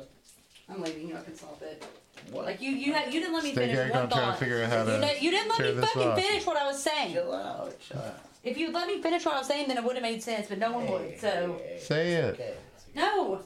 I'm 0.68 0.82
leaving. 0.82 1.08
You 1.08 1.16
I 1.16 1.20
can 1.22 1.36
solve 1.36 1.60
it. 1.62 1.84
What? 2.30 2.46
Like 2.46 2.62
you, 2.62 2.70
you, 2.70 2.94
had, 2.94 3.12
you 3.12 3.20
didn't 3.20 3.34
let 3.34 3.44
me 3.44 3.52
Stay 3.52 3.66
finish 3.66 3.76
gagged 3.76 3.90
one 3.92 4.02
on 4.04 4.08
trying 4.08 4.20
to 4.22 4.26
thought. 4.30 4.38
figure 4.38 4.62
out 4.62 4.70
how 4.70 4.78
you, 4.80 4.84
to 4.92 4.98
know, 5.00 5.12
you 5.20 5.30
didn't 5.30 5.48
let 5.50 5.60
me 5.60 5.82
fucking 5.82 6.02
off. 6.08 6.18
finish 6.18 6.46
what 6.46 6.56
I 6.56 6.64
was 6.66 6.82
saying. 6.82 7.12
Chill 7.12 7.34
out. 7.34 7.78
Chill 7.80 7.98
out. 7.98 8.18
If 8.42 8.56
you'd 8.58 8.72
let 8.72 8.86
me 8.88 9.00
finish 9.02 9.24
what 9.26 9.34
I 9.34 9.38
was 9.38 9.46
saying, 9.46 9.68
then 9.68 9.76
it 9.76 9.84
would 9.84 9.94
have 9.96 10.02
made 10.02 10.22
sense. 10.22 10.48
But 10.48 10.58
no 10.58 10.72
one 10.72 10.86
would. 10.90 11.20
So 11.20 11.60
Say 11.78 12.12
it. 12.14 12.34
Okay. 12.34 12.54
no. 12.94 13.42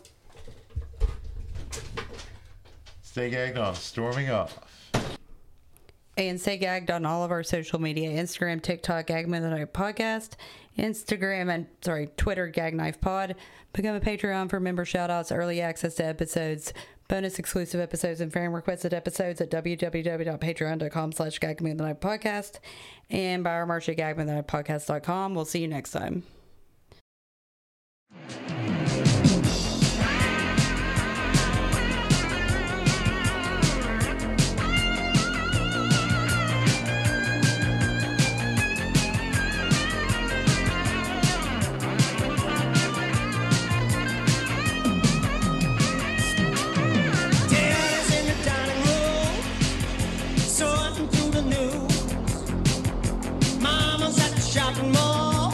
Stay 3.10 3.30
gagged 3.30 3.56
on 3.56 3.74
storming 3.74 4.28
off. 4.28 4.58
And 6.18 6.38
stay 6.38 6.58
gagged 6.58 6.90
on 6.90 7.06
all 7.06 7.24
of 7.24 7.30
our 7.30 7.42
social 7.42 7.80
media 7.80 8.10
Instagram, 8.22 8.60
TikTok, 8.60 9.06
Gag 9.06 9.26
Me 9.26 9.40
With 9.40 9.50
a 9.50 9.50
Knife 9.50 9.72
Podcast, 9.72 10.32
Instagram, 10.76 11.50
and 11.50 11.66
sorry, 11.80 12.10
Twitter, 12.18 12.48
Gag 12.48 12.74
Knife 12.74 13.00
Pod. 13.00 13.34
Become 13.72 13.96
a 13.96 14.00
Patreon 14.00 14.50
for 14.50 14.60
member 14.60 14.84
shout 14.84 15.08
outs, 15.08 15.32
early 15.32 15.62
access 15.62 15.94
to 15.94 16.04
episodes, 16.04 16.74
bonus 17.08 17.38
exclusive 17.38 17.80
episodes, 17.80 18.20
and 18.20 18.30
fan 18.30 18.52
requested 18.52 18.92
episodes 18.92 19.40
at 19.40 19.50
www.patreon.com 19.50 21.12
slash 21.12 21.38
Gag 21.38 21.62
Night 21.62 22.00
Podcast. 22.02 22.58
And 23.08 23.42
buy 23.42 23.54
our 23.54 23.64
merch 23.64 23.88
at 23.88 23.96
gagmethod 23.96 24.46
podcast.com. 24.46 25.34
We'll 25.34 25.46
see 25.46 25.62
you 25.62 25.68
next 25.68 25.92
time. 25.92 26.24
shopping 54.68 54.92
mall, 54.92 55.50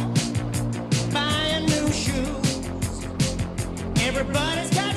buying 1.12 1.66
new 1.66 1.92
shoes. 1.92 3.06
Everybody's 4.00 4.70
got 4.70 4.93